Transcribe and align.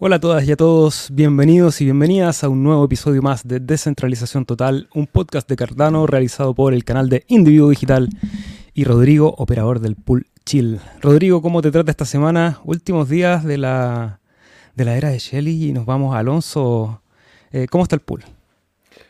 Hola 0.00 0.16
a 0.16 0.20
todas 0.20 0.44
y 0.46 0.52
a 0.52 0.56
todos, 0.56 1.08
bienvenidos 1.10 1.80
y 1.80 1.84
bienvenidas 1.84 2.44
a 2.44 2.48
un 2.48 2.62
nuevo 2.62 2.84
episodio 2.84 3.20
más 3.20 3.48
de 3.48 3.58
Descentralización 3.58 4.44
Total, 4.44 4.88
un 4.94 5.08
podcast 5.08 5.48
de 5.48 5.56
Cardano 5.56 6.06
realizado 6.06 6.54
por 6.54 6.72
el 6.72 6.84
canal 6.84 7.08
de 7.08 7.24
Individuo 7.26 7.70
Digital 7.70 8.08
y 8.74 8.84
Rodrigo, 8.84 9.34
operador 9.38 9.80
del 9.80 9.96
pool 9.96 10.28
Chill. 10.44 10.78
Rodrigo, 11.00 11.42
¿cómo 11.42 11.62
te 11.62 11.72
trata 11.72 11.90
esta 11.90 12.04
semana? 12.04 12.60
Últimos 12.62 13.08
días 13.08 13.42
de 13.42 13.58
la, 13.58 14.20
de 14.76 14.84
la 14.84 14.96
era 14.96 15.08
de 15.08 15.18
Shelly 15.18 15.70
y 15.70 15.72
nos 15.72 15.84
vamos 15.84 16.14
a 16.14 16.20
Alonso. 16.20 17.02
Eh, 17.50 17.66
¿Cómo 17.68 17.82
está 17.82 17.96
el 17.96 18.02
pool? 18.02 18.22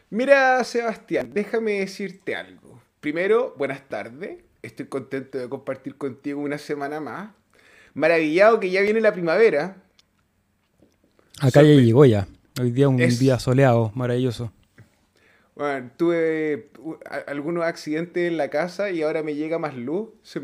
Mira, 0.09 0.65
Sebastián, 0.65 1.33
déjame 1.35 1.81
decirte 1.81 2.35
algo. 2.35 2.81
Primero, 3.01 3.55
buenas 3.59 3.87
tardes. 3.91 4.39
Estoy 4.63 4.87
contento 4.87 5.37
de 5.37 5.51
compartir 5.51 5.97
contigo 5.97 6.41
una 6.41 6.57
semana 6.57 6.99
más. 6.99 7.29
Maravillado 7.93 8.59
que 8.59 8.71
ya 8.71 8.81
viene 8.81 9.03
la 9.03 9.13
primavera 9.13 9.83
Acá 11.41 11.63
ya 11.63 11.69
llegó 11.75 12.05
ya. 12.05 12.27
Hoy 12.61 12.71
día 12.73 12.89
un 12.89 12.97
día 12.97 13.39
soleado, 13.39 13.93
maravilloso. 13.95 14.53
Bueno, 15.55 15.91
tuve 15.97 16.71
algunos 17.27 17.65
accidentes 17.65 18.31
en 18.31 18.37
la 18.37 18.49
casa 18.49 18.91
y 18.91 19.03
ahora 19.03 19.25
me 19.25 19.35
llega 19.35 19.59
más 19.59 19.75
luz. 19.75 20.11
Se, 20.23 20.41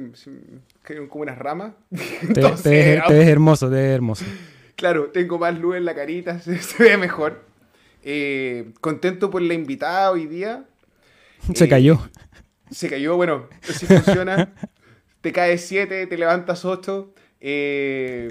caen 0.82 1.06
como 1.06 1.22
unas 1.22 1.38
ramas. 1.38 1.74
Te, 2.34 2.40
ves, 2.68 3.28
hermoso, 3.28 3.68
te 3.68 3.76
ves 3.76 3.94
hermoso. 3.94 4.24
Claro, 4.74 5.10
tengo 5.10 5.38
más 5.38 5.56
luz 5.56 5.76
en 5.76 5.84
la 5.84 5.94
carita, 5.94 6.40
se, 6.40 6.58
ve 6.82 6.96
mejor. 6.96 7.44
Eh, 8.02 8.72
contento 8.80 9.30
por 9.30 9.40
la 9.40 9.54
invitada 9.54 10.10
hoy 10.10 10.26
día. 10.26 10.64
Se 11.54 11.68
cayó. 11.68 12.00
Se 12.70 12.88
cayó, 12.88 13.16
bueno, 13.16 13.48
así 13.68 13.86
funciona. 13.86 14.52
te 15.20 15.32
caes 15.32 15.64
7, 15.66 16.08
te 16.08 16.18
levantas 16.18 16.64
8. 16.64 17.14
Eh, 17.40 18.28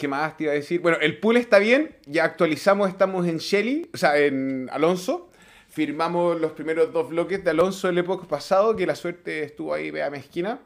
¿Qué 0.00 0.08
más 0.08 0.34
te 0.34 0.44
iba 0.44 0.52
a 0.52 0.56
decir? 0.56 0.80
Bueno, 0.80 0.96
el 1.02 1.18
pool 1.18 1.36
está 1.36 1.58
bien, 1.58 1.94
ya 2.06 2.24
actualizamos, 2.24 2.88
estamos 2.88 3.26
en 3.28 3.36
Shelly, 3.36 3.90
o 3.92 3.98
sea, 3.98 4.16
en 4.16 4.70
Alonso. 4.72 5.30
Firmamos 5.68 6.40
los 6.40 6.52
primeros 6.52 6.90
dos 6.90 7.10
bloques 7.10 7.44
de 7.44 7.50
Alonso 7.50 7.86
el 7.90 7.98
época 7.98 8.26
pasado, 8.26 8.74
que 8.74 8.86
la 8.86 8.94
suerte 8.94 9.42
estuvo 9.42 9.74
ahí, 9.74 9.90
vea 9.90 10.08
mezquina. 10.08 10.58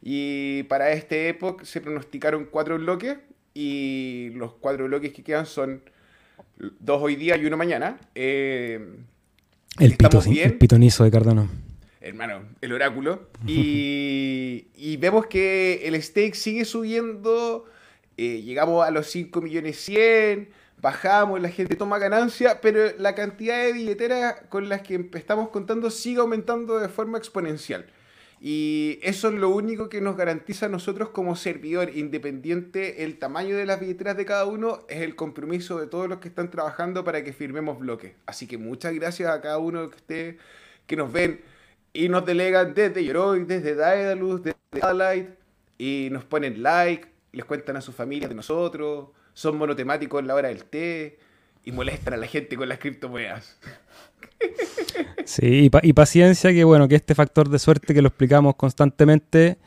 Y 0.00 0.62
para 0.70 0.90
este 0.92 1.28
época 1.28 1.66
se 1.66 1.82
pronosticaron 1.82 2.46
cuatro 2.46 2.78
bloques 2.78 3.18
y 3.52 4.30
los 4.36 4.54
cuatro 4.54 4.86
bloques 4.86 5.12
que 5.12 5.22
quedan 5.22 5.44
son 5.44 5.82
dos 6.56 7.02
hoy 7.02 7.16
día 7.16 7.36
y 7.36 7.44
uno 7.44 7.58
mañana. 7.58 8.00
Eh, 8.14 8.80
el, 9.80 9.96
pitonizo 10.58 11.04
de 11.04 11.10
Cardano. 11.10 11.50
Hermano, 12.00 12.40
el 12.62 12.72
oráculo. 12.72 13.28
Y, 13.46 14.68
y 14.74 14.96
vemos 14.96 15.26
que 15.26 15.86
el 15.86 16.02
stake 16.02 16.34
sigue 16.34 16.64
subiendo 16.64 17.66
eh, 18.18 18.42
llegamos 18.42 18.84
a 18.86 18.90
los 18.90 19.06
5 19.10 19.40
millones 19.40 19.78
100, 19.78 20.50
bajamos, 20.80 21.40
la 21.40 21.48
gente 21.50 21.76
toma 21.76 21.98
ganancia, 21.98 22.60
pero 22.60 22.80
la 22.98 23.14
cantidad 23.14 23.64
de 23.64 23.72
billeteras 23.72 24.42
con 24.48 24.68
las 24.68 24.82
que 24.82 25.08
estamos 25.14 25.50
contando 25.50 25.88
sigue 25.90 26.20
aumentando 26.20 26.78
de 26.80 26.88
forma 26.88 27.16
exponencial. 27.16 27.86
Y 28.40 28.98
eso 29.02 29.28
es 29.28 29.34
lo 29.34 29.50
único 29.50 29.88
que 29.88 30.00
nos 30.00 30.16
garantiza 30.16 30.66
a 30.66 30.68
nosotros 30.68 31.10
como 31.10 31.34
servidor 31.34 31.90
independiente 31.96 33.04
el 33.04 33.18
tamaño 33.18 33.56
de 33.56 33.66
las 33.66 33.80
billeteras 33.80 34.16
de 34.16 34.24
cada 34.24 34.46
uno, 34.46 34.84
es 34.88 35.02
el 35.02 35.16
compromiso 35.16 35.78
de 35.80 35.86
todos 35.86 36.08
los 36.08 36.18
que 36.18 36.28
están 36.28 36.50
trabajando 36.50 37.04
para 37.04 37.24
que 37.24 37.32
firmemos 37.32 37.78
bloques. 37.78 38.14
Así 38.26 38.46
que 38.46 38.58
muchas 38.58 38.94
gracias 38.94 39.30
a 39.30 39.40
cada 39.40 39.58
uno 39.58 39.90
que 39.90 39.96
esté, 39.96 40.38
que 40.86 40.96
nos 40.96 41.12
ven 41.12 41.40
y 41.92 42.08
nos 42.08 42.26
delegan 42.26 42.74
desde 42.74 43.04
Yoroi, 43.04 43.44
desde 43.44 43.74
Daedalus, 43.74 44.42
desde 44.42 44.56
Adlight, 44.82 45.30
y 45.78 46.08
nos 46.10 46.24
ponen 46.24 46.62
like, 46.62 47.08
les 47.32 47.44
cuentan 47.44 47.76
a 47.76 47.80
sus 47.80 47.94
familias 47.94 48.28
de 48.28 48.34
nosotros, 48.34 49.08
son 49.32 49.56
monotemáticos 49.56 50.20
en 50.20 50.26
la 50.26 50.34
hora 50.34 50.48
del 50.48 50.64
té 50.64 51.18
y 51.64 51.72
molestan 51.72 52.14
a 52.14 52.16
la 52.16 52.26
gente 52.26 52.56
con 52.56 52.68
las 52.68 52.78
criptomonedas. 52.78 53.58
Sí, 55.24 55.68
y, 55.82 55.92
paciencia, 55.92 56.52
que 56.52 56.64
bueno, 56.64 56.88
que 56.88 56.94
este 56.94 57.14
factor 57.14 57.50
de 57.50 57.58
suerte 57.58 57.92
que 57.92 58.00
lo 58.00 58.08
explicamos 58.08 58.56
constantemente, 58.56 59.58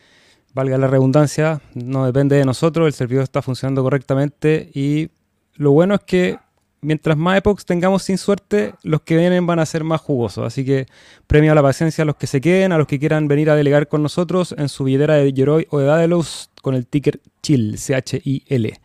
valga 0.56 0.76
la 0.78 0.88
redundancia, 0.88 1.62
no 1.76 2.06
depende 2.06 2.36
de 2.36 2.46
nosotros, 2.46 2.88
el 2.88 2.94
servidor 2.94 3.24
está 3.24 3.44
funcionando 3.44 3.84
correctamente 3.84 4.72
y 4.74 5.10
lo 5.56 5.72
bueno 5.72 5.94
es 5.94 6.02
que 6.02 6.40
mientras 6.82 7.16
más 7.16 7.38
epochs 7.38 7.66
tengamos 7.66 8.04
sin 8.04 8.18
suerte, 8.18 8.74
los 8.84 9.02
que 9.02 9.16
vienen 9.16 9.46
van 9.46 9.60
a 9.60 9.66
ser 9.66 9.84
más 9.84 10.02
jugosos. 10.02 10.46
Así 10.46 10.66
que 10.66 10.88
premio 11.28 11.52
a 11.52 11.56
la 11.56 11.62
paciencia 11.62 12.02
a 12.02 12.06
los 12.06 12.16
que 12.16 12.28
se 12.28 12.42
queden, 12.42 12.72
a 12.72 12.78
los 12.78 12.88
que 12.88 13.00
quieran 13.00 13.28
venir 13.28 13.50
a 13.50 13.56
delegar 13.56 13.88
con 13.88 14.02
nosotros 14.02 14.56
en 14.58 14.68
su 14.68 14.84
billetera 14.84 15.16
de 15.16 15.32
Yoroi 15.32 15.68
o 15.70 15.80
de 15.80 15.86
Daedalus 15.86 16.50
con 16.62 16.76
el 16.76 16.88
ticker 16.88 17.20
CHIL, 17.42 17.78
C-H-I-L. 17.78 18.80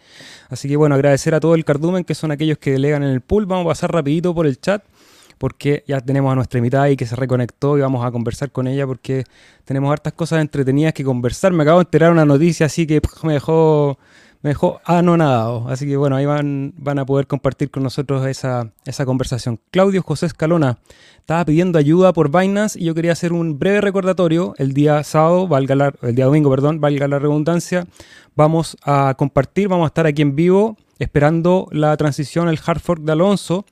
Así 0.48 0.68
que 0.68 0.76
bueno, 0.76 0.94
agradecer 0.94 1.34
a 1.34 1.40
todo 1.40 1.54
el 1.54 1.64
cardumen 1.64 2.04
que 2.04 2.14
son 2.14 2.30
aquellos 2.30 2.58
que 2.58 2.72
delegan 2.72 3.02
en 3.02 3.10
el 3.10 3.20
pool. 3.20 3.46
Vamos 3.46 3.66
a 3.66 3.68
pasar 3.68 3.92
rapidito 3.92 4.34
por 4.34 4.46
el 4.46 4.60
chat 4.60 4.82
porque 5.38 5.84
ya 5.86 6.00
tenemos 6.00 6.32
a 6.32 6.34
nuestra 6.34 6.58
invitada 6.58 6.84
ahí 6.84 6.96
que 6.96 7.06
se 7.06 7.14
reconectó 7.14 7.76
y 7.76 7.82
vamos 7.82 8.04
a 8.04 8.10
conversar 8.10 8.50
con 8.50 8.66
ella 8.66 8.86
porque 8.86 9.24
tenemos 9.64 9.92
hartas 9.92 10.14
cosas 10.14 10.40
entretenidas 10.40 10.94
que 10.94 11.04
conversar. 11.04 11.52
Me 11.52 11.62
acabo 11.62 11.78
de 11.78 11.84
enterar 11.84 12.12
una 12.12 12.24
noticia 12.24 12.66
así 12.66 12.86
que 12.86 13.00
me 13.22 13.34
dejó 13.34 13.98
me 14.46 14.50
dejó 14.50 14.80
anonadado. 14.84 15.68
Así 15.68 15.88
que 15.88 15.96
bueno, 15.96 16.14
ahí 16.14 16.24
van, 16.24 16.72
van 16.76 17.00
a 17.00 17.04
poder 17.04 17.26
compartir 17.26 17.68
con 17.68 17.82
nosotros 17.82 18.24
esa, 18.28 18.70
esa 18.84 19.04
conversación. 19.04 19.58
Claudio 19.72 20.04
José 20.04 20.26
Escalona 20.26 20.78
estaba 21.18 21.44
pidiendo 21.44 21.80
ayuda 21.80 22.12
por 22.12 22.30
Binance 22.30 22.78
y 22.78 22.84
yo 22.84 22.94
quería 22.94 23.10
hacer 23.10 23.32
un 23.32 23.58
breve 23.58 23.80
recordatorio. 23.80 24.54
El 24.56 24.72
día 24.72 25.02
sábado, 25.02 25.48
valga 25.48 25.74
la, 25.74 25.92
el 26.02 26.14
día 26.14 26.26
domingo, 26.26 26.48
perdón, 26.48 26.80
valga 26.80 27.08
la 27.08 27.18
redundancia, 27.18 27.88
vamos 28.36 28.76
a 28.84 29.16
compartir, 29.18 29.66
vamos 29.66 29.86
a 29.86 29.88
estar 29.88 30.06
aquí 30.06 30.22
en 30.22 30.36
vivo 30.36 30.76
esperando 31.00 31.66
la 31.72 31.96
transición, 31.96 32.48
el 32.48 32.60
hard 32.64 32.78
fork 32.78 33.02
de 33.02 33.10
Alonso. 33.10 33.64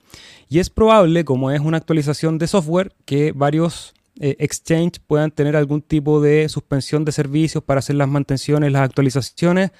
Y 0.49 0.59
es 0.59 0.71
probable, 0.71 1.25
como 1.25 1.53
es 1.53 1.61
una 1.61 1.77
actualización 1.77 2.37
de 2.39 2.49
software, 2.49 2.93
que 3.05 3.31
varios 3.31 3.95
eh, 4.21 4.37
exchange 4.39 5.01
puedan 5.05 5.33
tener 5.33 5.57
algún 5.57 5.83
tipo 5.83 6.21
de 6.21 6.49
suspensión 6.49 7.05
de 7.05 7.11
servicios 7.11 7.65
para 7.65 7.81
hacer 7.81 7.97
las 7.97 8.09
mantenciones, 8.09 8.71
las 8.71 8.83
actualizaciones. 8.83 9.73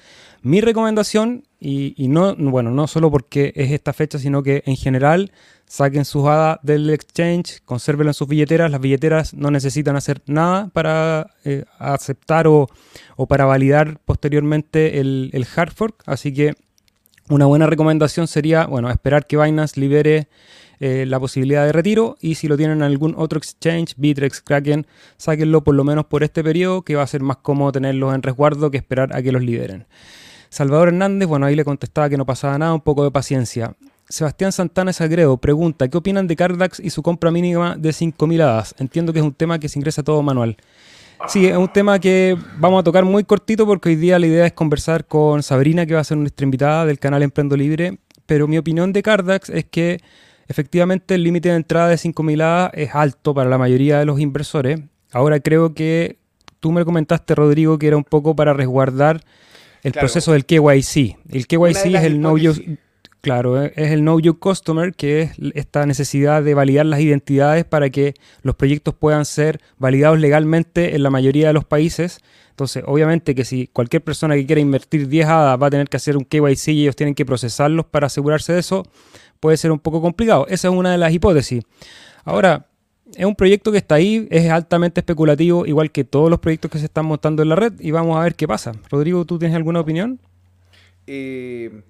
Mi 0.45 0.61
recomendación, 0.61 1.43
y, 1.59 1.95
no, 2.07 2.35
bueno, 2.35 2.69
no 2.69 2.85
solo 2.85 3.09
porque 3.09 3.51
es 3.55 3.71
esta 3.71 3.93
fecha, 3.93 4.19
sino 4.19 4.43
que 4.43 4.61
en 4.67 4.75
general 4.75 5.31
saquen 5.65 6.05
sus 6.05 6.27
hadas 6.27 6.59
del 6.61 6.91
exchange, 6.91 7.63
consérvenlo 7.65 8.11
en 8.11 8.13
sus 8.13 8.27
billeteras. 8.27 8.69
Las 8.69 8.79
billeteras 8.79 9.33
no 9.33 9.49
necesitan 9.49 9.95
hacer 9.95 10.21
nada 10.27 10.69
para 10.71 11.31
eh, 11.45 11.65
aceptar 11.79 12.45
o, 12.45 12.67
para 13.27 13.45
validar 13.45 13.97
posteriormente 14.05 14.99
el, 14.99 15.31
el 15.33 15.47
hard 15.55 15.73
fork. 15.73 16.03
Así 16.05 16.31
que 16.31 16.53
una 17.27 17.47
buena 17.47 17.65
recomendación 17.65 18.27
sería, 18.27 18.67
bueno, 18.67 18.91
esperar 18.91 19.25
que 19.25 19.37
Binance 19.37 19.79
libere 19.79 20.27
eh, 20.79 21.07
la 21.07 21.19
posibilidad 21.19 21.65
de 21.65 21.71
retiro 21.71 22.17
y 22.21 22.35
si 22.35 22.47
lo 22.47 22.55
tienen 22.55 22.77
en 22.77 22.83
algún 22.83 23.15
otro 23.17 23.39
exchange, 23.39 23.95
Bitrex, 23.97 24.41
Kraken, 24.41 24.85
sáquenlo 25.17 25.63
por 25.63 25.73
lo 25.73 25.83
menos 25.83 26.05
por 26.05 26.23
este 26.23 26.43
periodo 26.43 26.83
que 26.83 26.93
va 26.93 27.01
a 27.01 27.07
ser 27.07 27.23
más 27.23 27.37
cómodo 27.37 27.71
tenerlos 27.71 28.13
en 28.13 28.21
resguardo 28.21 28.69
que 28.69 28.77
esperar 28.77 29.15
a 29.15 29.23
que 29.23 29.31
los 29.31 29.41
liberen. 29.41 29.87
Salvador 30.49 30.89
Hernández, 30.89 31.27
bueno, 31.27 31.45
ahí 31.45 31.55
le 31.55 31.65
contestaba 31.65 32.09
que 32.09 32.17
no 32.17 32.25
pasaba 32.25 32.57
nada, 32.57 32.73
un 32.73 32.81
poco 32.81 33.03
de 33.03 33.11
paciencia. 33.11 33.75
Sebastián 34.07 34.51
Santana 34.51 34.93
Sagredo 34.93 35.37
pregunta, 35.37 35.87
¿qué 35.87 35.97
opinan 35.97 36.27
de 36.27 36.35
Cardax 36.35 36.79
y 36.79 36.91
su 36.91 37.01
compra 37.01 37.31
mínima 37.31 37.75
de 37.75 37.89
5.000 37.89 38.41
hadas? 38.41 38.75
Entiendo 38.77 39.13
que 39.13 39.19
es 39.19 39.25
un 39.25 39.33
tema 39.33 39.57
que 39.59 39.67
se 39.67 39.79
ingresa 39.79 40.03
todo 40.03 40.21
manual. 40.21 40.57
Sí, 41.27 41.47
es 41.47 41.57
un 41.57 41.69
tema 41.69 41.97
que 41.99 42.37
vamos 42.57 42.81
a 42.81 42.83
tocar 42.83 43.05
muy 43.05 43.23
cortito 43.23 43.65
porque 43.65 43.89
hoy 43.89 43.95
día 43.95 44.19
la 44.19 44.27
idea 44.27 44.45
es 44.45 44.53
conversar 44.53 45.05
con 45.05 45.41
Sabrina, 45.41 45.85
que 45.85 45.95
va 45.95 46.01
a 46.01 46.03
ser 46.03 46.17
nuestra 46.17 46.43
invitada 46.43 46.85
del 46.85 46.99
canal 46.99 47.23
Emprendo 47.23 47.57
Libre, 47.57 47.97
pero 48.25 48.47
mi 48.47 48.57
opinión 48.57 48.93
de 48.93 49.01
Cardax 49.01 49.49
es 49.49 49.65
que 49.65 50.01
Efectivamente, 50.47 51.15
el 51.15 51.23
límite 51.23 51.49
de 51.49 51.55
entrada 51.55 51.87
de 51.89 51.95
5.000 51.95 52.41
A 52.41 52.71
es 52.73 52.93
alto 52.93 53.33
para 53.33 53.49
la 53.49 53.57
mayoría 53.57 53.99
de 53.99 54.05
los 54.05 54.19
inversores. 54.19 54.79
Ahora 55.11 55.39
creo 55.39 55.73
que 55.73 56.17
tú 56.59 56.71
me 56.71 56.85
comentaste, 56.85 57.33
Rodrigo, 57.35 57.79
que 57.79 57.87
era 57.87 57.97
un 57.97 58.03
poco 58.03 58.35
para 58.35 58.53
resguardar 58.53 59.21
el 59.85 59.93
proceso 59.93 60.31
del 60.31 60.45
KYC. 60.45 61.17
El 61.29 61.45
KYC 61.45 61.95
es 61.95 62.03
el 62.03 62.19
no 62.19 62.33
use, 62.33 62.79
claro, 63.21 63.61
es 63.63 63.91
el 63.91 63.99
know 63.99 64.19
you 64.19 64.39
customer, 64.39 64.93
que 64.93 65.21
es 65.21 65.31
esta 65.53 65.85
necesidad 65.85 66.41
de 66.41 66.55
validar 66.55 66.87
las 66.87 66.99
identidades 67.01 67.65
para 67.65 67.91
que 67.91 68.15
los 68.41 68.55
proyectos 68.55 68.95
puedan 68.95 69.25
ser 69.25 69.61
validados 69.77 70.19
legalmente 70.19 70.95
en 70.95 71.03
la 71.03 71.11
mayoría 71.11 71.47
de 71.47 71.53
los 71.53 71.65
países. 71.65 72.19
Entonces, 72.49 72.83
obviamente 72.87 73.35
que 73.35 73.45
si 73.45 73.67
cualquier 73.67 74.03
persona 74.03 74.33
que 74.33 74.47
quiera 74.47 74.59
invertir 74.59 75.07
10 75.07 75.27
ADA 75.27 75.55
va 75.55 75.67
a 75.67 75.69
tener 75.69 75.87
que 75.87 75.97
hacer 75.97 76.17
un 76.17 76.25
KYC 76.25 76.69
y 76.69 76.81
ellos 76.83 76.95
tienen 76.95 77.13
que 77.13 77.25
procesarlos 77.25 77.85
para 77.85 78.07
asegurarse 78.07 78.53
de 78.53 78.61
eso, 78.61 78.87
puede 79.39 79.57
ser 79.57 79.71
un 79.71 79.79
poco 79.79 80.01
complicado. 80.01 80.47
Esa 80.49 80.69
es 80.69 80.73
una 80.73 80.91
de 80.91 80.97
las 80.97 81.13
hipótesis. 81.13 81.63
Ahora, 82.23 82.69
es 83.15 83.25
un 83.25 83.35
proyecto 83.35 83.71
que 83.71 83.77
está 83.77 83.95
ahí, 83.95 84.27
es 84.29 84.49
altamente 84.49 84.99
especulativo, 84.99 85.65
igual 85.65 85.91
que 85.91 86.03
todos 86.03 86.29
los 86.29 86.39
proyectos 86.39 86.71
que 86.71 86.79
se 86.79 86.85
están 86.85 87.05
montando 87.05 87.43
en 87.43 87.49
la 87.49 87.55
red, 87.55 87.73
y 87.79 87.91
vamos 87.91 88.17
a 88.17 88.23
ver 88.23 88.35
qué 88.35 88.47
pasa. 88.47 88.73
Rodrigo, 88.89 89.25
¿tú 89.25 89.39
tienes 89.39 89.55
alguna 89.55 89.79
opinión? 89.79 90.19
Eh, 91.07 91.81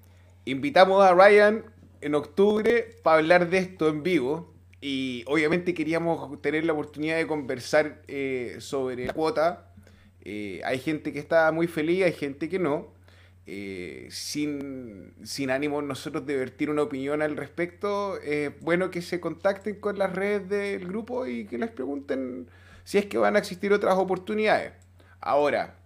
invitamos 0.44 1.04
a 1.04 1.14
Ryan 1.14 1.64
en 2.00 2.14
octubre 2.14 2.96
para 3.02 3.18
hablar 3.18 3.50
de 3.50 3.58
esto 3.58 3.88
en 3.88 4.02
vivo, 4.02 4.52
y 4.80 5.24
obviamente 5.26 5.74
queríamos 5.74 6.40
tener 6.42 6.64
la 6.64 6.72
oportunidad 6.72 7.16
de 7.16 7.26
conversar 7.26 8.02
eh, 8.06 8.56
sobre 8.60 9.06
la 9.06 9.12
cuota. 9.12 9.72
Eh, 10.22 10.60
hay 10.64 10.78
gente 10.78 11.12
que 11.12 11.18
está 11.18 11.50
muy 11.50 11.66
feliz, 11.66 12.04
hay 12.04 12.12
gente 12.12 12.48
que 12.48 12.58
no. 12.58 12.95
Eh, 13.48 14.08
sin, 14.10 15.14
sin 15.22 15.50
ánimo 15.50 15.80
nosotros 15.80 16.26
de 16.26 16.36
vertir 16.36 16.68
una 16.68 16.82
opinión 16.82 17.22
al 17.22 17.36
respecto, 17.36 18.18
es 18.20 18.58
bueno 18.60 18.90
que 18.90 19.02
se 19.02 19.20
contacten 19.20 19.76
con 19.76 19.98
las 19.98 20.12
redes 20.12 20.48
del 20.48 20.88
grupo 20.88 21.26
y 21.26 21.46
que 21.46 21.56
les 21.56 21.70
pregunten 21.70 22.48
si 22.82 22.98
es 22.98 23.06
que 23.06 23.18
van 23.18 23.36
a 23.36 23.38
existir 23.38 23.72
otras 23.72 23.94
oportunidades. 23.94 24.72
Ahora, 25.20 25.76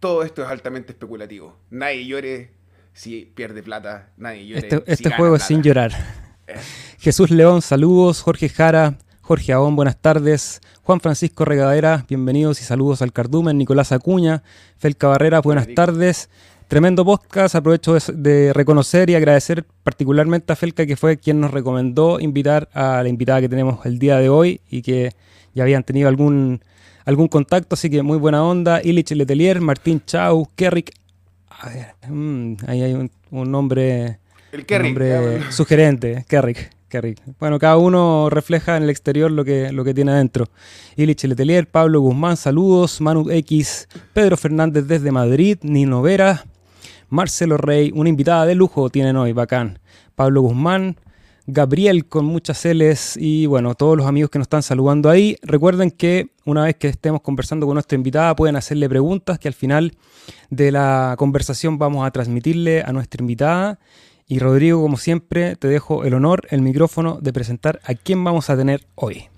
todo 0.00 0.24
esto 0.24 0.42
es 0.42 0.48
altamente 0.48 0.92
especulativo. 0.92 1.56
Nadie 1.70 2.06
llore 2.06 2.50
si 2.92 3.24
pierde 3.24 3.62
plata, 3.62 4.12
nadie 4.16 4.46
llore. 4.46 4.68
Este, 4.68 4.82
este 4.86 5.10
juego 5.10 5.36
es 5.36 5.44
sin 5.44 5.62
llorar. 5.62 5.92
Eh. 6.46 6.56
Jesús 6.98 7.30
León, 7.30 7.62
saludos. 7.62 8.20
Jorge 8.20 8.48
Jara, 8.48 8.98
Jorge 9.24 9.54
Aón, 9.54 9.74
buenas 9.74 9.96
tardes. 9.96 10.60
Juan 10.82 11.00
Francisco 11.00 11.46
Regadera, 11.46 12.04
bienvenidos 12.06 12.60
y 12.60 12.64
saludos 12.64 13.00
al 13.00 13.10
Cardumen. 13.10 13.56
Nicolás 13.56 13.90
Acuña, 13.90 14.42
Felca 14.76 15.08
Barrera, 15.08 15.40
buenas 15.40 15.66
tardes. 15.74 16.28
Tremendo 16.68 17.06
podcast, 17.06 17.54
aprovecho 17.54 17.96
de, 18.12 18.52
reconocer 18.52 19.08
y 19.08 19.14
agradecer 19.14 19.64
particularmente 19.82 20.52
a 20.52 20.56
Felca 20.56 20.84
que 20.84 20.96
fue 20.96 21.16
quien 21.16 21.40
nos 21.40 21.52
recomendó 21.52 22.20
invitar 22.20 22.68
a 22.74 23.02
la 23.02 23.08
invitada 23.08 23.40
que 23.40 23.48
tenemos 23.48 23.86
el 23.86 23.98
día 23.98 24.18
de 24.18 24.28
hoy 24.28 24.60
y 24.70 24.82
que 24.82 25.12
ya 25.54 25.62
habían 25.62 25.84
tenido 25.84 26.10
algún, 26.10 26.60
algún 27.06 27.28
contacto, 27.28 27.76
así 27.76 27.88
que 27.88 28.02
muy 28.02 28.18
buena 28.18 28.44
onda. 28.44 28.82
Illich 28.82 29.12
Letelier, 29.12 29.58
Martín 29.62 30.02
Chau, 30.04 30.50
Kerrick. 30.54 30.92
A 31.48 31.70
ver, 31.70 31.94
mm, 32.10 32.56
ahí 32.66 32.82
hay 32.82 32.92
un, 32.92 33.50
nombre, 33.50 34.18
el 34.52 34.66
nombre 34.68 35.50
sugerente, 35.50 36.26
Kerrick. 36.28 36.74
Bueno, 37.38 37.58
cada 37.58 37.76
uno 37.76 38.28
refleja 38.30 38.76
en 38.76 38.84
el 38.84 38.90
exterior 38.90 39.30
lo 39.30 39.44
que, 39.44 39.72
lo 39.72 39.84
que 39.84 39.94
tiene 39.94 40.12
adentro. 40.12 40.46
Illich 40.96 41.24
Letelier, 41.24 41.68
Pablo 41.68 42.00
Guzmán, 42.00 42.36
saludos. 42.36 43.00
Manu 43.00 43.30
X, 43.30 43.88
Pedro 44.12 44.36
Fernández 44.36 44.86
desde 44.86 45.10
Madrid, 45.10 45.58
Nino 45.62 46.02
Vera, 46.02 46.44
Marcelo 47.08 47.56
Rey, 47.56 47.92
una 47.94 48.08
invitada 48.08 48.46
de 48.46 48.54
lujo 48.54 48.90
tienen 48.90 49.16
hoy, 49.16 49.32
bacán. 49.32 49.78
Pablo 50.14 50.42
Guzmán, 50.42 50.96
Gabriel 51.46 52.06
con 52.06 52.24
muchas 52.24 52.64
L's 52.64 53.16
y 53.18 53.46
bueno, 53.46 53.74
todos 53.74 53.96
los 53.96 54.06
amigos 54.06 54.30
que 54.30 54.38
nos 54.38 54.46
están 54.46 54.62
saludando 54.62 55.10
ahí. 55.10 55.36
Recuerden 55.42 55.90
que 55.90 56.28
una 56.46 56.64
vez 56.64 56.76
que 56.76 56.88
estemos 56.88 57.20
conversando 57.20 57.66
con 57.66 57.74
nuestra 57.74 57.96
invitada 57.96 58.34
pueden 58.34 58.56
hacerle 58.56 58.88
preguntas 58.88 59.38
que 59.38 59.48
al 59.48 59.54
final 59.54 59.92
de 60.50 60.72
la 60.72 61.14
conversación 61.18 61.78
vamos 61.78 62.06
a 62.06 62.10
transmitirle 62.10 62.82
a 62.82 62.92
nuestra 62.92 63.22
invitada. 63.22 63.78
Y 64.26 64.38
Rodrigo, 64.38 64.80
como 64.80 64.96
siempre, 64.96 65.54
te 65.56 65.68
dejo 65.68 66.04
el 66.04 66.14
honor, 66.14 66.46
el 66.48 66.62
micrófono 66.62 67.18
de 67.20 67.32
presentar 67.32 67.80
a 67.84 67.94
quién 67.94 68.24
vamos 68.24 68.48
a 68.48 68.56
tener 68.56 68.86
hoy. 68.94 69.28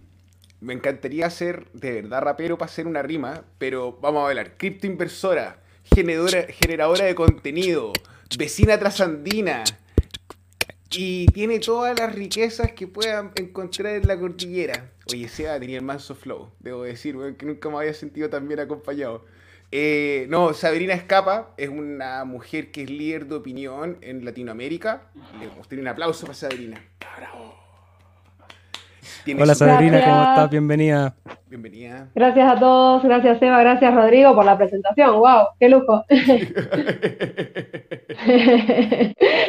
Me 0.60 0.74
encantaría 0.74 1.28
ser 1.28 1.66
de 1.72 2.02
verdad 2.02 2.22
rapero 2.22 2.56
para 2.56 2.70
hacer 2.70 2.86
una 2.86 3.02
rima, 3.02 3.42
pero 3.58 3.98
vamos 4.00 4.24
a 4.24 4.28
hablar. 4.28 4.56
Criptoinversora, 4.56 5.60
generadora, 5.82 6.46
generadora 6.50 7.04
de 7.04 7.16
contenido, 7.16 7.92
vecina 8.38 8.78
trasandina. 8.78 9.64
Y 10.92 11.26
tiene 11.26 11.58
todas 11.58 11.98
las 11.98 12.14
riquezas 12.14 12.70
que 12.72 12.86
puedan 12.86 13.32
encontrar 13.34 13.96
en 13.96 14.06
la 14.06 14.18
cordillera. 14.18 14.92
Oye, 15.12 15.28
Seba 15.28 15.58
tenía 15.58 15.78
el 15.78 15.84
manso 15.84 16.14
flow, 16.14 16.50
debo 16.60 16.84
decir, 16.84 17.16
que 17.36 17.44
nunca 17.44 17.68
me 17.70 17.78
había 17.78 17.92
sentido 17.92 18.30
tan 18.30 18.46
bien 18.46 18.60
acompañado. 18.60 19.24
Eh, 19.72 20.26
no, 20.28 20.52
Sabrina 20.52 20.94
Escapa 20.94 21.50
es 21.56 21.68
una 21.68 22.24
mujer 22.24 22.70
que 22.70 22.82
es 22.84 22.90
líder 22.90 23.26
de 23.26 23.34
opinión 23.34 23.98
en 24.00 24.24
Latinoamérica. 24.24 25.02
Le 25.40 25.48
vamos 25.48 25.66
un 25.70 25.88
aplauso 25.88 26.26
para 26.26 26.34
Sabrina. 26.34 26.80
Hola 29.38 29.56
Sabrina, 29.56 30.04
¿cómo 30.04 30.22
estás? 30.22 30.50
Bienvenida. 30.50 31.16
Bienvenida. 31.48 32.08
Gracias 32.14 32.48
a 32.48 32.60
todos, 32.60 33.02
gracias 33.02 33.42
Eva, 33.42 33.60
gracias 33.60 33.92
Rodrigo 33.92 34.36
por 34.36 34.44
la 34.44 34.56
presentación. 34.56 35.18
¡Wow! 35.18 35.48
¡Qué 35.58 35.68
lujo! 35.68 36.04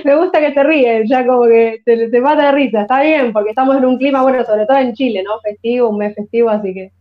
Me 0.04 0.16
gusta 0.16 0.40
que 0.40 0.52
te 0.52 0.64
ríes, 0.64 1.08
ya 1.08 1.28
como 1.28 1.44
que 1.46 1.82
te, 1.86 2.10
te 2.10 2.22
mata 2.22 2.48
de 2.48 2.52
risa. 2.54 2.82
Está 2.82 3.02
bien, 3.02 3.32
porque 3.32 3.52
estamos 3.52 3.78
en 3.78 3.86
un 3.86 4.00
clima, 4.00 4.24
bueno, 4.24 4.44
sobre 4.46 4.66
todo 4.66 4.78
en 4.78 4.94
Chile, 4.94 5.22
¿no? 5.24 5.40
Festivo, 5.42 5.90
un 5.90 6.00
mes 6.00 6.16
festivo, 6.16 6.50
así 6.50 6.74
que 6.74 6.92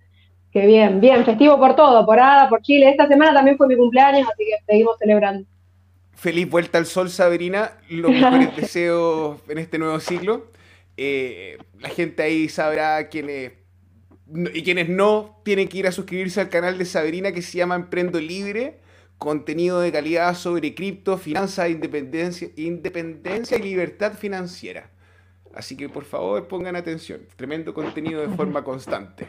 Qué 0.57 0.65
bien, 0.65 1.03
bien, 1.03 1.23
festivo 1.27 1.59
por 1.59 1.77
todo, 1.77 2.07
por 2.07 2.19
ADA, 2.19 2.49
por 2.49 2.63
Chile. 2.63 2.89
Esta 2.89 3.07
semana 3.07 3.35
también 3.35 3.59
fue 3.59 3.69
mi 3.69 3.77
cumpleaños, 3.77 4.27
así 4.27 4.43
que 4.43 4.55
seguimos 4.65 4.97
celebrando. 4.99 5.47
Feliz 6.15 6.49
vuelta 6.49 6.79
al 6.79 6.87
sol, 6.87 7.11
Sabrina. 7.11 7.73
Los 7.91 8.11
mejores 8.11 8.57
deseos 8.57 9.39
en 9.51 9.59
este 9.59 9.79
nuevo 9.79 10.01
ciclo. 10.01 10.47
Eh, 10.97 11.59
la 11.79 11.91
gente 11.91 12.23
ahí 12.23 12.49
sabrá 12.49 13.07
quiénes 13.11 13.53
y 14.55 14.63
quienes 14.63 14.89
no 14.89 15.43
tienen 15.45 15.69
que 15.69 15.77
ir 15.77 15.89
a 15.89 15.93
suscribirse 15.93 16.41
al 16.41 16.49
canal 16.49 16.79
de 16.79 16.87
Sabrina 16.87 17.33
que 17.33 17.43
se 17.43 17.59
llama 17.59 17.75
Emprendo 17.75 18.19
Libre. 18.19 18.81
Contenido 19.19 19.81
de 19.81 19.93
calidad 19.93 20.35
sobre 20.35 20.75
cripto, 20.75 21.19
finanzas, 21.19 21.69
independencia, 21.69 22.49
independencia 22.57 23.59
y 23.59 23.63
libertad 23.63 24.15
financiera. 24.15 24.89
Así 25.55 25.77
que 25.77 25.91
por 25.91 26.07
favor 26.07 26.49
pongan 26.49 26.77
atención. 26.77 27.21
Tremendo 27.37 27.75
contenido 27.75 28.23
de 28.23 28.35
forma 28.35 28.65
constante. 28.65 29.27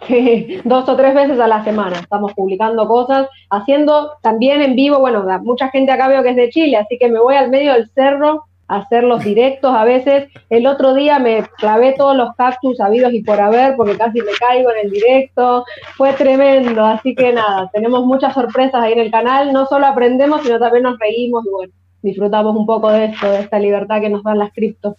dos 0.64 0.88
o 0.88 0.96
tres 0.96 1.14
veces 1.14 1.38
a 1.40 1.46
la 1.46 1.64
semana 1.64 1.98
estamos 1.98 2.32
publicando 2.34 2.86
cosas, 2.86 3.28
haciendo 3.50 4.12
también 4.22 4.60
en 4.62 4.76
vivo, 4.76 4.98
bueno, 4.98 5.24
mucha 5.42 5.68
gente 5.70 5.92
acá 5.92 6.08
veo 6.08 6.22
que 6.22 6.30
es 6.30 6.36
de 6.36 6.50
Chile, 6.50 6.76
así 6.76 6.98
que 6.98 7.08
me 7.08 7.20
voy 7.20 7.36
al 7.36 7.50
medio 7.50 7.72
del 7.72 7.88
cerro 7.90 8.44
a 8.66 8.76
hacer 8.78 9.04
los 9.04 9.22
directos 9.22 9.74
a 9.74 9.84
veces. 9.84 10.30
El 10.48 10.66
otro 10.66 10.94
día 10.94 11.18
me 11.18 11.44
clavé 11.58 11.94
todos 11.96 12.16
los 12.16 12.34
cactus 12.36 12.80
habidos 12.80 13.12
y 13.12 13.22
por 13.22 13.40
haber 13.40 13.76
porque 13.76 13.96
casi 13.96 14.20
me 14.20 14.32
caigo 14.32 14.70
en 14.70 14.86
el 14.86 14.90
directo. 14.90 15.64
Fue 15.96 16.12
tremendo, 16.14 16.84
así 16.84 17.14
que 17.14 17.32
nada, 17.32 17.70
tenemos 17.72 18.04
muchas 18.06 18.34
sorpresas 18.34 18.82
ahí 18.82 18.94
en 18.94 19.00
el 19.00 19.10
canal. 19.10 19.52
No 19.52 19.66
solo 19.66 19.86
aprendemos, 19.86 20.42
sino 20.42 20.58
también 20.58 20.84
nos 20.84 20.98
reímos 20.98 21.44
y 21.44 21.50
bueno, 21.50 21.72
disfrutamos 22.02 22.56
un 22.56 22.66
poco 22.66 22.90
de 22.90 23.06
esto, 23.06 23.30
de 23.30 23.40
esta 23.40 23.58
libertad 23.58 24.00
que 24.00 24.08
nos 24.08 24.22
dan 24.22 24.38
las 24.38 24.52
criptos. 24.52 24.94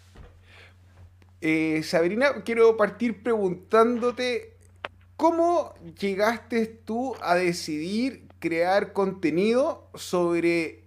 Eh, 1.41 1.81
Sabrina, 1.83 2.44
quiero 2.44 2.75
partir 2.77 3.21
preguntándote 3.21 4.55
¿Cómo 5.17 5.73
llegaste 6.00 6.65
tú 6.65 7.15
a 7.21 7.35
decidir 7.35 8.27
crear 8.39 8.91
contenido 8.91 9.88
sobre 9.95 10.83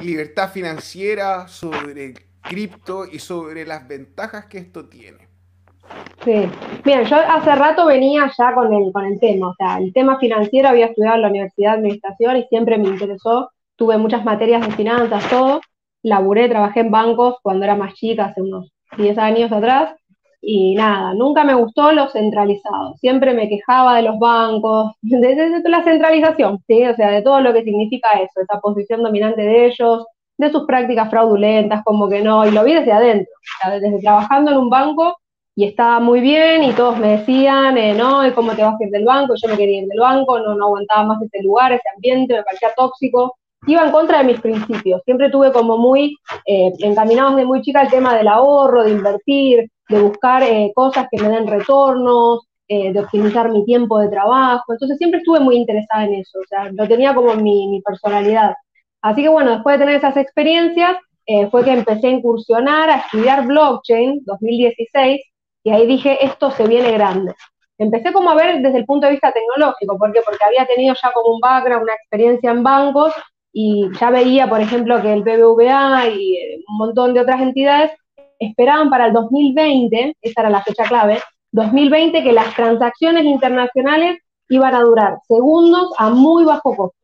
libertad 0.00 0.50
financiera, 0.50 1.46
sobre 1.46 2.14
cripto 2.40 3.04
y 3.04 3.18
sobre 3.18 3.66
las 3.66 3.86
ventajas 3.86 4.46
que 4.46 4.58
esto 4.58 4.88
tiene? 4.88 5.28
Sí, 6.24 6.48
bien, 6.84 7.04
yo 7.04 7.16
hace 7.16 7.54
rato 7.54 7.86
venía 7.86 8.30
ya 8.36 8.54
con 8.54 8.72
el, 8.72 8.90
con 8.90 9.04
el 9.04 9.20
tema, 9.20 9.50
o 9.50 9.54
sea, 9.54 9.78
el 9.78 9.92
tema 9.92 10.18
financiero 10.18 10.68
había 10.68 10.86
estudiado 10.86 11.16
en 11.16 11.22
la 11.22 11.28
Universidad 11.28 11.72
de 11.72 11.78
Administración 11.78 12.36
y 12.38 12.44
siempre 12.44 12.78
me 12.78 12.88
interesó, 12.88 13.50
tuve 13.76 13.98
muchas 13.98 14.24
materias 14.24 14.66
de 14.66 14.74
finanzas, 14.74 15.28
todo, 15.28 15.60
laburé, 16.02 16.48
trabajé 16.48 16.80
en 16.80 16.90
bancos 16.90 17.36
cuando 17.42 17.64
era 17.64 17.76
más 17.76 17.94
chica, 17.94 18.26
hace 18.26 18.42
unos 18.42 18.72
10 18.96 19.18
años 19.18 19.52
atrás, 19.52 19.94
y 20.48 20.76
nada, 20.76 21.12
nunca 21.12 21.42
me 21.42 21.54
gustó 21.54 21.90
lo 21.90 22.08
centralizado. 22.08 22.94
Siempre 23.00 23.34
me 23.34 23.48
quejaba 23.48 23.96
de 23.96 24.02
los 24.02 24.16
bancos, 24.20 24.92
de, 25.02 25.60
la 25.64 25.82
centralización, 25.82 26.60
¿sí? 26.68 26.84
O 26.84 26.94
sea, 26.94 27.10
de 27.10 27.22
todo 27.22 27.40
lo 27.40 27.52
que 27.52 27.64
significa 27.64 28.10
eso, 28.12 28.40
esa 28.40 28.60
posición 28.60 29.02
dominante 29.02 29.42
de 29.42 29.66
ellos, 29.66 30.06
de 30.38 30.50
sus 30.52 30.64
prácticas 30.64 31.10
fraudulentas, 31.10 31.82
como 31.84 32.08
que 32.08 32.22
no, 32.22 32.46
y 32.46 32.52
lo 32.52 32.62
vi 32.62 32.74
desde 32.74 32.92
adentro, 32.92 33.32
desde 33.80 33.98
trabajando 34.00 34.52
en 34.52 34.58
un 34.58 34.70
banco 34.70 35.16
y 35.56 35.64
estaba 35.64 35.98
muy 35.98 36.20
bien 36.20 36.62
y 36.62 36.72
todos 36.74 36.96
me 36.98 37.18
decían, 37.18 37.76
eh, 37.76 37.94
no, 37.94 38.24
¿y 38.24 38.30
cómo 38.30 38.54
te 38.54 38.62
vas 38.62 38.80
a 38.80 38.84
ir 38.84 38.90
del 38.90 39.04
banco? 39.04 39.34
Yo 39.42 39.48
me 39.48 39.56
quería 39.56 39.80
ir 39.80 39.88
del 39.88 39.98
banco, 39.98 40.38
no, 40.38 40.54
no 40.54 40.66
aguantaba 40.66 41.04
más 41.06 41.22
ese 41.22 41.42
lugar, 41.42 41.72
ese 41.72 41.88
ambiente, 41.96 42.34
me 42.34 42.44
parecía 42.44 42.68
tóxico, 42.76 43.36
iba 43.66 43.84
en 43.84 43.90
contra 43.90 44.18
de 44.18 44.24
mis 44.24 44.40
principios. 44.40 45.02
Siempre 45.04 45.30
tuve 45.30 45.52
como 45.52 45.76
muy 45.76 46.16
eh, 46.46 46.72
encaminados 46.80 47.36
de 47.36 47.44
muy 47.44 47.62
chica 47.62 47.82
el 47.82 47.90
tema 47.90 48.14
del 48.16 48.28
ahorro, 48.28 48.84
de 48.84 48.92
invertir, 48.92 49.70
de 49.88 50.00
buscar 50.00 50.42
eh, 50.42 50.72
cosas 50.74 51.06
que 51.10 51.22
me 51.22 51.28
den 51.28 51.46
retornos, 51.46 52.46
eh, 52.68 52.92
de 52.92 53.00
optimizar 53.00 53.50
mi 53.50 53.64
tiempo 53.64 53.98
de 53.98 54.08
trabajo. 54.08 54.72
Entonces 54.72 54.98
siempre 54.98 55.20
estuve 55.20 55.40
muy 55.40 55.56
interesada 55.56 56.04
en 56.04 56.14
eso, 56.14 56.38
o 56.40 56.46
sea, 56.48 56.70
lo 56.72 56.88
tenía 56.88 57.14
como 57.14 57.34
mi, 57.34 57.68
mi 57.68 57.80
personalidad. 57.82 58.54
Así 59.02 59.22
que 59.22 59.28
bueno, 59.28 59.52
después 59.52 59.78
de 59.78 59.84
tener 59.84 59.96
esas 59.96 60.16
experiencias, 60.16 60.96
eh, 61.26 61.48
fue 61.50 61.64
que 61.64 61.72
empecé 61.72 62.06
a 62.08 62.10
incursionar, 62.10 62.90
a 62.90 62.96
estudiar 62.98 63.46
blockchain 63.46 64.22
2016, 64.24 65.20
y 65.64 65.70
ahí 65.70 65.86
dije, 65.86 66.24
esto 66.24 66.50
se 66.50 66.66
viene 66.66 66.92
grande. 66.92 67.34
Empecé 67.78 68.12
como 68.12 68.30
a 68.30 68.34
ver 68.34 68.60
desde 68.62 68.78
el 68.78 68.86
punto 68.86 69.06
de 69.06 69.12
vista 69.12 69.32
tecnológico, 69.32 69.98
¿por 69.98 70.12
qué? 70.12 70.20
Porque 70.24 70.44
había 70.44 70.66
tenido 70.66 70.94
ya 71.00 71.12
como 71.12 71.34
un 71.34 71.40
background, 71.40 71.82
una 71.84 71.94
experiencia 71.94 72.50
en 72.50 72.62
bancos, 72.62 73.12
y 73.58 73.88
ya 73.98 74.10
veía, 74.10 74.50
por 74.50 74.60
ejemplo, 74.60 75.00
que 75.00 75.14
el 75.14 75.22
BBVA 75.22 76.10
y 76.10 76.36
un 76.68 76.76
montón 76.76 77.14
de 77.14 77.20
otras 77.20 77.40
entidades 77.40 77.90
esperaban 78.38 78.90
para 78.90 79.06
el 79.06 79.14
2020, 79.14 80.14
esa 80.20 80.40
era 80.42 80.50
la 80.50 80.62
fecha 80.62 80.84
clave, 80.84 81.20
2020 81.52 82.22
que 82.22 82.34
las 82.34 82.54
transacciones 82.54 83.24
internacionales 83.24 84.18
iban 84.50 84.74
a 84.74 84.82
durar 84.82 85.16
segundos 85.26 85.90
a 85.96 86.10
muy 86.10 86.44
bajo 86.44 86.76
costo. 86.76 86.98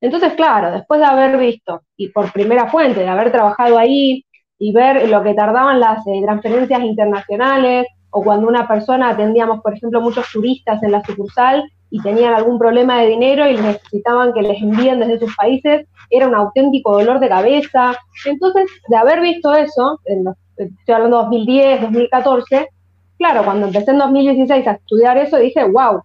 Entonces, 0.00 0.32
claro, 0.32 0.72
después 0.72 0.98
de 0.98 1.06
haber 1.06 1.38
visto, 1.38 1.82
y 1.96 2.08
por 2.08 2.32
primera 2.32 2.68
fuente, 2.68 2.98
de 2.98 3.08
haber 3.08 3.30
trabajado 3.30 3.78
ahí 3.78 4.24
y 4.58 4.72
ver 4.72 5.08
lo 5.08 5.22
que 5.22 5.34
tardaban 5.34 5.78
las 5.78 6.04
eh, 6.08 6.20
transferencias 6.24 6.82
internacionales, 6.82 7.86
o 8.10 8.24
cuando 8.24 8.48
una 8.48 8.66
persona 8.66 9.10
atendíamos, 9.10 9.60
por 9.60 9.74
ejemplo, 9.76 10.00
muchos 10.00 10.26
turistas 10.32 10.82
en 10.82 10.90
la 10.90 11.04
sucursal, 11.04 11.62
y 11.92 12.00
tenían 12.00 12.32
algún 12.32 12.58
problema 12.58 13.02
de 13.02 13.08
dinero 13.08 13.48
y 13.48 13.54
necesitaban 13.54 14.32
que 14.32 14.40
les 14.40 14.60
envíen 14.62 14.98
desde 14.98 15.20
sus 15.20 15.36
países, 15.36 15.86
era 16.12 16.28
un 16.28 16.34
auténtico 16.34 16.92
dolor 16.92 17.18
de 17.18 17.28
cabeza. 17.28 17.96
Entonces, 18.26 18.70
de 18.88 18.96
haber 18.96 19.20
visto 19.20 19.52
eso, 19.54 19.98
estoy 20.56 20.94
hablando 20.94 21.18
de 21.18 21.24
2010, 21.24 21.80
2014, 21.82 22.68
claro, 23.18 23.44
cuando 23.44 23.66
empecé 23.66 23.90
en 23.92 23.98
2016 23.98 24.66
a 24.66 24.72
estudiar 24.72 25.16
eso, 25.16 25.38
dije, 25.38 25.64
wow, 25.64 26.02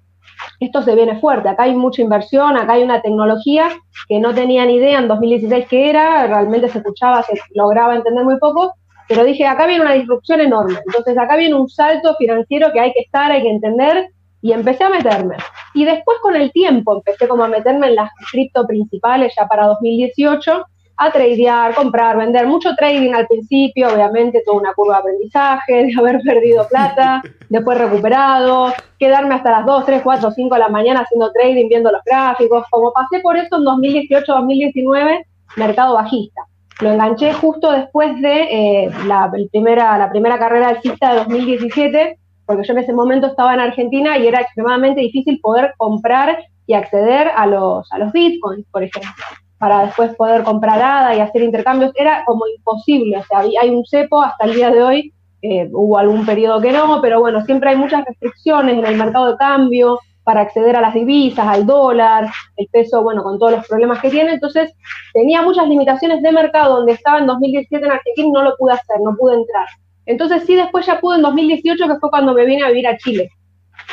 esto 0.60 0.82
se 0.82 0.96
viene 0.96 1.20
fuerte, 1.20 1.50
acá 1.50 1.64
hay 1.64 1.76
mucha 1.76 2.02
inversión, 2.02 2.58
acá 2.58 2.74
hay 2.74 2.84
una 2.84 3.02
tecnología 3.02 3.70
que 4.08 4.20
no 4.20 4.34
tenía 4.34 4.66
ni 4.66 4.76
idea 4.76 5.00
en 5.00 5.08
2016 5.08 5.66
qué 5.68 5.90
era, 5.90 6.28
realmente 6.28 6.70
se 6.70 6.78
escuchaba, 6.80 7.24
se 7.24 7.34
lograba 7.54 7.96
entender 7.96 8.24
muy 8.24 8.38
poco, 8.38 8.74
pero 9.08 9.24
dije, 9.24 9.46
acá 9.46 9.66
viene 9.66 9.84
una 9.84 9.94
disrupción 9.94 10.42
enorme, 10.42 10.80
entonces 10.86 11.18
acá 11.18 11.38
viene 11.38 11.56
un 11.56 11.70
salto 11.70 12.16
financiero 12.18 12.72
que 12.72 12.80
hay 12.80 12.94
que 12.94 13.02
estar, 13.02 13.32
hay 13.32 13.42
que 13.42 13.50
entender, 13.50 14.10
y 14.42 14.52
empecé 14.52 14.84
a 14.84 14.90
meterme. 14.90 15.38
Y 15.74 15.86
después 15.86 16.20
con 16.22 16.36
el 16.36 16.52
tiempo 16.52 16.96
empecé 16.96 17.28
como 17.28 17.44
a 17.44 17.48
meterme 17.48 17.88
en 17.88 17.96
las 17.96 18.12
cripto 18.32 18.66
principales 18.66 19.34
ya 19.36 19.48
para 19.48 19.68
2018, 19.68 20.66
a 21.00 21.12
tradear, 21.12 21.76
comprar, 21.76 22.18
vender, 22.18 22.48
mucho 22.48 22.76
trading 22.76 23.14
al 23.14 23.28
principio, 23.28 23.94
obviamente 23.94 24.42
toda 24.44 24.58
una 24.58 24.74
curva 24.74 24.96
de 24.96 25.00
aprendizaje, 25.02 25.86
de 25.86 25.94
haber 25.98 26.20
perdido 26.26 26.68
plata, 26.68 27.22
después 27.50 27.78
recuperado, 27.78 28.74
quedarme 28.98 29.36
hasta 29.36 29.52
las 29.52 29.66
2, 29.66 29.86
3, 29.86 30.02
4, 30.04 30.32
5 30.32 30.56
de 30.56 30.60
la 30.60 30.70
mañana 30.70 31.02
haciendo 31.02 31.32
trading, 31.32 31.70
viendo 31.70 31.92
los 31.92 32.02
gráficos, 32.04 32.66
como 32.72 32.92
pasé 32.92 33.20
por 33.20 33.38
eso 33.38 33.58
en 33.58 33.64
2018, 33.64 34.26
2019, 34.26 35.28
mercado 35.56 35.94
bajista. 35.94 36.42
Lo 36.82 36.92
enganché 36.92 37.34
justo 37.34 37.72
después 37.72 38.20
de 38.22 38.84
eh, 38.86 38.92
la, 39.08 39.32
primera, 39.52 39.98
la 39.98 40.10
primera 40.10 40.38
carrera 40.38 40.70
alcista 40.70 41.12
de 41.12 41.20
2017, 41.20 42.20
porque 42.48 42.66
yo 42.66 42.74
en 42.74 42.80
ese 42.80 42.94
momento 42.94 43.28
estaba 43.28 43.54
en 43.54 43.60
Argentina 43.60 44.18
y 44.18 44.26
era 44.26 44.42
extremadamente 44.42 45.02
difícil 45.02 45.40
poder 45.40 45.76
comprar 45.78 46.44
y 46.66 46.74
acceder 46.74 47.28
a 47.36 47.46
los, 47.46 47.92
a 47.92 48.00
los 48.00 48.12
bitcoins, 48.12 48.66
por 48.72 48.84
ejemplo 48.84 49.12
para 49.60 49.86
después 49.86 50.16
poder 50.16 50.44
comprar 50.44 50.82
ADA 50.82 51.16
y 51.16 51.20
hacer 51.20 51.42
intercambios, 51.42 51.92
era 51.96 52.24
como 52.26 52.46
imposible, 52.48 53.18
o 53.18 53.24
sea, 53.24 53.40
hay 53.40 53.70
un 53.70 53.86
cepo 53.86 54.22
hasta 54.22 54.46
el 54.46 54.54
día 54.54 54.70
de 54.70 54.84
hoy, 54.84 55.14
eh, 55.42 55.70
hubo 55.72 55.98
algún 55.98 56.26
periodo 56.26 56.62
que 56.62 56.72
no, 56.72 57.00
pero 57.02 57.20
bueno, 57.20 57.44
siempre 57.46 57.72
hay 57.72 57.76
muchas 57.76 58.06
restricciones 58.06 58.78
en 58.78 58.86
el 58.86 58.98
mercado 58.98 59.32
de 59.32 59.38
cambio 59.38 60.00
para 60.24 60.42
acceder 60.42 60.76
a 60.76 60.82
las 60.82 60.94
divisas, 60.94 61.48
al 61.48 61.66
dólar, 61.66 62.30
el 62.58 62.68
peso, 62.72 63.02
bueno, 63.02 63.24
con 63.24 63.40
todos 63.40 63.54
los 63.54 63.68
problemas 63.68 64.00
que 64.02 64.10
tiene, 64.10 64.34
entonces 64.34 64.74
tenía 65.14 65.42
muchas 65.42 65.68
limitaciones 65.68 66.22
de 66.22 66.32
mercado 66.32 66.78
donde 66.78 66.94
estaba 66.94 67.20
en 67.20 67.28
2017 67.28 67.86
en 67.86 67.92
Argentina 67.92 68.28
y 68.28 68.32
no 68.32 68.44
lo 68.44 68.56
pude 68.58 68.74
hacer, 68.74 69.00
no 69.02 69.16
pude 69.18 69.36
entrar. 69.36 69.68
Entonces 70.08 70.44
sí, 70.46 70.56
después 70.56 70.86
ya 70.86 71.00
pude 71.00 71.18
en 71.18 71.22
2018, 71.22 71.88
que 71.88 72.00
fue 72.00 72.10
cuando 72.10 72.34
me 72.34 72.46
vine 72.46 72.64
a 72.64 72.70
vivir 72.70 72.88
a 72.88 72.98
Chile. 72.98 73.30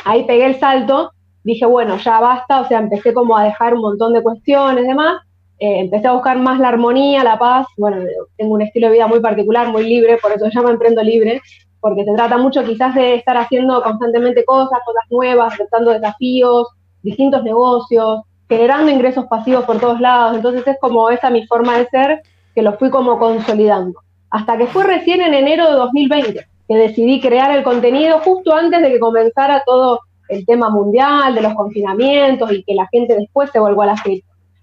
Ahí 0.05 0.25
pegué 0.25 0.47
el 0.47 0.59
salto, 0.59 1.11
dije, 1.43 1.67
bueno, 1.67 1.99
ya 1.99 2.21
basta, 2.21 2.61
o 2.61 2.69
sea, 2.69 2.79
empecé 2.79 3.13
como 3.13 3.37
a 3.37 3.45
dejar 3.45 3.75
un 3.75 3.81
montón 3.81 4.15
de 4.15 4.23
cuestiones, 4.23 4.87
demás, 4.87 5.21
eh, 5.59 5.81
empecé 5.81 6.09
a 6.09 6.13
buscar 6.13 6.39
más 6.39 6.59
la 6.59 6.69
armonía, 6.69 7.23
la 7.25 7.39
paz. 7.39 7.67
Bueno, 7.77 8.05
tengo 8.37 8.55
un 8.55 8.63
estilo 8.63 8.89
de 8.89 8.95
vida 8.95 9.07
muy 9.07 9.21
particular, 9.21 9.69
muy 9.69 9.85
libre, 9.85 10.19
por 10.19 10.33
eso 10.33 10.47
se 10.47 10.53
llama 10.53 10.71
Emprendo 10.71 11.03
Libre, 11.03 11.41
porque 11.81 12.05
se 12.05 12.15
trata 12.15 12.39
mucho 12.39 12.65
quizás 12.65 12.95
de 12.95 13.17
estar 13.17 13.37
haciendo 13.37 13.83
constantemente 13.83 14.45
cosas, 14.45 14.79
cosas 14.85 15.05
nuevas, 15.11 15.53
aceptando 15.53 15.91
desafíos, 15.91 16.69
distintos 17.03 17.43
negocios, 17.45 18.23
generando 18.49 18.91
ingresos 18.91 19.27
pasivos 19.27 19.65
por 19.65 19.81
todos 19.81 20.01
lados. 20.01 20.37
Entonces 20.37 20.67
es 20.67 20.77
como 20.81 21.11
esa 21.11 21.29
mi 21.31 21.47
forma 21.47 21.79
de 21.79 21.87
ser 21.87 22.23
que 22.55 22.63
lo 22.63 22.79
fui 22.79 22.89
como 22.91 23.19
consolidando. 23.19 24.01
Hasta 24.35 24.59
que 24.59 24.67
fue 24.67 24.83
recién 24.83 25.21
en 25.21 25.33
enero 25.33 25.71
de 25.71 25.77
2020 25.77 26.47
que 26.67 26.75
decidí 26.75 27.21
crear 27.21 27.57
el 27.57 27.63
contenido 27.63 28.19
justo 28.19 28.53
antes 28.53 28.83
de 28.83 28.91
que 28.91 28.99
comenzara 28.99 29.63
todo 29.65 30.01
el 30.29 30.45
tema 30.45 30.71
mundial, 30.71 31.37
de 31.37 31.41
los 31.41 31.55
confinamientos 31.55 32.51
y 32.51 32.65
que 32.65 32.75
la 32.75 32.89
gente 32.91 33.15
después 33.15 33.51
se 33.53 33.61
vuelva 33.61 33.85
a 33.85 33.87
la 33.87 34.03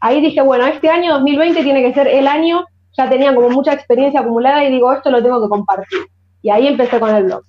ahí 0.02 0.20
dije, 0.20 0.42
bueno, 0.42 0.66
este 0.68 0.90
año 0.90 1.14
2020 1.14 1.64
tiene 1.64 1.84
que 1.84 1.94
ser 1.94 2.10
el 2.10 2.28
año, 2.28 2.66
ya 2.98 3.10
tenía 3.10 3.34
como 3.34 3.50
mucha 3.50 3.72
experiencia 3.72 4.20
acumulada 4.20 4.62
y 4.66 4.72
digo, 4.72 4.92
esto 4.92 5.10
lo 5.10 5.24
tengo 5.24 5.42
que 5.42 5.48
compartir. 5.48 6.00
Y 6.42 6.50
ahí 6.50 6.68
empecé 6.68 7.00
con 7.00 7.16
el 7.16 7.24
blog. 7.24 7.44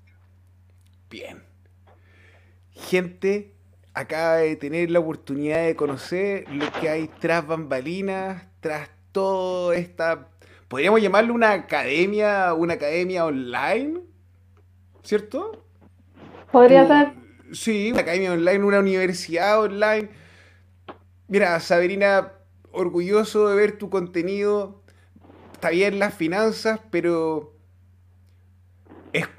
Bien. 1.10 1.42
Gente 2.70 3.56
acaba 3.94 4.36
de 4.36 4.54
tener 4.54 4.92
la 4.92 5.00
oportunidad 5.00 5.64
de 5.64 5.74
conocer 5.74 6.44
lo 6.52 6.70
que 6.80 6.88
hay 6.88 7.08
tras 7.18 7.44
bambalinas, 7.44 8.44
tras 8.60 8.90
toda 9.10 9.74
esta, 9.74 10.28
podríamos 10.72 11.02
llamarlo 11.02 11.34
una 11.34 11.52
academia, 11.52 12.54
una 12.54 12.72
academia 12.72 13.26
online, 13.26 14.00
¿cierto? 15.02 15.66
Podría 16.50 16.86
ser. 16.86 17.12
Sí, 17.52 17.92
una 17.92 18.00
academia 18.00 18.32
online, 18.32 18.64
una 18.64 18.78
universidad 18.78 19.60
online. 19.60 20.08
Mira, 21.28 21.60
Sabrina, 21.60 22.32
orgulloso 22.70 23.50
de 23.50 23.54
ver 23.54 23.72
tu 23.72 23.90
contenido. 23.90 24.82
Está 25.52 25.68
bien 25.68 25.98
las 25.98 26.14
finanzas, 26.14 26.80
pero 26.90 27.54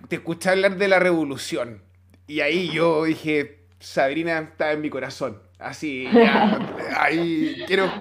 te 0.07 0.17
escuché 0.17 0.51
hablar 0.51 0.77
de 0.77 0.87
la 0.87 0.99
revolución. 0.99 1.81
Y 2.27 2.41
ahí 2.41 2.69
yo 2.69 3.05
dije, 3.05 3.65
Sabrina 3.79 4.37
está 4.37 4.71
en 4.71 4.81
mi 4.81 4.91
corazón. 4.91 5.41
Así, 5.57 6.05
ahí 6.95 7.63
quiero, 7.65 7.91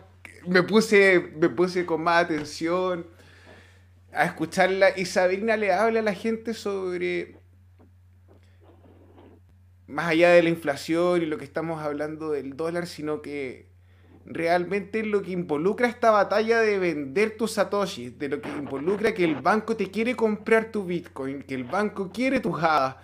me 0.46 0.62
puse, 0.62 1.32
me 1.34 1.48
puse 1.48 1.86
con 1.86 2.02
más 2.02 2.24
atención 2.24 3.06
a 4.12 4.24
escucharla. 4.24 4.96
Y 4.96 5.06
Sabrina 5.06 5.56
le 5.56 5.72
habla 5.72 6.00
a 6.00 6.02
la 6.02 6.14
gente 6.14 6.54
sobre, 6.54 7.36
más 9.86 10.08
allá 10.08 10.30
de 10.30 10.42
la 10.42 10.48
inflación 10.48 11.22
y 11.22 11.26
lo 11.26 11.38
que 11.38 11.44
estamos 11.44 11.82
hablando 11.82 12.30
del 12.30 12.56
dólar, 12.56 12.86
sino 12.86 13.22
que 13.22 13.70
realmente 14.24 15.04
lo 15.04 15.22
que 15.22 15.32
involucra 15.32 15.88
esta 15.88 16.10
batalla 16.10 16.60
de 16.60 16.78
vender 16.78 17.36
tus 17.36 17.52
satoshis, 17.52 18.18
de 18.18 18.28
lo 18.28 18.40
que 18.40 18.48
involucra 18.48 19.14
que 19.14 19.24
el 19.24 19.36
banco 19.36 19.76
te 19.76 19.90
quiere 19.90 20.14
comprar 20.14 20.70
tu 20.70 20.84
bitcoin, 20.84 21.42
que 21.42 21.54
el 21.54 21.64
banco 21.64 22.10
quiere 22.12 22.40
tu 22.40 22.56
hadas. 22.56 22.96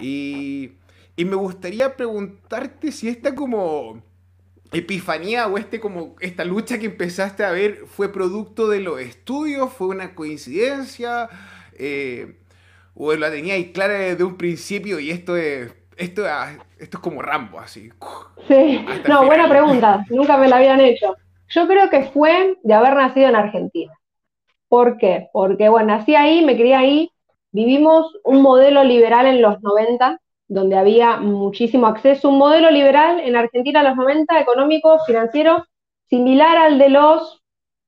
Y, 0.00 0.72
y 1.16 1.24
me 1.24 1.36
gustaría 1.36 1.96
preguntarte 1.96 2.90
si 2.90 3.08
esta 3.08 3.34
como 3.34 4.02
epifanía 4.72 5.46
o 5.46 5.58
este 5.58 5.80
como 5.80 6.16
esta 6.20 6.44
lucha 6.44 6.78
que 6.78 6.86
empezaste 6.86 7.44
a 7.44 7.50
ver 7.50 7.86
fue 7.86 8.12
producto 8.12 8.68
de 8.68 8.80
los 8.80 9.00
estudios, 9.00 9.72
fue 9.72 9.88
una 9.88 10.14
coincidencia, 10.14 11.28
eh, 11.78 12.38
o 12.94 13.14
la 13.14 13.30
teníais 13.30 13.72
clara 13.72 13.94
desde 13.94 14.24
un 14.24 14.36
principio 14.36 14.98
y 15.00 15.10
esto 15.10 15.36
es 15.36 15.72
esto, 15.96 16.24
esto 16.78 16.98
es 16.98 17.02
como 17.02 17.22
Rambo, 17.22 17.60
así. 17.60 17.90
Sí, 18.48 18.84
no, 19.08 19.26
buena 19.26 19.48
pregunta, 19.48 20.04
nunca 20.10 20.36
me 20.36 20.48
la 20.48 20.56
habían 20.56 20.80
hecho. 20.80 21.16
Yo 21.48 21.66
creo 21.66 21.88
que 21.88 22.04
fue 22.04 22.56
de 22.62 22.74
haber 22.74 22.94
nacido 22.94 23.28
en 23.28 23.36
Argentina. 23.36 23.92
¿Por 24.68 24.98
qué? 24.98 25.28
Porque, 25.32 25.68
bueno, 25.68 25.96
nací 25.96 26.16
ahí, 26.16 26.44
me 26.44 26.56
crié 26.56 26.74
ahí, 26.74 27.10
vivimos 27.52 28.12
un 28.24 28.42
modelo 28.42 28.82
liberal 28.82 29.26
en 29.26 29.40
los 29.40 29.62
90, 29.62 30.20
donde 30.48 30.76
había 30.76 31.16
muchísimo 31.16 31.86
acceso, 31.86 32.28
un 32.28 32.38
modelo 32.38 32.70
liberal 32.70 33.20
en 33.20 33.36
Argentina 33.36 33.80
en 33.80 33.86
los 33.86 33.96
90, 33.96 34.40
económico, 34.40 34.98
financiero, 35.06 35.64
similar 36.08 36.56
al 36.56 36.78
de 36.78 36.90
los 36.90 37.42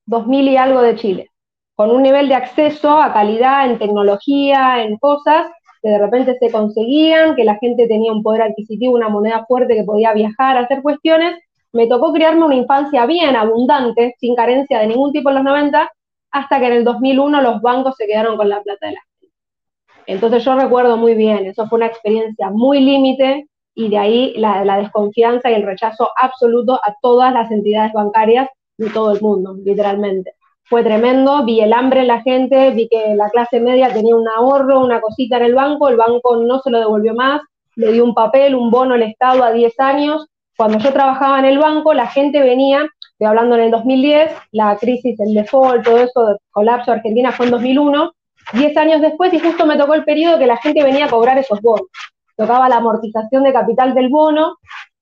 2000 0.06 0.48
y 0.48 0.56
algo 0.56 0.82
de 0.82 0.96
Chile, 0.96 1.30
con 1.74 1.90
un 1.90 2.02
nivel 2.02 2.28
de 2.28 2.34
acceso 2.34 3.00
a 3.00 3.12
calidad 3.12 3.70
en 3.70 3.78
tecnología, 3.78 4.82
en 4.82 4.96
cosas, 4.98 5.46
que 5.82 5.90
de 5.90 5.98
repente 5.98 6.36
se 6.38 6.50
conseguían, 6.50 7.36
que 7.36 7.44
la 7.44 7.56
gente 7.56 7.86
tenía 7.86 8.12
un 8.12 8.22
poder 8.22 8.42
adquisitivo, 8.42 8.94
una 8.94 9.08
moneda 9.08 9.44
fuerte 9.46 9.74
que 9.74 9.84
podía 9.84 10.12
viajar, 10.12 10.56
hacer 10.56 10.82
cuestiones. 10.82 11.36
Me 11.72 11.86
tocó 11.86 12.12
criarme 12.12 12.44
una 12.44 12.54
infancia 12.54 13.04
bien 13.06 13.36
abundante, 13.36 14.14
sin 14.18 14.34
carencia 14.34 14.78
de 14.78 14.86
ningún 14.86 15.12
tipo 15.12 15.28
en 15.28 15.36
los 15.36 15.44
90, 15.44 15.90
hasta 16.30 16.58
que 16.58 16.66
en 16.66 16.72
el 16.72 16.84
2001 16.84 17.42
los 17.42 17.60
bancos 17.60 17.94
se 17.96 18.06
quedaron 18.06 18.36
con 18.36 18.48
la 18.48 18.62
plata 18.62 18.86
de 18.86 18.92
la. 18.94 19.00
Entonces 20.06 20.44
yo 20.44 20.56
recuerdo 20.56 20.96
muy 20.96 21.14
bien, 21.14 21.46
eso 21.46 21.66
fue 21.66 21.78
una 21.78 21.86
experiencia 21.86 22.50
muy 22.50 22.80
límite 22.80 23.48
y 23.74 23.88
de 23.88 23.98
ahí 23.98 24.34
la, 24.36 24.64
la 24.64 24.78
desconfianza 24.78 25.50
y 25.50 25.54
el 25.54 25.64
rechazo 25.64 26.10
absoluto 26.20 26.74
a 26.74 26.94
todas 27.02 27.32
las 27.32 27.50
entidades 27.50 27.92
bancarias 27.92 28.48
de 28.78 28.90
todo 28.90 29.12
el 29.12 29.20
mundo, 29.20 29.54
literalmente 29.64 30.36
fue 30.68 30.82
tremendo, 30.82 31.44
vi 31.44 31.60
el 31.60 31.72
hambre 31.72 32.00
en 32.00 32.08
la 32.08 32.22
gente, 32.22 32.70
vi 32.72 32.88
que 32.88 33.14
la 33.14 33.30
clase 33.30 33.60
media 33.60 33.92
tenía 33.92 34.16
un 34.16 34.28
ahorro, 34.28 34.84
una 34.84 35.00
cosita 35.00 35.36
en 35.36 35.44
el 35.44 35.54
banco, 35.54 35.88
el 35.88 35.96
banco 35.96 36.36
no 36.36 36.58
se 36.60 36.70
lo 36.70 36.80
devolvió 36.80 37.14
más, 37.14 37.40
le 37.76 37.92
dio 37.92 38.04
un 38.04 38.14
papel, 38.14 38.54
un 38.54 38.70
bono 38.70 38.94
al 38.94 39.02
Estado 39.02 39.44
a 39.44 39.52
10 39.52 39.78
años. 39.78 40.26
Cuando 40.56 40.78
yo 40.78 40.92
trabajaba 40.92 41.38
en 41.38 41.44
el 41.44 41.58
banco, 41.58 41.94
la 41.94 42.08
gente 42.08 42.40
venía, 42.40 42.84
estoy 43.12 43.26
hablando 43.28 43.54
en 43.54 43.62
el 43.62 43.70
2010, 43.70 44.32
la 44.52 44.76
crisis, 44.76 45.20
el 45.20 45.34
default, 45.34 45.84
todo 45.84 45.98
eso, 45.98 46.36
colapso 46.50 46.90
Argentina 46.90 47.30
fue 47.30 47.46
en 47.46 47.52
2001, 47.52 48.12
10 48.52 48.76
años 48.76 49.00
después 49.00 49.32
y 49.32 49.38
justo 49.38 49.66
me 49.66 49.76
tocó 49.76 49.94
el 49.94 50.04
periodo 50.04 50.38
que 50.38 50.46
la 50.46 50.56
gente 50.56 50.82
venía 50.82 51.06
a 51.06 51.10
cobrar 51.10 51.38
esos 51.38 51.60
bonos. 51.60 51.88
Tocaba 52.36 52.68
la 52.68 52.76
amortización 52.76 53.44
de 53.44 53.52
capital 53.52 53.94
del 53.94 54.08
bono 54.08 54.56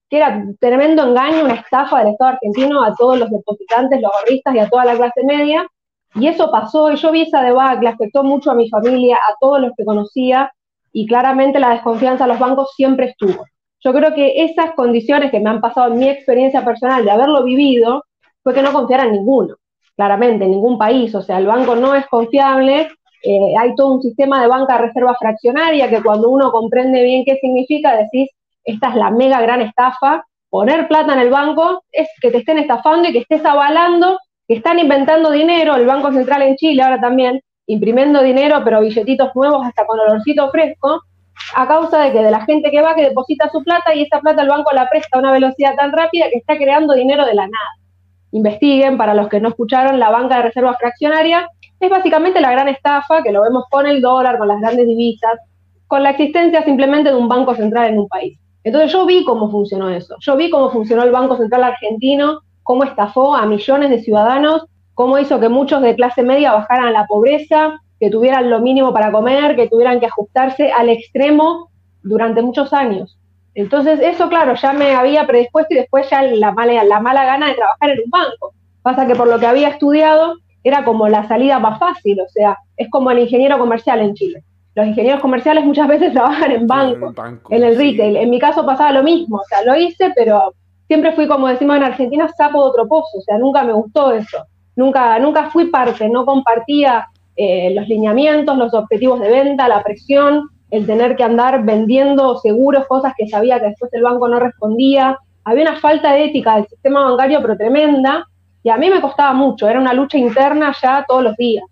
que 0.09 0.19
era 0.19 0.45
tremendo 0.61 1.03
engaño, 1.03 1.45
una 1.45 1.55
estafa 1.55 1.99
del 1.99 2.13
Estado 2.13 2.33
argentino 2.33 2.85
a 2.85 2.95
todos 2.95 3.19
los 3.19 3.31
depositantes, 3.31 4.01
los 4.01 4.13
ahorristas 4.13 4.55
y 4.55 4.59
a 4.59 4.69
toda 4.69 4.85
la 4.85 4.97
clase 4.97 5.25
media. 5.25 5.67
Y 6.15 6.29
eso 6.29 6.51
pasó, 6.51 6.93
y 6.93 6.97
yo 6.97 7.11
vi 7.11 7.23
esa 7.23 7.43
debacle, 7.43 7.89
afectó 7.89 8.23
mucho 8.23 8.51
a 8.51 8.55
mi 8.55 8.69
familia, 8.69 9.17
a 9.17 9.35
todos 9.41 9.61
los 9.61 9.73
que 9.77 9.85
conocía, 9.85 10.53
y 10.93 11.07
claramente 11.07 11.59
la 11.59 11.71
desconfianza 11.71 12.25
a 12.25 12.29
los 12.29 12.39
bancos 12.39 12.73
siempre 12.77 13.07
estuvo. 13.07 13.45
Yo 13.81 13.93
creo 13.93 14.15
que 14.15 14.45
esas 14.45 14.75
condiciones 14.77 15.31
que 15.31 15.41
me 15.41 15.51
han 15.51 15.61
pasado 15.61 15.93
en 15.93 15.99
mi 15.99 16.09
experiencia 16.09 16.65
personal 16.65 17.05
de 17.05 17.11
haberlo 17.11 17.43
vivido, 17.43 18.05
fue 18.43 18.55
que 18.55 18.63
no 18.63 18.73
confiara 18.73 19.05
en 19.05 19.13
ninguno, 19.13 19.57
claramente, 19.97 20.45
en 20.45 20.53
ningún 20.53 20.79
país. 20.79 21.15
O 21.15 21.23
sea, 21.23 21.39
el 21.39 21.47
banco 21.47 21.75
no 21.75 21.95
es 21.95 22.07
confiable, 22.07 22.91
eh, 23.25 23.55
hay 23.59 23.75
todo 23.75 23.95
un 23.95 24.03
sistema 24.03 24.43
de 24.43 24.49
banca 24.49 24.79
reserva 24.79 25.17
fraccionaria 25.19 25.89
que 25.89 26.03
cuando 26.03 26.29
uno 26.29 26.51
comprende 26.51 27.03
bien 27.03 27.25
qué 27.25 27.39
significa, 27.41 27.97
decís, 27.97 28.29
esta 28.65 28.91
es 28.91 28.97
la 28.97 29.11
mega 29.11 29.41
gran 29.41 29.63
estafa. 29.63 30.25
Poner 30.51 30.87
plata 30.89 31.15
en 31.15 31.21
el 31.21 31.31
banco 31.31 31.83
es 31.91 32.09
que 32.21 32.31
te 32.31 32.39
estén 32.39 32.59
estafando 32.59 33.09
y 33.09 33.13
que 33.13 33.19
estés 33.21 33.45
avalando 33.45 34.19
que 34.47 34.55
están 34.55 34.79
inventando 34.79 35.31
dinero, 35.31 35.77
el 35.77 35.87
Banco 35.87 36.13
Central 36.13 36.43
en 36.43 36.57
Chile 36.57 36.83
ahora 36.83 37.01
también, 37.01 37.41
imprimiendo 37.67 38.23
dinero, 38.23 38.61
pero 38.63 38.83
billetitos 38.83 39.31
nuevos 39.35 39.67
hasta 39.67 39.87
con 39.87 39.99
olorcito 39.99 40.51
fresco, 40.51 41.01
a 41.57 41.67
causa 41.67 41.99
de 42.01 42.13
que 42.13 42.23
de 42.23 42.31
la 42.31 42.45
gente 42.45 42.71
que 42.71 42.83
va, 42.83 42.95
que 42.95 43.09
deposita 43.09 43.49
su 43.51 43.63
plata 43.65 43.95
y 43.95 44.03
esa 44.03 44.21
plata 44.21 44.43
el 44.43 44.49
banco 44.49 44.71
la 44.75 44.89
presta 44.89 45.17
a 45.17 45.21
una 45.21 45.33
velocidad 45.33 45.75
tan 45.77 45.93
rápida 45.93 46.27
que 46.31 46.39
está 46.39 46.57
creando 46.57 46.95
dinero 46.95 47.25
de 47.25 47.35
la 47.35 47.43
nada. 47.43 47.71
Investiguen, 48.33 48.99
para 48.99 49.15
los 49.15 49.29
que 49.29 49.41
no 49.41 49.49
escucharon, 49.49 49.99
la 49.99 50.11
banca 50.11 50.37
de 50.37 50.43
reserva 50.43 50.75
fraccionaria 50.75 51.49
es 51.81 51.91
básicamente 51.91 52.41
la 52.41 52.51
gran 52.51 52.69
estafa 52.69 53.23
que 53.23 53.33
lo 53.33 53.43
vemos 53.43 53.65
con 53.71 53.87
el 53.87 54.01
dólar, 54.01 54.39
con 54.39 54.49
las 54.49 54.61
grandes 54.61 54.87
divisas, 54.87 55.39
con 55.87 56.03
la 56.03 56.11
existencia 56.11 56.65
simplemente 56.65 57.11
de 57.11 57.17
un 57.17 57.29
banco 57.29 57.55
central 57.55 57.91
en 57.91 57.99
un 57.99 58.09
país. 58.09 58.39
Entonces 58.65 58.93
yo 58.93 59.05
vi 59.05 59.25
cómo 59.25 59.51
funcionó 59.51 59.91
eso, 59.91 60.17
yo 60.21 60.37
vi 60.37 60.49
cómo 60.49 60.71
funcionó 60.71 61.03
el 61.03 61.11
Banco 61.11 61.37
Central 61.37 61.65
argentino, 61.65 62.41
cómo 62.63 62.85
estafó 62.85 63.37
a 63.37 63.45
millones 63.45 63.91
de 63.91 64.01
ciudadanos, 64.01 64.65
cómo 64.95 65.19
hizo 65.19 65.39
que 65.39 65.51
muchos 65.51 65.83
de 65.83 65.95
clase 65.95 66.23
media 66.23 66.53
bajaran 66.53 66.87
a 66.87 66.91
la 66.91 67.07
pobreza, 67.07 67.79
que 68.01 68.11
tuvieran 68.11 68.49
lo 68.49 68.61
mínimo 68.61 68.95
para 68.95 69.13
comer, 69.13 69.55
que 69.55 69.69
tuvieran 69.69 70.01
que 70.01 70.07
ajustarse 70.07 70.73
al 70.73 70.89
extremo 70.89 71.71
durante 72.03 72.41
muchos 72.41 72.73
años. 72.73 73.19
Entonces, 73.55 74.01
eso, 74.01 74.29
claro, 74.29 74.55
ya 74.55 74.73
me 74.73 74.95
había 74.95 75.27
predispuesto 75.27 75.75
y 75.75 75.79
después 75.79 76.09
ya 76.11 76.23
la 76.23 76.53
mala, 76.53 76.83
la 76.85 77.01
mala 77.01 77.25
gana 77.25 77.49
de 77.49 77.55
trabajar 77.55 77.91
en 77.91 78.01
un 78.05 78.11
banco. 78.11 78.53
Pasa 78.83 79.07
que 79.07 79.15
por 79.15 79.29
lo 79.29 79.39
que 79.39 79.47
había 79.47 79.69
estudiado 79.69 80.37
era 80.65 80.85
como 80.85 81.09
la 81.09 81.29
salida 81.29 81.59
más 81.59 81.79
fácil, 81.79 82.21
o 82.21 82.29
sea, 82.29 82.59
es 82.77 82.91
como 82.91 83.11
el 83.11 83.21
ingeniero 83.21 83.59
comercial 83.59 84.01
en 84.01 84.15
Chile. 84.15 84.43
Los 84.75 84.87
ingenieros 84.87 85.21
comerciales 85.21 85.65
muchas 85.65 85.87
veces 85.87 86.13
trabajan 86.15 86.51
en 86.51 86.67
bancos, 86.67 87.15
en, 87.51 87.63
el 87.63 87.77
retail. 87.77 88.17
En 88.17 88.31
mi 88.31 88.39
caso 88.39 88.65
pasaba 88.67 88.93
lo 88.93 89.03
mismo, 89.03 89.37
o 89.37 89.45
sea, 89.45 89.63
lo 89.63 89.77
hice, 89.77 90.13
pero 90.17 90.55
siempre 90.89 91.13
fui, 91.13 91.29
como 91.29 91.49
decimos 91.49 91.77
en 91.77 91.85
Argentina, 91.85 92.29
sapo 92.37 92.65
de 92.65 92.71
otro 92.71 92.89
pozo, 92.89 93.19
o 93.19 93.21
sea, 93.21 93.39
nunca 93.39 93.63
me 93.63 93.75
gustó 93.75 94.13
eso. 94.13 94.39
Nunca, 94.75 95.19
nunca 95.21 95.51
fui 95.51 95.67
parte, 95.67 96.09
no 96.09 96.27
compartía 96.27 97.07
eh, 97.37 97.73
los 97.75 97.87
lineamientos, 97.87 98.57
los 98.57 98.75
objetivos 98.75 99.21
de 99.21 99.31
venta, 99.31 99.69
la 99.69 99.83
presión, 99.83 100.49
el 100.71 100.87
tener 100.87 101.15
que 101.15 101.23
andar 101.23 101.65
vendiendo 101.65 102.37
seguros, 102.39 102.87
cosas 102.89 103.13
que 103.17 103.29
sabía 103.29 103.61
que 103.61 103.67
después 103.67 103.93
el 103.93 104.03
banco 104.03 104.29
no 104.29 104.41
respondía. 104.41 105.19
Había 105.45 105.71
una 105.71 105.81
falta 105.81 106.13
de 106.13 106.25
ética 106.25 106.57
del 106.57 106.67
sistema 106.67 107.05
bancario, 107.05 107.41
pero 107.43 107.57
tremenda, 107.57 108.27
y 108.65 108.71
a 108.71 108.79
mí 108.79 108.89
me 108.89 109.03
costaba 109.03 109.35
mucho, 109.35 109.69
era 109.69 109.79
una 109.79 109.93
lucha 109.93 110.17
interna 110.17 110.75
ya 110.83 111.05
todos 111.07 111.23
los 111.23 111.37
días. 111.37 111.65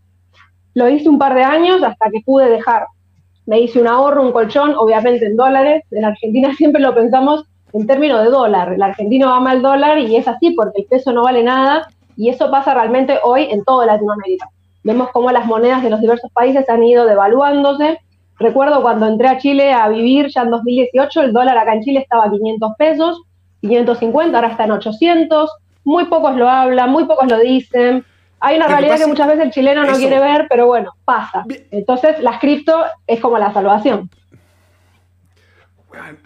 Lo 0.74 0.88
hice 0.90 1.08
un 1.08 1.18
par 1.18 1.34
de 1.34 1.42
años 1.42 1.82
hasta 1.82 2.10
que 2.10 2.20
pude 2.20 2.50
dejar. 2.50 2.86
Me 3.46 3.60
hice 3.60 3.80
un 3.80 3.88
ahorro, 3.88 4.22
un 4.22 4.30
colchón, 4.30 4.74
obviamente 4.76 5.24
en 5.24 5.36
dólares. 5.36 5.84
En 5.90 6.04
Argentina 6.04 6.54
siempre 6.56 6.82
lo 6.82 6.94
pensamos 6.94 7.44
en 7.72 7.86
términos 7.86 8.22
de 8.22 8.30
dólar. 8.30 8.74
El 8.74 8.82
argentino 8.82 9.32
ama 9.32 9.54
el 9.54 9.62
dólar 9.62 9.98
y 9.98 10.16
es 10.16 10.28
así 10.28 10.50
porque 10.50 10.82
el 10.82 10.86
peso 10.86 11.12
no 11.12 11.22
vale 11.22 11.42
nada 11.42 11.88
y 12.14 12.28
eso 12.28 12.50
pasa 12.50 12.74
realmente 12.74 13.18
hoy 13.24 13.48
en 13.50 13.64
toda 13.64 13.86
Latinoamérica. 13.86 14.50
Vemos 14.84 15.08
cómo 15.12 15.30
las 15.30 15.46
monedas 15.46 15.82
de 15.82 15.88
los 15.88 16.00
diversos 16.00 16.30
países 16.32 16.68
han 16.68 16.82
ido 16.82 17.06
devaluándose. 17.06 18.00
Recuerdo 18.38 18.82
cuando 18.82 19.06
entré 19.06 19.28
a 19.28 19.38
Chile 19.38 19.72
a 19.72 19.88
vivir 19.88 20.28
ya 20.28 20.42
en 20.42 20.50
2018, 20.50 21.22
el 21.22 21.32
dólar 21.32 21.56
acá 21.56 21.72
en 21.72 21.82
Chile 21.82 22.00
estaba 22.00 22.24
a 22.24 22.30
500 22.30 22.72
pesos, 22.76 23.22
550, 23.62 24.36
ahora 24.36 24.48
está 24.48 24.64
en 24.64 24.72
800. 24.72 25.50
Muy 25.84 26.06
pocos 26.06 26.36
lo 26.36 26.48
hablan, 26.48 26.90
muy 26.90 27.04
pocos 27.04 27.28
lo 27.28 27.38
dicen. 27.38 28.04
Hay 28.40 28.56
una 28.56 28.66
realidad 28.66 28.98
que 28.98 29.06
muchas 29.06 29.28
veces 29.28 29.44
el 29.44 29.50
chileno 29.52 29.84
no 29.84 29.94
quiere 29.94 30.18
ver, 30.18 30.46
pero 30.48 30.66
bueno, 30.66 30.94
pasa. 31.04 31.44
Entonces, 31.70 32.20
las 32.20 32.40
cripto 32.40 32.84
es 33.06 33.20
como 33.20 33.38
la 33.38 33.52
salvación 33.52 34.10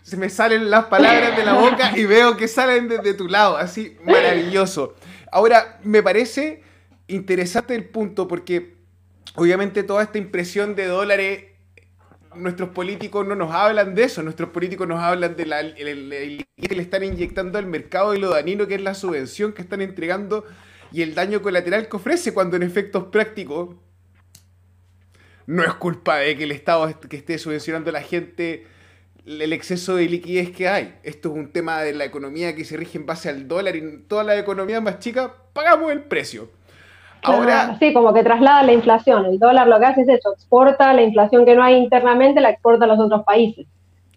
se 0.02 0.16
me 0.16 0.28
salen 0.28 0.70
las 0.70 0.86
palabras 0.86 1.36
de 1.36 1.44
la 1.44 1.54
boca 1.54 1.92
y 1.96 2.04
veo 2.04 2.36
que 2.36 2.48
salen 2.48 2.88
desde 2.88 3.14
tu 3.14 3.28
lado, 3.28 3.56
así 3.56 3.96
maravilloso. 4.04 4.94
Ahora, 5.30 5.78
me 5.82 6.02
parece 6.02 6.62
interesante 7.08 7.74
el 7.74 7.84
punto 7.88 8.28
porque 8.28 8.76
obviamente 9.34 9.82
toda 9.82 10.02
esta 10.02 10.18
impresión 10.18 10.74
de 10.74 10.86
dólares, 10.86 11.44
nuestros 12.38 12.70
políticos 12.70 13.26
no 13.26 13.34
nos 13.34 13.52
hablan 13.52 13.94
de 13.94 14.04
eso, 14.04 14.22
nuestros 14.22 14.50
políticos 14.50 14.86
nos 14.86 15.00
hablan 15.00 15.36
de 15.36 15.46
la, 15.46 15.74
que 15.74 16.74
le 16.74 16.82
están 16.82 17.04
inyectando 17.04 17.58
al 17.58 17.66
mercado 17.66 18.14
y 18.14 18.18
lo 18.18 18.30
danino 18.30 18.66
que 18.66 18.76
es 18.76 18.80
la 18.80 18.94
subvención 18.94 19.52
que 19.52 19.62
están 19.62 19.80
entregando 19.80 20.44
y 20.92 21.02
el 21.02 21.14
daño 21.14 21.42
colateral 21.42 21.88
que 21.88 21.96
ofrece 21.96 22.32
cuando 22.32 22.56
en 22.56 22.62
efectos 22.62 23.04
prácticos 23.04 23.76
no 25.46 25.62
es 25.64 25.74
culpa 25.74 26.18
de 26.18 26.36
que 26.36 26.44
el 26.44 26.52
Estado 26.52 27.00
que 27.00 27.16
esté 27.16 27.38
subvencionando 27.38 27.90
a 27.90 27.92
la 27.92 28.02
gente 28.02 28.66
el 29.26 29.52
exceso 29.52 29.96
de 29.96 30.08
liquidez 30.08 30.50
que 30.50 30.68
hay. 30.68 30.98
Esto 31.02 31.30
es 31.30 31.34
un 31.34 31.52
tema 31.52 31.82
de 31.82 31.92
la 31.92 32.04
economía 32.04 32.54
que 32.54 32.64
se 32.64 32.76
rige 32.76 32.98
en 32.98 33.06
base 33.06 33.28
al 33.28 33.48
dólar 33.48 33.74
y 33.74 33.80
en 33.80 34.06
toda 34.06 34.22
la 34.22 34.38
economía 34.38 34.80
más 34.80 35.00
chica 35.00 35.34
pagamos 35.52 35.90
el 35.90 36.04
precio. 36.04 36.50
Ahora, 37.26 37.76
sí, 37.78 37.92
como 37.92 38.12
que 38.14 38.22
traslada 38.22 38.62
la 38.62 38.72
inflación. 38.72 39.26
El 39.26 39.38
dólar 39.38 39.66
lo 39.66 39.78
que 39.78 39.86
hace 39.86 40.02
es 40.02 40.08
eso, 40.08 40.32
exporta 40.32 40.92
la 40.92 41.02
inflación 41.02 41.44
que 41.44 41.54
no 41.54 41.62
hay 41.62 41.76
internamente, 41.76 42.40
la 42.40 42.50
exporta 42.50 42.84
a 42.84 42.88
los 42.88 42.98
otros 42.98 43.24
países. 43.24 43.66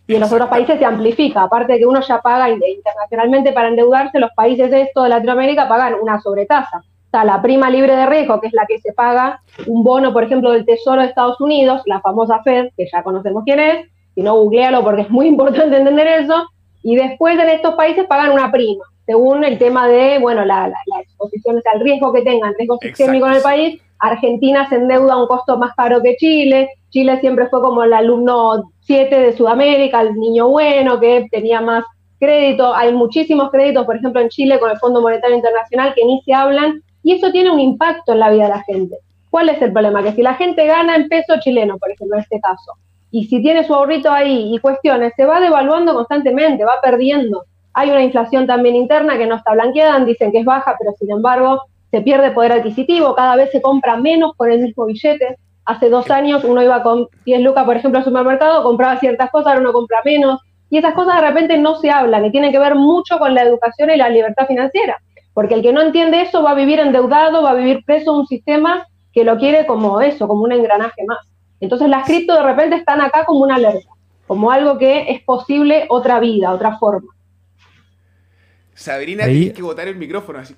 Y 0.07 0.15
en 0.15 0.21
los 0.21 0.31
otros 0.31 0.49
países 0.49 0.79
se 0.79 0.85
amplifica. 0.85 1.43
Aparte 1.43 1.73
de 1.73 1.79
que 1.79 1.85
uno 1.85 2.01
ya 2.01 2.19
paga 2.21 2.49
internacionalmente 2.49 3.51
para 3.51 3.69
endeudarse, 3.69 4.19
los 4.19 4.31
países 4.35 4.71
de 4.71 4.81
esto 4.81 5.03
de 5.03 5.09
Latinoamérica 5.09 5.67
pagan 5.67 5.95
una 6.01 6.19
sobretasa. 6.19 6.77
O 6.77 7.09
sea, 7.11 7.23
la 7.23 7.41
prima 7.41 7.69
libre 7.69 7.95
de 7.95 8.05
riesgo, 8.05 8.39
que 8.39 8.47
es 8.47 8.53
la 8.53 8.65
que 8.67 8.79
se 8.79 8.93
paga 8.93 9.41
un 9.65 9.83
bono, 9.83 10.13
por 10.13 10.23
ejemplo, 10.23 10.51
del 10.51 10.65
Tesoro 10.65 11.01
de 11.01 11.07
Estados 11.07 11.41
Unidos, 11.41 11.81
la 11.85 12.01
famosa 12.01 12.41
Fed, 12.43 12.69
que 12.77 12.87
ya 12.91 13.01
conocemos 13.01 13.43
quién 13.43 13.59
es, 13.59 13.87
si 14.13 14.21
no, 14.21 14.35
googlealo 14.35 14.83
porque 14.83 15.01
es 15.03 15.09
muy 15.09 15.27
importante 15.33 15.77
entender 15.77 16.07
eso. 16.07 16.45
Y 16.83 16.95
después 16.95 17.37
en 17.37 17.49
estos 17.49 17.75
países 17.75 18.05
pagan 18.07 18.31
una 18.31 18.51
prima, 18.51 18.85
según 19.09 19.43
el 19.43 19.57
tema 19.57 19.87
de, 19.87 20.19
bueno, 20.19 20.45
la, 20.45 20.67
la, 20.67 21.01
exposición 21.01 21.59
al 21.73 21.79
riesgo 21.79 22.13
que 22.13 22.21
tengan, 22.21 22.53
riesgo 22.59 22.77
sistémico 22.79 23.25
en 23.25 23.33
el 23.33 23.41
país. 23.41 23.81
Argentina 23.97 24.69
se 24.69 24.75
endeuda 24.75 25.13
a 25.13 25.21
un 25.23 25.27
costo 25.27 25.57
más 25.57 25.73
caro 25.75 25.99
que 26.03 26.15
Chile. 26.17 26.69
Chile 26.91 27.19
siempre 27.19 27.47
fue 27.47 27.59
como 27.59 27.83
el 27.83 27.91
alumno 27.91 28.71
7 28.81 29.19
de 29.19 29.33
Sudamérica, 29.35 30.01
el 30.01 30.13
niño 30.13 30.49
bueno 30.49 30.99
que 30.99 31.27
tenía 31.31 31.59
más 31.59 31.85
crédito. 32.19 32.75
Hay 32.75 32.93
muchísimos 32.93 33.49
créditos, 33.49 33.83
por 33.83 33.95
ejemplo, 33.95 34.21
en 34.21 34.29
Chile 34.29 34.59
con 34.59 34.69
el 34.69 34.77
Fondo 34.77 35.01
Monetario 35.01 35.37
Internacional 35.37 35.95
que 35.95 36.05
ni 36.05 36.21
se 36.21 36.35
hablan 36.35 36.83
y 37.01 37.13
eso 37.13 37.31
tiene 37.31 37.49
un 37.49 37.59
impacto 37.59 38.13
en 38.13 38.19
la 38.19 38.29
vida 38.29 38.43
de 38.43 38.49
la 38.49 38.63
gente. 38.63 38.95
¿Cuál 39.31 39.49
es 39.49 39.59
el 39.63 39.73
problema? 39.73 40.03
Que 40.03 40.11
si 40.11 40.21
la 40.21 40.35
gente 40.35 40.67
gana 40.67 40.95
en 40.95 41.09
peso 41.09 41.33
chileno, 41.39 41.79
por 41.79 41.89
ejemplo, 41.89 42.15
en 42.15 42.21
este 42.21 42.39
caso, 42.39 42.73
y 43.09 43.25
si 43.25 43.41
tiene 43.41 43.63
su 43.63 43.73
ahorrito 43.73 44.11
ahí 44.11 44.53
y 44.53 44.59
cuestiones, 44.59 45.13
se 45.15 45.25
va 45.25 45.41
devaluando 45.41 45.95
constantemente, 45.95 46.63
va 46.63 46.75
perdiendo. 46.79 47.45
Hay 47.73 47.89
una 47.89 48.03
inflación 48.03 48.47
también 48.47 48.75
interna 48.75 49.17
que 49.17 49.27
no 49.27 49.35
está 49.35 49.53
blanqueada, 49.53 50.03
dicen 50.05 50.31
que 50.31 50.39
es 50.39 50.45
baja, 50.45 50.75
pero 50.79 50.93
sin 50.97 51.11
embargo 51.11 51.61
se 51.91 52.01
pierde 52.01 52.31
poder 52.31 52.51
adquisitivo, 52.51 53.15
cada 53.15 53.35
vez 53.35 53.51
se 53.51 53.61
compra 53.61 53.97
menos 53.97 54.33
con 54.35 54.51
el 54.51 54.59
mismo 54.61 54.85
billete. 54.85 55.37
Hace 55.65 55.89
dos 55.89 56.09
años 56.09 56.43
uno 56.43 56.61
iba 56.61 56.81
con 56.83 57.07
10 57.25 57.41
lucas, 57.41 57.65
por 57.65 57.77
ejemplo, 57.77 57.99
al 57.99 58.05
supermercado, 58.05 58.63
compraba 58.63 58.99
ciertas 58.99 59.29
cosas, 59.31 59.47
ahora 59.47 59.61
uno 59.61 59.73
compra 59.73 60.01
menos. 60.03 60.39
Y 60.69 60.77
esas 60.77 60.93
cosas 60.93 61.15
de 61.15 61.27
repente 61.27 61.57
no 61.57 61.75
se 61.75 61.89
hablan 61.89 62.25
y 62.25 62.31
tienen 62.31 62.51
que 62.51 62.59
ver 62.59 62.75
mucho 62.75 63.17
con 63.17 63.33
la 63.33 63.41
educación 63.41 63.89
y 63.89 63.97
la 63.97 64.09
libertad 64.09 64.45
financiera. 64.47 64.97
Porque 65.33 65.55
el 65.55 65.61
que 65.61 65.73
no 65.73 65.81
entiende 65.81 66.21
eso 66.21 66.43
va 66.43 66.51
a 66.51 66.55
vivir 66.55 66.79
endeudado, 66.79 67.41
va 67.41 67.51
a 67.51 67.55
vivir 67.55 67.83
preso 67.85 68.13
un 68.13 68.27
sistema 68.27 68.87
que 69.13 69.23
lo 69.23 69.37
quiere 69.37 69.65
como 69.65 70.01
eso, 70.01 70.27
como 70.27 70.43
un 70.43 70.51
engranaje 70.51 71.03
más. 71.07 71.19
Entonces 71.59 71.89
las 71.89 72.05
cripto 72.05 72.33
de 72.33 72.43
repente 72.43 72.75
están 72.75 73.01
acá 73.01 73.25
como 73.25 73.41
una 73.41 73.55
alerta, 73.55 73.89
como 74.27 74.51
algo 74.51 74.77
que 74.77 75.11
es 75.11 75.23
posible 75.23 75.85
otra 75.89 76.19
vida, 76.19 76.51
otra 76.51 76.77
forma. 76.77 77.09
Sabrina, 78.79 79.25
tienes 79.25 79.51
que 79.51 79.61
botar 79.61 79.89
el 79.89 79.97
micrófono 79.97 80.39
así, 80.39 80.55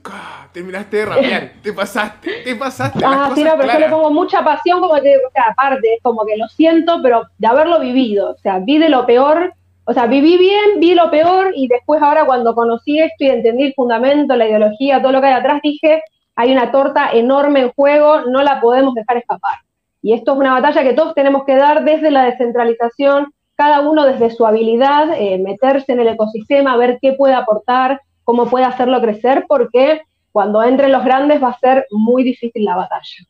terminaste 0.53 0.97
de 0.97 1.05
rapear, 1.05 1.51
te 1.63 1.73
pasaste, 1.73 2.43
te 2.43 2.55
pasaste. 2.55 3.03
Ah, 3.03 3.31
sí, 3.33 3.43
no, 3.43 3.53
pero 3.57 3.73
yo 3.73 3.79
le 3.79 3.89
pongo 3.89 4.11
mucha 4.11 4.43
pasión, 4.43 4.79
como 4.79 4.93
que, 5.01 5.17
o 5.17 5.31
sea, 5.33 5.45
aparte, 5.49 5.95
es 5.95 6.03
como 6.03 6.23
que 6.23 6.37
lo 6.37 6.47
siento, 6.49 6.99
pero 7.01 7.23
de 7.39 7.47
haberlo 7.47 7.79
vivido, 7.79 8.29
o 8.29 8.37
sea, 8.37 8.59
vi 8.59 8.77
de 8.77 8.89
lo 8.89 9.07
peor, 9.07 9.55
o 9.85 9.93
sea, 9.93 10.05
viví 10.05 10.37
bien, 10.37 10.79
vi 10.79 10.93
lo 10.93 11.09
peor, 11.09 11.51
y 11.55 11.67
después 11.67 11.99
ahora 11.99 12.25
cuando 12.25 12.53
conocí 12.53 12.99
esto 12.99 13.23
y 13.23 13.29
entendí 13.29 13.63
el 13.63 13.73
fundamento, 13.73 14.35
la 14.35 14.47
ideología, 14.47 15.01
todo 15.01 15.13
lo 15.13 15.19
que 15.19 15.25
hay 15.25 15.33
atrás, 15.33 15.59
dije, 15.63 16.03
hay 16.35 16.51
una 16.51 16.71
torta 16.71 17.13
enorme 17.13 17.61
en 17.61 17.71
juego, 17.71 18.21
no 18.29 18.43
la 18.43 18.61
podemos 18.61 18.93
dejar 18.93 19.17
escapar. 19.17 19.55
Y 20.03 20.13
esto 20.13 20.33
es 20.33 20.37
una 20.37 20.53
batalla 20.53 20.83
que 20.83 20.93
todos 20.93 21.15
tenemos 21.15 21.43
que 21.43 21.55
dar 21.55 21.83
desde 21.85 22.11
la 22.11 22.25
descentralización, 22.25 23.33
cada 23.55 23.81
uno 23.81 24.05
desde 24.05 24.29
su 24.29 24.45
habilidad, 24.45 25.09
eh, 25.17 25.39
meterse 25.39 25.91
en 25.93 26.01
el 26.01 26.09
ecosistema, 26.09 26.77
ver 26.77 26.99
qué 27.01 27.13
puede 27.13 27.33
aportar, 27.33 27.99
cómo 28.31 28.49
puede 28.49 28.63
hacerlo 28.63 29.01
crecer, 29.01 29.43
porque 29.45 30.03
cuando 30.31 30.63
entren 30.63 30.93
los 30.93 31.03
grandes 31.03 31.43
va 31.43 31.49
a 31.49 31.59
ser 31.59 31.85
muy 31.91 32.23
difícil 32.23 32.63
la 32.63 32.77
batalla. 32.77 33.27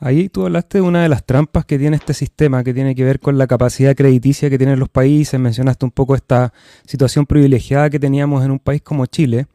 Ahí 0.00 0.30
tú 0.30 0.46
hablaste 0.46 0.78
de 0.78 0.82
una 0.82 1.02
de 1.02 1.10
las 1.10 1.22
trampas 1.22 1.66
que 1.66 1.78
tiene 1.78 1.96
este 1.96 2.14
sistema, 2.14 2.64
que 2.64 2.72
tiene 2.72 2.94
que 2.94 3.04
ver 3.04 3.20
con 3.20 3.36
la 3.36 3.46
capacidad 3.46 3.94
crediticia 3.94 4.48
que 4.48 4.56
tienen 4.56 4.78
los 4.78 4.88
países. 4.88 5.38
Mencionaste 5.38 5.84
un 5.84 5.90
poco 5.90 6.14
esta 6.14 6.54
situación 6.86 7.26
privilegiada 7.26 7.90
que 7.90 7.98
teníamos 7.98 8.42
en 8.42 8.52
un 8.52 8.58
país 8.58 8.80
como 8.80 9.04
Chile. 9.04 9.48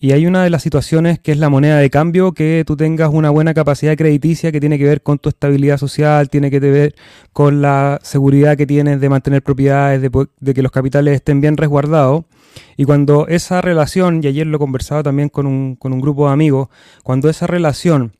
Y 0.00 0.10
hay 0.10 0.26
una 0.26 0.42
de 0.42 0.50
las 0.50 0.62
situaciones 0.62 1.20
que 1.20 1.30
es 1.30 1.38
la 1.38 1.48
moneda 1.48 1.78
de 1.78 1.88
cambio, 1.88 2.32
que 2.32 2.64
tú 2.66 2.76
tengas 2.76 3.10
una 3.12 3.30
buena 3.30 3.54
capacidad 3.54 3.96
crediticia 3.96 4.50
que 4.50 4.58
tiene 4.58 4.76
que 4.76 4.84
ver 4.84 5.02
con 5.02 5.18
tu 5.18 5.28
estabilidad 5.28 5.78
social, 5.78 6.30
tiene 6.30 6.50
que 6.50 6.58
ver 6.58 6.96
con 7.32 7.62
la 7.62 8.00
seguridad 8.02 8.56
que 8.56 8.66
tienes 8.66 9.00
de 9.00 9.08
mantener 9.08 9.42
propiedades, 9.42 10.02
de, 10.02 10.10
de 10.40 10.54
que 10.54 10.62
los 10.62 10.72
capitales 10.72 11.14
estén 11.14 11.40
bien 11.40 11.56
resguardados. 11.56 12.24
Y 12.76 12.84
cuando 12.84 13.26
esa 13.28 13.60
relación, 13.60 14.20
y 14.22 14.26
ayer 14.28 14.46
lo 14.46 14.58
conversaba 14.58 15.02
también 15.02 15.28
con 15.28 15.46
un, 15.46 15.76
con 15.76 15.92
un 15.92 16.00
grupo 16.00 16.26
de 16.26 16.32
amigos, 16.32 16.68
cuando 17.02 17.28
esa 17.28 17.46
relación 17.46 18.12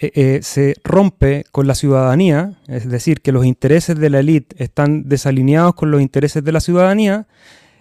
eh, 0.00 0.10
eh, 0.14 0.40
se 0.42 0.74
rompe 0.82 1.44
con 1.52 1.66
la 1.66 1.74
ciudadanía, 1.74 2.58
es 2.66 2.88
decir, 2.88 3.20
que 3.20 3.32
los 3.32 3.44
intereses 3.44 3.96
de 3.96 4.10
la 4.10 4.20
élite 4.20 4.62
están 4.62 5.08
desalineados 5.08 5.74
con 5.74 5.90
los 5.90 6.02
intereses 6.02 6.42
de 6.42 6.52
la 6.52 6.60
ciudadanía, 6.60 7.26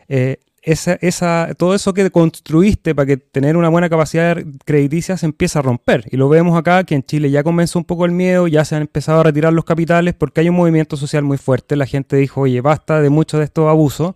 eh, 0.08 0.38
esa, 0.64 0.94
esa, 1.02 1.50
todo 1.58 1.76
eso 1.76 1.94
que 1.94 2.10
construiste 2.10 2.96
para 2.96 3.06
que 3.06 3.18
tener 3.18 3.58
una 3.58 3.68
buena 3.68 3.90
capacidad 3.90 4.38
crediticia 4.66 5.18
se 5.18 5.26
empieza 5.26 5.60
a 5.60 5.62
romper. 5.62 6.06
Y 6.10 6.18
lo 6.18 6.30
vemos 6.30 6.58
acá, 6.58 6.86
que 6.86 6.96
en 6.96 7.04
Chile 7.04 7.30
ya 7.30 7.44
comenzó 7.44 7.80
un 7.80 7.86
poco 7.86 8.06
el 8.06 8.12
miedo, 8.12 8.48
ya 8.48 8.64
se 8.64 8.76
han 8.76 8.82
empezado 8.84 9.20
a 9.20 9.24
retirar 9.24 9.52
los 9.52 9.66
capitales 9.66 10.14
porque 10.14 10.40
hay 10.40 10.50
un 10.50 10.56
movimiento 10.56 10.96
social 10.96 11.24
muy 11.24 11.38
fuerte. 11.38 11.76
La 11.76 11.86
gente 11.86 12.16
dijo, 12.16 12.42
oye, 12.42 12.62
basta 12.62 13.02
de 13.02 13.10
muchos 13.10 13.40
de 13.40 13.46
estos 13.46 13.70
abusos. 13.70 14.16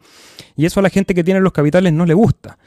Y 0.55 0.65
eso 0.65 0.79
a 0.79 0.83
la 0.83 0.89
gente 0.89 1.13
que 1.13 1.23
tiene 1.23 1.41
los 1.41 1.51
capitales 1.51 1.91
no 1.91 2.05
le 2.05 2.13
gusta. 2.13 2.57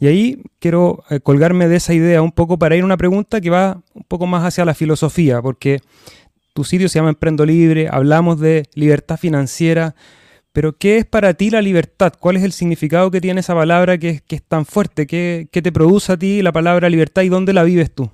Y 0.00 0.08
ahí 0.08 0.42
quiero 0.58 1.04
eh, 1.08 1.20
colgarme 1.20 1.68
de 1.68 1.76
esa 1.76 1.94
idea 1.94 2.20
un 2.22 2.32
poco 2.32 2.58
para 2.58 2.74
ir 2.74 2.82
a 2.82 2.84
una 2.84 2.96
pregunta 2.96 3.40
que 3.40 3.50
va 3.50 3.80
un 3.94 4.04
poco 4.04 4.26
más 4.26 4.44
hacia 4.44 4.64
la 4.64 4.74
filosofía, 4.74 5.40
porque 5.40 5.80
tu 6.54 6.64
sitio 6.64 6.88
se 6.88 6.98
llama 6.98 7.10
Emprendo 7.10 7.46
Libre, 7.46 7.88
hablamos 7.88 8.40
de 8.40 8.64
libertad 8.74 9.16
financiera, 9.16 9.94
pero 10.58 10.72
¿qué 10.72 10.96
es 10.96 11.04
para 11.04 11.34
ti 11.34 11.50
la 11.50 11.62
libertad? 11.62 12.12
¿Cuál 12.18 12.34
es 12.34 12.42
el 12.42 12.50
significado 12.50 13.12
que 13.12 13.20
tiene 13.20 13.38
esa 13.38 13.54
palabra 13.54 13.96
que, 13.96 14.22
es 14.28 14.42
tan 14.42 14.64
fuerte? 14.64 15.06
¿Qué, 15.06 15.46
te 15.52 15.70
produce 15.70 16.14
a 16.14 16.16
ti 16.16 16.42
la 16.42 16.50
palabra 16.50 16.88
libertad 16.88 17.22
y 17.22 17.28
dónde 17.28 17.52
la 17.52 17.62
vives 17.62 17.94
tú? 17.94 18.10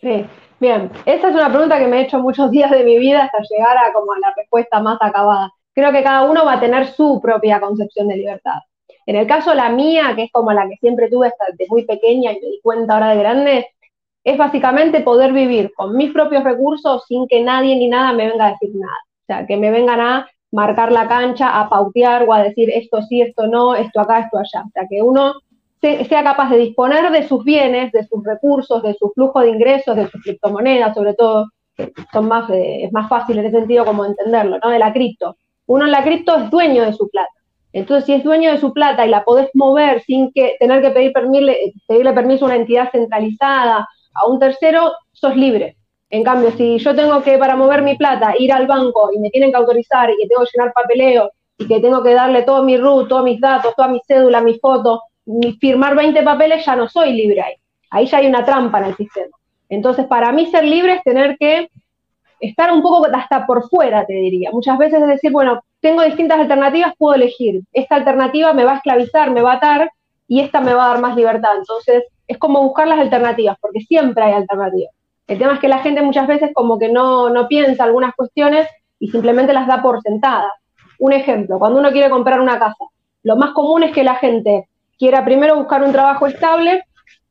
Sí, 0.00 0.26
bien. 0.58 0.90
Esa 1.06 1.28
es 1.28 1.34
una 1.36 1.48
pregunta 1.48 1.78
que 1.78 1.86
me 1.86 1.98
he 1.98 2.02
hecho 2.02 2.18
muchos 2.18 2.50
días 2.56 2.72
de 2.72 2.82
mi 2.82 2.98
vida 2.98 3.22
hasta 3.22 3.38
llegar 3.48 3.76
a 3.78 3.92
como 3.92 4.14
a 4.14 4.18
la 4.18 4.34
respuesta 4.36 4.80
más 4.80 4.98
acabada. 5.00 5.52
Creo 5.72 5.92
que 5.92 6.02
cada 6.02 6.28
uno 6.28 6.44
va 6.44 6.54
a 6.54 6.60
tener 6.60 6.88
su 6.88 7.20
propia 7.22 7.60
concepción 7.60 8.08
de 8.08 8.16
libertad. 8.16 8.58
En 9.06 9.14
el 9.14 9.28
caso 9.28 9.54
la 9.54 9.68
mía, 9.68 10.14
que 10.16 10.24
es 10.24 10.32
como 10.32 10.52
la 10.52 10.66
que 10.68 10.74
siempre 10.80 11.08
tuve 11.08 11.32
desde 11.52 11.70
muy 11.70 11.84
pequeña 11.84 12.32
y 12.32 12.40
me 12.40 12.48
di 12.48 12.60
cuenta 12.64 12.94
ahora 12.94 13.10
de 13.10 13.20
grande, 13.20 13.68
es 14.24 14.36
básicamente 14.36 15.02
poder 15.02 15.32
vivir 15.32 15.72
con 15.76 15.96
mis 15.96 16.12
propios 16.12 16.42
recursos 16.42 17.04
sin 17.06 17.28
que 17.28 17.44
nadie 17.44 17.76
ni 17.76 17.88
nada 17.88 18.12
me 18.12 18.28
venga 18.28 18.46
a 18.46 18.50
decir 18.50 18.70
nada. 18.74 18.98
O 19.22 19.26
sea, 19.28 19.46
que 19.46 19.56
me 19.56 19.70
vengan 19.70 20.00
a 20.00 20.26
marcar 20.52 20.92
la 20.92 21.08
cancha, 21.08 21.60
a 21.60 21.68
pautear 21.68 22.24
o 22.28 22.32
a 22.32 22.42
decir 22.42 22.70
esto 22.70 23.02
sí, 23.02 23.20
esto 23.20 23.46
no, 23.46 23.74
esto 23.74 24.00
acá, 24.00 24.20
esto 24.20 24.38
allá. 24.38 24.64
O 24.66 24.70
sea, 24.70 24.86
que 24.88 25.02
uno 25.02 25.34
sea 25.80 26.22
capaz 26.22 26.50
de 26.50 26.58
disponer 26.58 27.10
de 27.10 27.26
sus 27.26 27.42
bienes, 27.42 27.90
de 27.92 28.04
sus 28.06 28.22
recursos, 28.24 28.82
de 28.82 28.94
su 28.94 29.10
flujo 29.14 29.40
de 29.40 29.50
ingresos, 29.50 29.96
de 29.96 30.08
sus 30.08 30.22
criptomonedas, 30.22 30.94
sobre 30.94 31.14
todo, 31.14 31.46
son 32.12 32.28
más, 32.28 32.50
eh, 32.50 32.84
es 32.84 32.92
más 32.92 33.08
fácil 33.08 33.38
en 33.38 33.46
ese 33.46 33.58
sentido 33.58 33.84
como 33.86 34.04
entenderlo, 34.04 34.58
¿no? 34.62 34.70
De 34.70 34.78
la 34.78 34.92
cripto. 34.92 35.36
Uno 35.66 35.86
en 35.86 35.92
la 35.92 36.02
cripto 36.02 36.36
es 36.36 36.50
dueño 36.50 36.82
de 36.82 36.92
su 36.92 37.08
plata. 37.08 37.30
Entonces, 37.72 38.04
si 38.04 38.12
es 38.12 38.24
dueño 38.24 38.50
de 38.50 38.58
su 38.58 38.72
plata 38.72 39.06
y 39.06 39.10
la 39.10 39.24
podés 39.24 39.48
mover 39.54 40.02
sin 40.02 40.32
que 40.32 40.56
tener 40.58 40.82
que 40.82 40.90
pedir 40.90 41.12
pedirle 41.12 42.12
permiso 42.12 42.44
a 42.44 42.48
una 42.48 42.56
entidad 42.56 42.90
centralizada, 42.90 43.88
a 44.14 44.26
un 44.26 44.38
tercero, 44.38 44.92
sos 45.12 45.36
libre. 45.36 45.76
En 46.10 46.24
cambio, 46.24 46.50
si 46.52 46.78
yo 46.78 46.94
tengo 46.94 47.22
que, 47.22 47.38
para 47.38 47.54
mover 47.54 47.82
mi 47.82 47.96
plata, 47.96 48.34
ir 48.38 48.52
al 48.52 48.66
banco 48.66 49.10
y 49.14 49.18
me 49.20 49.30
tienen 49.30 49.50
que 49.50 49.56
autorizar 49.56 50.10
y 50.10 50.16
que 50.16 50.26
tengo 50.26 50.42
que 50.42 50.50
llenar 50.52 50.72
papeleo 50.72 51.30
y 51.56 51.66
que 51.68 51.80
tengo 51.80 52.02
que 52.02 52.14
darle 52.14 52.42
todo 52.42 52.64
mi 52.64 52.76
RUT, 52.76 53.08
todos 53.08 53.22
mis 53.22 53.40
datos, 53.40 53.74
toda 53.76 53.88
mi 53.88 54.00
cédula, 54.06 54.40
mi 54.40 54.58
foto, 54.58 55.02
firmar 55.60 55.94
20 55.94 56.22
papeles, 56.22 56.66
ya 56.66 56.74
no 56.74 56.88
soy 56.88 57.12
libre 57.12 57.40
ahí. 57.42 57.54
Ahí 57.90 58.06
ya 58.06 58.18
hay 58.18 58.26
una 58.26 58.44
trampa 58.44 58.78
en 58.78 58.86
el 58.86 58.96
sistema. 58.96 59.36
Entonces, 59.68 60.06
para 60.06 60.32
mí 60.32 60.46
ser 60.46 60.64
libre 60.64 60.94
es 60.94 61.02
tener 61.04 61.36
que 61.38 61.70
estar 62.40 62.72
un 62.72 62.82
poco 62.82 63.06
hasta 63.12 63.46
por 63.46 63.68
fuera, 63.68 64.04
te 64.04 64.14
diría. 64.14 64.50
Muchas 64.50 64.78
veces 64.78 65.00
es 65.00 65.06
decir, 65.06 65.30
bueno, 65.30 65.62
tengo 65.80 66.02
distintas 66.02 66.40
alternativas, 66.40 66.94
puedo 66.98 67.14
elegir. 67.14 67.62
Esta 67.72 67.94
alternativa 67.94 68.52
me 68.52 68.64
va 68.64 68.72
a 68.72 68.76
esclavizar, 68.76 69.30
me 69.30 69.42
va 69.42 69.52
a 69.52 69.56
atar 69.56 69.90
y 70.26 70.40
esta 70.40 70.60
me 70.60 70.74
va 70.74 70.86
a 70.86 70.88
dar 70.88 71.00
más 71.00 71.14
libertad. 71.14 71.50
Entonces, 71.56 72.04
es 72.26 72.38
como 72.38 72.62
buscar 72.62 72.88
las 72.88 72.98
alternativas, 72.98 73.56
porque 73.60 73.80
siempre 73.80 74.24
hay 74.24 74.32
alternativas. 74.32 74.92
El 75.30 75.38
tema 75.38 75.54
es 75.54 75.60
que 75.60 75.68
la 75.68 75.78
gente 75.78 76.02
muchas 76.02 76.26
veces 76.26 76.50
como 76.52 76.76
que 76.76 76.88
no, 76.88 77.30
no 77.30 77.46
piensa 77.46 77.84
algunas 77.84 78.16
cuestiones 78.16 78.66
y 78.98 79.12
simplemente 79.12 79.52
las 79.52 79.68
da 79.68 79.80
por 79.80 80.02
sentadas. 80.02 80.50
Un 80.98 81.12
ejemplo, 81.12 81.60
cuando 81.60 81.78
uno 81.78 81.92
quiere 81.92 82.10
comprar 82.10 82.40
una 82.40 82.58
casa, 82.58 82.84
lo 83.22 83.36
más 83.36 83.52
común 83.52 83.84
es 83.84 83.92
que 83.92 84.02
la 84.02 84.16
gente 84.16 84.66
quiera 84.98 85.24
primero 85.24 85.54
buscar 85.54 85.84
un 85.84 85.92
trabajo 85.92 86.26
estable, 86.26 86.82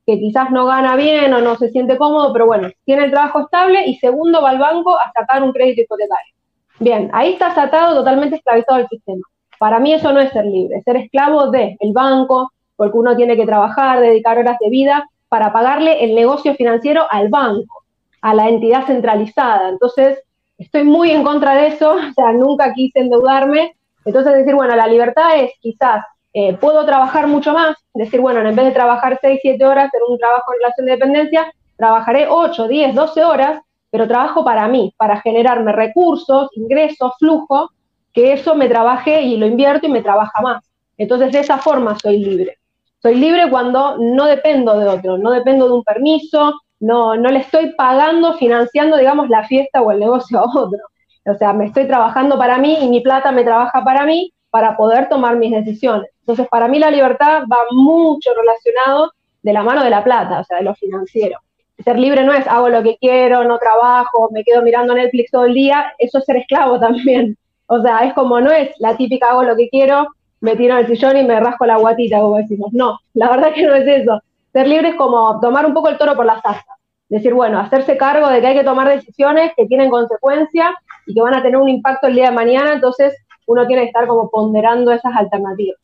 que 0.06 0.18
quizás 0.18 0.50
no 0.50 0.66
gana 0.66 0.96
bien 0.96 1.34
o 1.34 1.42
no 1.42 1.58
se 1.58 1.72
siente 1.72 1.98
cómodo, 1.98 2.32
pero 2.32 2.46
bueno, 2.46 2.70
tiene 2.86 3.04
el 3.04 3.12
trabajo 3.12 3.42
estable 3.42 3.86
y 3.86 3.98
segundo 3.98 4.42
va 4.42 4.52
al 4.52 4.60
banco 4.60 4.96
a 4.96 5.12
sacar 5.14 5.44
un 5.44 5.52
crédito 5.52 5.82
hipotecario. 5.82 6.34
Bien, 6.80 7.10
ahí 7.12 7.34
estás 7.34 7.58
atado, 7.58 7.96
totalmente 7.96 8.38
esclavizado 8.38 8.78
al 8.78 8.88
sistema. 8.88 9.24
Para 9.60 9.78
mí 9.80 9.92
eso 9.92 10.14
no 10.14 10.22
es 10.22 10.32
ser 10.32 10.46
libre, 10.46 10.82
ser 10.84 10.96
esclavo 10.96 11.52
de 11.52 11.76
el 11.82 11.92
banco, 11.92 12.54
porque 12.78 12.98
uno 12.98 13.18
tiene 13.18 13.36
que 13.36 13.46
trabajar, 13.46 14.00
dedicar 14.00 14.38
horas 14.38 14.58
de 14.62 14.70
vida 14.70 15.10
para 15.28 15.52
pagarle 15.52 16.02
el 16.06 16.16
negocio 16.16 16.56
financiero 16.56 17.06
al 17.10 17.28
banco 17.28 17.80
a 18.21 18.34
la 18.34 18.49
entidad 18.49 18.86
centralizada. 18.86 19.69
Entonces, 19.69 20.19
estoy 20.58 20.84
muy 20.84 21.12
en 21.12 21.23
contra 21.23 21.55
de 21.55 21.67
eso, 21.67 21.91
o 22.10 22.13
sea, 22.13 22.32
nunca 22.34 22.73
quise 22.73 22.99
endeudarme. 22.99 23.75
Entonces, 24.05 24.34
decir, 24.34 24.55
bueno, 24.55 24.75
la 24.75 24.88
libertad 24.88 25.38
es 25.38 25.51
quizás, 25.60 26.03
eh, 26.34 26.55
puedo 26.58 26.86
trabajar 26.86 27.27
mucho 27.27 27.53
más, 27.53 27.75
decir, 27.93 28.21
bueno, 28.21 28.39
en 28.47 28.55
vez 28.55 28.65
de 28.65 28.71
trabajar 28.71 29.19
6, 29.21 29.39
7 29.41 29.65
horas 29.65 29.89
en 29.93 30.12
un 30.12 30.17
trabajo 30.17 30.53
en 30.53 30.60
relación 30.62 30.86
de 30.86 30.91
dependencia, 30.93 31.53
trabajaré 31.75 32.27
8, 32.29 32.67
10, 32.67 32.95
12 32.95 33.23
horas, 33.23 33.62
pero 33.89 34.08
trabajo 34.08 34.43
para 34.43 34.67
mí, 34.67 34.93
para 34.97 35.19
generarme 35.21 35.71
recursos, 35.71 36.49
ingresos, 36.53 37.13
flujo, 37.17 37.71
que 38.13 38.34
eso 38.34 38.55
me 38.55 38.67
trabaje 38.67 39.21
y 39.21 39.38
lo 39.38 39.45
invierto 39.45 39.88
y 39.88 39.89
me 39.89 40.01
trabaja 40.01 40.41
más. 40.41 40.63
Entonces, 40.97 41.32
de 41.32 41.39
esa 41.39 41.58
forma 41.58 41.97
soy 41.97 42.19
libre. 42.19 42.58
Soy 43.01 43.15
libre 43.15 43.49
cuando 43.49 43.97
no 43.97 44.25
dependo 44.25 44.77
de 44.77 44.88
otro, 44.88 45.17
no 45.17 45.32
dependo 45.32 45.67
de 45.67 45.73
un 45.73 45.84
permiso, 45.84 46.53
no, 46.80 47.15
no 47.15 47.30
le 47.30 47.39
estoy 47.39 47.74
pagando, 47.74 48.34
financiando, 48.36 48.98
digamos, 48.98 49.30
la 49.30 49.46
fiesta 49.48 49.82
o 49.82 49.92
el 49.92 50.00
negocio 50.00 50.39
a 50.39 50.46
otro. 50.46 50.80
O 51.26 51.36
sea, 51.36 51.54
me 51.54 51.65
estoy 51.65 51.86
trabajando 51.88 52.38
para 52.38 52.58
mí 52.58 52.78
y 52.82 52.89
mi 52.89 53.02
plata 53.02 53.32
me 53.32 53.44
trabaja 53.44 53.84
para 53.84 54.06
mí 54.06 54.34
para 54.50 54.76
poder 54.78 55.10
tomar 55.10 55.38
mis 55.38 55.52
decisiones. 55.52 56.10
Entonces, 56.22 56.48
para 56.50 56.68
mí 56.68 56.80
la 56.80 56.89
libertad 56.89 57.44
va 57.52 57.58
mucho 57.72 58.32
relacionado 58.34 59.12
de 59.42 59.54
la 59.54 59.63
mano 59.63 59.84
de 59.84 59.89
la 59.89 60.04
plata, 60.04 60.39
o 60.39 60.44
sea, 60.44 60.58
de 60.58 60.63
lo 60.63 60.76
financiero. 60.76 61.39
Ser 61.84 61.98
libre 61.98 62.24
no 62.24 62.34
es 62.34 62.46
hago 62.48 62.70
lo 62.70 62.84
que 62.84 62.98
quiero, 62.98 63.44
no 63.44 63.58
trabajo, 63.58 64.30
me 64.32 64.44
quedo 64.44 64.62
mirando 64.62 64.94
Netflix 64.94 65.32
todo 65.32 65.46
el 65.46 65.54
día, 65.54 65.94
eso 65.98 66.18
es 66.18 66.26
ser 66.26 66.38
esclavo 66.38 66.80
también. 66.80 67.38
O 67.68 67.82
sea, 67.82 68.00
es 68.00 68.13
como 68.13 68.42
no 68.42 68.52
es 68.52 68.72
la 68.80 68.98
típica 68.98 69.30
hago 69.30 69.44
lo 69.44 69.56
que 69.56 69.70
quiero, 69.70 70.08
me 70.42 70.56
tiro 70.56 70.78
en 70.78 70.86
el 70.86 70.88
sillón 70.88 71.18
y 71.18 71.24
me 71.24 71.39
rasco 71.39 71.65
la 71.65 71.78
guatita, 71.78 72.20
como 72.20 72.38
decimos. 72.38 72.74
No, 72.74 72.98
la 73.13 73.30
verdad 73.30 73.54
que 73.54 73.63
no 73.63 73.76
es 73.76 73.88
eso. 73.88 74.22
Ser 74.54 74.68
libre 74.68 74.90
es 74.90 74.96
como 74.96 75.40
tomar 75.40 75.66
un 75.66 75.74
poco 75.74 75.90
el 75.90 75.98
toro 75.98 76.16
por 76.16 76.26
las 76.26 76.44
astas. 76.44 76.78
Decir, 77.08 77.34
bueno, 77.34 77.60
hacerse 77.60 77.98
cargo 77.98 78.30
de 78.30 78.40
que 78.40 78.48
hay 78.48 78.58
que 78.58 78.64
tomar 78.64 78.88
decisiones 78.88 79.52
que 79.58 79.66
tienen 79.66 79.90
consecuencias 79.90 80.72
y 81.08 81.14
que 81.14 81.22
van 81.22 81.34
a 81.34 81.42
tener 81.42 81.58
un 81.58 81.70
impacto 81.70 82.08
el 82.08 82.16
día 82.16 82.30
de 82.30 82.36
mañana, 82.36 82.74
entonces 82.74 83.16
uno 83.48 83.66
tiene 83.66 83.84
que 83.84 83.88
estar 83.88 84.08
como 84.08 84.30
ponderando 84.30 84.92
esas 84.92 85.16
alternativas. 85.16 85.78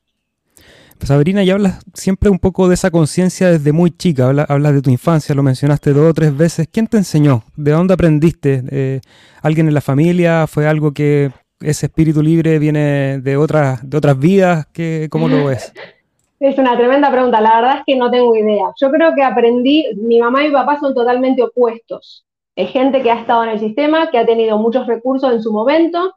Pues 0.98 1.10
Sabrina, 1.10 1.44
ya 1.44 1.56
hablas 1.56 1.84
siempre 1.94 2.30
un 2.30 2.40
poco 2.40 2.68
de 2.68 2.76
esa 2.76 2.90
conciencia 2.90 3.50
desde 3.50 3.72
muy 3.74 3.92
chica, 3.92 4.30
hablas, 4.48 4.74
de 4.74 4.82
tu 4.82 4.90
infancia, 4.90 5.36
lo 5.36 5.44
mencionaste 5.44 5.92
dos 5.92 6.12
o 6.12 6.14
tres 6.14 6.36
veces. 6.36 6.70
¿Quién 6.72 6.88
te 6.88 6.98
enseñó? 6.98 7.44
¿De 7.56 7.72
dónde 7.72 7.94
aprendiste? 7.94 8.64
Eh, 8.70 9.02
¿Alguien 9.42 9.68
en 9.68 9.74
la 9.74 9.82
familia? 9.82 10.48
¿Fue 10.48 10.68
algo 10.68 10.94
que 10.94 11.32
ese 11.60 11.88
espíritu 11.88 12.22
libre 12.22 12.60
viene 12.60 13.20
de 13.20 13.36
otras, 13.36 13.88
de 13.88 13.98
otras 13.98 14.18
vidas? 14.18 14.68
¿Qué, 14.72 15.08
¿Cómo 15.12 15.28
lo 15.28 15.46
ves? 15.46 15.74
Es 16.40 16.58
una 16.58 16.76
tremenda 16.76 17.10
pregunta, 17.10 17.40
la 17.40 17.56
verdad 17.56 17.78
es 17.78 17.84
que 17.86 17.96
no 17.96 18.12
tengo 18.12 18.36
idea. 18.36 18.66
Yo 18.80 18.92
creo 18.92 19.16
que 19.16 19.24
aprendí, 19.24 19.86
mi 19.96 20.20
mamá 20.20 20.44
y 20.44 20.48
mi 20.48 20.54
papá 20.54 20.78
son 20.80 20.94
totalmente 20.94 21.42
opuestos. 21.42 22.26
Es 22.56 22.72
gente 22.72 23.02
que 23.02 23.12
ha 23.12 23.20
estado 23.20 23.44
en 23.44 23.50
el 23.50 23.60
sistema, 23.60 24.10
que 24.12 24.18
ha 24.18 24.26
tenido 24.26 24.58
muchos 24.58 24.86
recursos 24.86 25.32
en 25.32 25.42
su 25.42 25.54
momento, 25.54 26.14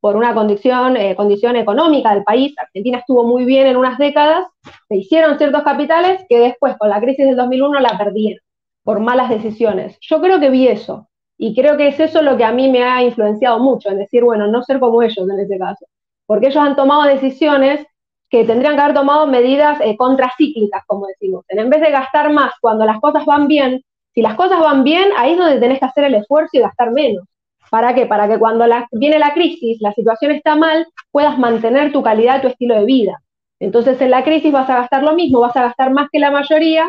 por 0.00 0.16
una 0.16 0.34
condición, 0.34 0.98
eh, 0.98 1.16
condición 1.16 1.56
económica 1.56 2.14
del 2.14 2.24
país. 2.24 2.54
Argentina 2.58 2.98
estuvo 2.98 3.24
muy 3.24 3.46
bien 3.46 3.66
en 3.66 3.76
unas 3.76 3.96
décadas, 3.96 4.46
se 4.86 4.96
hicieron 4.96 5.38
ciertos 5.38 5.62
capitales 5.62 6.26
que 6.28 6.38
después, 6.38 6.76
con 6.76 6.90
la 6.90 7.00
crisis 7.00 7.24
del 7.24 7.36
2001, 7.36 7.80
la 7.80 7.96
perdieron 7.96 8.40
por 8.82 9.00
malas 9.00 9.30
decisiones. 9.30 9.96
Yo 10.02 10.20
creo 10.20 10.38
que 10.40 10.50
vi 10.50 10.68
eso, 10.68 11.08
y 11.38 11.54
creo 11.54 11.78
que 11.78 11.88
es 11.88 11.98
eso 11.98 12.20
lo 12.20 12.36
que 12.36 12.44
a 12.44 12.52
mí 12.52 12.70
me 12.70 12.84
ha 12.84 13.02
influenciado 13.02 13.58
mucho, 13.60 13.88
en 13.90 13.98
decir, 13.98 14.22
bueno, 14.24 14.46
no 14.46 14.62
ser 14.62 14.78
como 14.78 15.02
ellos 15.02 15.26
en 15.26 15.40
este 15.40 15.58
caso, 15.58 15.86
porque 16.26 16.48
ellos 16.48 16.62
han 16.62 16.76
tomado 16.76 17.04
decisiones 17.04 17.86
que 18.34 18.44
tendrían 18.44 18.74
que 18.74 18.82
haber 18.82 18.96
tomado 18.96 19.28
medidas 19.28 19.78
eh, 19.80 19.96
contracíclicas, 19.96 20.82
como 20.88 21.06
decimos. 21.06 21.44
En 21.48 21.70
vez 21.70 21.80
de 21.80 21.92
gastar 21.92 22.32
más 22.32 22.52
cuando 22.60 22.84
las 22.84 22.98
cosas 23.00 23.24
van 23.26 23.46
bien, 23.46 23.80
Si 24.12 24.22
las 24.22 24.34
cosas 24.34 24.60
van 24.60 24.82
bien, 24.84 25.08
ahí 25.16 25.32
es 25.32 25.38
donde 25.38 25.60
tenés 25.60 25.78
que 25.78 25.86
hacer 25.86 26.04
el 26.04 26.14
esfuerzo 26.14 26.50
y 26.52 26.60
gastar 26.60 26.90
menos. 26.92 27.24
¿Para 27.70 27.94
qué? 27.94 28.06
Para 28.06 28.28
que 28.28 28.38
cuando 28.38 28.64
viene 28.92 29.18
la 29.18 29.32
crisis, 29.34 29.78
la 29.80 29.92
situación 29.92 30.32
está 30.32 30.56
mal, 30.56 30.86
puedas 31.12 31.38
mantener 31.38 31.92
tu 31.92 32.02
calidad, 32.02 32.40
tu 32.42 32.48
estilo 32.48 32.74
de 32.76 32.84
vida. 32.84 33.20
Entonces 33.60 34.00
en 34.00 34.10
la 34.10 34.24
crisis 34.24 34.52
vas 34.52 34.68
a 34.70 34.76
gastar 34.80 35.02
lo 35.02 35.14
mismo, 35.14 35.40
vas 35.40 35.56
a 35.56 35.62
gastar 35.62 35.92
más 35.92 36.08
que 36.12 36.18
la 36.18 36.30
mayoría 36.30 36.86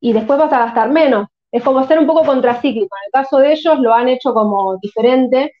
y 0.00 0.12
después 0.12 0.38
vas 0.38 0.52
a 0.52 0.60
gastar 0.60 0.90
menos. 0.90 1.26
Es 1.50 1.62
como 1.62 1.86
ser 1.86 1.98
un 1.98 2.06
poco 2.06 2.24
contracíclico. 2.24 2.94
En 2.96 3.06
el 3.06 3.12
caso 3.12 3.38
de 3.38 3.52
ellos 3.52 3.78
lo 3.80 3.94
han 3.94 4.08
hecho 4.08 4.32
como 4.34 4.76
diferente, 4.78 5.52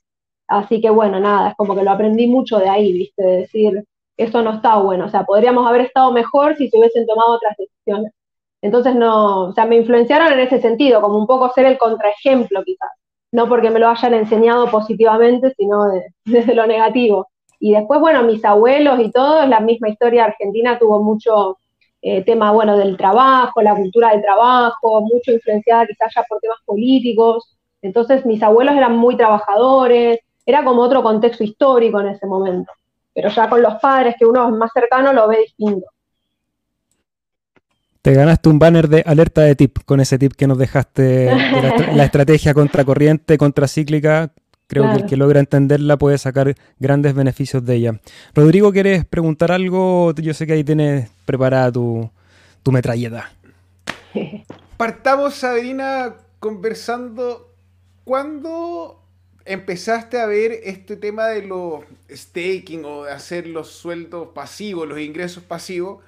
así 0.46 0.80
que 0.80 0.90
bueno, 0.90 1.20
nada, 1.20 1.50
es 1.50 1.54
como 1.56 1.74
que 1.74 1.82
lo 1.82 1.90
aprendí 1.90 2.26
mucho 2.26 2.58
de 2.58 2.68
ahí, 2.68 2.92
¿viste? 2.92 3.22
De 3.22 3.36
decir, 3.38 3.84
eso 4.22 4.42
no 4.42 4.54
está 4.54 4.76
bueno, 4.76 5.06
o 5.06 5.08
sea, 5.08 5.24
podríamos 5.24 5.66
haber 5.66 5.82
estado 5.82 6.12
mejor 6.12 6.56
si 6.56 6.68
se 6.68 6.78
hubiesen 6.78 7.06
tomado 7.06 7.32
otras 7.32 7.56
decisiones. 7.56 8.12
Entonces 8.62 8.94
no, 8.94 9.48
o 9.48 9.52
sea, 9.52 9.66
me 9.66 9.76
influenciaron 9.76 10.32
en 10.32 10.40
ese 10.40 10.60
sentido, 10.60 11.00
como 11.00 11.18
un 11.18 11.26
poco 11.26 11.50
ser 11.52 11.66
el 11.66 11.78
contraejemplo 11.78 12.62
quizás, 12.64 12.90
no 13.32 13.48
porque 13.48 13.70
me 13.70 13.80
lo 13.80 13.88
hayan 13.88 14.14
enseñado 14.14 14.70
positivamente, 14.70 15.52
sino 15.56 15.84
desde 16.24 16.54
lo 16.54 16.66
negativo. 16.66 17.28
Y 17.58 17.72
después, 17.72 18.00
bueno, 18.00 18.22
mis 18.24 18.44
abuelos 18.44 19.00
y 19.00 19.10
todo, 19.12 19.42
es 19.42 19.48
la 19.48 19.60
misma 19.60 19.88
historia, 19.88 20.24
Argentina 20.24 20.78
tuvo 20.78 21.02
mucho 21.02 21.58
eh, 22.02 22.24
tema, 22.24 22.50
bueno, 22.50 22.76
del 22.76 22.96
trabajo, 22.96 23.62
la 23.62 23.76
cultura 23.76 24.10
del 24.10 24.22
trabajo, 24.22 25.00
mucho 25.02 25.32
influenciada 25.32 25.86
quizás 25.86 26.12
ya 26.14 26.24
por 26.28 26.40
temas 26.40 26.58
políticos. 26.64 27.56
Entonces 27.80 28.26
mis 28.26 28.42
abuelos 28.42 28.76
eran 28.76 28.96
muy 28.96 29.16
trabajadores, 29.16 30.18
era 30.44 30.64
como 30.64 30.82
otro 30.82 31.02
contexto 31.02 31.44
histórico 31.44 32.00
en 32.00 32.08
ese 32.08 32.26
momento. 32.26 32.72
Pero 33.14 33.28
ya 33.28 33.48
con 33.48 33.62
los 33.62 33.74
padres, 33.74 34.14
que 34.18 34.24
uno 34.24 34.48
es 34.48 34.54
más 34.54 34.70
cercano, 34.72 35.12
lo 35.12 35.28
ve 35.28 35.40
distinto. 35.40 35.86
Te 38.00 38.14
ganaste 38.14 38.48
un 38.48 38.58
banner 38.58 38.88
de 38.88 39.02
alerta 39.06 39.42
de 39.42 39.54
tip 39.54 39.78
con 39.84 40.00
ese 40.00 40.18
tip 40.18 40.32
que 40.32 40.48
nos 40.48 40.58
dejaste 40.58 41.26
la, 41.94 42.04
estrategia 42.04 42.52
contracorriente, 42.52 43.38
contracíclica. 43.38 44.32
Creo 44.66 44.90
que 44.90 45.02
el 45.02 45.06
que 45.06 45.16
logra 45.16 45.38
entenderla 45.38 45.98
puede 45.98 46.16
sacar 46.16 46.54
grandes 46.78 47.14
beneficios 47.14 47.64
de 47.64 47.74
ella. 47.74 48.00
Rodrigo, 48.34 48.72
¿quieres 48.72 49.04
preguntar 49.04 49.52
algo? 49.52 50.14
Yo 50.14 50.32
sé 50.32 50.46
que 50.46 50.54
ahí 50.54 50.64
tienes 50.64 51.10
preparada 51.26 51.70
tu, 51.70 52.10
tu 52.62 52.72
metralleta. 52.72 53.30
Partamos, 54.76 55.34
Sabrina, 55.34 56.14
conversando. 56.40 57.50
¿Cuándo 58.04 59.01
empezaste 59.44 60.20
a 60.20 60.26
ver 60.26 60.52
este 60.64 60.96
tema 60.96 61.26
de 61.26 61.42
los 61.42 61.84
staking 62.10 62.84
o 62.84 63.04
de 63.04 63.12
hacer 63.12 63.46
los 63.46 63.68
sueldos 63.68 64.28
pasivos, 64.28 64.88
los 64.88 65.00
ingresos 65.00 65.42
pasivos? 65.42 66.02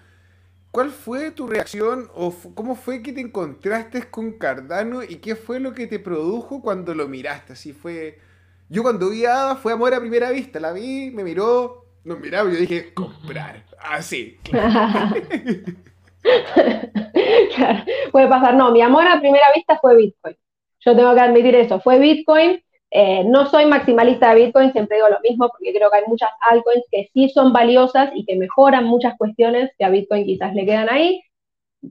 ¿Cuál 0.71 0.91
fue 0.91 1.31
tu 1.31 1.47
reacción 1.47 2.11
o 2.15 2.35
cómo 2.55 2.75
fue 2.75 3.01
que 3.01 3.13
te 3.13 3.21
encontraste 3.21 4.03
con 4.11 4.33
Cardano 4.33 5.05
y 5.05 5.17
qué 5.17 5.37
fue 5.37 5.61
lo 5.61 5.73
que 5.73 5.87
te 5.87 6.01
produjo 6.01 6.61
cuando 6.61 6.97
lo 6.97 7.07
miraste? 7.07 7.53
Así 7.53 7.73
fue. 7.73 8.19
Yo 8.69 8.83
cuando 8.83 9.11
vi 9.11 9.25
a 9.25 9.43
Ada 9.43 9.57
fue 9.57 9.73
amor 9.73 9.95
a 9.95 10.01
primera 10.01 10.31
vista. 10.31 10.59
La 10.59 10.73
vi, 10.73 11.13
me 11.13 11.23
miró, 11.23 11.87
nos 12.03 12.19
miraba 12.19 12.51
y 12.51 12.55
yo 12.55 12.59
dije, 12.59 12.93
comprar. 12.93 13.65
Así. 13.79 14.37
Claro. 14.43 15.15
claro. 17.55 17.85
Puede 18.11 18.27
pasar. 18.27 18.57
No, 18.57 18.73
mi 18.73 18.83
amor 18.83 19.07
a 19.07 19.21
primera 19.21 19.47
vista 19.55 19.79
fue 19.81 19.95
Bitcoin. 19.95 20.37
Yo 20.81 20.97
tengo 20.97 21.15
que 21.15 21.21
admitir 21.21 21.55
eso. 21.55 21.79
Fue 21.79 22.01
Bitcoin 22.01 22.61
eh, 22.97 23.25
no 23.25 23.47
soy 23.47 23.67
maximalista 23.67 24.31
de 24.33 24.45
Bitcoin, 24.45 24.71
siempre 24.71 24.99
digo 24.99 25.09
lo 25.09 25.19
mismo, 25.21 25.49
porque 25.49 25.75
creo 25.75 25.91
que 25.91 25.97
hay 25.97 26.05
muchas 26.07 26.31
altcoins 26.49 26.85
que 26.93 27.11
sí 27.13 27.29
son 27.29 27.53
valiosas 27.53 28.13
y 28.15 28.25
que 28.25 28.37
mejoran 28.37 28.85
muchas 28.85 29.17
cuestiones 29.19 29.73
que 29.77 29.85
a 29.85 29.89
Bitcoin 29.89 30.25
quizás 30.25 30.55
le 30.55 30.65
quedan 30.65 30.89
ahí. 30.89 31.21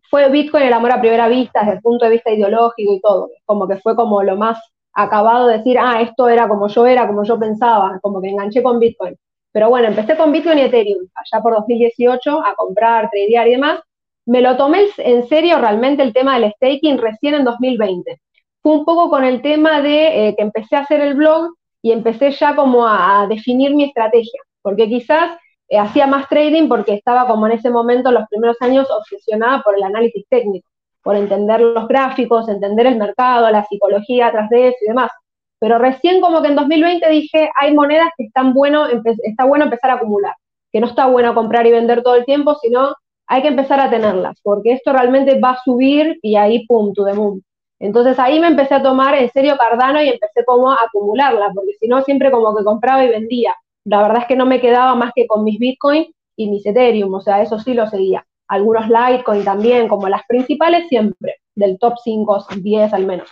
Fue 0.09 0.29
Bitcoin 0.29 0.63
el 0.63 0.71
amor 0.71 0.93
a 0.93 1.01
primera 1.01 1.27
vista, 1.27 1.59
desde 1.59 1.73
el 1.73 1.81
punto 1.81 2.05
de 2.05 2.11
vista 2.11 2.31
ideológico 2.31 2.93
y 2.93 3.01
todo, 3.01 3.31
como 3.45 3.67
que 3.67 3.75
fue 3.77 3.97
como 3.97 4.23
lo 4.23 4.37
más 4.37 4.57
acabado 4.93 5.47
de 5.47 5.57
decir, 5.57 5.77
ah, 5.77 5.99
esto 6.01 6.29
era 6.29 6.47
como 6.47 6.69
yo 6.69 6.87
era, 6.87 7.05
como 7.05 7.25
yo 7.25 7.37
pensaba, 7.37 7.99
como 8.01 8.21
que 8.21 8.29
enganché 8.29 8.63
con 8.63 8.79
Bitcoin. 8.79 9.17
Pero 9.51 9.69
bueno, 9.69 9.89
empecé 9.89 10.15
con 10.15 10.31
Bitcoin 10.31 10.59
y 10.59 10.61
Ethereum, 10.61 11.05
allá 11.15 11.43
por 11.43 11.53
2018, 11.55 12.45
a 12.45 12.55
comprar, 12.55 13.09
tradear 13.11 13.47
y 13.49 13.51
demás. 13.51 13.81
Me 14.25 14.39
lo 14.41 14.55
tomé 14.55 14.85
en 14.99 15.27
serio 15.27 15.59
realmente 15.59 16.01
el 16.01 16.13
tema 16.13 16.39
del 16.39 16.53
staking 16.53 16.97
recién 16.97 17.33
en 17.33 17.43
2020 17.43 18.21
fue 18.63 18.77
un 18.77 18.85
poco 18.85 19.09
con 19.09 19.25
el 19.25 19.41
tema 19.41 19.81
de 19.81 20.29
eh, 20.29 20.35
que 20.35 20.41
empecé 20.41 20.77
a 20.77 20.79
hacer 20.79 21.01
el 21.01 21.15
blog 21.15 21.53
y 21.81 21.91
empecé 21.91 22.31
ya 22.31 22.55
como 22.55 22.87
a, 22.87 23.27
definir 23.27 23.75
mi 23.75 23.83
estrategia, 23.83 24.39
porque 24.61 24.87
quizás 24.87 25.37
eh, 25.67 25.77
hacía 25.77 26.07
más 26.07 26.29
trading 26.29 26.69
porque 26.69 26.93
estaba 26.93 27.27
como 27.27 27.45
en 27.45 27.53
ese 27.53 27.69
momento, 27.69 28.09
los 28.09 28.27
primeros 28.29 28.55
años, 28.61 28.87
obsesionada 28.89 29.61
por 29.63 29.75
el 29.75 29.83
análisis 29.83 30.25
técnico, 30.29 30.65
por 31.03 31.17
entender 31.17 31.59
los 31.59 31.87
gráficos, 31.89 32.47
entender 32.47 32.87
el 32.87 32.97
mercado, 32.97 33.51
la 33.51 33.65
psicología 33.65 34.27
atrás 34.27 34.49
de 34.49 34.69
eso 34.69 34.77
y 34.81 34.87
demás. 34.87 35.11
Pero 35.59 35.77
recién 35.77 36.21
como 36.21 36.41
que 36.41 36.47
en 36.47 36.55
2020 36.55 37.09
dije, 37.09 37.49
hay 37.59 37.73
monedas 37.73 38.09
que 38.17 38.25
están 38.25 38.53
bueno, 38.53 38.87
está 38.87 39.43
bueno 39.45 39.65
empezar 39.65 39.91
a 39.91 39.95
acumular, 39.95 40.35
que 40.71 40.79
no 40.79 40.87
está 40.87 41.07
bueno 41.07 41.35
comprar 41.35 41.67
y 41.67 41.71
vender 41.71 42.01
todo 42.01 42.15
el 42.15 42.23
tiempo, 42.25 42.55
sino 42.61 42.95
hay 43.27 43.41
que 43.41 43.49
empezar 43.49 43.81
a 43.81 43.89
tenerlas, 43.89 44.39
porque 44.41 44.71
esto 44.71 44.93
realmente 44.93 45.37
va 45.39 45.51
a 45.51 45.61
subir 45.63 46.17
y 46.21 46.37
ahí, 46.37 46.65
pum, 46.65 46.93
to 46.93 47.05
the 47.05 47.13
moon. 47.13 47.43
Entonces 47.79 48.17
ahí 48.19 48.39
me 48.39 48.47
empecé 48.47 48.75
a 48.75 48.83
tomar 48.83 49.15
en 49.15 49.29
serio 49.31 49.57
Cardano 49.57 50.01
y 50.01 50.09
empecé 50.09 50.45
como 50.45 50.71
a 50.71 50.77
acumularla, 50.85 51.51
porque 51.53 51.73
si 51.79 51.87
no 51.87 52.01
siempre 52.01 52.31
como 52.31 52.55
que 52.55 52.63
compraba 52.63 53.03
y 53.03 53.09
vendía. 53.09 53.55
La 53.85 54.01
verdad 54.01 54.21
es 54.21 54.27
que 54.27 54.35
no 54.35 54.45
me 54.45 54.61
quedaba 54.61 54.95
más 54.95 55.11
que 55.13 55.27
con 55.27 55.43
mis 55.43 55.59
Bitcoin 55.59 56.13
y 56.37 56.49
mis 56.49 56.65
Ethereum, 56.65 57.13
o 57.13 57.21
sea, 57.21 57.41
eso 57.41 57.59
sí 57.59 57.73
lo 57.73 57.87
seguía. 57.87 58.25
Algunos 58.47 58.87
Litecoin 58.87 59.43
también, 59.43 59.87
como 59.87 60.07
las 60.07 60.21
principales 60.27 60.87
siempre, 60.87 61.35
del 61.55 61.77
top 61.79 61.95
5, 62.03 62.45
10 62.61 62.93
al 62.93 63.05
menos. 63.05 63.29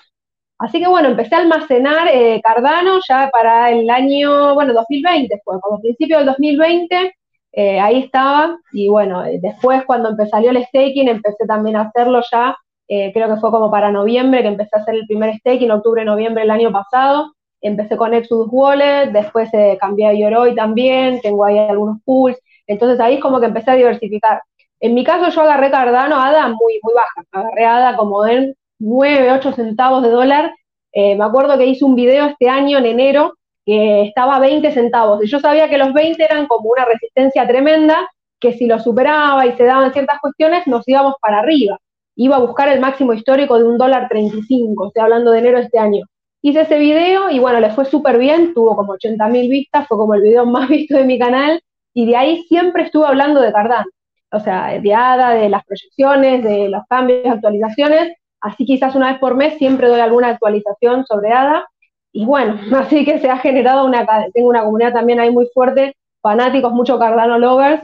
Así 0.61 0.79
que 0.79 0.87
bueno, 0.87 1.09
empecé 1.09 1.35
a 1.35 1.39
almacenar 1.39 2.07
eh, 2.13 2.39
Cardano 2.43 2.99
ya 3.07 3.29
para 3.31 3.71
el 3.71 3.89
año, 3.89 4.53
bueno, 4.53 4.73
2020 4.73 5.41
fue, 5.43 5.59
como 5.59 5.81
principio 5.81 6.17
del 6.17 6.27
2020, 6.27 7.15
eh, 7.53 7.79
ahí 7.79 8.03
estaba, 8.03 8.57
y 8.71 8.87
bueno, 8.87 9.25
eh, 9.25 9.39
después 9.41 9.83
cuando 9.85 10.09
empezó 10.09 10.37
el 10.37 10.63
staking, 10.63 11.07
empecé 11.07 11.47
también 11.47 11.77
a 11.77 11.81
hacerlo 11.81 12.21
ya 12.31 12.55
eh, 12.93 13.13
creo 13.13 13.33
que 13.33 13.39
fue 13.39 13.51
como 13.51 13.71
para 13.71 13.89
noviembre 13.89 14.41
que 14.41 14.49
empecé 14.49 14.71
a 14.73 14.79
hacer 14.81 14.95
el 14.95 15.07
primer 15.07 15.33
staking, 15.37 15.71
octubre, 15.71 16.03
noviembre 16.03 16.41
del 16.41 16.51
año 16.51 16.73
pasado. 16.73 17.33
Empecé 17.61 17.95
con 17.95 18.13
Exodus 18.13 18.49
Wallet, 18.51 19.11
después 19.13 19.49
eh, 19.53 19.77
cambié 19.79 20.07
a 20.07 20.13
Yoroi 20.13 20.55
también, 20.55 21.21
tengo 21.21 21.45
ahí 21.45 21.57
algunos 21.57 21.99
pools. 22.03 22.37
Entonces 22.67 22.99
ahí 22.99 23.13
es 23.15 23.21
como 23.21 23.39
que 23.39 23.45
empecé 23.45 23.71
a 23.71 23.75
diversificar. 23.75 24.41
En 24.81 24.93
mi 24.93 25.05
caso 25.05 25.29
yo 25.29 25.41
agarré 25.41 25.71
Cardano, 25.71 26.17
ADA 26.21 26.49
muy, 26.49 26.79
muy 26.83 26.93
baja. 26.93 27.23
Agarré 27.31 27.65
ADA 27.65 27.95
como 27.95 28.25
en 28.27 28.55
9, 28.79 29.31
8 29.31 29.53
centavos 29.53 30.03
de 30.03 30.09
dólar. 30.09 30.53
Eh, 30.91 31.15
me 31.15 31.23
acuerdo 31.23 31.57
que 31.57 31.67
hice 31.67 31.85
un 31.85 31.95
video 31.95 32.25
este 32.25 32.49
año 32.49 32.77
en 32.79 32.87
enero 32.87 33.35
que 33.65 34.01
estaba 34.01 34.35
a 34.35 34.39
20 34.41 34.69
centavos. 34.73 35.23
Y 35.23 35.27
yo 35.27 35.39
sabía 35.39 35.69
que 35.69 35.77
los 35.77 35.93
20 35.93 36.21
eran 36.21 36.45
como 36.45 36.69
una 36.71 36.83
resistencia 36.83 37.47
tremenda, 37.47 38.09
que 38.37 38.51
si 38.51 38.65
lo 38.65 38.79
superaba 38.79 39.45
y 39.45 39.53
se 39.53 39.63
daban 39.63 39.93
ciertas 39.93 40.19
cuestiones, 40.19 40.67
nos 40.67 40.85
íbamos 40.89 41.13
para 41.21 41.39
arriba 41.39 41.79
iba 42.15 42.35
a 42.35 42.39
buscar 42.39 42.69
el 42.69 42.79
máximo 42.79 43.13
histórico 43.13 43.57
de 43.57 43.63
un 43.63 43.77
dólar 43.77 44.07
35, 44.09 44.87
estoy 44.87 45.03
hablando 45.03 45.31
de 45.31 45.39
enero 45.39 45.57
de 45.59 45.65
este 45.65 45.79
año. 45.79 46.05
Hice 46.41 46.61
ese 46.61 46.79
video 46.79 47.29
y 47.29 47.39
bueno, 47.39 47.59
le 47.59 47.71
fue 47.71 47.85
súper 47.85 48.17
bien, 48.17 48.53
tuvo 48.53 48.75
como 48.75 48.93
80 48.93 49.27
mil 49.27 49.49
vistas, 49.49 49.87
fue 49.87 49.97
como 49.97 50.15
el 50.15 50.21
video 50.21 50.45
más 50.47 50.67
visto 50.69 50.97
de 50.97 51.05
mi 51.05 51.19
canal 51.19 51.61
y 51.93 52.05
de 52.05 52.15
ahí 52.15 52.43
siempre 52.43 52.83
estuve 52.83 53.05
hablando 53.05 53.41
de 53.41 53.51
Cardano, 53.51 53.89
o 54.31 54.39
sea, 54.39 54.79
de 54.79 54.93
ADA, 54.93 55.31
de 55.31 55.49
las 55.49 55.63
proyecciones, 55.65 56.43
de 56.43 56.69
los 56.69 56.83
cambios, 56.89 57.25
actualizaciones, 57.25 58.17
así 58.41 58.65
quizás 58.65 58.95
una 58.95 59.11
vez 59.11 59.19
por 59.19 59.35
mes 59.35 59.57
siempre 59.57 59.87
doy 59.87 59.99
alguna 59.99 60.29
actualización 60.29 61.05
sobre 61.05 61.31
ADA 61.31 61.67
y 62.11 62.25
bueno, 62.25 62.59
así 62.77 63.05
que 63.05 63.19
se 63.19 63.29
ha 63.29 63.37
generado 63.37 63.85
una, 63.85 64.05
tengo 64.33 64.49
una 64.49 64.63
comunidad 64.63 64.93
también 64.93 65.19
ahí 65.19 65.31
muy 65.31 65.47
fuerte, 65.53 65.95
fanáticos, 66.21 66.71
mucho 66.73 66.99
Cardano 66.99 67.37
lovers, 67.39 67.83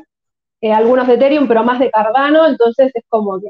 eh, 0.62 0.74
algunos 0.74 1.08
de 1.08 1.16
Ethereum, 1.16 1.48
pero 1.48 1.64
más 1.64 1.80
de 1.80 1.92
Cardano, 1.92 2.48
entonces 2.48 2.92
es 2.94 3.04
como 3.10 3.40
que 3.40 3.48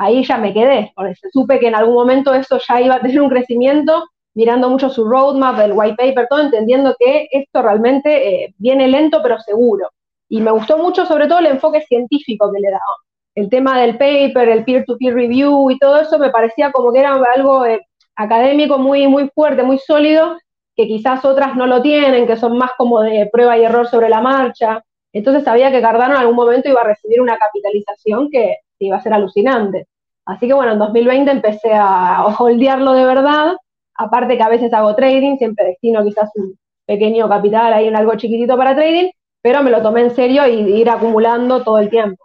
ahí 0.00 0.24
ya 0.24 0.38
me 0.38 0.54
quedé, 0.54 0.92
porque 0.96 1.14
supe 1.30 1.58
que 1.60 1.68
en 1.68 1.74
algún 1.74 1.94
momento 1.94 2.32
eso 2.32 2.58
ya 2.66 2.80
iba 2.80 2.94
a 2.94 3.00
tener 3.00 3.20
un 3.20 3.28
crecimiento, 3.28 4.04
mirando 4.34 4.70
mucho 4.70 4.88
su 4.88 5.04
roadmap, 5.04 5.60
el 5.60 5.72
white 5.74 5.96
paper, 5.96 6.26
todo, 6.28 6.40
entendiendo 6.40 6.96
que 6.98 7.28
esto 7.30 7.60
realmente 7.60 8.44
eh, 8.44 8.54
viene 8.56 8.88
lento 8.88 9.20
pero 9.22 9.38
seguro. 9.40 9.90
Y 10.30 10.40
me 10.40 10.52
gustó 10.52 10.78
mucho 10.78 11.04
sobre 11.04 11.26
todo 11.26 11.40
el 11.40 11.46
enfoque 11.46 11.82
científico 11.82 12.50
que 12.50 12.60
le 12.60 12.70
daba. 12.70 12.96
El 13.34 13.50
tema 13.50 13.78
del 13.78 13.98
paper, 13.98 14.48
el 14.48 14.64
peer-to-peer 14.64 15.14
review 15.14 15.70
y 15.70 15.78
todo 15.78 16.00
eso 16.00 16.18
me 16.18 16.30
parecía 16.30 16.72
como 16.72 16.92
que 16.92 17.00
era 17.00 17.20
algo 17.34 17.66
eh, 17.66 17.80
académico 18.16 18.78
muy, 18.78 19.06
muy 19.06 19.28
fuerte, 19.34 19.62
muy 19.62 19.78
sólido, 19.78 20.38
que 20.76 20.86
quizás 20.86 21.24
otras 21.26 21.56
no 21.56 21.66
lo 21.66 21.82
tienen, 21.82 22.26
que 22.26 22.38
son 22.38 22.56
más 22.56 22.70
como 22.78 23.02
de 23.02 23.28
prueba 23.30 23.58
y 23.58 23.64
error 23.64 23.86
sobre 23.86 24.08
la 24.08 24.22
marcha. 24.22 24.82
Entonces 25.12 25.44
sabía 25.44 25.70
que 25.70 25.82
Cardano 25.82 26.14
en 26.14 26.20
algún 26.20 26.36
momento 26.36 26.70
iba 26.70 26.80
a 26.80 26.84
recibir 26.84 27.20
una 27.20 27.36
capitalización 27.36 28.30
que 28.30 28.56
iba 28.86 28.96
a 28.96 29.02
ser 29.02 29.12
alucinante. 29.12 29.86
Así 30.26 30.46
que 30.46 30.54
bueno, 30.54 30.72
en 30.72 30.78
2020 30.78 31.30
empecé 31.30 31.72
a 31.74 32.24
holdearlo 32.38 32.92
de 32.92 33.04
verdad, 33.04 33.56
aparte 33.94 34.36
que 34.36 34.42
a 34.42 34.48
veces 34.48 34.72
hago 34.72 34.94
trading, 34.94 35.36
siempre 35.36 35.66
destino 35.66 36.04
quizás 36.04 36.30
un 36.36 36.56
pequeño 36.86 37.28
capital 37.28 37.72
ahí 37.72 37.86
en 37.86 37.96
algo 37.96 38.16
chiquitito 38.16 38.56
para 38.56 38.74
trading, 38.74 39.10
pero 39.42 39.62
me 39.62 39.70
lo 39.70 39.82
tomé 39.82 40.02
en 40.02 40.10
serio 40.10 40.46
y 40.46 40.80
ir 40.80 40.90
acumulando 40.90 41.62
todo 41.62 41.78
el 41.78 41.90
tiempo. 41.90 42.22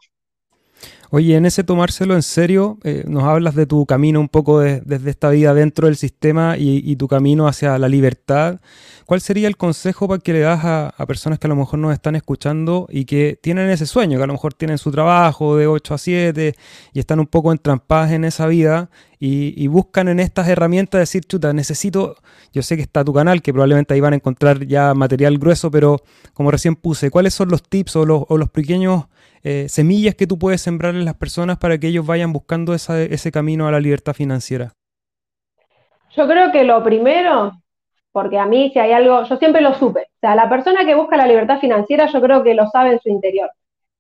Oye, 1.17 1.38
en 1.38 1.45
ese 1.45 1.63
tomárselo 1.63 2.13
en 2.13 2.23
serio, 2.23 2.78
eh, 2.84 3.06
nos 3.08 3.23
hablas 3.23 3.56
de 3.56 3.65
tu 3.65 3.86
camino 3.86 4.19
un 4.19 4.28
poco 4.28 4.60
desde 4.60 5.10
esta 5.10 5.30
vida 5.30 5.54
dentro 5.54 5.88
del 5.88 5.95
sistema 5.95 6.58
y, 6.58 6.93
tu 6.97 7.08
camino 7.08 7.47
hacia 7.47 7.80
la 7.80 7.88
libertad. 7.88 8.60
¿Cuál 9.06 9.21
sería 9.21 9.47
el 9.47 9.56
consejo 9.56 10.10
para 10.10 10.19
que 10.19 10.34
le 10.34 10.39
das 10.41 10.65
a, 10.65 11.06
personas 11.08 11.39
que 11.39 11.47
a 11.47 11.51
lo 11.51 11.56
mejor 11.56 11.80
nos 11.80 11.93
están 11.93 12.17
escuchando 12.17 12.88
y 12.91 13.06
que 13.06 13.39
tienen 13.41 13.69
ese 13.69 13.86
sueño, 13.86 14.17
que 14.17 14.25
a 14.25 14.28
lo 14.28 14.34
mejor 14.34 14.56
tienen 14.56 14.78
su 14.78 14.91
trabajo 14.91 15.56
de 15.56 15.67
8 15.67 15.93
a 15.93 15.97
7 15.97 16.54
y 16.91 16.99
están 16.99 17.21
un 17.21 17.28
poco 17.28 17.54
entrampadas 17.54 18.12
en 18.12 18.25
esa 18.25 18.45
vida 18.47 18.89
y, 19.17 19.67
buscan 19.67 20.10
en 20.10 20.19
estas 20.19 20.49
herramientas 20.49 20.99
decir, 20.99 21.23
chuta, 21.23 21.54
necesito, 21.54 22.17
yo 22.51 22.62
sé 22.62 22.75
que 22.75 22.82
está 22.82 23.06
tu 23.06 23.13
canal, 23.13 23.41
que 23.41 23.54
probablemente 23.54 23.93
ahí 23.93 24.01
van 24.01 24.12
a 24.12 24.17
encontrar 24.17 24.67
ya 24.67 24.93
material 24.93 25.38
grueso, 25.38 25.71
pero 25.71 26.04
como 26.34 26.51
recién 26.51 26.75
puse, 26.75 27.10
¿cuáles 27.10 27.34
son 27.34 27.47
los 27.47 27.63
tips 27.63 27.95
o 27.95 28.06
los, 28.06 28.23
o 28.28 28.38
los 28.38 28.49
pequeños 28.49 29.06
eh, 29.47 29.69
semillas 29.69 30.15
que 30.15 30.25
tú 30.25 30.39
puedes 30.39 30.60
sembrar 30.60 30.95
en 30.95 31.05
las 31.05 31.13
personas 31.13 31.60
para 31.60 31.77
que 31.77 31.86
ellos 31.86 32.03
vayan 32.03 32.34
buscando 32.34 32.73
ese 32.73 33.31
camino 33.31 33.67
a 33.67 33.71
la 33.71 33.79
libertad 33.79 34.13
financiera? 34.13 34.73
Yo 36.15 36.27
creo 36.27 36.51
que 36.51 36.63
lo 36.63 36.84
primero, 36.84 37.51
porque 38.12 38.39
a 38.39 38.47
mí 38.47 38.71
si 38.73 38.79
hay 38.79 38.91
algo, 38.91 39.23
yo 39.23 39.38
siempre 39.38 39.62
lo 39.62 39.75
supe, 39.75 39.99
o 40.01 40.19
sea, 40.19 40.34
la 40.34 40.49
persona 40.49 40.84
que 40.84 40.95
busca 40.95 41.15
la 41.15 41.27
libertad 41.27 41.60
financiera 41.60 42.08
yo 42.08 42.19
creo 42.21 42.41
que 42.41 42.55
lo 42.55 42.67
sabe 42.71 42.93
en 42.93 42.99
su 42.99 43.10
interior, 43.10 43.51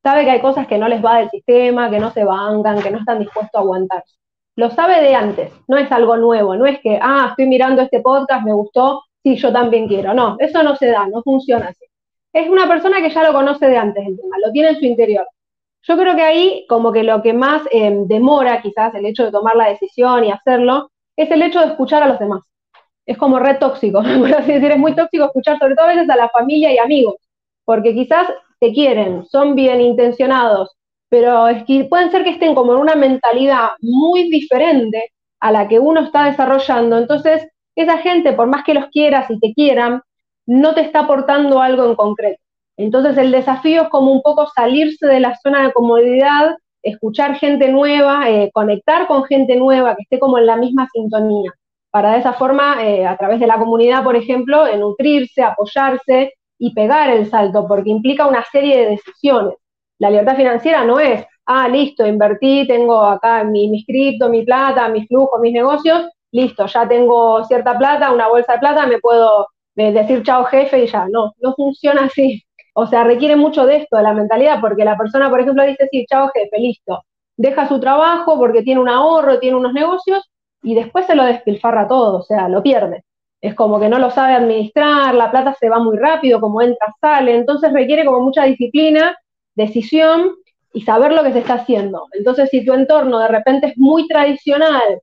sabe 0.01 0.25
que 0.25 0.31
hay 0.31 0.41
cosas 0.41 0.65
que 0.65 0.79
no 0.79 0.87
les 0.87 1.05
va 1.05 1.19
del 1.19 1.29
sistema, 1.29 1.91
que 1.91 1.99
no 1.99 2.09
se 2.09 2.23
bancan, 2.23 2.81
que 2.81 2.89
no 2.89 2.97
están 2.97 3.19
dispuestos 3.19 3.53
a 3.53 3.59
aguantarse. 3.59 4.15
Lo 4.55 4.71
sabe 4.71 4.99
de 5.01 5.13
antes, 5.13 5.51
no 5.67 5.77
es 5.77 5.91
algo 5.91 6.17
nuevo, 6.17 6.55
no 6.55 6.65
es 6.65 6.79
que, 6.79 6.97
ah, 6.99 7.27
estoy 7.29 7.45
mirando 7.45 7.83
este 7.83 7.99
podcast, 7.99 8.43
me 8.43 8.53
gustó, 8.53 9.03
sí, 9.21 9.35
yo 9.35 9.53
también 9.53 9.87
quiero. 9.87 10.15
No, 10.15 10.37
eso 10.39 10.63
no 10.63 10.75
se 10.75 10.87
da, 10.87 11.05
no 11.05 11.21
funciona 11.21 11.67
así. 11.67 11.85
Es 12.33 12.49
una 12.49 12.67
persona 12.67 12.99
que 12.99 13.11
ya 13.11 13.21
lo 13.21 13.31
conoce 13.31 13.67
de 13.67 13.77
antes 13.77 14.07
el 14.07 14.17
tema, 14.17 14.37
lo 14.43 14.51
tiene 14.51 14.69
en 14.69 14.79
su 14.79 14.85
interior. 14.85 15.27
Yo 15.87 15.97
creo 15.97 16.15
que 16.15 16.23
ahí 16.23 16.65
como 16.67 16.91
que 16.91 17.03
lo 17.03 17.21
que 17.21 17.33
más 17.33 17.61
em, 17.71 18.07
demora 18.07 18.61
quizás 18.61 18.93
el 18.95 19.05
hecho 19.05 19.25
de 19.25 19.31
tomar 19.31 19.55
la 19.55 19.69
decisión 19.69 20.23
y 20.25 20.31
hacerlo 20.31 20.91
es 21.15 21.29
el 21.31 21.41
hecho 21.43 21.59
de 21.59 21.67
escuchar 21.67 22.03
a 22.03 22.07
los 22.07 22.19
demás. 22.19 22.41
Es 23.05 23.17
como 23.17 23.39
red 23.39 23.59
tóxico, 23.59 24.01
por 24.19 24.33
así 24.33 24.53
decir, 24.53 24.71
es 24.71 24.79
muy 24.79 24.95
tóxico 24.95 25.25
escuchar 25.25 25.59
sobre 25.59 25.75
todo 25.75 25.85
a 25.85 25.93
veces 25.93 26.09
a 26.09 26.15
la 26.15 26.29
familia 26.29 26.73
y 26.73 26.79
amigos, 26.79 27.15
porque 27.65 27.93
quizás 27.93 28.27
te 28.59 28.73
quieren, 28.73 29.25
son 29.27 29.55
bien 29.55 29.81
intencionados, 29.81 30.75
pero 31.09 31.47
es 31.47 31.63
que 31.65 31.85
pueden 31.85 32.11
ser 32.11 32.23
que 32.23 32.31
estén 32.31 32.55
como 32.55 32.73
en 32.73 32.79
una 32.79 32.95
mentalidad 32.95 33.69
muy 33.81 34.29
diferente 34.29 35.11
a 35.39 35.51
la 35.51 35.67
que 35.67 35.79
uno 35.79 36.01
está 36.01 36.25
desarrollando. 36.25 36.97
Entonces, 36.97 37.47
esa 37.75 37.99
gente, 37.99 38.33
por 38.33 38.47
más 38.47 38.63
que 38.63 38.73
los 38.73 38.87
quieras 38.87 39.29
y 39.29 39.39
te 39.39 39.53
quieran, 39.53 40.01
no 40.47 40.73
te 40.73 40.81
está 40.81 41.01
aportando 41.01 41.61
algo 41.61 41.85
en 41.85 41.95
concreto. 41.95 42.41
Entonces 42.77 43.17
el 43.17 43.31
desafío 43.31 43.83
es 43.83 43.89
como 43.89 44.11
un 44.11 44.21
poco 44.21 44.47
salirse 44.55 45.07
de 45.07 45.19
la 45.19 45.35
zona 45.37 45.63
de 45.63 45.73
comodidad, 45.73 46.55
escuchar 46.83 47.35
gente 47.35 47.69
nueva, 47.69 48.29
eh, 48.29 48.51
conectar 48.53 49.07
con 49.07 49.23
gente 49.25 49.55
nueva 49.55 49.95
que 49.95 50.03
esté 50.03 50.19
como 50.19 50.37
en 50.37 50.45
la 50.45 50.55
misma 50.57 50.87
sintonía, 50.93 51.51
para 51.91 52.13
de 52.13 52.19
esa 52.19 52.33
forma, 52.33 52.83
eh, 52.85 53.05
a 53.05 53.17
través 53.17 53.39
de 53.39 53.47
la 53.47 53.57
comunidad, 53.57 54.03
por 54.03 54.15
ejemplo, 54.15 54.65
nutrirse, 54.77 55.41
apoyarse 55.43 56.33
y 56.59 56.73
pegar 56.73 57.09
el 57.09 57.29
salto, 57.29 57.67
porque 57.67 57.89
implica 57.89 58.27
una 58.27 58.43
serie 58.51 58.77
de 58.77 58.89
decisiones. 58.91 59.55
La 59.99 60.09
libertad 60.09 60.35
financiera 60.35 60.83
no 60.85 60.99
es, 60.99 61.25
ah, 61.45 61.67
listo, 61.69 62.05
invertí, 62.05 62.67
tengo 62.67 63.01
acá 63.01 63.43
mi, 63.43 63.69
mi 63.69 63.85
cripto, 63.85 64.29
mi 64.29 64.43
plata, 64.43 64.89
mis 64.89 65.07
flujos, 65.07 65.39
mis 65.41 65.53
negocios, 65.53 66.09
listo, 66.31 66.65
ya 66.67 66.87
tengo 66.87 67.43
cierta 67.45 67.77
plata, 67.77 68.11
una 68.11 68.27
bolsa 68.27 68.53
de 68.53 68.59
plata, 68.59 68.85
me 68.87 68.99
puedo 68.99 69.47
eh, 69.77 69.91
decir 69.91 70.23
chao 70.23 70.45
jefe 70.45 70.83
y 70.83 70.87
ya. 70.87 71.07
No, 71.09 71.33
no 71.39 71.53
funciona 71.55 72.05
así. 72.05 72.44
O 72.77 72.87
sea, 72.87 73.05
requiere 73.05 73.37
mucho 73.37 73.65
de 73.65 73.77
esto, 73.77 73.95
de 73.95 74.03
la 74.03 74.13
mentalidad, 74.13 74.59
porque 74.59 74.83
la 74.83 74.97
persona, 74.97 75.29
por 75.29 75.39
ejemplo, 75.39 75.63
dice, 75.63 75.87
sí, 75.91 76.05
chao 76.09 76.29
jefe, 76.33 76.59
listo. 76.59 77.03
Deja 77.37 77.67
su 77.69 77.79
trabajo 77.79 78.37
porque 78.37 78.63
tiene 78.63 78.81
un 78.81 78.89
ahorro, 78.89 79.39
tiene 79.39 79.55
unos 79.55 79.71
negocios 79.73 80.29
y 80.61 80.75
después 80.75 81.05
se 81.05 81.15
lo 81.15 81.23
despilfarra 81.23 81.87
todo, 81.87 82.19
o 82.19 82.23
sea, 82.23 82.49
lo 82.49 82.61
pierde. 82.61 83.03
Es 83.39 83.55
como 83.55 83.79
que 83.79 83.87
no 83.87 83.97
lo 83.97 84.09
sabe 84.11 84.33
administrar, 84.33 85.15
la 85.15 85.31
plata 85.31 85.55
se 85.57 85.69
va 85.69 85.79
muy 85.79 85.97
rápido, 85.97 86.41
como 86.41 86.61
entra, 86.61 86.93
sale, 86.99 87.35
entonces 87.35 87.71
requiere 87.71 88.03
como 88.03 88.19
mucha 88.19 88.43
disciplina, 88.43 89.17
decisión 89.55 90.31
y 90.73 90.81
saber 90.81 91.13
lo 91.13 91.23
que 91.23 91.31
se 91.31 91.39
está 91.39 91.53
haciendo. 91.55 92.07
Entonces, 92.11 92.49
si 92.49 92.65
tu 92.65 92.73
entorno 92.73 93.19
de 93.19 93.29
repente 93.29 93.67
es 93.67 93.77
muy 93.77 94.05
tradicional 94.07 94.99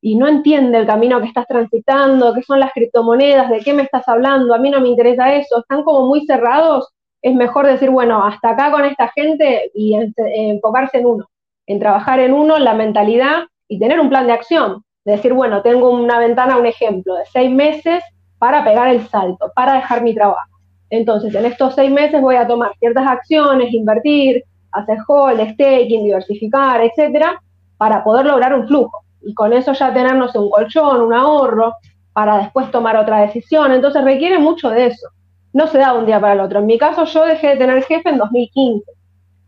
y 0.00 0.16
no 0.16 0.26
entiende 0.26 0.78
el 0.78 0.86
camino 0.86 1.20
que 1.20 1.28
estás 1.28 1.46
transitando, 1.46 2.34
qué 2.34 2.42
son 2.42 2.58
las 2.58 2.72
criptomonedas, 2.72 3.48
de 3.50 3.60
qué 3.60 3.72
me 3.74 3.82
estás 3.82 4.08
hablando, 4.08 4.54
a 4.54 4.58
mí 4.58 4.70
no 4.70 4.80
me 4.80 4.88
interesa 4.88 5.34
eso, 5.36 5.60
están 5.60 5.84
como 5.84 6.06
muy 6.06 6.26
cerrados, 6.26 6.92
es 7.26 7.34
mejor 7.34 7.66
decir, 7.66 7.90
bueno, 7.90 8.24
hasta 8.24 8.50
acá 8.50 8.70
con 8.70 8.84
esta 8.84 9.08
gente 9.08 9.72
y 9.74 9.98
enfocarse 10.16 10.98
en 10.98 11.06
uno, 11.06 11.24
en 11.66 11.80
trabajar 11.80 12.20
en 12.20 12.32
uno, 12.32 12.56
en 12.56 12.62
la 12.62 12.74
mentalidad 12.74 13.46
y 13.66 13.80
tener 13.80 13.98
un 13.98 14.08
plan 14.08 14.28
de 14.28 14.32
acción. 14.32 14.84
decir, 15.04 15.32
bueno, 15.32 15.60
tengo 15.62 15.90
una 15.90 16.20
ventana, 16.20 16.56
un 16.56 16.66
ejemplo, 16.66 17.16
de 17.16 17.24
seis 17.32 17.50
meses 17.50 18.00
para 18.38 18.62
pegar 18.62 18.86
el 18.86 19.04
salto, 19.08 19.50
para 19.56 19.74
dejar 19.74 20.04
mi 20.04 20.14
trabajo. 20.14 20.56
Entonces, 20.88 21.34
en 21.34 21.46
estos 21.46 21.74
seis 21.74 21.90
meses 21.90 22.20
voy 22.20 22.36
a 22.36 22.46
tomar 22.46 22.70
ciertas 22.78 23.04
acciones, 23.08 23.74
invertir, 23.74 24.44
hacer 24.70 24.98
hold, 25.08 25.40
staking, 25.54 26.04
diversificar, 26.04 26.80
etcétera, 26.80 27.42
para 27.76 28.04
poder 28.04 28.26
lograr 28.26 28.54
un 28.54 28.68
flujo. 28.68 29.00
Y 29.22 29.34
con 29.34 29.52
eso 29.52 29.72
ya 29.72 29.92
tener, 29.92 30.14
no 30.14 30.28
sé, 30.28 30.38
un 30.38 30.48
colchón, 30.48 31.00
un 31.00 31.12
ahorro, 31.12 31.74
para 32.12 32.38
después 32.38 32.70
tomar 32.70 32.96
otra 32.96 33.22
decisión. 33.22 33.72
Entonces, 33.72 34.04
requiere 34.04 34.38
mucho 34.38 34.70
de 34.70 34.86
eso 34.86 35.08
no 35.56 35.66
se 35.68 35.78
da 35.78 35.94
un 35.94 36.04
día 36.04 36.20
para 36.20 36.34
el 36.34 36.40
otro. 36.40 36.58
En 36.58 36.66
mi 36.66 36.76
caso, 36.76 37.06
yo 37.06 37.24
dejé 37.24 37.48
de 37.48 37.56
tener 37.56 37.82
jefe 37.82 38.10
en 38.10 38.18
2015. 38.18 38.92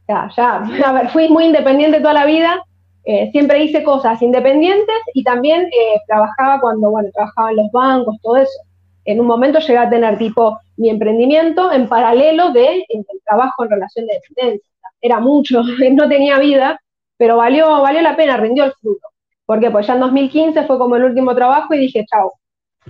Ya, 0.08 0.30
ya, 0.34 0.56
a 0.86 0.92
ver, 0.92 1.10
fui 1.10 1.28
muy 1.28 1.44
independiente 1.44 2.00
toda 2.00 2.14
la 2.14 2.24
vida, 2.24 2.64
eh, 3.04 3.30
siempre 3.30 3.62
hice 3.62 3.82
cosas 3.82 4.20
independientes 4.22 4.96
y 5.12 5.22
también 5.22 5.64
eh, 5.66 6.00
trabajaba 6.06 6.60
cuando, 6.62 6.90
bueno, 6.90 7.10
trabajaba 7.12 7.50
en 7.50 7.56
los 7.58 7.70
bancos, 7.70 8.16
todo 8.22 8.38
eso. 8.38 8.58
En 9.04 9.20
un 9.20 9.26
momento 9.26 9.58
llegué 9.58 9.76
a 9.76 9.90
tener 9.90 10.16
tipo 10.16 10.58
mi 10.78 10.88
emprendimiento 10.88 11.70
en 11.72 11.86
paralelo 11.86 12.52
de 12.52 12.84
trabajo 13.26 13.64
en 13.64 13.70
relación 13.70 14.06
de 14.06 14.14
dependencia. 14.14 14.72
Era 15.02 15.20
mucho, 15.20 15.62
no 15.92 16.08
tenía 16.08 16.38
vida, 16.38 16.80
pero 17.18 17.36
valió, 17.36 17.82
valió 17.82 18.00
la 18.00 18.16
pena, 18.16 18.38
rindió 18.38 18.64
el 18.64 18.72
fruto. 18.80 19.08
Porque 19.44 19.70
pues 19.70 19.86
ya 19.86 19.92
en 19.92 20.00
2015 20.00 20.64
fue 20.64 20.78
como 20.78 20.96
el 20.96 21.04
último 21.04 21.34
trabajo 21.34 21.74
y 21.74 21.80
dije, 21.80 22.06
chao, 22.10 22.32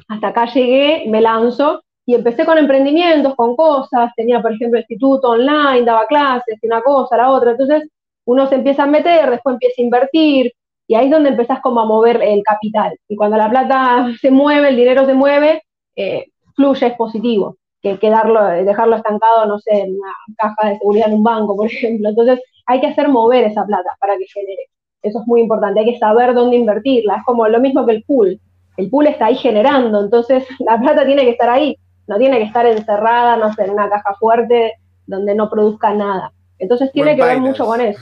hasta 0.06 0.28
acá 0.28 0.46
llegué, 0.46 1.04
me 1.08 1.20
lanzo 1.20 1.82
y 2.08 2.14
empecé 2.14 2.46
con 2.46 2.56
emprendimientos, 2.56 3.34
con 3.34 3.54
cosas, 3.54 4.10
tenía 4.16 4.40
por 4.40 4.54
ejemplo 4.54 4.78
instituto 4.78 5.28
online, 5.28 5.82
daba 5.82 6.06
clases, 6.06 6.58
una 6.62 6.80
cosa, 6.80 7.18
la 7.18 7.30
otra, 7.30 7.50
entonces 7.50 7.86
uno 8.24 8.46
se 8.46 8.54
empieza 8.54 8.84
a 8.84 8.86
meter, 8.86 9.28
después 9.28 9.52
empieza 9.52 9.82
a 9.82 9.84
invertir, 9.84 10.52
y 10.86 10.94
ahí 10.94 11.04
es 11.04 11.10
donde 11.10 11.28
empezás 11.28 11.60
como 11.60 11.80
a 11.80 11.84
mover 11.84 12.22
el 12.22 12.42
capital. 12.42 12.96
Y 13.08 13.14
cuando 13.14 13.36
la 13.36 13.50
plata 13.50 14.06
se 14.22 14.30
mueve, 14.30 14.70
el 14.70 14.76
dinero 14.76 15.04
se 15.04 15.12
mueve, 15.12 15.62
eh, 15.96 16.28
fluye, 16.56 16.86
es 16.86 16.94
positivo, 16.94 17.58
que, 17.82 17.98
quedarlo 17.98 18.42
dejarlo 18.42 18.96
estancado, 18.96 19.44
no 19.44 19.58
sé, 19.58 19.72
en 19.72 19.98
una 19.98 20.14
caja 20.38 20.70
de 20.70 20.78
seguridad 20.78 21.08
en 21.08 21.14
un 21.14 21.22
banco, 21.22 21.56
por 21.56 21.66
ejemplo. 21.70 22.08
Entonces 22.08 22.40
hay 22.64 22.80
que 22.80 22.86
hacer 22.86 23.08
mover 23.08 23.44
esa 23.44 23.66
plata 23.66 23.90
para 24.00 24.16
que 24.16 24.24
genere. 24.32 24.62
Eso 25.02 25.20
es 25.20 25.26
muy 25.26 25.42
importante, 25.42 25.80
hay 25.80 25.92
que 25.92 25.98
saber 25.98 26.32
dónde 26.32 26.56
invertirla. 26.56 27.16
Es 27.16 27.24
como 27.26 27.46
lo 27.46 27.60
mismo 27.60 27.84
que 27.84 27.92
el 27.92 28.04
pool. 28.04 28.40
El 28.78 28.88
pool 28.88 29.08
está 29.08 29.26
ahí 29.26 29.36
generando, 29.36 30.00
entonces 30.00 30.46
la 30.60 30.80
plata 30.80 31.04
tiene 31.04 31.24
que 31.24 31.30
estar 31.32 31.50
ahí 31.50 31.76
no 32.08 32.18
tiene 32.18 32.38
que 32.38 32.44
estar 32.44 32.66
encerrada, 32.66 33.36
no 33.36 33.52
sé, 33.52 33.64
en 33.64 33.70
una 33.70 33.88
caja 33.88 34.14
fuerte 34.18 34.74
donde 35.06 35.34
no 35.34 35.48
produzca 35.48 35.94
nada. 35.94 36.32
Entonces 36.58 36.90
tiene 36.92 37.14
que 37.14 37.22
ver 37.22 37.40
mucho 37.40 37.64
con 37.64 37.80
eso. 37.80 38.00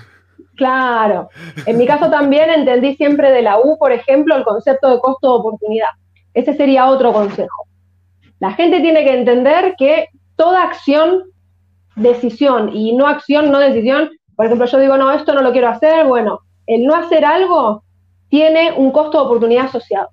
Claro. 0.56 1.28
En 1.66 1.76
mi 1.76 1.86
caso 1.86 2.10
también 2.10 2.48
entendí 2.50 2.96
siempre 2.96 3.30
de 3.30 3.42
la 3.42 3.58
U, 3.58 3.76
por 3.78 3.92
ejemplo, 3.92 4.34
el 4.34 4.44
concepto 4.44 4.90
de 4.90 5.00
costo 5.00 5.32
de 5.32 5.38
oportunidad. 5.40 5.90
Ese 6.32 6.54
sería 6.54 6.86
otro 6.86 7.12
consejo. 7.12 7.66
La 8.38 8.52
gente 8.52 8.80
tiene 8.80 9.04
que 9.04 9.18
entender 9.18 9.74
que 9.76 10.08
toda 10.36 10.62
acción, 10.62 11.24
decisión 11.96 12.74
y 12.74 12.94
no 12.94 13.06
acción, 13.06 13.50
no 13.50 13.58
decisión, 13.58 14.10
por 14.34 14.46
ejemplo, 14.46 14.66
yo 14.66 14.78
digo, 14.78 14.96
no, 14.96 15.10
esto 15.12 15.34
no 15.34 15.42
lo 15.42 15.52
quiero 15.52 15.68
hacer, 15.68 16.06
bueno, 16.06 16.40
el 16.66 16.84
no 16.84 16.94
hacer 16.94 17.24
algo 17.24 17.82
tiene 18.28 18.72
un 18.72 18.90
costo 18.92 19.18
de 19.18 19.24
oportunidad 19.24 19.66
asociado. 19.66 20.10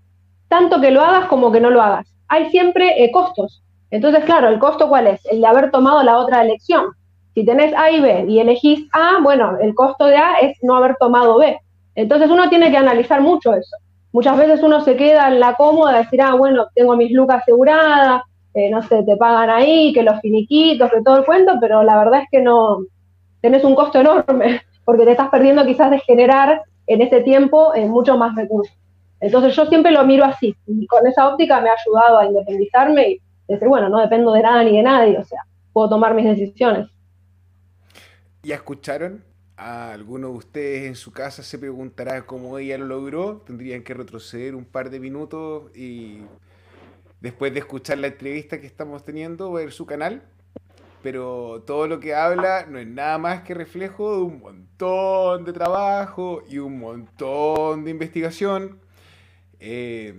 Tanto 0.47 0.79
que 0.79 0.91
lo 0.91 1.01
hagas 1.01 1.25
como 1.27 1.51
que 1.51 1.59
no 1.59 1.69
lo 1.69 1.81
hagas. 1.81 2.07
Hay 2.27 2.49
siempre 2.49 3.03
eh, 3.03 3.11
costos. 3.11 3.62
Entonces, 3.93 4.25
claro, 4.25 4.49
¿el 4.49 4.57
costo 4.57 4.89
cuál 4.89 5.05
es? 5.05 5.23
El 5.27 5.39
de 5.39 5.45
haber 5.45 5.69
tomado 5.69 6.01
la 6.01 6.17
otra 6.17 6.41
elección. 6.41 6.87
Si 7.35 7.45
tenés 7.45 7.75
A 7.75 7.91
y 7.91 8.01
B 8.01 8.25
y 8.27 8.39
elegís 8.39 8.89
A, 8.91 9.19
bueno, 9.21 9.55
el 9.61 9.75
costo 9.75 10.07
de 10.07 10.17
A 10.17 10.39
es 10.41 10.57
no 10.63 10.75
haber 10.75 10.95
tomado 10.95 11.37
B. 11.37 11.59
Entonces 11.93 12.27
uno 12.31 12.49
tiene 12.49 12.71
que 12.71 12.77
analizar 12.77 13.21
mucho 13.21 13.53
eso. 13.53 13.77
Muchas 14.11 14.35
veces 14.35 14.63
uno 14.63 14.81
se 14.81 14.95
queda 14.95 15.27
en 15.27 15.39
la 15.39 15.53
cómoda 15.53 15.91
de 15.91 15.97
decir, 15.99 16.23
ah, 16.23 16.33
bueno, 16.33 16.69
tengo 16.73 16.97
mis 16.97 17.11
lucas 17.11 17.43
aseguradas, 17.43 18.23
eh, 18.55 18.71
no 18.71 18.81
sé, 18.81 19.03
te 19.03 19.15
pagan 19.15 19.51
ahí, 19.51 19.93
que 19.93 20.01
los 20.01 20.19
finiquitos, 20.21 20.89
que 20.89 21.03
todo 21.03 21.17
el 21.17 21.25
cuento, 21.25 21.59
pero 21.61 21.83
la 21.83 21.95
verdad 21.95 22.21
es 22.21 22.27
que 22.31 22.41
no, 22.41 22.79
tenés 23.41 23.63
un 23.63 23.75
costo 23.75 23.99
enorme, 23.99 24.61
porque 24.85 25.05
te 25.05 25.11
estás 25.11 25.29
perdiendo 25.29 25.67
quizás 25.67 25.91
de 25.91 25.99
generar 25.99 26.63
en 26.87 27.01
ese 27.03 27.21
tiempo 27.21 27.75
eh, 27.75 27.85
mucho 27.85 28.17
más 28.17 28.35
recursos. 28.35 28.75
Entonces 29.19 29.55
yo 29.55 29.67
siempre 29.67 29.91
lo 29.91 30.03
miro 30.03 30.25
así, 30.25 30.55
y 30.65 30.87
con 30.87 31.05
esa 31.05 31.27
óptica 31.27 31.61
me 31.61 31.69
ha 31.69 31.73
ayudado 31.73 32.17
a 32.17 32.25
independizarme 32.25 33.09
y 33.09 33.21
decir, 33.47 33.67
bueno, 33.67 33.89
no 33.89 33.99
dependo 33.99 34.33
de 34.33 34.41
nada 34.41 34.63
ni 34.63 34.77
de 34.77 34.83
nadie, 34.83 35.17
o 35.17 35.23
sea, 35.23 35.39
puedo 35.71 35.89
tomar 35.89 36.13
mis 36.13 36.25
decisiones. 36.25 36.89
¿Ya 38.43 38.55
escucharon? 38.55 39.23
a 39.57 39.93
alguno 39.93 40.29
de 40.29 40.33
ustedes 40.37 40.87
en 40.87 40.95
su 40.95 41.11
casa 41.11 41.43
se 41.43 41.59
preguntará 41.59 42.25
cómo 42.25 42.57
ella 42.57 42.77
lo 42.77 42.85
logró. 42.85 43.37
Tendrían 43.45 43.83
que 43.83 43.93
retroceder 43.93 44.55
un 44.55 44.65
par 44.65 44.89
de 44.89 44.99
minutos 44.99 45.75
y 45.75 46.21
después 47.21 47.53
de 47.53 47.59
escuchar 47.59 47.99
la 47.99 48.07
entrevista 48.07 48.59
que 48.59 48.67
estamos 48.67 49.03
teniendo, 49.03 49.51
ver 49.51 49.71
su 49.71 49.85
canal. 49.85 50.23
Pero 51.01 51.63
todo 51.67 51.87
lo 51.87 51.99
que 51.99 52.15
habla 52.15 52.65
no 52.65 52.79
es 52.79 52.87
nada 52.87 53.17
más 53.17 53.43
que 53.43 53.53
reflejo 53.53 54.17
de 54.17 54.23
un 54.23 54.39
montón 54.39 55.43
de 55.43 55.53
trabajo 55.53 56.43
y 56.49 56.59
un 56.59 56.79
montón 56.79 57.83
de 57.83 57.91
investigación. 57.91 58.79
Eh, 59.59 60.13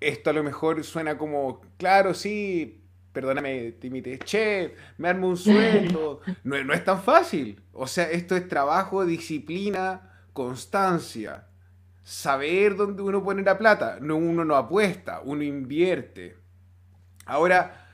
esto 0.00 0.30
a 0.30 0.32
lo 0.32 0.42
mejor 0.42 0.82
suena 0.84 1.18
como, 1.18 1.60
claro, 1.76 2.14
sí, 2.14 2.82
perdóname, 3.12 3.72
Timite, 3.72 4.18
che, 4.18 4.74
me 4.96 5.08
armo 5.08 5.28
un 5.28 5.36
sueldo. 5.36 6.20
No, 6.44 6.62
no 6.62 6.72
es 6.72 6.84
tan 6.84 7.02
fácil. 7.02 7.60
O 7.72 7.86
sea, 7.86 8.10
esto 8.10 8.36
es 8.36 8.46
trabajo, 8.48 9.04
disciplina, 9.04 10.24
constancia. 10.32 11.48
Saber 12.04 12.76
dónde 12.76 13.02
uno 13.02 13.22
pone 13.22 13.42
la 13.42 13.58
plata. 13.58 13.98
No, 14.00 14.16
uno 14.16 14.44
no 14.44 14.56
apuesta, 14.56 15.20
uno 15.24 15.42
invierte. 15.42 16.36
Ahora, 17.26 17.88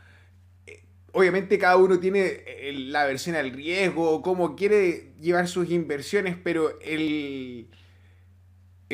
eh, 0.67 0.85
obviamente 1.13 1.59
cada 1.59 1.77
uno 1.77 1.99
tiene 1.99 2.45
la 2.75 3.07
versión 3.07 3.35
al 3.35 3.51
riesgo, 3.51 4.23
cómo 4.23 4.55
quiere 4.55 5.15
llevar 5.21 5.49
sus 5.49 5.71
inversiones, 5.71 6.37
pero 6.37 6.79
el, 6.81 7.71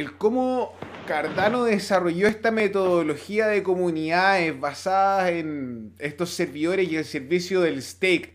el 0.01 0.16
cómo 0.16 0.72
Cardano 1.07 1.64
desarrolló 1.64 2.26
esta 2.26 2.51
metodología 2.51 3.48
de 3.48 3.62
comunidades 3.62 4.59
basadas 4.59 5.30
en 5.30 5.92
estos 5.98 6.30
servidores 6.30 6.90
y 6.90 6.96
el 6.96 7.05
servicio 7.05 7.61
del 7.61 7.82
stake, 7.82 8.34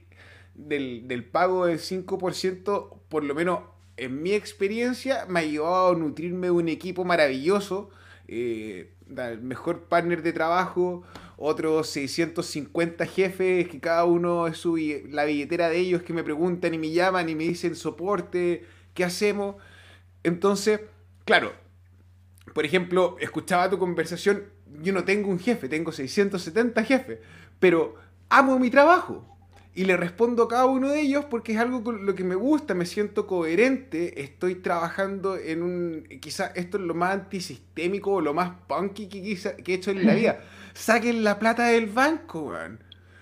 del, 0.54 1.24
pago 1.32 1.66
del 1.66 1.80
5%, 1.80 3.00
por 3.10 3.24
lo 3.24 3.34
menos 3.34 3.62
en 3.98 4.22
mi 4.22 4.34
experiencia, 4.34 5.26
me 5.28 5.40
ha 5.40 5.44
llevado 5.44 5.90
a 5.90 5.96
nutrirme 5.96 6.48
de 6.48 6.52
un 6.52 6.70
equipo 6.70 7.04
maravilloso, 7.04 7.90
eh, 8.28 8.92
el 9.18 9.42
mejor 9.42 9.86
partner 9.86 10.22
de 10.22 10.34
trabajo, 10.34 11.04
otros 11.38 11.90
650 11.90 13.06
jefes 13.06 13.68
que 13.70 13.80
cada 13.80 14.06
uno 14.06 14.48
es 14.48 14.58
su, 14.58 14.78
la 15.10 15.26
billetera 15.26 15.70
de 15.70 15.80
ellos 15.80 16.04
que 16.04 16.14
me 16.14 16.24
preguntan 16.24 16.74
y 16.74 16.78
me 16.78 16.92
llaman 16.92 17.28
y 17.28 17.36
me 17.36 17.46
dicen 17.46 17.76
soporte, 17.76 18.66
¿qué 18.94 19.04
hacemos? 19.04 19.56
Entonces, 20.24 20.82
claro, 21.26 21.54
por 22.54 22.66
ejemplo, 22.66 23.18
escuchaba 23.20 23.70
tu 23.70 23.78
conversación, 23.78 24.46
yo 24.82 24.94
no 24.94 25.04
tengo 25.04 25.30
un 25.30 25.40
jefe, 25.40 25.68
tengo 25.68 25.92
670 25.92 26.84
jefes, 26.84 27.20
pero 27.60 27.96
amo 28.30 28.58
mi 28.60 28.70
trabajo. 28.70 29.32
Y 29.78 29.84
le 29.84 29.98
respondo 29.98 30.44
a 30.44 30.48
cada 30.48 30.66
uno 30.68 30.88
de 30.88 31.02
ellos 31.02 31.26
porque 31.26 31.52
es 31.52 31.60
algo 31.60 31.84
con 31.84 32.06
lo 32.06 32.16
que 32.16 32.24
me 32.24 32.36
gusta, 32.36 32.74
me 32.74 32.86
siento 32.86 33.28
coherente, 33.28 34.22
estoy 34.22 34.56
trabajando 34.56 35.36
en 35.38 35.64
un... 35.64 36.08
Quizá 36.22 36.48
esto 36.56 36.78
es 36.78 36.84
lo 36.84 36.94
más 36.94 37.12
antisistémico 37.14 38.14
o 38.14 38.22
lo 38.22 38.34
más 38.34 38.54
punky 38.68 39.10
que, 39.10 39.22
que 39.62 39.72
he 39.74 39.76
hecho 39.76 39.92
en 39.92 40.06
la 40.06 40.14
vida. 40.14 40.40
Saquen 40.74 41.26
la 41.26 41.40
plata 41.40 41.66
del 41.68 41.88
banco, 41.88 42.52
man. 42.52 42.80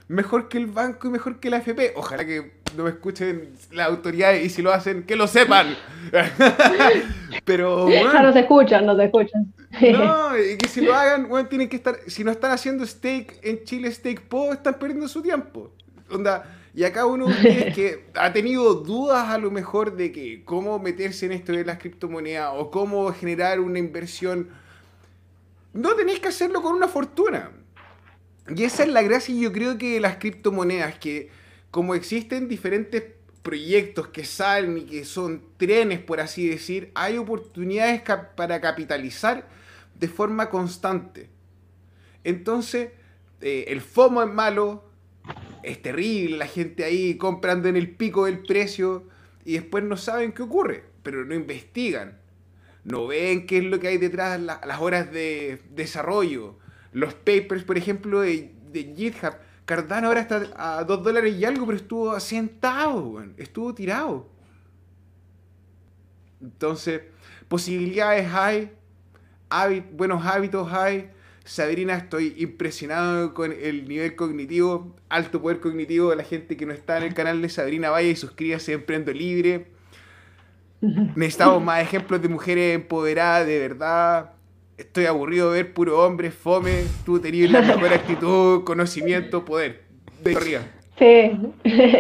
Mejor 0.08 0.48
que 0.48 0.60
el 0.60 0.68
banco 0.68 1.08
y 1.08 1.12
mejor 1.12 1.40
que 1.40 1.50
la 1.50 1.58
FP. 1.58 1.94
Ojalá 1.96 2.24
que 2.24 2.63
no 2.76 2.84
me 2.84 2.90
escuchen 2.90 3.50
las 3.72 3.88
autoridades 3.88 4.46
y 4.46 4.50
si 4.50 4.62
lo 4.62 4.72
hacen, 4.74 5.04
que 5.04 5.16
lo 5.16 5.28
sepan. 5.28 5.76
Pero. 7.46 7.86
Bueno, 7.86 8.22
no 8.22 8.34
se 8.34 8.40
escuchan, 8.42 8.86
no 8.86 8.96
se 8.96 9.06
escuchan. 9.06 9.54
no, 9.82 10.38
y 10.38 10.58
que 10.58 10.68
si 10.68 10.82
lo 10.82 10.94
hagan, 10.94 11.28
bueno, 11.28 11.48
tienen 11.48 11.70
que 11.70 11.76
estar. 11.76 11.98
Si 12.08 12.24
no 12.24 12.32
están 12.32 12.52
haciendo 12.52 12.86
steak 12.86 13.40
en 13.42 13.64
Chile, 13.64 13.92
steak 13.92 14.22
po, 14.22 14.54
están 14.54 14.76
perdiendo 14.76 15.08
su 15.08 15.22
tiempo. 15.22 15.72
Onda. 16.10 16.60
Y 16.76 16.84
acá 16.86 17.06
uno 17.06 17.28
que 17.28 18.06
ha 18.16 18.34
tenido 18.34 18.74
dudas 18.74 19.30
a 19.30 19.38
lo 19.38 19.52
mejor 19.52 19.96
de 19.96 20.12
que 20.12 20.44
cómo 20.44 20.80
meterse 20.80 21.28
en 21.28 21.34
esto 21.34 21.52
de 21.52 21.66
las 21.66 21.78
criptomonedas 21.78 22.52
o 22.56 22.72
cómo 22.72 23.12
generar 23.14 23.60
una 23.60 23.78
inversión, 23.78 24.50
no 25.74 25.94
tenéis 25.96 26.20
que 26.20 26.30
hacerlo 26.30 26.64
con 26.64 26.74
una 26.74 26.88
fortuna. 26.88 27.52
Y 28.56 28.64
esa 28.64 28.84
es 28.84 28.90
la 28.90 29.04
gracia, 29.04 29.36
yo 29.36 29.54
creo 29.54 29.78
que 29.78 29.94
de 29.94 30.00
las 30.00 30.18
criptomonedas, 30.18 30.96
que 30.98 31.30
como 31.74 31.96
existen 31.96 32.48
diferentes 32.48 33.04
proyectos 33.42 34.10
que 34.10 34.26
salen 34.26 34.78
y 34.78 34.82
que 34.84 35.06
son 35.06 35.42
trenes, 35.58 36.00
por 36.00 36.20
así 36.20 36.48
decir, 36.48 36.92
hay 36.94 37.18
oportunidades 37.18 38.04
para 38.36 38.62
capitalizar 38.62 39.48
de 40.00 40.08
forma 40.08 40.52
constante. 40.52 41.32
Entonces, 42.24 42.92
eh, 43.42 43.66
el 43.70 43.82
FOMO 43.82 44.22
es 44.22 44.32
malo, 44.32 44.84
es 45.64 45.82
terrible, 45.82 46.38
la 46.38 46.46
gente 46.46 46.84
ahí 46.84 47.18
comprando 47.18 47.70
en 47.70 47.76
el 47.76 47.90
pico 47.90 48.26
del 48.26 48.44
precio 48.44 49.06
y 49.44 49.54
después 49.54 49.84
no 49.84 49.98
saben 49.98 50.32
qué 50.32 50.44
ocurre, 50.44 50.84
pero 51.02 51.26
no 51.26 51.34
investigan, 51.34 52.20
no 52.84 53.08
ven 53.08 53.48
qué 53.48 53.58
es 53.58 53.64
lo 53.64 53.80
que 53.80 53.88
hay 53.88 53.98
detrás, 53.98 54.40
las 54.40 54.80
horas 54.80 55.12
de 55.12 55.60
desarrollo, 55.72 56.56
los 56.92 57.16
papers, 57.16 57.64
por 57.64 57.80
ejemplo, 57.80 58.22
de, 58.22 58.52
de 58.72 58.94
GitHub 58.96 59.34
Cardano 59.66 60.08
ahora 60.08 60.22
está 60.22 60.44
a 60.58 60.84
2 60.84 61.04
dólares 61.04 61.36
y 61.36 61.46
algo, 61.46 61.66
pero 61.66 61.78
estuvo 61.78 62.20
sentado, 62.20 63.24
estuvo 63.38 63.74
tirado. 63.74 64.30
Entonces, 66.42 67.04
posibilidades 67.48 68.30
hay, 68.34 68.72
buenos 69.94 70.26
hábitos 70.26 70.72
hay. 70.74 71.10
Sabrina, 71.46 71.96
estoy 71.96 72.36
impresionado 72.38 73.34
con 73.34 73.52
el 73.52 73.88
nivel 73.88 74.16
cognitivo, 74.16 74.96
alto 75.10 75.42
poder 75.42 75.60
cognitivo 75.60 76.10
de 76.10 76.18
la 76.18 76.24
gente 76.24 76.56
que 76.58 76.66
no 76.66 76.74
está 76.74 76.98
en 76.98 77.04
el 77.04 77.14
canal 77.14 77.42
de 77.42 77.50
Sabrina. 77.50 77.90
Vaya 77.90 78.10
y 78.10 78.16
suscríbase 78.16 78.74
a 78.74 78.76
Emprendo 78.76 79.14
Libre. 79.14 79.68
Necesitamos 80.82 81.64
más 81.64 81.82
ejemplos 81.82 82.22
de 82.22 82.30
mujeres 82.30 82.76
empoderadas, 82.76 83.48
de 83.48 83.60
verdad 83.60 84.34
estoy 84.78 85.06
aburrido 85.06 85.52
de 85.52 85.64
ver 85.64 85.74
puro 85.74 86.06
hombre, 86.06 86.32
fome, 86.32 86.84
tú 87.06 87.20
tenías 87.20 87.52
la 87.52 87.62
mejor 87.62 87.94
actitud, 87.94 88.64
conocimiento, 88.64 89.46
poder. 89.46 89.84
De 90.24 90.36
arriba. 90.36 90.62
Sí. 91.04 91.32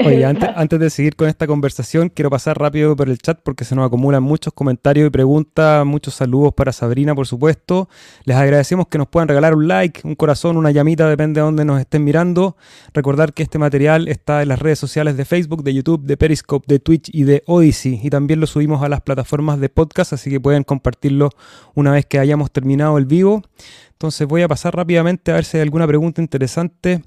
Oye, 0.05 0.23
antes, 0.55 0.79
de 0.79 0.89
seguir 0.89 1.17
con 1.17 1.27
esta 1.27 1.45
conversación, 1.45 2.07
quiero 2.07 2.29
pasar 2.29 2.57
rápido 2.57 2.95
por 2.95 3.09
el 3.09 3.17
chat 3.17 3.37
porque 3.43 3.65
se 3.65 3.75
nos 3.75 3.85
acumulan 3.85 4.23
muchos 4.23 4.53
comentarios 4.53 5.07
y 5.07 5.09
preguntas, 5.09 5.85
muchos 5.85 6.13
saludos 6.13 6.53
para 6.53 6.71
Sabrina, 6.71 7.13
por 7.13 7.27
supuesto. 7.27 7.89
Les 8.23 8.37
agradecemos 8.37 8.87
que 8.87 8.97
nos 8.97 9.07
puedan 9.07 9.27
regalar 9.27 9.55
un 9.55 9.67
like, 9.67 10.01
un 10.05 10.15
corazón, 10.15 10.55
una 10.55 10.71
llamita, 10.71 11.09
depende 11.09 11.41
de 11.41 11.45
dónde 11.45 11.65
nos 11.65 11.81
estén 11.81 12.05
mirando. 12.05 12.55
Recordar 12.93 13.33
que 13.33 13.43
este 13.43 13.59
material 13.59 14.07
está 14.07 14.41
en 14.41 14.47
las 14.47 14.59
redes 14.59 14.79
sociales 14.79 15.17
de 15.17 15.25
Facebook, 15.25 15.63
de 15.63 15.73
YouTube, 15.73 16.05
de 16.05 16.15
Periscope, 16.15 16.65
de 16.69 16.79
Twitch 16.79 17.09
y 17.11 17.23
de 17.23 17.43
Odyssey. 17.45 17.99
Y 18.01 18.09
también 18.09 18.39
lo 18.39 18.47
subimos 18.47 18.83
a 18.83 18.89
las 18.89 19.01
plataformas 19.01 19.59
de 19.59 19.67
podcast, 19.67 20.13
así 20.13 20.29
que 20.29 20.39
pueden 20.39 20.63
compartirlo 20.63 21.29
una 21.73 21.91
vez 21.91 22.05
que 22.05 22.19
hayamos 22.19 22.51
terminado 22.51 22.97
el 22.97 23.05
vivo. 23.05 23.41
Entonces 23.91 24.25
voy 24.27 24.43
a 24.43 24.47
pasar 24.47 24.73
rápidamente 24.73 25.31
a 25.31 25.35
ver 25.35 25.43
si 25.43 25.57
hay 25.57 25.63
alguna 25.63 25.87
pregunta 25.87 26.21
interesante. 26.21 27.01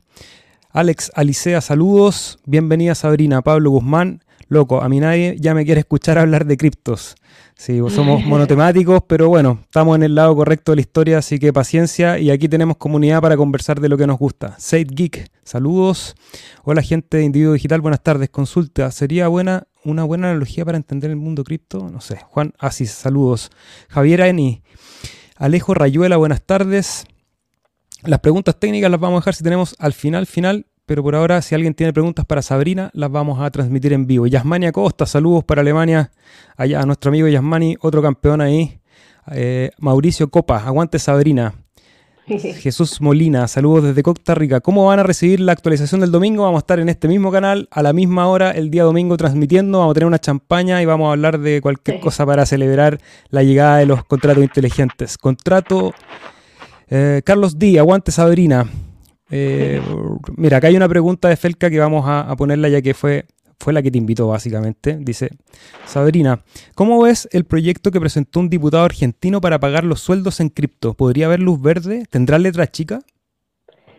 Alex 0.70 1.10
Alicea, 1.14 1.60
saludos. 1.60 2.38
Bienvenida 2.44 2.94
Sabrina, 2.94 3.42
Pablo 3.42 3.70
Guzmán. 3.70 4.22
Loco, 4.48 4.82
a 4.82 4.88
mí 4.88 5.00
nadie 5.00 5.36
ya 5.40 5.54
me 5.54 5.64
quiere 5.64 5.80
escuchar 5.80 6.18
hablar 6.18 6.46
de 6.46 6.56
criptos. 6.56 7.16
Sí, 7.56 7.80
somos 7.88 8.22
monotemáticos, 8.26 9.00
pero 9.06 9.28
bueno, 9.28 9.60
estamos 9.62 9.96
en 9.96 10.02
el 10.02 10.14
lado 10.14 10.36
correcto 10.36 10.72
de 10.72 10.76
la 10.76 10.80
historia, 10.82 11.18
así 11.18 11.38
que 11.38 11.52
paciencia 11.52 12.18
y 12.18 12.30
aquí 12.30 12.48
tenemos 12.48 12.76
comunidad 12.76 13.20
para 13.22 13.36
conversar 13.36 13.80
de 13.80 13.88
lo 13.88 13.96
que 13.96 14.06
nos 14.06 14.18
gusta. 14.18 14.54
Said 14.58 14.88
Geek, 14.92 15.30
saludos. 15.42 16.14
Hola 16.62 16.82
gente 16.82 17.16
de 17.16 17.24
Individuo 17.24 17.54
Digital, 17.54 17.80
buenas 17.80 18.02
tardes. 18.02 18.28
Consulta, 18.30 18.90
¿sería 18.90 19.28
buena 19.28 19.66
una 19.82 20.04
buena 20.04 20.30
analogía 20.30 20.64
para 20.64 20.76
entender 20.76 21.10
el 21.10 21.16
mundo 21.16 21.42
cripto? 21.44 21.88
No 21.90 22.00
sé. 22.00 22.18
Juan 22.28 22.52
Asis, 22.58 22.90
saludos. 22.90 23.50
Javier 23.88 24.20
Eni, 24.20 24.62
Alejo 25.36 25.74
Rayuela, 25.74 26.16
buenas 26.16 26.42
tardes. 26.42 27.06
Las 28.02 28.20
preguntas 28.20 28.56
técnicas 28.58 28.90
las 28.90 29.00
vamos 29.00 29.18
a 29.18 29.20
dejar 29.20 29.34
si 29.34 29.42
tenemos 29.42 29.74
al 29.78 29.92
final, 29.92 30.26
final, 30.26 30.66
pero 30.84 31.02
por 31.02 31.16
ahora 31.16 31.42
si 31.42 31.54
alguien 31.54 31.74
tiene 31.74 31.92
preguntas 31.92 32.24
para 32.24 32.42
Sabrina, 32.42 32.90
las 32.92 33.10
vamos 33.10 33.40
a 33.40 33.50
transmitir 33.50 33.92
en 33.92 34.06
vivo. 34.06 34.26
Yasmania 34.26 34.70
Costa, 34.70 35.06
saludos 35.06 35.44
para 35.44 35.62
Alemania, 35.62 36.12
allá 36.56 36.82
a 36.82 36.86
nuestro 36.86 37.08
amigo 37.08 37.26
Yasmani, 37.26 37.76
otro 37.80 38.02
campeón 38.02 38.40
ahí. 38.40 38.80
Eh, 39.32 39.70
Mauricio 39.78 40.30
Copa, 40.30 40.58
aguante 40.64 40.98
Sabrina. 40.98 41.54
Jesús 42.26 43.00
Molina, 43.00 43.46
saludos 43.46 43.84
desde 43.84 44.02
Costa 44.02 44.34
Rica. 44.34 44.60
¿Cómo 44.60 44.86
van 44.86 44.98
a 44.98 45.02
recibir 45.04 45.40
la 45.40 45.52
actualización 45.52 46.00
del 46.00 46.10
domingo? 46.10 46.42
Vamos 46.42 46.58
a 46.58 46.64
estar 46.64 46.80
en 46.80 46.88
este 46.88 47.08
mismo 47.08 47.30
canal 47.30 47.68
a 47.70 47.82
la 47.82 47.92
misma 47.92 48.26
hora 48.26 48.50
el 48.50 48.70
día 48.70 48.82
domingo 48.82 49.16
transmitiendo. 49.16 49.78
Vamos 49.78 49.92
a 49.92 49.94
tener 49.94 50.06
una 50.06 50.18
champaña 50.18 50.82
y 50.82 50.86
vamos 50.86 51.08
a 51.08 51.12
hablar 51.12 51.38
de 51.38 51.60
cualquier 51.60 52.00
cosa 52.00 52.26
para 52.26 52.44
celebrar 52.44 52.98
la 53.30 53.42
llegada 53.42 53.78
de 53.78 53.86
los 53.86 54.04
contratos 54.04 54.42
inteligentes. 54.42 55.18
Contrato 55.18 55.94
eh, 56.88 57.22
Carlos 57.24 57.58
D, 57.58 57.78
aguante 57.78 58.12
Sabrina. 58.12 58.66
Eh, 59.30 59.80
mira, 60.36 60.58
acá 60.58 60.68
hay 60.68 60.76
una 60.76 60.88
pregunta 60.88 61.28
de 61.28 61.36
Felca 61.36 61.68
que 61.68 61.78
vamos 61.78 62.04
a, 62.06 62.34
ponerla 62.36 62.68
ya 62.68 62.80
que 62.80 62.94
fue, 62.94 63.26
fue 63.58 63.72
la 63.72 63.82
que 63.82 63.90
te 63.90 63.98
invitó 63.98 64.28
básicamente. 64.28 64.96
Dice, 65.00 65.30
Sabrina, 65.84 66.40
¿cómo 66.74 67.02
ves 67.02 67.28
el 67.32 67.44
proyecto 67.44 67.90
que 67.90 68.00
presentó 68.00 68.40
un 68.40 68.48
diputado 68.48 68.84
argentino 68.84 69.40
para 69.40 69.58
pagar 69.58 69.84
los 69.84 70.00
sueldos 70.00 70.40
en 70.40 70.48
cripto? 70.48 70.94
¿Podría 70.94 71.26
haber 71.26 71.40
luz 71.40 71.60
verde? 71.60 72.04
¿Tendrá 72.10 72.38
letra 72.38 72.66
chica? 72.66 73.00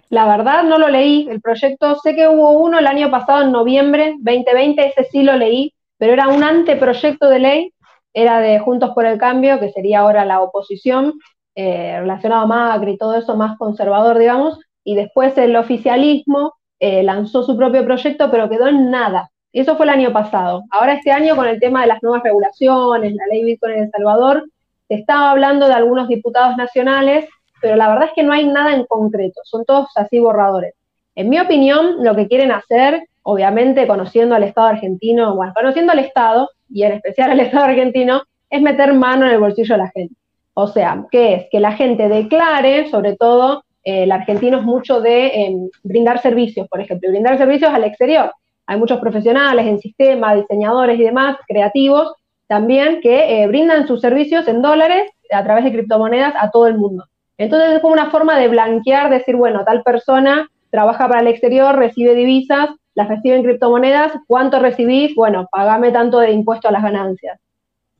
La 0.09 0.25
verdad 0.25 0.63
no 0.63 0.77
lo 0.77 0.87
leí. 0.87 1.27
El 1.29 1.41
proyecto, 1.41 1.95
sé 2.01 2.15
que 2.15 2.27
hubo 2.29 2.51
uno 2.51 2.79
el 2.79 2.87
año 2.87 3.11
pasado, 3.11 3.43
en 3.43 3.51
noviembre 3.51 4.15
2020, 4.19 4.87
ese 4.87 5.03
sí 5.11 5.23
lo 5.23 5.35
leí. 5.35 5.73
pero 5.97 6.13
era 6.13 6.27
un 6.27 6.43
anteproyecto 6.43 7.27
de 7.27 7.39
ley, 7.39 7.73
era 8.13 8.39
de 8.39 8.59
Juntos 8.59 8.91
por 8.93 9.05
el 9.05 9.17
Cambio, 9.17 9.59
que 9.59 9.71
sería 9.71 9.99
ahora 9.99 10.25
la 10.25 10.41
oposición, 10.41 11.13
eh, 11.59 11.97
relacionado 12.01 12.43
a 12.43 12.45
Macri 12.45 12.91
y 12.91 12.97
todo 12.97 13.15
eso, 13.15 13.35
más 13.35 13.57
conservador, 13.57 14.19
digamos, 14.19 14.59
y 14.83 14.93
después 14.93 15.35
el 15.39 15.55
oficialismo 15.55 16.53
eh, 16.79 17.01
lanzó 17.01 17.41
su 17.41 17.57
propio 17.57 17.83
proyecto, 17.83 18.29
pero 18.29 18.47
quedó 18.47 18.67
en 18.67 18.91
nada. 18.91 19.31
Y 19.51 19.61
eso 19.61 19.75
fue 19.75 19.87
el 19.87 19.89
año 19.89 20.13
pasado. 20.13 20.65
Ahora 20.69 20.93
este 20.93 21.11
año, 21.11 21.35
con 21.35 21.47
el 21.47 21.59
tema 21.59 21.81
de 21.81 21.87
las 21.87 22.03
nuevas 22.03 22.21
regulaciones, 22.21 23.15
la 23.15 23.25
ley 23.31 23.43
Bitcoin 23.43 23.73
en 23.73 23.83
El 23.85 23.89
Salvador, 23.89 24.47
se 24.87 24.93
estaba 24.93 25.31
hablando 25.31 25.67
de 25.67 25.73
algunos 25.73 26.07
diputados 26.07 26.55
nacionales, 26.57 27.27
pero 27.59 27.75
la 27.75 27.89
verdad 27.89 28.09
es 28.09 28.11
que 28.13 28.21
no 28.21 28.33
hay 28.33 28.45
nada 28.45 28.75
en 28.75 28.85
concreto, 28.85 29.41
son 29.43 29.65
todos 29.65 29.87
así 29.95 30.19
borradores. 30.19 30.75
En 31.15 31.27
mi 31.27 31.39
opinión, 31.39 32.03
lo 32.03 32.15
que 32.15 32.27
quieren 32.27 32.51
hacer, 32.51 33.07
obviamente 33.23 33.87
conociendo 33.87 34.35
al 34.35 34.43
Estado 34.43 34.67
argentino, 34.67 35.35
bueno, 35.35 35.53
conociendo 35.55 35.93
al 35.93 35.99
Estado, 35.99 36.51
y 36.69 36.83
en 36.83 36.91
especial 36.91 37.31
al 37.31 37.39
Estado 37.39 37.65
argentino, 37.65 38.21
es 38.47 38.61
meter 38.61 38.93
mano 38.93 39.25
en 39.25 39.31
el 39.31 39.39
bolsillo 39.39 39.73
de 39.73 39.81
la 39.81 39.89
gente. 39.89 40.13
O 40.59 40.65
sea, 40.65 41.05
¿qué 41.11 41.35
es? 41.35 41.45
Que 41.51 41.59
la 41.59 41.73
gente 41.73 42.09
declare, 42.09 42.89
sobre 42.89 43.15
todo, 43.15 43.63
eh, 43.83 44.05
el 44.05 44.11
argentino 44.11 44.57
es 44.57 44.63
mucho 44.63 45.01
de 45.01 45.27
em, 45.27 45.69
brindar 45.83 46.19
servicios, 46.19 46.67
por 46.67 46.81
ejemplo, 46.81 47.11
brindar 47.11 47.37
servicios 47.37 47.71
al 47.71 47.83
exterior. 47.83 48.33
Hay 48.65 48.79
muchos 48.79 48.99
profesionales 48.99 49.67
en 49.67 49.77
sistema, 49.77 50.33
diseñadores 50.33 50.99
y 50.99 51.03
demás, 51.03 51.37
creativos, 51.47 52.11
también 52.47 53.01
que 53.01 53.43
eh, 53.43 53.45
brindan 53.45 53.87
sus 53.87 54.01
servicios 54.01 54.47
en 54.47 54.63
dólares 54.63 55.11
a 55.31 55.43
través 55.43 55.63
de 55.63 55.73
criptomonedas 55.73 56.33
a 56.39 56.49
todo 56.49 56.65
el 56.65 56.79
mundo. 56.79 57.05
Entonces 57.37 57.73
es 57.73 57.79
como 57.79 57.93
una 57.93 58.09
forma 58.09 58.39
de 58.39 58.47
blanquear, 58.47 59.11
decir, 59.11 59.35
bueno, 59.35 59.63
tal 59.63 59.83
persona 59.83 60.49
trabaja 60.71 61.07
para 61.07 61.21
el 61.21 61.27
exterior, 61.27 61.75
recibe 61.75 62.15
divisas, 62.15 62.69
las 62.95 63.07
recibe 63.07 63.35
en 63.35 63.43
criptomonedas, 63.43 64.11
¿cuánto 64.25 64.57
recibís? 64.57 65.13
Bueno, 65.13 65.47
pagame 65.51 65.91
tanto 65.91 66.17
de 66.17 66.31
impuesto 66.31 66.67
a 66.67 66.71
las 66.71 66.81
ganancias. 66.81 67.39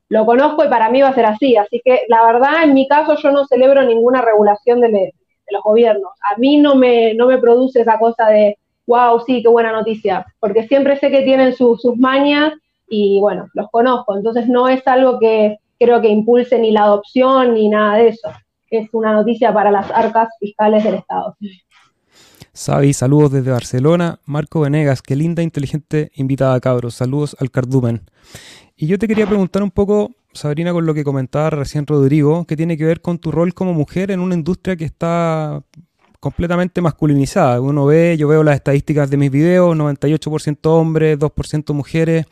Lo 0.10 0.26
conozco 0.26 0.64
y 0.64 0.70
para 0.70 0.90
mí 0.90 1.02
va 1.02 1.10
a 1.10 1.16
ser 1.16 1.26
así, 1.26 1.58
así 1.58 1.82
que 1.84 2.02
la 2.08 2.26
verdad, 2.26 2.64
en 2.64 2.74
mi 2.74 2.88
caso, 2.88 3.16
yo 3.16 3.32
no 3.32 3.46
celebro 3.46 3.84
ninguna 3.84 4.22
regulación 4.22 4.82
de, 4.82 5.14
los 5.50 5.64
gobiernos. 5.64 6.12
A 6.30 6.38
mí 6.38 6.58
no 6.58 6.76
me, 6.76 7.14
no 7.14 7.28
me 7.28 7.38
produce 7.38 7.82
esa 7.82 7.98
cosa 7.98 8.28
de, 8.28 8.58
wow, 8.86 9.22
sí, 9.26 9.42
qué 9.42 9.48
buena 9.48 9.72
noticia, 9.72 10.26
porque 10.40 10.68
siempre 10.68 10.98
sé 10.98 11.10
que 11.10 11.22
tienen 11.22 11.56
sus 11.56 11.84
mañas 11.98 12.54
y 12.90 13.20
bueno, 13.20 13.48
los 13.54 13.70
conozco, 13.70 14.18
entonces 14.18 14.48
no 14.48 14.68
es 14.68 14.86
algo 14.88 15.20
que 15.20 15.58
creo 15.80 16.02
que 16.02 16.10
impulse 16.10 16.60
ni 16.60 16.72
la 16.72 16.84
adopción 16.84 17.54
ni 17.54 17.70
nada 17.70 17.96
de 17.98 18.10
eso. 18.10 18.30
Es 18.70 18.90
una 18.92 19.14
noticia 19.14 19.54
para 19.54 19.72
las 19.72 19.90
arcas 19.92 20.30
fiscales 20.40 20.84
del 20.84 20.96
Estado. 20.96 21.36
Sabi, 22.52 22.94
saludos 22.94 23.32
desde 23.32 23.52
Barcelona. 23.52 24.20
Marco 24.26 24.62
Venegas, 24.62 25.02
qué 25.02 25.16
linda, 25.16 25.44
inteligente 25.44 26.12
invitada, 26.16 26.60
cabros. 26.60 26.96
Saludos 26.96 27.38
al 27.40 27.52
cardumen. 27.52 28.02
Y 28.80 28.86
yo 28.86 29.00
te 29.00 29.08
quería 29.08 29.26
preguntar 29.26 29.64
un 29.64 29.72
poco, 29.72 30.12
Sabrina, 30.34 30.72
con 30.72 30.86
lo 30.86 30.94
que 30.94 31.04
comentaba 31.04 31.50
recién 31.50 31.88
Rodrigo, 31.88 32.46
que 32.46 32.56
tiene 32.56 32.78
que 32.78 32.86
ver 32.86 33.02
con 33.02 33.18
tu 33.18 33.32
rol 33.32 33.56
como 33.56 33.74
mujer 33.74 34.12
en 34.12 34.20
una 34.20 34.36
industria 34.36 34.76
que 34.76 34.86
está 34.86 35.64
completamente 36.20 36.80
masculinizada. 36.80 37.60
Uno 37.60 37.88
ve, 37.88 38.18
yo 38.20 38.28
veo 38.28 38.44
las 38.44 38.54
estadísticas 38.54 39.10
de 39.10 39.18
mis 39.18 39.32
videos, 39.32 39.76
98% 39.76 40.60
hombres, 40.66 41.18
2% 41.18 41.74
mujeres. 41.74 42.28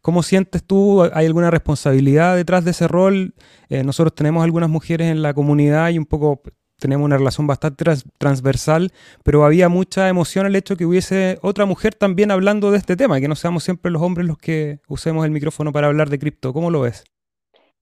¿Cómo 0.00 0.22
sientes 0.22 0.62
tú? 0.62 1.02
¿Hay 1.02 1.26
alguna 1.26 1.50
responsabilidad 1.50 2.36
detrás 2.36 2.64
de 2.64 2.70
ese 2.70 2.86
rol? 2.86 3.34
Eh, 3.68 3.82
nosotros 3.82 4.14
tenemos 4.14 4.44
algunas 4.44 4.70
mujeres 4.70 5.10
en 5.10 5.20
la 5.20 5.34
comunidad 5.34 5.90
y 5.90 5.98
un 5.98 6.06
poco 6.06 6.42
tenemos 6.78 7.04
una 7.04 7.18
relación 7.18 7.46
bastante 7.46 7.84
transversal, 8.18 8.92
pero 9.24 9.44
había 9.44 9.68
mucha 9.68 10.08
emoción 10.08 10.46
el 10.46 10.56
hecho 10.56 10.76
que 10.76 10.86
hubiese 10.86 11.38
otra 11.42 11.66
mujer 11.66 11.94
también 11.94 12.30
hablando 12.30 12.70
de 12.70 12.78
este 12.78 12.96
tema, 12.96 13.20
que 13.20 13.28
no 13.28 13.34
seamos 13.34 13.64
siempre 13.64 13.90
los 13.90 14.02
hombres 14.02 14.26
los 14.26 14.38
que 14.38 14.78
usemos 14.88 15.24
el 15.24 15.32
micrófono 15.32 15.72
para 15.72 15.88
hablar 15.88 16.08
de 16.08 16.18
cripto. 16.18 16.52
¿Cómo 16.52 16.70
lo 16.70 16.82
ves? 16.82 17.04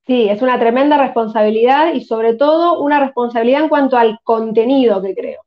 Sí, 0.07 0.29
es 0.29 0.41
una 0.41 0.59
tremenda 0.59 0.99
responsabilidad 0.99 1.93
y 1.93 2.03
sobre 2.03 2.35
todo 2.35 2.81
una 2.81 3.01
responsabilidad 3.01 3.63
en 3.63 3.69
cuanto 3.69 3.99
al 3.99 4.19
contenido 4.23 5.03
que 5.03 5.15
creo. 5.15 5.41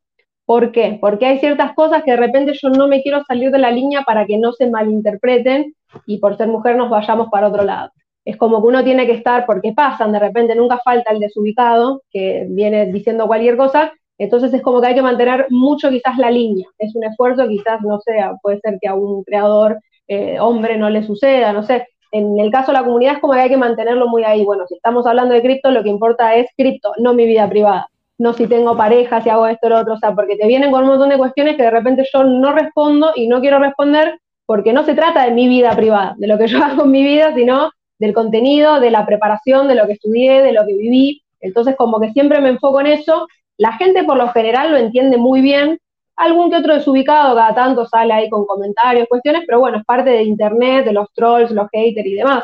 ¿Por 0.46 0.72
qué? 0.72 0.98
Porque 1.00 1.26
hay 1.26 1.40
ciertas 1.40 1.74
cosas 1.74 2.04
que 2.04 2.12
de 2.12 2.18
repente 2.18 2.54
yo 2.62 2.70
no 2.70 2.88
me 2.88 3.02
quiero 3.02 3.24
salir 3.24 3.52
de 3.52 3.60
la 3.60 3.72
línea 3.72 4.02
para 4.04 4.26
que 4.26 4.38
no 4.38 4.52
se 4.52 4.70
malinterpreten 4.70 5.76
y 6.06 6.18
por 6.18 6.38
ser 6.38 6.48
mujer 6.48 6.76
nos 6.76 6.90
vayamos 6.90 7.30
para 7.32 7.48
otro 7.48 7.64
lado 7.64 7.92
es 8.30 8.38
como 8.38 8.62
que 8.62 8.68
uno 8.68 8.84
tiene 8.84 9.08
que 9.08 9.14
estar, 9.14 9.46
porque 9.46 9.74
pasan, 9.74 10.12
de 10.12 10.20
repente 10.20 10.56
nunca 10.56 10.80
falta 10.84 11.12
el 11.12 11.20
desubicado 11.20 12.04
que 12.12 12.46
viene 12.48 12.86
diciendo 12.92 13.26
cualquier 13.26 13.58
cosa, 13.58 13.92
entonces 14.20 14.54
es 14.54 14.62
como 14.62 14.82
que 14.82 14.88
hay 14.88 14.96
que 14.96 15.02
mantener 15.02 15.48
mucho 15.50 15.90
quizás 15.90 16.18
la 16.18 16.30
línea, 16.30 16.68
es 16.78 16.96
un 16.96 17.04
esfuerzo, 17.06 17.48
quizás, 17.48 17.82
no 17.82 18.00
sé, 18.02 18.20
puede 18.44 18.60
ser 18.60 18.78
que 18.80 18.88
a 18.88 18.94
un 18.94 19.24
creador 19.24 19.80
eh, 20.08 20.40
hombre 20.40 20.78
no 20.78 20.92
le 20.92 21.04
suceda, 21.04 21.54
no 21.54 21.64
sé, 21.64 21.88
en 22.12 22.40
el 22.40 22.52
caso 22.52 22.68
de 22.72 22.78
la 22.78 22.84
comunidad 22.84 23.16
es 23.16 23.20
como 23.20 23.34
que 23.34 23.40
hay 23.40 23.50
que 23.50 23.58
mantenerlo 23.58 24.08
muy 24.08 24.24
ahí, 24.24 24.46
bueno, 24.46 24.66
si 24.68 24.76
estamos 24.76 25.08
hablando 25.08 25.34
de 25.34 25.42
cripto, 25.42 25.72
lo 25.72 25.82
que 25.82 25.90
importa 25.90 26.36
es 26.36 26.48
cripto, 26.56 26.92
no 27.00 27.16
mi 27.16 27.26
vida 27.26 27.50
privada, 27.50 27.88
no 28.20 28.34
si 28.34 28.46
tengo 28.46 28.78
pareja, 28.78 29.22
si 29.22 29.30
hago 29.30 29.48
esto 29.48 29.66
o 29.66 29.70
lo 29.72 29.80
otro, 29.80 29.94
o 29.96 29.98
sea, 29.98 30.14
porque 30.14 30.36
te 30.36 30.46
vienen 30.46 30.70
con 30.70 30.84
un 30.84 30.90
montón 30.90 31.10
de 31.10 31.18
cuestiones 31.18 31.56
que 31.58 31.64
de 31.64 31.72
repente 31.72 32.04
yo 32.14 32.24
no 32.24 32.52
respondo 32.52 33.12
y 33.16 33.28
no 33.28 33.42
quiero 33.42 33.58
responder 33.58 34.20
porque 34.46 34.74
no 34.74 34.84
se 34.84 34.96
trata 34.96 35.26
de 35.26 35.32
mi 35.32 35.48
vida 35.48 35.76
privada, 35.76 36.16
de 36.18 36.28
lo 36.28 36.38
que 36.38 36.48
yo 36.48 36.58
hago 36.64 36.84
en 36.84 36.92
mi 36.92 37.04
vida, 37.04 37.34
sino 37.34 37.72
del 38.00 38.14
contenido, 38.14 38.80
de 38.80 38.92
la 38.92 39.06
preparación, 39.06 39.68
de 39.68 39.76
lo 39.76 39.86
que 39.86 39.94
estudié, 39.94 40.42
de 40.42 40.54
lo 40.54 40.66
que 40.66 40.76
viví. 40.76 41.22
Entonces, 41.42 41.76
como 41.76 42.00
que 42.00 42.12
siempre 42.12 42.42
me 42.42 42.50
enfoco 42.50 42.80
en 42.82 42.88
eso. 42.88 43.28
La 43.58 43.74
gente 43.74 44.04
por 44.04 44.18
lo 44.18 44.30
general 44.30 44.72
lo 44.72 44.78
entiende 44.78 45.18
muy 45.18 45.42
bien. 45.42 45.78
Algún 46.16 46.50
que 46.50 46.58
otro 46.58 46.74
desubicado 46.74 47.36
cada 47.36 47.54
tanto 47.54 47.86
sale 47.86 48.14
ahí 48.14 48.30
con 48.30 48.46
comentarios, 48.46 49.08
cuestiones, 49.08 49.44
pero 49.46 49.60
bueno, 49.60 49.78
es 49.78 49.86
parte 49.86 50.10
de 50.10 50.24
Internet, 50.24 50.86
de 50.86 50.94
los 50.94 51.08
trolls, 51.14 51.52
los 51.52 51.68
haters 51.72 52.08
y 52.08 52.16
demás. 52.16 52.44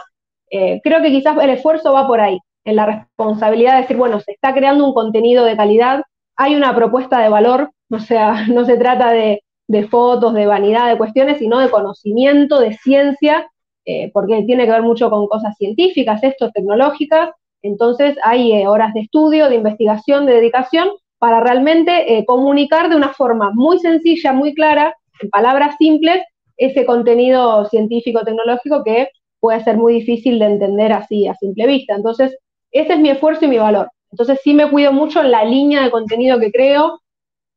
Eh, 0.50 0.80
creo 0.84 1.02
que 1.02 1.12
quizás 1.12 1.38
el 1.42 1.50
esfuerzo 1.50 1.94
va 1.94 2.08
por 2.08 2.22
ahí, 2.22 2.40
en 2.64 2.76
la 2.76 2.86
responsabilidad 2.86 3.76
de 3.76 3.82
decir, 3.82 3.98
bueno, 3.98 4.20
se 4.20 4.32
está 4.32 4.54
creando 4.54 4.86
un 4.86 4.94
contenido 4.94 5.44
de 5.44 5.58
calidad, 5.58 6.04
hay 6.38 6.56
una 6.56 6.74
propuesta 6.76 7.20
de 7.20 7.30
valor, 7.30 7.72
o 7.92 8.00
sea, 8.00 8.48
no 8.48 8.66
se 8.66 8.78
trata 8.78 9.12
de, 9.12 9.42
de 9.68 9.88
fotos, 9.88 10.34
de 10.34 10.46
vanidad, 10.46 10.88
de 10.90 10.98
cuestiones, 10.98 11.40
sino 11.40 11.60
de 11.60 11.70
conocimiento, 11.70 12.60
de 12.60 12.74
ciencia, 12.78 13.50
eh, 13.86 14.12
porque 14.14 14.44
tiene 14.44 14.66
que 14.66 14.72
ver 14.72 14.82
mucho 14.82 15.10
con 15.10 15.28
cosas 15.28 15.56
científicas, 15.58 16.24
esto, 16.24 16.52
tecnológicas, 16.52 17.30
entonces 17.62 18.16
hay 18.24 18.52
eh, 18.52 18.68
horas 18.68 18.94
de 18.94 19.02
estudio, 19.02 19.50
de 19.50 19.56
investigación, 19.56 20.26
de 20.26 20.34
dedicación, 20.34 20.90
para 21.18 21.40
realmente 21.40 22.18
eh, 22.18 22.26
comunicar 22.26 22.90
de 22.90 22.96
una 22.96 23.14
forma 23.14 23.52
muy 23.54 23.80
sencilla, 23.80 24.34
muy 24.34 24.54
clara, 24.54 24.96
en 25.22 25.30
palabras 25.30 25.76
simples, 25.78 26.24
ese 26.58 26.86
contenido 26.86 27.66
científico, 27.66 28.22
tecnológico 28.24 28.84
que 28.84 29.10
puede 29.40 29.64
ser 29.64 29.78
muy 29.78 29.94
difícil 29.94 30.40
de 30.40 30.46
entender 30.46 30.94
así 30.94 31.28
a 31.28 31.34
simple 31.36 31.66
vista. 31.68 31.96
Entonces, 31.96 32.38
ese 32.72 32.94
es 32.94 33.00
mi 33.00 33.10
esfuerzo 33.10 33.46
y 33.46 33.48
mi 33.48 33.58
valor. 33.58 33.90
Entonces, 34.12 34.40
sí 34.44 34.54
me 34.54 34.70
cuido 34.70 34.92
mucho 34.92 35.22
en 35.22 35.32
la 35.32 35.44
línea 35.44 35.82
de 35.84 35.92
contenido 35.92 36.40
que 36.40 36.52
creo, 36.52 37.02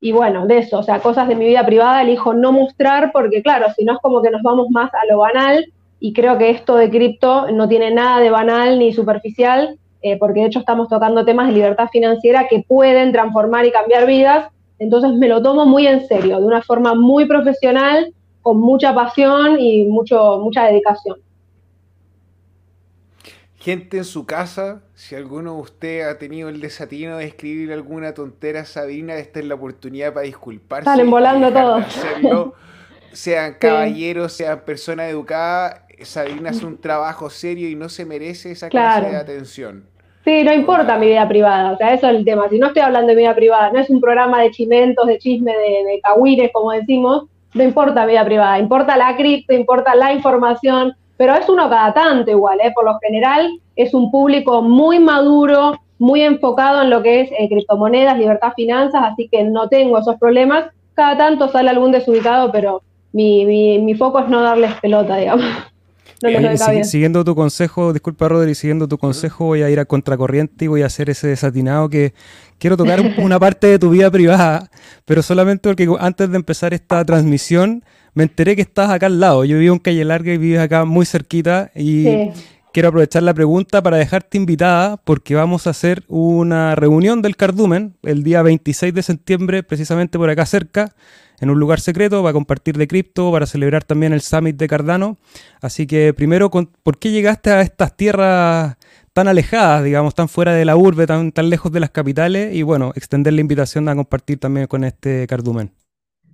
y 0.00 0.12
bueno, 0.12 0.46
de 0.46 0.58
eso, 0.58 0.78
o 0.78 0.82
sea, 0.82 1.00
cosas 1.00 1.28
de 1.28 1.34
mi 1.34 1.46
vida 1.46 1.66
privada 1.66 2.02
elijo 2.02 2.32
no 2.32 2.52
mostrar 2.52 3.10
porque 3.12 3.42
claro, 3.42 3.66
si 3.76 3.84
no 3.84 3.94
es 3.94 3.98
como 3.98 4.22
que 4.22 4.30
nos 4.30 4.42
vamos 4.42 4.68
más 4.70 4.92
a 4.94 5.04
lo 5.10 5.18
banal 5.18 5.64
y 6.00 6.12
creo 6.12 6.38
que 6.38 6.50
esto 6.50 6.76
de 6.76 6.90
cripto 6.90 7.50
no 7.50 7.68
tiene 7.68 7.90
nada 7.90 8.20
de 8.20 8.30
banal 8.30 8.78
ni 8.78 8.92
superficial, 8.92 9.78
eh, 10.02 10.16
porque 10.18 10.40
de 10.40 10.46
hecho 10.46 10.60
estamos 10.60 10.88
tocando 10.88 11.24
temas 11.24 11.48
de 11.48 11.54
libertad 11.54 11.88
financiera 11.90 12.46
que 12.48 12.64
pueden 12.66 13.12
transformar 13.12 13.66
y 13.66 13.72
cambiar 13.72 14.06
vidas, 14.06 14.48
entonces 14.78 15.12
me 15.14 15.28
lo 15.28 15.42
tomo 15.42 15.66
muy 15.66 15.86
en 15.86 16.06
serio, 16.06 16.38
de 16.40 16.46
una 16.46 16.62
forma 16.62 16.94
muy 16.94 17.26
profesional, 17.26 18.12
con 18.42 18.60
mucha 18.60 18.94
pasión 18.94 19.58
y 19.58 19.84
mucho, 19.84 20.38
mucha 20.38 20.66
dedicación. 20.66 21.16
Gente 23.56 23.98
en 23.98 24.04
su 24.04 24.24
casa, 24.24 24.82
si 24.94 25.16
alguno 25.16 25.56
de 25.56 25.60
ustedes 25.62 26.06
ha 26.06 26.16
tenido 26.16 26.48
el 26.48 26.60
desatino 26.60 27.16
de 27.16 27.24
escribir 27.24 27.72
alguna 27.72 28.14
tontera 28.14 28.64
Sabina, 28.64 29.16
esta 29.16 29.40
es 29.40 29.46
la 29.46 29.56
oportunidad 29.56 30.14
para 30.14 30.24
disculparse. 30.24 30.84
Salen 30.84 31.10
volando 31.10 31.52
todos. 31.52 31.84
sean 33.12 33.54
caballeros, 33.54 34.32
sean 34.32 34.60
personas 34.60 35.10
educadas, 35.10 35.82
Sabina 36.04 36.50
hace 36.50 36.66
un 36.66 36.78
trabajo 36.78 37.30
serio 37.30 37.68
y 37.68 37.74
no 37.74 37.88
se 37.88 38.04
merece 38.04 38.52
esa 38.52 38.68
clase 38.68 39.10
de 39.10 39.16
atención. 39.16 39.84
Sí, 40.24 40.44
no 40.44 40.52
importa 40.52 40.98
mi 40.98 41.06
vida 41.06 41.26
privada, 41.26 41.72
o 41.72 41.76
sea, 41.76 41.94
eso 41.94 42.08
es 42.08 42.16
el 42.16 42.24
tema. 42.24 42.48
Si 42.50 42.58
no 42.58 42.66
estoy 42.66 42.82
hablando 42.82 43.08
de 43.08 43.16
mi 43.16 43.22
vida 43.22 43.34
privada, 43.34 43.72
no 43.72 43.78
es 43.78 43.88
un 43.88 44.00
programa 44.00 44.42
de 44.42 44.50
chimentos, 44.50 45.06
de 45.06 45.18
chisme, 45.18 45.52
de, 45.52 46.02
de 46.36 46.50
como 46.52 46.72
decimos, 46.72 47.24
no 47.54 47.62
importa 47.62 48.04
mi 48.04 48.12
vida 48.12 48.24
privada, 48.24 48.58
importa 48.58 48.96
la 48.96 49.16
cripto, 49.16 49.54
importa 49.54 49.94
la 49.94 50.12
información, 50.12 50.94
pero 51.16 51.34
es 51.34 51.48
uno 51.48 51.70
cada 51.70 51.94
tanto 51.94 52.30
igual, 52.30 52.58
¿eh? 52.62 52.72
por 52.74 52.84
lo 52.84 52.98
general 52.98 53.58
es 53.74 53.94
un 53.94 54.10
público 54.10 54.60
muy 54.60 54.98
maduro, 54.98 55.72
muy 55.98 56.22
enfocado 56.22 56.82
en 56.82 56.90
lo 56.90 57.02
que 57.02 57.22
es 57.22 57.30
eh, 57.32 57.48
criptomonedas, 57.48 58.18
libertad, 58.18 58.52
finanzas, 58.54 59.02
así 59.04 59.28
que 59.30 59.44
no 59.44 59.68
tengo 59.68 59.98
esos 59.98 60.16
problemas. 60.16 60.66
Cada 60.94 61.16
tanto 61.16 61.48
sale 61.48 61.70
algún 61.70 61.90
desubicado, 61.90 62.52
pero 62.52 62.82
mi, 63.12 63.44
mi, 63.46 63.78
mi 63.78 63.94
foco 63.94 64.20
es 64.20 64.28
no 64.28 64.42
darles 64.42 64.74
pelota, 64.74 65.16
digamos. 65.16 65.46
Siguiendo 66.84 67.24
tu 67.24 67.34
consejo, 67.34 67.92
disculpa 67.92 68.28
Rodri, 68.28 68.54
siguiendo 68.54 68.88
tu 68.88 68.98
consejo 68.98 69.46
voy 69.46 69.62
a 69.62 69.70
ir 69.70 69.78
a 69.80 69.84
contracorriente 69.84 70.64
y 70.64 70.68
voy 70.68 70.82
a 70.82 70.86
hacer 70.86 71.10
ese 71.10 71.28
desatinado 71.28 71.88
que 71.88 72.12
quiero 72.58 72.76
tocar 72.76 73.00
una 73.18 73.38
parte 73.40 73.68
de 73.68 73.78
tu 73.78 73.90
vida 73.90 74.10
privada, 74.10 74.70
pero 75.04 75.22
solamente 75.22 75.68
porque 75.68 75.88
antes 76.00 76.30
de 76.30 76.36
empezar 76.36 76.74
esta 76.74 77.04
transmisión 77.04 77.84
me 78.14 78.24
enteré 78.24 78.56
que 78.56 78.62
estás 78.62 78.90
acá 78.90 79.06
al 79.06 79.20
lado. 79.20 79.44
Yo 79.44 79.58
vivo 79.58 79.74
en 79.74 79.78
Calle 79.78 80.04
Larga 80.04 80.32
y 80.32 80.38
vives 80.38 80.60
acá 80.60 80.84
muy 80.84 81.06
cerquita 81.06 81.70
y 81.74 82.30
quiero 82.72 82.88
aprovechar 82.88 83.22
la 83.22 83.34
pregunta 83.34 83.82
para 83.82 83.96
dejarte 83.96 84.38
invitada 84.38 84.96
porque 84.96 85.34
vamos 85.34 85.66
a 85.66 85.70
hacer 85.70 86.02
una 86.08 86.74
reunión 86.74 87.22
del 87.22 87.36
Cardumen 87.36 87.94
el 88.02 88.24
día 88.24 88.42
26 88.42 88.92
de 88.92 89.02
septiembre, 89.02 89.62
precisamente 89.62 90.18
por 90.18 90.30
acá 90.30 90.46
cerca 90.46 90.94
en 91.40 91.50
un 91.50 91.58
lugar 91.58 91.80
secreto 91.80 92.22
para 92.22 92.32
compartir 92.32 92.76
de 92.76 92.88
cripto, 92.88 93.30
para 93.30 93.46
celebrar 93.46 93.84
también 93.84 94.12
el 94.12 94.20
Summit 94.20 94.56
de 94.56 94.68
Cardano. 94.68 95.16
Así 95.60 95.86
que 95.86 96.12
primero, 96.14 96.50
¿por 96.50 96.98
qué 96.98 97.10
llegaste 97.10 97.50
a 97.50 97.60
estas 97.60 97.96
tierras 97.96 98.76
tan 99.12 99.28
alejadas, 99.28 99.84
digamos, 99.84 100.14
tan 100.14 100.28
fuera 100.28 100.52
de 100.52 100.64
la 100.64 100.76
urbe, 100.76 101.06
tan, 101.06 101.32
lejos 101.44 101.72
de 101.72 101.80
las 101.80 101.90
capitales? 101.90 102.54
Y 102.54 102.62
bueno, 102.62 102.92
extender 102.94 103.32
la 103.32 103.40
invitación 103.40 103.88
a 103.88 103.94
compartir 103.94 104.38
también 104.38 104.66
con 104.66 104.84
este 104.84 105.26
cardumen. 105.26 105.72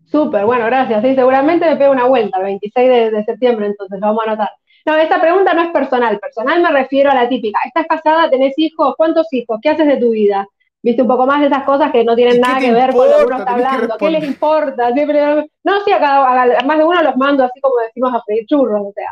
Súper, 0.07 0.44
bueno, 0.44 0.66
gracias. 0.66 1.02
Sí, 1.02 1.14
seguramente 1.14 1.66
me 1.66 1.76
pego 1.76 1.92
una 1.92 2.07
vuelta 2.07 2.38
el 2.38 2.44
26 2.44 3.12
de, 3.12 3.24
septiembre, 3.24 3.66
entonces 3.66 3.98
lo 4.00 4.07
vamos 4.07 4.22
a 4.24 4.30
anotar. 4.30 4.50
No, 4.86 4.96
esta 4.96 5.20
pregunta 5.20 5.55
no 5.55 5.62
es 5.62 5.70
personal. 5.70 6.18
Personal 6.18 6.62
me 6.62 6.70
refiero 6.70 7.11
a 7.11 7.14
la 7.14 7.28
típica. 7.28 7.59
¿Estás 7.66 7.86
casada? 7.88 8.28
¿Tenés 8.28 8.52
hijos? 8.59 8.94
¿Cuántos 8.96 9.32
hijos? 9.32 9.59
¿Qué 9.62 9.70
haces 9.70 9.86
de 9.86 9.96
tu 9.96 10.11
vida? 10.11 10.46
Viste, 10.85 11.01
un 11.01 11.09
poco 11.09 11.26
más 11.26 11.41
de 11.41 11.47
esas 11.47 11.64
cosas 11.64 11.91
que 11.91 12.05
no 12.05 12.14
tienen 12.14 12.41
nada 12.41 12.61
que 12.61 12.70
ver 12.70 12.93
con 12.93 13.11
lo 13.11 13.16
que 13.16 13.24
uno 13.24 13.39
está 13.39 13.53
hablando. 13.53 13.97
¿Qué 13.99 14.11
les 14.11 14.24
importa? 14.24 14.91
no, 14.91 15.80
sí, 15.85 15.93
a, 15.93 16.62
más 16.66 16.78
de 16.78 16.85
uno 16.85 17.03
los 17.03 17.16
mando 17.16 17.43
así 17.43 17.59
como 17.61 17.76
decimos 17.87 18.12
a 18.14 18.22
pedir 18.26 18.45
churros, 18.47 18.82
o 18.89 18.93
sea, 18.93 19.09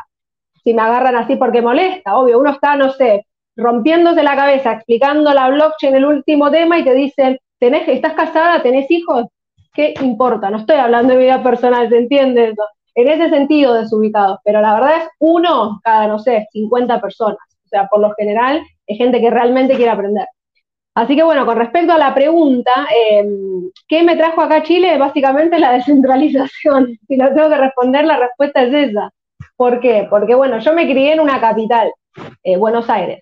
si 0.63 0.73
me 0.73 0.83
agarran 0.83 1.15
así 1.15 1.35
porque 1.35 1.63
molesta, 1.63 2.15
obvio, 2.15 2.39
uno 2.39 2.51
está, 2.51 2.75
no 2.75 2.91
sé, 2.91 3.25
rompiéndose 3.55 4.21
la 4.21 4.35
cabeza, 4.35 4.73
explicando 4.73 5.33
la 5.33 5.49
blockchain, 5.49 5.95
el 5.95 6.05
último 6.05 6.51
tema, 6.51 6.77
y 6.77 6.83
te 6.83 6.93
dicen, 6.93 7.39
¿tenés, 7.59 7.87
¿estás 7.87 8.13
casada? 8.13 8.61
¿Tenés 8.61 8.89
hijos? 8.91 9.25
¿Qué 9.73 9.95
importa? 10.01 10.51
No 10.51 10.59
estoy 10.59 10.77
hablando 10.77 11.13
de 11.13 11.21
vida 11.21 11.41
personal, 11.41 11.89
¿se 11.89 11.97
entiende? 11.97 12.53
En 12.93 13.07
ese 13.07 13.31
sentido 13.31 13.73
desubicados, 13.73 14.37
pero 14.43 14.61
la 14.61 14.75
verdad 14.75 14.97
es 14.97 15.09
uno 15.17 15.81
cada, 15.83 16.07
no 16.07 16.19
sé, 16.19 16.47
50 16.51 17.01
personas. 17.01 17.39
O 17.65 17.67
sea, 17.67 17.87
por 17.87 17.99
lo 17.99 18.13
general 18.13 18.61
es 18.85 18.97
gente 18.99 19.19
que 19.19 19.31
realmente 19.31 19.75
quiere 19.75 19.89
aprender. 19.89 20.27
Así 20.95 21.15
que 21.15 21.23
bueno, 21.23 21.45
con 21.45 21.57
respecto 21.57 21.93
a 21.93 21.97
la 21.97 22.13
pregunta, 22.13 22.71
em, 22.95 23.71
¿qué 23.87 24.03
me 24.03 24.15
trajo 24.15 24.41
acá 24.41 24.61
Chile? 24.63 24.97
Básicamente 24.97 25.59
la 25.59 25.71
descentralización. 25.73 26.97
Si 27.07 27.15
lo 27.17 27.33
tengo 27.33 27.49
que 27.49 27.57
responder, 27.57 28.05
la 28.05 28.17
respuesta 28.17 28.63
es 28.63 28.89
esa. 28.91 29.09
¿Por 29.55 29.79
qué? 29.79 30.07
Porque 30.09 30.35
bueno, 30.35 30.59
yo 30.59 30.73
me 30.73 30.85
crié 30.85 31.13
en 31.13 31.19
una 31.19 31.39
capital, 31.41 31.91
eh, 32.43 32.57
Buenos 32.57 32.89
Aires. 32.89 33.21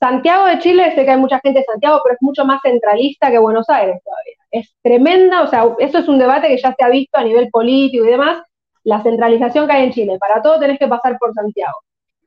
Santiago 0.00 0.46
de 0.46 0.58
Chile, 0.58 0.92
sé 0.94 1.04
que 1.04 1.12
hay 1.12 1.18
mucha 1.18 1.40
gente 1.40 1.60
de 1.60 1.64
Santiago, 1.64 2.00
pero 2.02 2.14
es 2.14 2.22
mucho 2.22 2.44
más 2.44 2.60
centralista 2.62 3.30
que 3.30 3.38
Buenos 3.38 3.68
Aires 3.70 4.00
todavía. 4.04 4.34
Es 4.50 4.74
tremenda, 4.82 5.42
o 5.42 5.46
sea, 5.46 5.64
eso 5.78 5.98
es 5.98 6.08
un 6.08 6.18
debate 6.18 6.48
que 6.48 6.58
ya 6.58 6.74
se 6.76 6.84
ha 6.84 6.88
visto 6.88 7.18
a 7.18 7.24
nivel 7.24 7.48
político 7.50 8.04
y 8.04 8.10
demás, 8.10 8.42
la 8.84 9.02
centralización 9.02 9.66
que 9.66 9.72
hay 9.72 9.84
en 9.84 9.92
Chile. 9.92 10.18
Para 10.18 10.42
todo 10.42 10.58
tenés 10.58 10.78
que 10.78 10.88
pasar 10.88 11.16
por 11.18 11.32
Santiago 11.32 11.74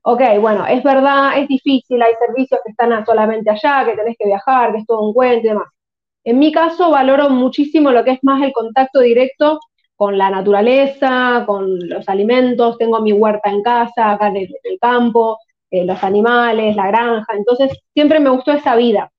ok, 0.01 0.21
bueno, 0.39 0.65
es 0.65 0.83
verdad, 0.83 1.37
es 1.37 1.47
difícil, 1.47 2.01
hay 2.01 2.13
servicios 2.19 2.59
que 2.63 2.71
están 2.71 3.05
solamente 3.05 3.49
allá, 3.49 3.85
que 3.85 3.95
tenés 3.95 4.15
que 4.17 4.25
viajar, 4.25 4.71
que 4.71 4.79
es 4.79 4.85
todo 4.85 5.01
un 5.01 5.13
cuento 5.13 5.45
y 5.45 5.49
demás. 5.49 5.67
En 6.23 6.39
mi 6.39 6.51
caso 6.51 6.91
valoro 6.91 7.29
muchísimo 7.29 7.91
lo 7.91 8.03
que 8.03 8.11
es 8.11 8.19
más 8.23 8.41
el 8.43 8.51
contacto 8.51 8.99
directo 8.99 9.59
con 9.95 10.17
la 10.17 10.29
naturaleza, 10.29 11.43
con 11.47 11.89
los 11.89 12.07
alimentos, 12.07 12.77
tengo 12.77 13.01
mi 13.01 13.13
huerta 13.13 13.49
en 13.49 13.63
casa, 13.63 14.11
acá 14.11 14.27
en 14.27 14.37
el, 14.37 14.79
campo, 14.79 15.39
eh, 15.71 15.85
los 15.85 16.03
animales, 16.03 16.75
la 16.75 16.87
granja, 16.87 17.33
entonces 17.33 17.71
siempre 17.93 18.19
me 18.19 18.29
gustó 18.29 18.51
esa 18.51 18.75
vida. 18.75 19.11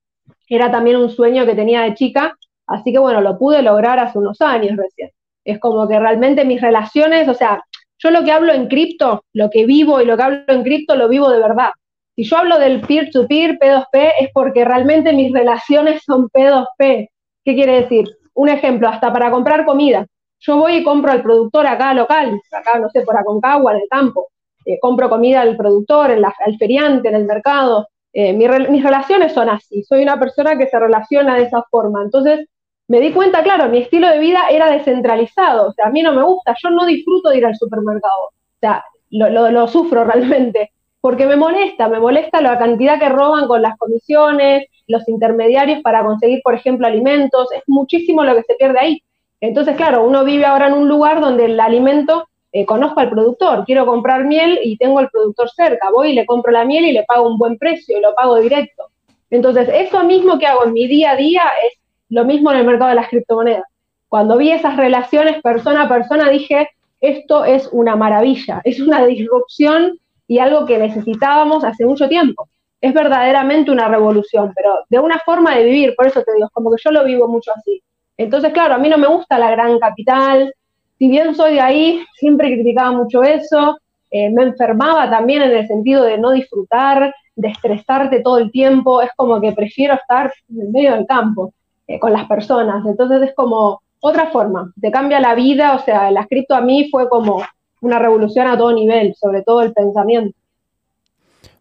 Era 0.49 0.71
también 0.71 0.97
un 0.97 1.11
sueño 1.11 1.47
que 1.47 1.55
tenía 1.55 1.83
de 1.83 1.95
chica, 1.95 2.37
así 2.67 2.93
que 2.93 2.99
bueno, 2.99 3.21
lo 3.21 3.39
pude 3.39 3.63
lograr 3.63 3.99
hace 3.99 4.19
unos 4.19 4.41
años 4.41 4.77
recién. 4.77 5.11
Es 5.45 5.59
como 5.59 5.89
que 5.89 5.99
realmente 5.99 6.45
mis 6.45 6.61
relaciones, 6.61 7.29
o 7.29 7.35
sea, 7.35 7.65
yo 7.99 8.11
lo 8.11 8.25
que 8.25 8.33
hablo 8.33 8.53
en 8.53 8.69
cripto, 8.69 9.25
lo 9.33 9.51
que 9.51 9.67
vivo 9.67 10.01
y 10.01 10.07
lo 10.07 10.17
que 10.17 10.23
hablo 10.23 10.41
en 10.47 10.63
cripto, 10.63 10.97
lo 10.97 11.09
vivo 11.09 11.31
de 11.31 11.41
verdad. 11.41 11.71
Si 12.15 12.25
yo 12.25 12.37
hablo 12.37 12.59
del 12.59 12.81
peer-to-peer, 12.81 13.59
P2P, 13.59 14.13
es 14.21 14.31
porque 14.33 14.65
realmente 14.65 15.13
mis 15.13 15.33
relaciones 15.33 16.03
son 16.05 16.29
P2P. 16.29 17.09
¿Qué 17.45 17.55
quiere 17.55 17.83
decir? 17.83 18.09
Un 18.35 18.49
ejemplo, 18.49 18.89
hasta 18.89 19.13
para 19.13 19.31
comprar 19.31 19.65
comida. 19.65 20.07
Yo 20.41 20.57
voy 20.57 20.77
y 20.77 20.85
compro 20.85 21.13
al 21.13 21.23
productor 21.23 21.67
acá 21.67 21.95
local, 21.95 22.41
acá, 22.53 22.79
no 22.79 22.89
sé, 22.91 23.03
por 23.03 23.17
Aconcagua, 23.17 23.73
en 23.73 23.83
el 23.83 23.89
campo. 23.89 24.29
Eh, 24.65 24.79
compro 24.81 25.09
comida 25.09 25.41
al 25.41 25.57
productor, 25.57 26.11
al 26.11 26.59
feriante, 26.59 27.09
en 27.09 27.15
el 27.15 27.25
mercado. 27.25 27.89
Eh, 28.13 28.33
mis 28.33 28.83
relaciones 28.83 29.33
son 29.33 29.49
así. 29.49 29.83
Soy 29.83 30.03
una 30.03 30.19
persona 30.19 30.57
que 30.57 30.67
se 30.67 30.79
relaciona 30.79 31.37
de 31.37 31.45
esa 31.45 31.63
forma. 31.71 32.03
Entonces, 32.03 32.47
me 32.89 33.01
di 33.01 33.13
cuenta, 33.13 33.43
claro, 33.43 33.69
mi 33.69 33.79
estilo 33.79 34.09
de 34.09 34.19
vida 34.19 34.49
era 34.51 34.71
descentralizado, 34.71 35.69
o 35.69 35.73
sea, 35.73 35.87
a 35.87 35.91
mí 35.91 36.03
no 36.03 36.15
me 36.15 36.23
gusta, 36.23 36.55
yo 36.63 36.71
no 36.71 36.87
disfruto 36.87 37.29
de 37.29 37.39
ir 37.39 37.47
al 37.47 37.55
supermercado, 37.55 38.29
o 38.29 38.59
sea, 38.61 38.83
lo, 39.11 39.69
sufro 39.69 40.05
realmente, 40.05 40.73
porque 41.01 41.27
me 41.27 41.37
molesta, 41.37 41.89
me 41.89 42.01
molesta 42.01 42.41
la 42.41 42.59
cantidad 42.59 42.99
que 42.99 43.11
roban 43.11 43.47
con 43.47 43.63
las 43.63 43.77
comisiones, 43.77 44.67
los 44.87 45.07
intermediarios 45.07 45.83
para 45.83 46.03
conseguir, 46.03 46.41
por 46.43 46.55
ejemplo, 46.55 46.87
alimentos, 46.87 47.53
es 47.53 47.63
muchísimo 47.67 48.25
lo 48.25 48.35
que 48.35 48.43
se 48.43 48.55
pierde 48.55 48.81
ahí. 48.81 49.03
Entonces, 49.41 49.77
claro, 49.77 50.05
uno 50.05 50.25
vive 50.25 50.47
ahora 50.47 50.69
en 50.69 50.75
un 50.75 50.89
lugar 50.89 51.21
donde 51.21 51.45
el 51.45 51.61
alimento, 51.61 52.27
eh, 52.53 52.65
conozco 52.65 53.01
al 53.01 53.11
productor, 53.11 53.65
quiero 53.67 53.85
comprar 53.85 54.25
miel 54.25 54.59
y 54.65 54.79
tengo 54.79 54.99
al 54.99 55.11
productor 55.11 55.51
cerca, 55.51 55.91
voy 55.91 56.11
y 56.11 56.15
le 56.15 56.27
compro 56.27 56.51
la 56.51 56.65
miel 56.65 56.87
y 56.87 56.93
le 56.93 57.05
pago 57.05 57.29
un 57.29 57.39
buen 57.39 57.59
precio 57.59 57.99
y 57.99 58.01
lo 58.01 58.15
pago 58.15 58.37
directo. 58.37 58.85
Entonces, 59.31 59.69
eso 59.71 60.03
mismo 60.05 60.39
que 60.39 60.47
hago 60.47 60.65
en 60.65 60.73
mi 60.73 60.89
día 60.89 61.13
a 61.13 61.17
día 61.17 61.43
es 61.67 61.79
lo 62.09 62.25
mismo 62.25 62.51
en 62.51 62.59
el 62.59 62.67
mercado 62.67 62.91
de 62.91 62.97
las 62.97 63.09
criptomonedas. 63.09 63.65
Cuando 64.09 64.39
vi 64.39 64.51
esas 64.51 64.77
relaciones 64.77 65.43
persona 65.43 65.83
a 65.83 65.89
persona 65.89 66.31
dije, 66.31 66.69
esto 67.01 67.45
es 67.45 67.69
una 67.73 67.97
maravilla, 67.97 68.61
es 68.65 68.81
una 68.81 69.05
disrupción 69.07 69.99
y 70.27 70.39
algo 70.39 70.67
que 70.67 70.79
necesitábamos 70.79 71.65
hace 71.65 71.87
mucho 71.87 72.09
tiempo. 72.09 72.49
Es 72.81 72.95
verdaderamente 72.95 73.71
una 73.71 73.89
revolución, 73.89 74.53
pero 74.55 74.85
de 74.89 74.99
una 74.99 75.19
forma 75.25 75.57
de 75.57 75.65
vivir, 75.65 75.95
por 75.97 76.07
eso 76.07 76.23
te 76.23 76.33
digo, 76.35 76.49
como 76.53 76.71
que 76.71 76.81
yo 76.85 76.91
lo 76.93 77.05
vivo 77.05 77.27
mucho 77.27 77.51
así. 77.57 77.83
Entonces, 78.17 78.53
claro, 78.53 78.75
a 78.75 78.79
mí 78.79 78.89
no 78.89 78.99
me 78.99 79.09
gusta 79.09 79.39
la 79.39 79.51
gran 79.51 79.79
capital, 79.79 80.53
si 80.99 81.09
bien 81.09 81.35
soy 81.35 81.55
de 81.55 81.61
ahí, 81.61 82.05
siempre 82.15 82.53
criticaba 82.53 82.91
mucho 82.91 83.23
eso, 83.23 83.79
eh, 84.11 84.31
me 84.31 84.43
enfermaba 84.43 85.09
también 85.09 85.43
en 85.43 85.53
el 85.53 85.67
sentido 85.69 86.03
de 86.03 86.19
no 86.19 86.33
disfrutar, 86.33 87.15
de 87.37 87.49
estresarte 87.49 88.21
todo 88.21 88.39
el 88.39 88.51
tiempo, 88.51 89.01
es 89.01 89.11
como 89.15 89.41
que 89.41 89.53
prefiero 89.53 89.95
estar 89.95 90.33
en 90.49 90.73
medio 90.73 90.95
del 90.95 91.07
campo. 91.07 91.53
Eh, 91.89 91.99
con 91.99 92.13
las 92.13 92.29
personas. 92.29 92.85
Entonces 92.85 93.23
es 93.23 93.35
como 93.35 93.81
otra 94.01 94.31
forma, 94.31 94.71
te 94.79 94.91
cambia 94.91 95.21
la 95.21 95.35
vida, 95.35 95.75
o 95.75 95.83
sea, 95.83 96.11
el 96.11 96.17
cripto 96.29 96.55
a 96.55 96.61
mí 96.61 96.89
fue 96.91 97.09
como 97.09 97.43
una 97.81 97.99
revolución 97.99 98.47
a 98.47 98.59
todo 98.59 98.73
nivel, 98.73 99.15
sobre 99.19 99.43
todo 99.43 99.63
el 99.63 99.73
pensamiento. 99.73 100.37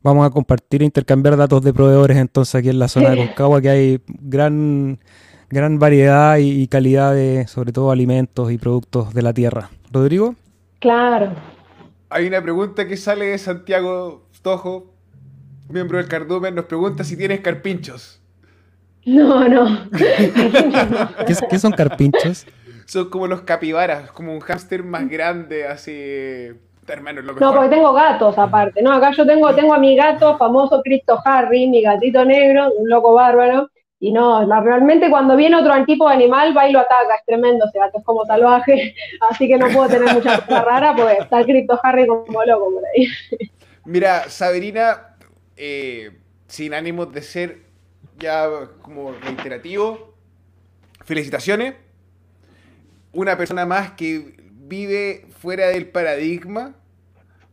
Vamos 0.03 0.27
a 0.27 0.29
compartir 0.29 0.81
e 0.81 0.85
intercambiar 0.85 1.37
datos 1.37 1.63
de 1.63 1.73
proveedores 1.73 2.17
entonces 2.17 2.55
aquí 2.55 2.69
en 2.69 2.77
la 2.77 2.89
zona 2.89 3.11
de 3.11 3.17
Concagua, 3.27 3.61
que 3.61 3.69
hay 3.69 4.01
gran, 4.07 4.99
gran 5.49 5.79
variedad 5.79 6.37
y, 6.39 6.67
calidad 6.67 7.13
de, 7.13 7.47
sobre 7.47 7.71
todo, 7.71 7.89
alimentos 7.89 8.51
y 8.51 8.57
productos 8.57 9.13
de 9.13 9.21
la 9.21 9.31
tierra. 9.31 9.69
Rodrigo. 9.93 10.35
Claro. 10.79 11.31
Hay 12.09 12.27
una 12.27 12.41
pregunta 12.41 12.85
que 12.85 12.97
sale 12.97 13.27
de 13.27 13.37
Santiago 13.37 14.27
Tojo, 14.41 14.93
miembro 15.69 15.99
del 15.99 16.09
Cardumen, 16.09 16.53
nos 16.53 16.65
pregunta 16.65 17.05
si 17.05 17.15
tienes 17.15 17.39
carpinchos. 17.39 18.21
No, 19.07 19.47
no. 19.47 19.89
¿Qué, 21.49 21.59
son 21.59 21.71
carpinchos? 21.71 22.45
Son 22.85 23.09
como 23.09 23.25
los 23.25 23.41
capibaras, 23.41 24.11
como 24.11 24.33
un 24.33 24.41
hámster 24.41 24.83
más 24.83 25.09
grande, 25.09 25.65
así. 25.65 26.51
Hermano, 26.85 27.21
lo 27.21 27.33
No, 27.33 27.53
porque 27.53 27.69
tengo 27.69 27.93
gatos 27.93 28.37
aparte. 28.37 28.81
No, 28.81 28.91
acá 28.91 29.11
yo 29.11 29.25
tengo, 29.25 29.53
tengo 29.55 29.73
a 29.73 29.77
mi 29.77 29.95
gato 29.95 30.37
famoso 30.37 30.81
Cristo 30.81 31.19
Harry, 31.23 31.67
mi 31.67 31.81
gatito 31.81 32.25
negro, 32.25 32.69
un 32.77 32.89
loco 32.89 33.13
bárbaro. 33.13 33.69
Y 33.99 34.11
no, 34.11 34.45
realmente 34.61 35.09
cuando 35.09 35.37
viene 35.37 35.55
otro 35.55 35.73
tipo 35.85 36.07
de 36.07 36.15
animal 36.15 36.55
va 36.55 36.67
y 36.67 36.73
lo 36.73 36.79
ataca, 36.79 37.15
es 37.17 37.25
tremendo 37.25 37.65
ese 37.65 37.79
gato, 37.79 37.97
es 37.99 38.03
como 38.05 38.25
salvaje, 38.25 38.93
así 39.29 39.47
que 39.47 39.57
no 39.57 39.67
puedo 39.69 39.87
tener 39.87 40.13
mucha 40.13 40.39
cosa 40.41 40.63
rara, 40.63 40.95
pues 40.95 41.19
está 41.19 41.39
el 41.39 41.45
Cristo 41.45 41.79
Harry 41.81 42.05
como 42.05 42.43
loco 42.43 42.71
por 42.73 42.83
ahí. 42.85 43.07
Mira, 43.85 44.29
Sabrina, 44.29 45.15
eh, 45.55 46.11
sin 46.45 46.73
ánimos 46.73 47.11
de 47.11 47.21
ser 47.21 47.66
ya 48.19 48.49
como 48.81 49.11
reiterativo, 49.13 50.15
felicitaciones. 51.05 51.75
Una 53.13 53.37
persona 53.37 53.65
más 53.65 53.91
que 53.91 54.35
vive 54.67 55.25
fuera 55.39 55.67
del 55.67 55.89
paradigma, 55.89 56.75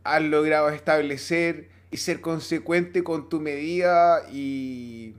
has 0.03 0.21
logrado 0.21 0.69
establecer 0.69 1.69
y 1.89 1.97
ser 1.97 2.21
consecuente 2.21 3.03
con 3.03 3.29
tu 3.29 3.39
medida 3.39 4.21
y 4.31 5.15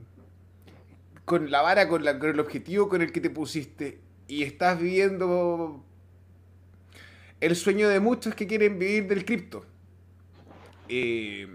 con 1.25 1.51
la 1.51 1.61
vara, 1.61 1.89
con, 1.89 2.07
el 2.07 2.39
objetivo 2.39 2.87
con 2.87 3.01
el 3.01 3.11
que 3.11 3.19
te 3.19 3.29
pusiste. 3.29 3.99
Y 4.27 4.43
estás 4.43 4.79
viviendo 4.79 5.83
el 7.41 7.55
sueño 7.55 7.89
de 7.89 7.99
muchos 7.99 8.35
que 8.35 8.47
quieren 8.47 8.79
vivir 8.79 9.07
del 9.07 9.25
cripto. 9.25 9.65
eh, 10.87 11.47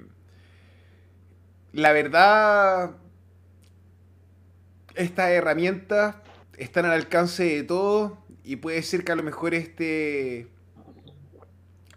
la 1.73 1.93
verdad, 1.93 2.97
estas 4.95 5.31
herramientas 5.31 6.17
están 6.57 6.85
al 6.85 6.93
alcance 6.93 7.45
de 7.45 7.63
todos 7.63 8.13
y 8.45 8.57
puede 8.57 8.83
ser 8.83 9.05
que 9.05 9.13
a 9.13 9.17
lo 9.17 9.23
mejor 9.23 9.55
este, 9.55 10.49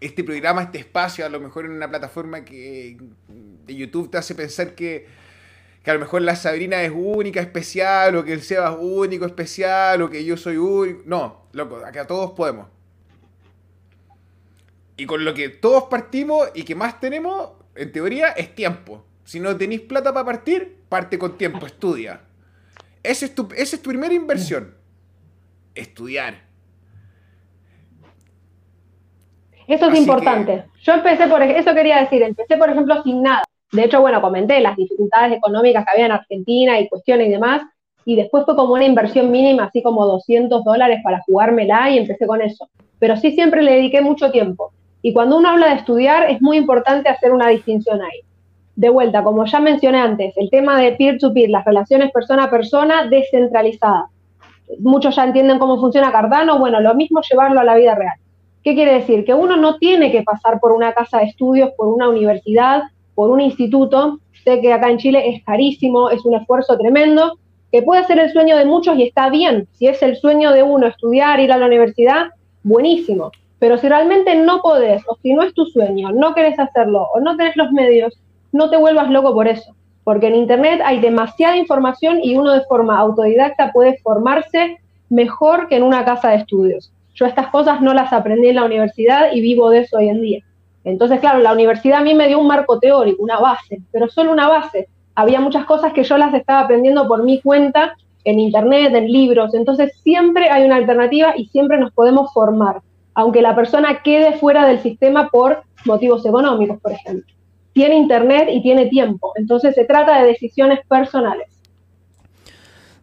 este 0.00 0.24
programa, 0.24 0.62
este 0.62 0.78
espacio, 0.78 1.26
a 1.26 1.28
lo 1.28 1.40
mejor 1.40 1.64
en 1.64 1.72
una 1.72 1.88
plataforma 1.88 2.44
que 2.44 2.96
de 3.28 3.74
YouTube 3.74 4.10
te 4.10 4.18
hace 4.18 4.34
pensar 4.34 4.74
que, 4.74 5.06
que 5.82 5.90
a 5.90 5.94
lo 5.94 6.00
mejor 6.00 6.22
la 6.22 6.36
Sabrina 6.36 6.82
es 6.82 6.92
única, 6.94 7.40
especial, 7.40 8.16
o 8.16 8.24
que 8.24 8.32
el 8.32 8.42
Seba 8.42 8.70
es 8.70 8.76
único, 8.80 9.26
especial, 9.26 10.02
o 10.02 10.10
que 10.10 10.24
yo 10.24 10.36
soy 10.36 10.56
único. 10.56 11.02
No, 11.04 11.48
loco, 11.52 11.76
acá 11.84 12.06
todos 12.06 12.32
podemos. 12.32 12.68
Y 14.96 15.06
con 15.06 15.24
lo 15.24 15.34
que 15.34 15.48
todos 15.48 15.84
partimos 15.84 16.48
y 16.54 16.62
que 16.62 16.74
más 16.74 17.00
tenemos, 17.00 17.50
en 17.74 17.92
teoría, 17.92 18.28
es 18.28 18.54
tiempo. 18.54 19.04
Si 19.24 19.40
no 19.40 19.56
tenéis 19.56 19.82
plata 19.82 20.14
para 20.14 20.24
partir, 20.24 20.76
parte 20.88 21.18
con 21.18 21.36
tiempo, 21.36 21.66
estudia. 21.66 22.22
Esa 23.06 23.26
es 23.26 23.34
tu, 23.34 23.48
esa 23.56 23.76
es 23.76 23.82
tu 23.82 23.90
primera 23.90 24.12
inversión. 24.12 24.74
Estudiar. 25.74 26.34
Eso 29.68 29.86
es 29.86 29.92
Así 29.92 29.98
importante. 29.98 30.64
Yo 30.82 30.92
empecé 30.94 31.26
por, 31.26 31.42
eso 31.42 31.74
quería 31.74 32.00
decir, 32.00 32.22
empecé 32.22 32.56
por 32.56 32.70
ejemplo 32.70 33.02
sin 33.02 33.22
nada. 33.22 33.42
De 33.72 33.84
hecho, 33.84 34.00
bueno, 34.00 34.20
comenté 34.20 34.60
las 34.60 34.76
dificultades 34.76 35.36
económicas 35.36 35.84
que 35.84 35.90
había 35.90 36.06
en 36.06 36.12
Argentina 36.12 36.80
y 36.80 36.88
cuestiones 36.88 37.26
y 37.26 37.30
demás, 37.30 37.62
y 38.04 38.14
después 38.14 38.44
fue 38.44 38.54
como 38.54 38.74
una 38.74 38.84
inversión 38.84 39.30
mínima, 39.30 39.64
así 39.64 39.82
como 39.82 40.06
200 40.06 40.62
dólares 40.64 41.00
para 41.02 41.20
jugármela 41.26 41.90
y 41.90 41.98
empecé 41.98 42.26
con 42.26 42.40
eso. 42.40 42.68
Pero 43.00 43.16
sí 43.16 43.32
siempre 43.32 43.62
le 43.62 43.72
dediqué 43.72 44.00
mucho 44.00 44.30
tiempo. 44.30 44.72
Y 45.02 45.12
cuando 45.12 45.36
uno 45.36 45.50
habla 45.50 45.68
de 45.68 45.74
estudiar, 45.74 46.30
es 46.30 46.40
muy 46.40 46.56
importante 46.56 47.08
hacer 47.08 47.32
una 47.32 47.48
distinción 47.48 48.00
ahí. 48.00 48.20
De 48.76 48.90
vuelta, 48.90 49.24
como 49.24 49.46
ya 49.46 49.58
mencioné 49.58 49.98
antes, 49.98 50.34
el 50.36 50.50
tema 50.50 50.78
de 50.78 50.92
peer-to-peer, 50.92 51.48
las 51.48 51.64
relaciones 51.64 52.12
persona 52.12 52.44
a 52.44 52.50
persona 52.50 53.06
descentralizadas. 53.08 54.10
Muchos 54.80 55.16
ya 55.16 55.24
entienden 55.24 55.58
cómo 55.58 55.80
funciona 55.80 56.12
Cardano, 56.12 56.58
bueno, 56.58 56.80
lo 56.80 56.94
mismo 56.94 57.22
llevarlo 57.22 57.60
a 57.60 57.64
la 57.64 57.74
vida 57.74 57.94
real. 57.94 58.16
¿Qué 58.62 58.74
quiere 58.74 58.94
decir? 58.94 59.24
Que 59.24 59.32
uno 59.32 59.56
no 59.56 59.78
tiene 59.78 60.12
que 60.12 60.22
pasar 60.22 60.60
por 60.60 60.72
una 60.72 60.92
casa 60.92 61.18
de 61.18 61.24
estudios, 61.24 61.70
por 61.76 61.88
una 61.88 62.08
universidad, 62.08 62.82
por 63.14 63.30
un 63.30 63.40
instituto. 63.40 64.18
Sé 64.44 64.60
que 64.60 64.72
acá 64.72 64.90
en 64.90 64.98
Chile 64.98 65.30
es 65.30 65.44
carísimo, 65.44 66.10
es 66.10 66.24
un 66.26 66.34
esfuerzo 66.34 66.76
tremendo, 66.76 67.38
que 67.72 67.82
puede 67.82 68.04
ser 68.04 68.18
el 68.18 68.30
sueño 68.30 68.56
de 68.56 68.66
muchos 68.66 68.98
y 68.98 69.04
está 69.04 69.30
bien. 69.30 69.68
Si 69.72 69.86
es 69.86 70.02
el 70.02 70.16
sueño 70.16 70.52
de 70.52 70.62
uno 70.62 70.86
estudiar, 70.86 71.40
ir 71.40 71.52
a 71.52 71.56
la 71.56 71.66
universidad, 71.66 72.26
buenísimo. 72.62 73.30
Pero 73.58 73.78
si 73.78 73.88
realmente 73.88 74.34
no 74.34 74.60
podés, 74.60 75.02
o 75.08 75.16
si 75.22 75.32
no 75.32 75.44
es 75.44 75.54
tu 75.54 75.64
sueño, 75.64 76.10
no 76.12 76.34
querés 76.34 76.58
hacerlo, 76.58 77.08
o 77.14 77.20
no 77.20 77.36
tenés 77.36 77.56
los 77.56 77.72
medios, 77.72 78.20
no 78.52 78.70
te 78.70 78.76
vuelvas 78.76 79.10
loco 79.10 79.32
por 79.32 79.48
eso. 79.48 79.74
Porque 80.04 80.28
en 80.28 80.36
Internet 80.36 80.80
hay 80.84 81.00
demasiada 81.00 81.56
información 81.56 82.20
y 82.22 82.36
uno 82.36 82.52
de 82.52 82.62
forma 82.62 82.98
autodidacta 82.98 83.72
puede 83.72 83.98
formarse 83.98 84.78
mejor 85.08 85.68
que 85.68 85.76
en 85.76 85.82
una 85.82 86.04
casa 86.04 86.30
de 86.30 86.36
estudios. 86.36 86.92
Yo 87.14 87.26
estas 87.26 87.48
cosas 87.48 87.80
no 87.80 87.94
las 87.94 88.12
aprendí 88.12 88.48
en 88.48 88.56
la 88.56 88.64
universidad 88.64 89.32
y 89.32 89.40
vivo 89.40 89.70
de 89.70 89.80
eso 89.80 89.96
hoy 89.96 90.08
en 90.08 90.20
día. 90.20 90.40
Entonces, 90.84 91.18
claro, 91.18 91.40
la 91.40 91.52
universidad 91.52 92.00
a 92.00 92.04
mí 92.04 92.14
me 92.14 92.28
dio 92.28 92.38
un 92.38 92.46
marco 92.46 92.78
teórico, 92.78 93.22
una 93.22 93.40
base, 93.40 93.80
pero 93.90 94.08
solo 94.08 94.30
una 94.30 94.48
base. 94.48 94.88
Había 95.16 95.40
muchas 95.40 95.64
cosas 95.64 95.92
que 95.92 96.04
yo 96.04 96.18
las 96.18 96.32
estaba 96.34 96.60
aprendiendo 96.60 97.08
por 97.08 97.24
mi 97.24 97.40
cuenta, 97.40 97.96
en 98.22 98.38
internet, 98.38 98.94
en 98.94 99.10
libros. 99.10 99.54
Entonces, 99.54 99.98
siempre 100.02 100.50
hay 100.50 100.64
una 100.64 100.76
alternativa 100.76 101.34
y 101.36 101.46
siempre 101.46 101.78
nos 101.78 101.92
podemos 101.92 102.32
formar, 102.32 102.82
aunque 103.14 103.40
la 103.40 103.56
persona 103.56 104.02
quede 104.02 104.34
fuera 104.34 104.66
del 104.66 104.80
sistema 104.80 105.28
por 105.28 105.62
motivos 105.84 106.26
económicos, 106.26 106.80
por 106.80 106.92
ejemplo. 106.92 107.35
Tiene 107.76 107.96
internet 107.96 108.48
y 108.50 108.62
tiene 108.62 108.86
tiempo. 108.86 109.32
Entonces, 109.34 109.74
se 109.74 109.84
trata 109.84 110.22
de 110.22 110.28
decisiones 110.28 110.78
personales. 110.88 111.46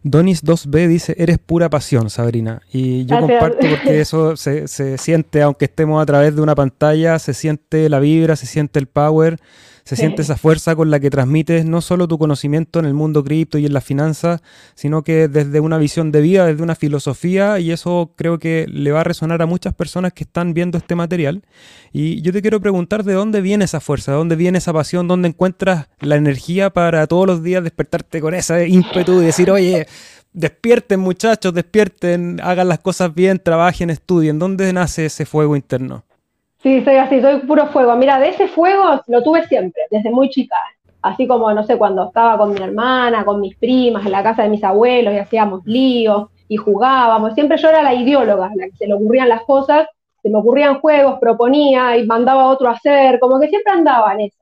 Donis 0.02 0.42
2B 0.42 0.88
dice, 0.88 1.14
eres 1.16 1.38
pura 1.38 1.70
pasión, 1.70 2.10
Sabrina. 2.10 2.60
Y 2.72 3.06
yo 3.06 3.18
Gracias. 3.18 3.40
comparto 3.40 3.68
porque 3.70 4.00
eso 4.00 4.36
se, 4.44 4.66
se 4.66 4.98
siente, 4.98 5.42
aunque 5.42 5.66
estemos 5.66 6.02
a 6.02 6.06
través 6.06 6.34
de 6.34 6.42
una 6.42 6.56
pantalla, 6.56 7.20
se 7.20 7.34
siente 7.34 7.88
la 7.88 8.00
vibra, 8.00 8.34
se 8.34 8.46
siente 8.46 8.80
el 8.80 8.88
power, 8.88 9.38
se 9.84 9.96
siente 9.96 10.22
esa 10.22 10.36
fuerza 10.36 10.74
con 10.74 10.90
la 10.90 10.98
que 10.98 11.10
transmites 11.10 11.66
no 11.66 11.82
solo 11.82 12.08
tu 12.08 12.18
conocimiento 12.18 12.78
en 12.78 12.86
el 12.86 12.94
mundo 12.94 13.22
cripto 13.22 13.58
y 13.58 13.66
en 13.66 13.74
las 13.74 13.84
finanzas, 13.84 14.40
sino 14.74 15.02
que 15.02 15.28
desde 15.28 15.60
una 15.60 15.76
visión 15.76 16.10
de 16.10 16.22
vida, 16.22 16.46
desde 16.46 16.62
una 16.62 16.74
filosofía, 16.74 17.58
y 17.58 17.70
eso 17.70 18.12
creo 18.16 18.38
que 18.38 18.66
le 18.68 18.92
va 18.92 19.02
a 19.02 19.04
resonar 19.04 19.42
a 19.42 19.46
muchas 19.46 19.74
personas 19.74 20.14
que 20.14 20.24
están 20.24 20.54
viendo 20.54 20.78
este 20.78 20.94
material. 20.94 21.42
Y 21.92 22.22
yo 22.22 22.32
te 22.32 22.40
quiero 22.40 22.60
preguntar 22.60 23.04
de 23.04 23.12
dónde 23.12 23.42
viene 23.42 23.66
esa 23.66 23.80
fuerza, 23.80 24.12
de 24.12 24.18
dónde 24.18 24.36
viene 24.36 24.58
esa 24.58 24.72
pasión, 24.72 25.06
dónde 25.06 25.28
encuentras 25.28 25.88
la 26.00 26.16
energía 26.16 26.70
para 26.70 27.06
todos 27.06 27.26
los 27.26 27.42
días 27.42 27.62
despertarte 27.62 28.22
con 28.22 28.32
ese 28.32 28.66
ímpetu 28.66 29.20
y 29.20 29.26
decir, 29.26 29.50
oye, 29.50 29.86
despierten 30.32 31.00
muchachos, 31.00 31.52
despierten, 31.52 32.40
hagan 32.42 32.68
las 32.68 32.78
cosas 32.78 33.14
bien, 33.14 33.38
trabajen, 33.38 33.90
estudien. 33.90 34.38
¿Dónde 34.38 34.72
nace 34.72 35.06
ese 35.06 35.26
fuego 35.26 35.56
interno? 35.56 36.04
Sí, 36.64 36.82
soy 36.82 36.96
así, 36.96 37.20
soy 37.20 37.40
puro 37.40 37.66
fuego. 37.66 37.94
Mira, 37.94 38.18
de 38.18 38.30
ese 38.30 38.48
fuego 38.48 38.98
lo 39.08 39.22
tuve 39.22 39.46
siempre, 39.48 39.82
desde 39.90 40.10
muy 40.10 40.30
chica. 40.30 40.56
Así 41.02 41.26
como, 41.26 41.52
no 41.52 41.62
sé, 41.62 41.76
cuando 41.76 42.06
estaba 42.06 42.38
con 42.38 42.54
mi 42.54 42.60
hermana, 42.62 43.22
con 43.22 43.38
mis 43.42 43.54
primas, 43.58 44.06
en 44.06 44.12
la 44.12 44.22
casa 44.22 44.44
de 44.44 44.48
mis 44.48 44.64
abuelos 44.64 45.12
y 45.12 45.18
hacíamos 45.18 45.60
líos 45.66 46.30
y 46.48 46.56
jugábamos. 46.56 47.34
Siempre 47.34 47.58
yo 47.58 47.68
era 47.68 47.82
la 47.82 47.92
ideóloga, 47.92 48.50
la 48.56 48.64
que 48.64 48.76
se 48.78 48.86
le 48.86 48.94
ocurrían 48.94 49.28
las 49.28 49.42
cosas, 49.42 49.86
se 50.22 50.30
me 50.30 50.38
ocurrían 50.38 50.80
juegos, 50.80 51.18
proponía 51.20 51.98
y 51.98 52.06
mandaba 52.06 52.44
a 52.44 52.48
otro 52.48 52.68
a 52.68 52.72
hacer, 52.72 53.20
como 53.20 53.38
que 53.40 53.48
siempre 53.48 53.74
andaba 53.74 54.14
en 54.14 54.22
esa. 54.22 54.38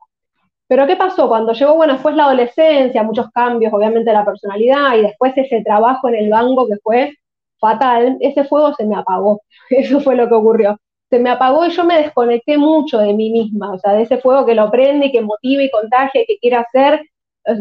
Pero 0.69 0.87
¿qué 0.87 0.95
pasó? 0.97 1.29
Cuando 1.29 1.53
llegó, 1.55 1.75
bueno, 1.75 1.95
después 1.95 2.15
la 2.15 2.27
adolescencia, 2.27 3.03
muchos 3.03 3.31
cambios, 3.33 3.73
obviamente, 3.73 4.11
de 4.11 4.17
la 4.17 4.25
personalidad 4.25 4.95
y 4.97 5.03
después 5.03 5.33
ese 5.37 5.63
trabajo 5.65 6.09
en 6.09 6.15
el 6.17 6.31
banco 6.31 6.69
que 6.69 6.77
fue 6.85 7.15
fatal, 7.59 8.17
ese 8.21 8.45
fuego 8.45 8.75
se 8.75 8.87
me 8.87 8.95
apagó. 8.97 9.43
Eso 9.71 10.01
fue 10.01 10.15
lo 10.15 10.29
que 10.29 10.35
ocurrió 10.35 10.79
se 11.13 11.19
me 11.19 11.29
apagó 11.29 11.67
y 11.67 11.71
yo 11.71 11.85
me 11.85 11.99
desconecté 11.99 12.57
mucho 12.57 12.97
de 12.97 13.13
mí 13.13 13.29
misma, 13.31 13.75
o 13.75 13.79
sea, 13.79 13.93
de 13.93 14.05
ese 14.05 14.17
fuego 14.17 14.47
que 14.47 14.55
lo 14.55 14.71
prende 14.71 15.09
y 15.09 15.13
que 15.13 15.21
motiva 15.21 15.63
y 15.63 15.71
contagia 15.71 16.23
y 16.23 16.25
que 16.25 16.39
quiere 16.39 16.57
hacer. 16.57 17.03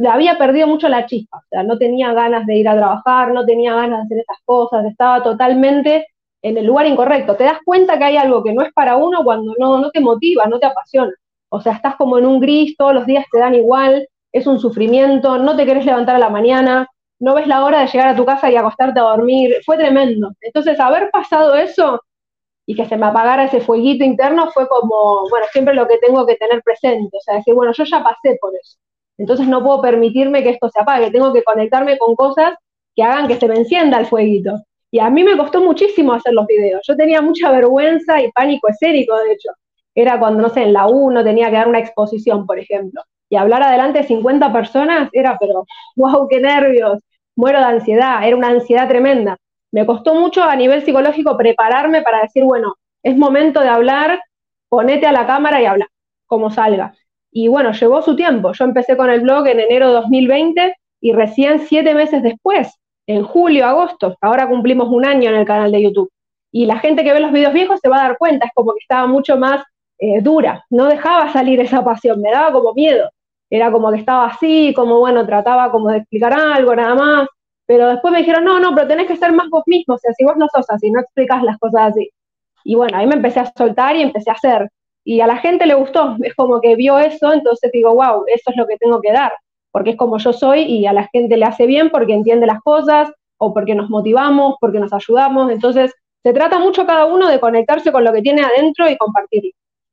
Había 0.10 0.38
perdido 0.38 0.68
mucho 0.68 0.88
la 0.88 1.06
chispa, 1.06 1.40
o 1.40 1.48
sea, 1.50 1.62
no 1.62 1.78
tenía 1.78 2.14
ganas 2.14 2.46
de 2.46 2.56
ir 2.56 2.70
a 2.70 2.78
trabajar, 2.78 3.34
no 3.34 3.46
tenía 3.46 3.74
ganas 3.74 4.00
de 4.00 4.06
hacer 4.06 4.18
esas 4.20 4.38
cosas, 4.46 4.86
estaba 4.86 5.22
totalmente 5.22 6.08
en 6.42 6.58
el 6.58 6.66
lugar 6.66 6.86
incorrecto. 6.86 7.36
Te 7.36 7.44
das 7.44 7.58
cuenta 7.66 7.98
que 7.98 8.06
hay 8.06 8.16
algo 8.16 8.42
que 8.42 8.54
no 8.54 8.62
es 8.64 8.72
para 8.72 8.96
uno 8.96 9.22
cuando 9.26 9.54
no, 9.60 9.80
no 9.80 9.92
te 9.92 10.00
motiva, 10.00 10.46
no 10.46 10.58
te 10.58 10.68
apasiona. 10.68 11.12
O 11.50 11.60
sea, 11.60 11.74
estás 11.74 11.98
como 11.98 12.18
en 12.20 12.26
un 12.28 12.40
gris, 12.40 12.78
todos 12.78 12.94
los 12.94 13.06
días 13.06 13.26
te 13.30 13.40
dan 13.40 13.54
igual, 13.54 14.08
es 14.32 14.48
un 14.48 14.60
sufrimiento, 14.62 15.38
no 15.40 15.58
te 15.58 15.66
querés 15.66 15.86
levantar 15.86 16.16
a 16.16 16.20
la 16.20 16.30
mañana, 16.30 16.88
no 17.20 17.36
ves 17.36 17.48
la 17.48 17.66
hora 17.66 17.82
de 17.82 17.88
llegar 17.88 18.08
a 18.08 18.16
tu 18.16 18.24
casa 18.24 18.50
y 18.50 18.56
acostarte 18.56 19.02
a 19.02 19.04
dormir, 19.04 19.58
fue 19.66 19.76
tremendo. 19.76 20.32
Entonces, 20.40 20.80
haber 20.80 21.12
pasado 21.12 21.56
eso 21.56 22.00
y 22.66 22.76
que 22.76 22.86
se 22.86 22.98
me 22.98 23.08
apagara 23.08 23.46
ese 23.46 23.62
fueguito 23.62 24.04
interno 24.04 24.52
fue 24.52 24.68
como, 24.68 25.28
bueno, 25.30 25.46
siempre 25.52 25.74
lo 25.74 25.88
que 25.88 25.98
tengo 25.98 26.26
que 26.26 26.36
tener 26.36 26.62
presente, 26.64 27.18
o 27.18 27.22
sea, 27.22 27.36
decir, 27.36 27.54
bueno, 27.54 27.74
yo 27.74 27.84
ya 27.84 28.04
pasé 28.04 28.38
por 28.40 28.54
eso, 28.56 28.78
entonces 29.18 29.48
no 29.48 29.64
puedo 29.64 29.82
permitirme 29.82 30.44
que 30.44 30.52
esto 30.52 30.70
se 30.70 30.80
apague, 30.80 31.12
tengo 31.12 31.34
que 31.34 31.44
conectarme 31.44 31.98
con 31.98 32.16
cosas 32.16 32.56
que 32.96 33.04
hagan 33.04 33.28
que 33.28 33.38
se 33.38 33.48
me 33.48 33.56
encienda 33.56 34.00
el 34.00 34.06
fueguito. 34.06 34.56
Y 34.94 35.00
a 35.00 35.10
mí 35.10 35.24
me 35.24 35.38
costó 35.38 35.62
muchísimo 35.62 36.12
hacer 36.14 36.34
los 36.34 36.46
videos, 36.48 36.82
yo 36.88 36.96
tenía 36.96 37.22
mucha 37.22 37.52
vergüenza 37.52 38.22
y 38.22 38.32
pánico 38.32 38.68
escénico, 38.70 39.16
de 39.18 39.34
hecho. 39.34 39.50
Era 39.96 40.20
cuando, 40.20 40.42
no 40.42 40.50
sé, 40.50 40.64
en 40.64 40.74
la 40.74 40.88
1 40.88 41.24
tenía 41.24 41.50
que 41.50 41.58
dar 41.58 41.68
una 41.68 41.80
exposición, 41.80 42.46
por 42.46 42.60
ejemplo, 42.60 43.02
y 43.30 43.36
hablar 43.38 43.64
adelante 43.64 44.00
de 44.00 44.08
50 44.08 44.52
personas 44.54 45.10
era, 45.14 45.38
pero, 45.40 45.66
wow, 45.96 46.28
qué 46.30 46.40
nervios, 46.40 47.00
muero 47.36 47.60
de 47.60 47.66
ansiedad, 47.66 48.26
era 48.28 48.36
una 48.36 48.50
ansiedad 48.50 48.88
tremenda 48.88 49.38
me 49.72 49.86
costó 49.86 50.16
mucho 50.16 50.44
a 50.44 50.56
nivel 50.56 50.84
psicológico 50.84 51.38
prepararme 51.38 52.02
para 52.02 52.22
decir, 52.22 52.44
bueno, 52.44 52.76
es 53.04 53.18
momento 53.18 53.62
de 53.62 53.70
hablar, 53.70 54.20
ponete 54.70 55.08
a 55.08 55.12
la 55.12 55.26
cámara 55.26 55.62
y 55.62 55.66
habla, 55.66 55.88
como 56.26 56.52
salga. 56.52 56.94
Y 57.32 57.48
bueno, 57.48 57.72
llevó 57.72 58.02
su 58.02 58.16
tiempo. 58.16 58.52
Yo 58.54 58.66
empecé 58.66 58.98
con 58.98 59.10
el 59.10 59.22
blog 59.22 59.48
en 59.48 59.62
enero 59.62 59.88
de 59.88 59.94
2020 59.94 60.76
y 61.00 61.14
recién 61.14 61.60
siete 61.60 61.94
meses 61.94 62.22
después, 62.22 62.78
en 63.08 63.24
julio, 63.24 63.66
agosto, 63.66 64.16
ahora 64.22 64.48
cumplimos 64.48 64.90
un 64.90 65.06
año 65.06 65.30
en 65.30 65.36
el 65.38 65.46
canal 65.46 65.72
de 65.72 65.84
YouTube. 65.84 66.12
Y 66.52 66.66
la 66.66 66.80
gente 66.80 67.04
que 67.04 67.14
ve 67.14 67.20
los 67.20 67.32
videos 67.32 67.54
viejos 67.54 67.80
se 67.82 67.90
va 67.90 67.98
a 67.98 68.08
dar 68.08 68.18
cuenta, 68.18 68.46
es 68.46 68.52
como 68.54 68.74
que 68.74 68.80
estaba 68.82 69.08
mucho 69.08 69.38
más 69.38 69.64
eh, 69.98 70.22
dura, 70.22 70.66
no 70.70 70.86
dejaba 70.86 71.32
salir 71.32 71.60
esa 71.60 71.84
pasión, 71.84 72.22
me 72.22 72.32
daba 72.32 72.52
como 72.52 72.74
miedo. 72.74 73.10
Era 73.50 73.72
como 73.72 73.92
que 73.92 73.98
estaba 73.98 74.28
así, 74.28 74.74
como 74.76 75.00
bueno, 75.00 75.26
trataba 75.26 75.72
como 75.72 75.90
de 75.90 75.98
explicar 76.00 76.34
algo, 76.34 76.76
nada 76.76 76.96
más 76.96 77.28
pero 77.72 77.88
después 77.88 78.12
me 78.12 78.18
dijeron, 78.18 78.44
no, 78.44 78.60
no, 78.60 78.76
pero 78.76 78.86
tenés 78.86 79.08
que 79.08 79.16
ser 79.16 79.32
más 79.32 79.50
vos 79.50 79.64
mismo, 79.66 79.96
o 79.96 79.98
sea, 79.98 80.12
si 80.12 80.26
vos 80.26 80.36
no 80.36 80.46
sos 80.54 80.70
así, 80.70 80.92
no 80.92 81.00
explicas 81.00 81.42
las 81.42 81.58
cosas 81.58 81.92
así. 81.92 82.10
Y 82.66 82.76
bueno, 82.76 82.98
ahí 82.98 83.08
me 83.08 83.16
empecé 83.16 83.40
a 83.40 83.50
soltar 83.58 83.96
y 83.96 84.02
empecé 84.02 84.30
a 84.30 84.34
hacer. 84.34 84.70
Y 85.06 85.22
a 85.22 85.28
la 85.28 85.38
gente 85.38 85.66
le 85.66 85.76
gustó, 85.76 86.18
es 86.22 86.36
como 86.36 86.60
que 86.60 86.76
vio 86.76 87.00
eso, 87.00 87.32
entonces 87.32 87.72
digo, 87.72 87.96
wow, 87.96 88.26
eso 88.28 88.52
es 88.52 88.58
lo 88.58 88.68
que 88.68 88.76
tengo 88.76 89.00
que 89.00 89.14
dar, 89.14 89.32
porque 89.72 89.92
es 89.92 89.96
como 89.96 90.18
yo 90.18 90.34
soy 90.34 90.64
y 90.64 90.86
a 90.86 90.92
la 90.92 91.08
gente 91.14 91.38
le 91.38 91.46
hace 91.46 91.66
bien 91.66 91.92
porque 91.92 92.12
entiende 92.12 92.46
las 92.46 92.60
cosas 92.60 93.10
o 93.38 93.54
porque 93.54 93.74
nos 93.74 93.90
motivamos, 93.90 94.56
porque 94.60 94.80
nos 94.80 94.92
ayudamos. 94.92 95.50
Entonces, 95.50 95.94
se 96.24 96.34
trata 96.34 96.60
mucho 96.60 96.86
cada 96.86 97.06
uno 97.06 97.30
de 97.30 97.40
conectarse 97.40 97.94
con 97.94 98.04
lo 98.04 98.12
que 98.12 98.22
tiene 98.22 98.42
adentro 98.42 98.90
y 98.90 98.98
compartirlo. 98.98 99.52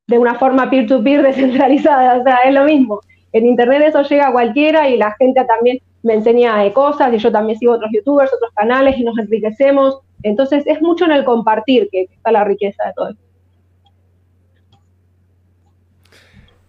de 0.08 0.18
una 0.18 0.34
forma 0.34 0.68
peer-to-peer 0.68 1.22
descentralizada, 1.28 2.18
o 2.18 2.24
sea, 2.24 2.38
es 2.38 2.52
lo 2.52 2.64
mismo. 2.64 2.98
En 3.32 3.46
Internet 3.46 3.84
eso 3.86 4.02
llega 4.02 4.26
a 4.26 4.32
cualquiera 4.32 4.88
y 4.88 4.96
la 4.96 5.14
gente 5.16 5.44
también 5.44 5.78
me 6.02 6.14
enseña 6.14 6.72
cosas 6.72 7.12
y 7.12 7.18
yo 7.18 7.32
también 7.32 7.58
sigo 7.58 7.72
otros 7.72 7.90
youtubers, 7.92 8.32
otros 8.32 8.52
canales 8.54 8.96
y 8.98 9.04
nos 9.04 9.18
enriquecemos. 9.18 10.00
Entonces 10.22 10.64
es 10.66 10.80
mucho 10.80 11.04
en 11.04 11.12
el 11.12 11.24
compartir 11.24 11.88
que 11.90 12.02
está 12.02 12.30
la 12.30 12.44
riqueza 12.44 12.84
de 12.86 12.92
todo. 12.94 13.10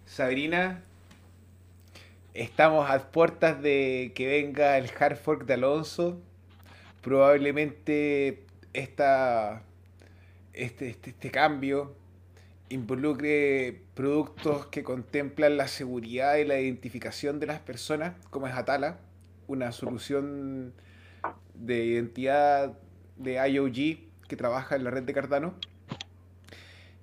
Sabrina, 0.06 0.84
estamos 2.34 2.90
a 2.90 3.00
puertas 3.00 3.62
de 3.62 4.12
que 4.16 4.28
venga 4.28 4.78
el 4.78 4.90
hard 5.00 5.18
fork 5.18 5.46
de 5.46 5.54
Alonso. 5.54 6.20
Probablemente 7.02 8.44
esta, 8.74 9.64
este, 10.54 10.90
este, 10.90 11.12
este 11.12 11.32
cambio 11.32 11.96
involucre 12.70 13.82
productos 13.96 14.68
que 14.68 14.84
contemplan 14.84 15.58
la 15.58 15.68
seguridad 15.68 16.36
y 16.36 16.46
la 16.46 16.60
identificación 16.60 17.40
de 17.40 17.48
las 17.48 17.60
personas, 17.60 18.14
como 18.30 18.48
es 18.48 18.54
Atala, 18.54 19.00
una 19.50 19.72
solución 19.72 20.74
de 21.56 21.84
identidad 21.84 22.78
de 23.18 23.36
IOG 23.50 24.28
que 24.28 24.36
trabaja 24.38 24.76
en 24.76 24.84
la 24.84 24.92
red 24.92 25.04
de 25.04 25.14
Cardano. 25.14 25.56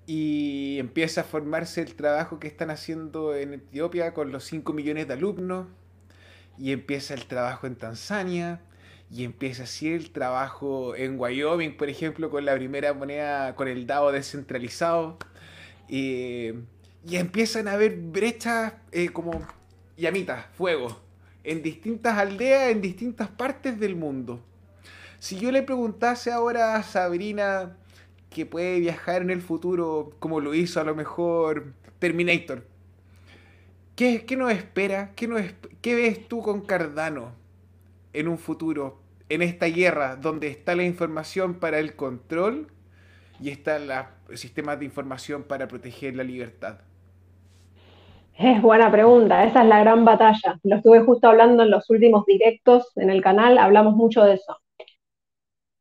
Y 0.07 0.78
empieza 0.78 1.22
a 1.22 1.24
formarse 1.24 1.82
el 1.82 1.97
trabajo 1.97 2.38
que 2.38 2.47
están 2.47 2.70
haciendo 2.70 3.34
en 3.34 3.55
Etiopía 3.55 4.14
con 4.14 4.30
los 4.30 4.44
5 4.44 4.72
millones 4.72 5.09
de 5.09 5.14
alumnos. 5.14 5.66
Y 6.57 6.70
empieza 6.70 7.14
el 7.14 7.26
trabajo 7.26 7.66
en 7.66 7.74
Tanzania. 7.74 8.61
Y 9.11 9.24
empieza 9.24 9.64
así 9.64 9.92
el 9.92 10.12
trabajo 10.12 10.94
en 10.94 11.18
Wyoming, 11.18 11.76
por 11.76 11.88
ejemplo, 11.88 12.30
con 12.30 12.44
la 12.44 12.55
primera 12.55 12.94
moneda, 12.94 13.57
con 13.57 13.66
el 13.68 13.86
DAO 13.86 14.12
descentralizado. 14.12 15.18
y 15.88 16.55
empiezan 17.11 17.68
a 17.68 17.72
haber 17.72 17.97
brechas 17.97 18.74
eh, 18.92 19.11
como 19.11 19.47
llamitas, 19.97 20.47
fuego, 20.57 21.05
en 21.47 21.62
distintas 21.62 22.18
aldeas, 22.18 22.72
en 22.72 22.80
distintas 22.80 23.28
partes 23.28 23.78
del 23.78 23.94
mundo. 23.94 24.42
Si 25.20 25.38
yo 25.38 25.53
le 25.53 25.62
preguntase 25.62 26.32
ahora 26.32 26.74
a 26.74 26.82
Sabrina 26.82 27.76
que 28.30 28.44
puede 28.44 28.80
viajar 28.80 29.22
en 29.22 29.30
el 29.30 29.40
futuro 29.40 30.12
como 30.18 30.40
lo 30.40 30.55
hizo 30.55 30.80
a 30.80 30.84
lo 30.84 30.97
mejor 30.97 31.72
Terminator, 32.01 32.66
¿qué, 33.94 34.26
qué 34.26 34.36
nos 34.36 34.51
espera? 34.51 35.12
¿Qué, 35.14 35.55
¿Qué 35.80 35.94
ves 35.94 36.26
tú 36.26 36.42
con 36.42 36.62
Cardano 36.62 37.32
en 38.12 38.26
un 38.26 38.38
futuro? 38.38 39.01
En 39.28 39.40
esta 39.40 39.66
guerra 39.66 40.16
donde 40.16 40.49
está 40.49 40.74
la 40.74 40.82
información 40.82 41.55
para 41.55 41.78
el 41.78 41.94
control 41.94 42.66
y 43.40 43.51
están 43.51 43.86
los 43.86 44.40
sistemas 44.40 44.80
de 44.80 44.84
información 44.84 45.44
para 45.44 45.68
proteger 45.68 46.16
la 46.16 46.24
libertad. 46.24 46.80
Es 48.39 48.61
buena 48.61 48.91
pregunta, 48.93 49.45
esa 49.45 49.62
es 49.62 49.68
la 49.68 49.80
gran 49.80 50.05
batalla. 50.05 50.59
Lo 50.62 50.76
estuve 50.76 51.01
justo 51.01 51.26
hablando 51.28 51.62
en 51.62 51.70
los 51.70 51.89
últimos 51.89 52.26
directos 52.26 52.93
en 52.97 53.09
el 53.09 53.22
canal, 53.22 53.57
hablamos 53.57 53.97
mucho 53.97 54.24
de 54.24 54.34
eso. 54.34 54.59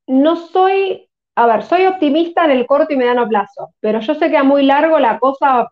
No 0.07 0.37
soy, 0.37 1.09
a 1.35 1.47
ver, 1.47 1.63
soy 1.63 1.85
optimista 1.85 2.45
en 2.45 2.51
el 2.51 2.65
corto 2.65 2.93
y 2.93 2.97
mediano 2.97 3.27
plazo, 3.27 3.73
pero 3.81 3.99
yo 3.99 4.15
sé 4.15 4.29
que 4.29 4.37
a 4.37 4.43
muy 4.43 4.63
largo 4.63 4.99
la 4.99 5.19
cosa 5.19 5.69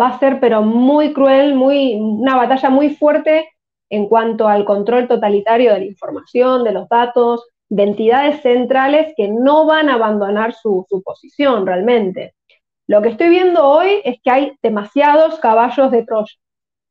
va 0.00 0.08
a 0.08 0.18
ser 0.18 0.40
pero 0.40 0.62
muy 0.62 1.12
cruel, 1.12 1.54
muy, 1.54 1.94
una 1.94 2.36
batalla 2.36 2.68
muy 2.68 2.96
fuerte 2.96 3.48
en 3.88 4.08
cuanto 4.08 4.48
al 4.48 4.64
control 4.64 5.06
totalitario 5.06 5.72
de 5.72 5.80
la 5.80 5.84
información, 5.84 6.64
de 6.64 6.72
los 6.72 6.88
datos, 6.88 7.46
de 7.68 7.84
entidades 7.84 8.42
centrales 8.42 9.14
que 9.16 9.28
no 9.28 9.66
van 9.66 9.88
a 9.88 9.94
abandonar 9.94 10.52
su, 10.54 10.84
su 10.88 11.00
posición 11.02 11.64
realmente. 11.64 12.34
Lo 12.92 13.00
que 13.00 13.08
estoy 13.08 13.30
viendo 13.30 13.66
hoy 13.66 14.02
es 14.04 14.20
que 14.22 14.30
hay 14.30 14.52
demasiados 14.62 15.40
caballos 15.40 15.90
de 15.90 16.04
Troya. 16.04 16.34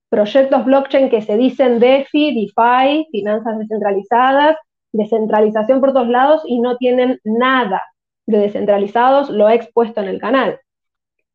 Proyectos 0.09 0.65
blockchain 0.65 1.11
que 1.11 1.21
se 1.21 1.37
dicen 1.37 1.79
DeFi, 1.79 2.33
DeFi, 2.33 3.07
finanzas 3.11 3.59
descentralizadas, 3.59 4.57
descentralización 4.91 5.79
por 5.79 5.93
todos 5.93 6.07
lados 6.07 6.41
y 6.47 6.59
no 6.59 6.75
tienen 6.77 7.19
nada 7.23 7.83
de 8.25 8.39
descentralizados, 8.39 9.29
lo 9.29 9.47
he 9.47 9.53
expuesto 9.53 10.01
en 10.01 10.07
el 10.07 10.19
canal. 10.19 10.59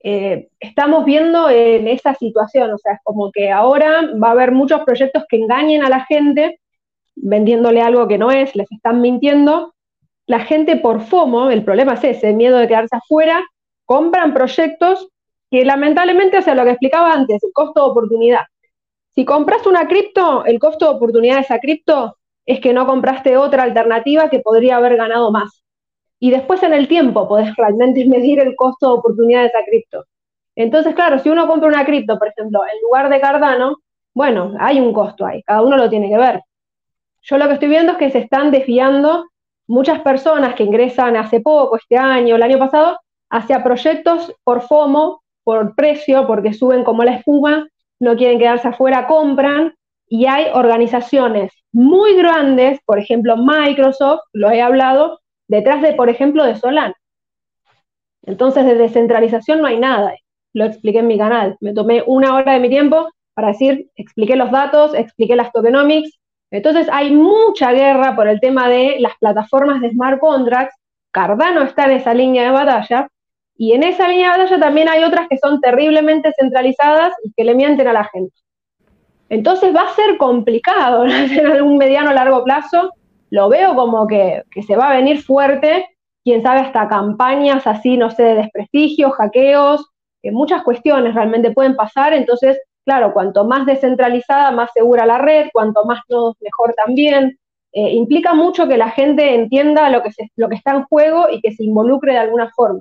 Eh, 0.03 0.49
estamos 0.59 1.05
viendo 1.05 1.49
en 1.49 1.87
esa 1.87 2.15
situación, 2.15 2.73
o 2.73 2.79
sea, 2.79 2.95
es 2.95 2.99
como 3.05 3.31
que 3.31 3.53
ahora 3.53 4.11
va 4.21 4.31
a 4.31 4.33
haber 4.33 4.51
muchos 4.51 4.81
proyectos 4.81 5.27
que 5.29 5.37
engañen 5.37 5.85
a 5.85 5.89
la 5.89 6.05
gente 6.07 6.59
vendiéndole 7.15 7.83
algo 7.83 8.09
que 8.09 8.19
no 8.19 8.33
es, 8.33 8.57
les 8.57 8.73
están 8.73 9.01
mintiendo. 9.01 9.77
La 10.27 10.41
gente 10.41 10.75
por 10.75 11.03
FOMO, 11.03 11.51
el 11.51 11.63
problema 11.63 11.95
es 11.95 12.03
ese, 12.03 12.33
miedo 12.33 12.59
de 12.59 12.67
quedarse 12.67 12.97
afuera, 12.97 13.45
compran 13.87 14.35
proyectos 14.35 15.09
que 15.51 15.65
lamentablemente, 15.65 16.39
o 16.39 16.43
sea, 16.43 16.55
lo 16.55 16.65
que 16.65 16.71
explicaba 16.71 17.13
antes, 17.13 17.43
el 17.43 17.53
costo 17.53 17.85
de 17.85 17.91
oportunidad. 17.91 18.43
Si 19.15 19.25
compras 19.25 19.67
una 19.67 19.89
cripto, 19.89 20.45
el 20.45 20.59
costo 20.59 20.87
de 20.87 20.97
oportunidad 20.97 21.37
de 21.37 21.43
esa 21.43 21.59
cripto 21.59 22.19
es 22.45 22.61
que 22.61 22.75
no 22.75 22.87
compraste 22.87 23.37
otra 23.37 23.63
alternativa 23.63 24.29
que 24.29 24.41
podría 24.41 24.77
haber 24.77 24.97
ganado 24.97 25.31
más. 25.33 25.63
Y 26.19 26.31
después 26.31 26.63
en 26.63 26.75
el 26.75 26.89
tiempo 26.89 27.27
podés 27.29 27.55
realmente 27.57 28.05
medir 28.09 28.41
el 28.41 28.55
costo 28.55 28.89
de 28.89 28.99
oportunidad 28.99 29.41
de 29.41 29.47
esa 29.47 29.65
cripto. 29.65 30.05
Entonces, 30.55 30.95
claro, 30.95 31.19
si 31.19 31.29
uno 31.29 31.47
compra 31.47 31.69
una 31.69 31.85
cripto, 31.85 32.19
por 32.19 32.29
ejemplo, 32.29 32.61
en 32.65 32.81
lugar 32.83 33.09
de 33.09 33.21
Cardano, 33.21 33.77
bueno, 34.15 34.55
hay 34.59 34.81
un 34.81 34.93
costo 34.93 35.27
ahí, 35.27 35.43
cada 35.43 35.63
uno 35.63 35.77
lo 35.77 35.91
tiene 35.91 36.09
que 36.09 36.17
ver. 36.17 36.41
Yo 37.23 37.39
lo 37.39 37.47
que 37.49 37.55
estoy 37.55 37.69
viendo 37.69 37.93
es 37.93 37.99
que 37.99 38.11
se 38.11 38.19
están 38.19 38.51
desviando 38.51 39.27
muchas 39.67 40.01
personas 40.01 40.55
que 40.55 40.63
ingresan 40.63 41.17
hace 41.17 41.41
poco, 41.41 41.77
este 41.77 41.99
año, 41.99 42.37
el 42.37 42.43
año 42.43 42.59
pasado, 42.59 42.99
hacia 43.31 43.63
proyectos 43.63 44.33
por 44.45 44.63
FOMO, 44.63 45.23
por 45.45 45.75
precio, 45.75 46.27
porque 46.27 46.53
suben 46.53 46.85
como 46.85 47.05
la 47.05 47.15
espuma, 47.15 47.69
no 48.01 48.17
quieren 48.17 48.39
quedarse 48.39 48.69
afuera, 48.69 49.07
compran, 49.07 49.75
y 50.09 50.27
hay 50.27 50.47
organizaciones 50.53 51.53
muy 51.73 52.17
grandes, 52.17 52.79
por 52.85 52.99
ejemplo 52.99 53.37
Microsoft, 53.37 54.21
lo 54.33 54.51
he 54.51 54.63
hablado, 54.63 55.21
detrás 55.49 55.83
de, 55.83 55.95
por 55.95 56.09
ejemplo, 56.09 56.45
de 56.45 56.57
Solana. 56.57 56.95
Entonces, 58.23 58.65
de 58.65 58.75
descentralización 58.75 59.61
no 59.61 59.69
hay 59.69 59.79
nada. 59.79 60.15
Lo 60.53 60.65
expliqué 60.65 60.99
en 60.99 61.07
mi 61.07 61.19
canal. 61.19 61.57
Me 61.61 61.73
tomé 61.73 62.03
una 62.07 62.35
hora 62.35 62.55
de 62.55 62.61
mi 62.61 62.69
tiempo 62.69 63.09
para 63.35 63.49
decir, 63.49 63.91
expliqué 63.95 64.37
los 64.37 64.51
datos, 64.51 64.95
expliqué 64.95 65.37
las 65.37 65.53
tokenomics. 65.53 66.19
Entonces, 66.51 66.89
hay 66.91 67.13
mucha 67.13 67.73
guerra 67.73 68.17
por 68.17 68.27
el 68.29 68.41
tema 68.41 68.69
de 68.69 68.97
las 68.99 69.13
plataformas 69.19 69.81
de 69.81 69.91
smart 69.91 70.19
contracts. 70.19 70.75
Cardano 71.13 71.63
está 71.63 71.85
en 71.85 71.93
esa 71.93 72.15
línea 72.15 72.45
de 72.45 72.51
batalla 72.51 73.09
y 73.59 73.73
en 73.73 73.83
esa 73.83 74.09
línea 74.09 74.33
de 74.33 74.39
batalla 74.39 74.61
también 74.61 74.89
hay 74.89 75.05
otras 75.05 75.29
que 75.29 75.39
son 75.39 75.61
terriblemente 75.61 76.33
centralizadas 76.39 77.15
y 77.25 77.33
que 77.33 77.45
le 77.45 77.55
mienten 77.55 77.89
a 77.89 77.93
la 77.93 78.05
gente. 78.05 78.35
Entonces 79.29 79.75
va 79.75 79.83
a 79.83 79.95
ser 79.95 80.19
complicado 80.19 81.05
en 81.07 81.47
algún 81.47 81.79
mediano 81.79 82.11
o 82.11 82.15
largo 82.15 82.45
plazo. 82.45 82.93
Lo 83.31 83.49
veo 83.49 83.75
como 83.75 84.07
que, 84.07 84.43
se 84.67 84.77
va 84.77 84.91
a 84.91 84.97
venir 84.97 85.23
fuerte, 85.23 85.89
quién 86.23 86.43
sabe, 86.43 86.61
hasta 86.61 86.89
campañas 86.89 87.67
así, 87.67 87.97
no 87.97 88.11
sé, 88.11 88.23
de 88.23 88.35
desprestigio, 88.35 89.11
hackeos, 89.11 89.87
que 90.23 90.31
muchas 90.31 90.63
cuestiones 90.63 91.15
realmente 91.15 91.51
pueden 91.51 91.77
pasar. 91.77 92.13
Entonces, 92.13 92.61
claro, 92.85 93.13
cuanto 93.15 93.45
más 93.47 93.67
descentralizada, 93.67 94.51
más 94.53 94.71
segura 94.73 95.07
la 95.07 95.19
red, 95.19 95.49
cuanto 95.53 95.85
más 95.87 96.01
nodos, 96.09 96.37
mejor 96.41 96.75
también. 96.75 97.39
Eh, 97.73 97.93
implica 97.95 98.33
mucho 98.35 98.69
que 98.69 98.77
la 98.77 98.91
gente 98.91 99.35
entienda 99.35 99.91
lo 99.91 100.03
que, 100.03 100.11
lo 100.37 100.49
que 100.49 100.55
está 100.55 100.73
en 100.73 100.85
juego 100.85 101.27
y 101.31 101.41
que 101.41 101.53
se 101.53 101.65
involucre 101.65 102.13
de 102.13 102.19
alguna 102.19 102.51
forma 102.55 102.81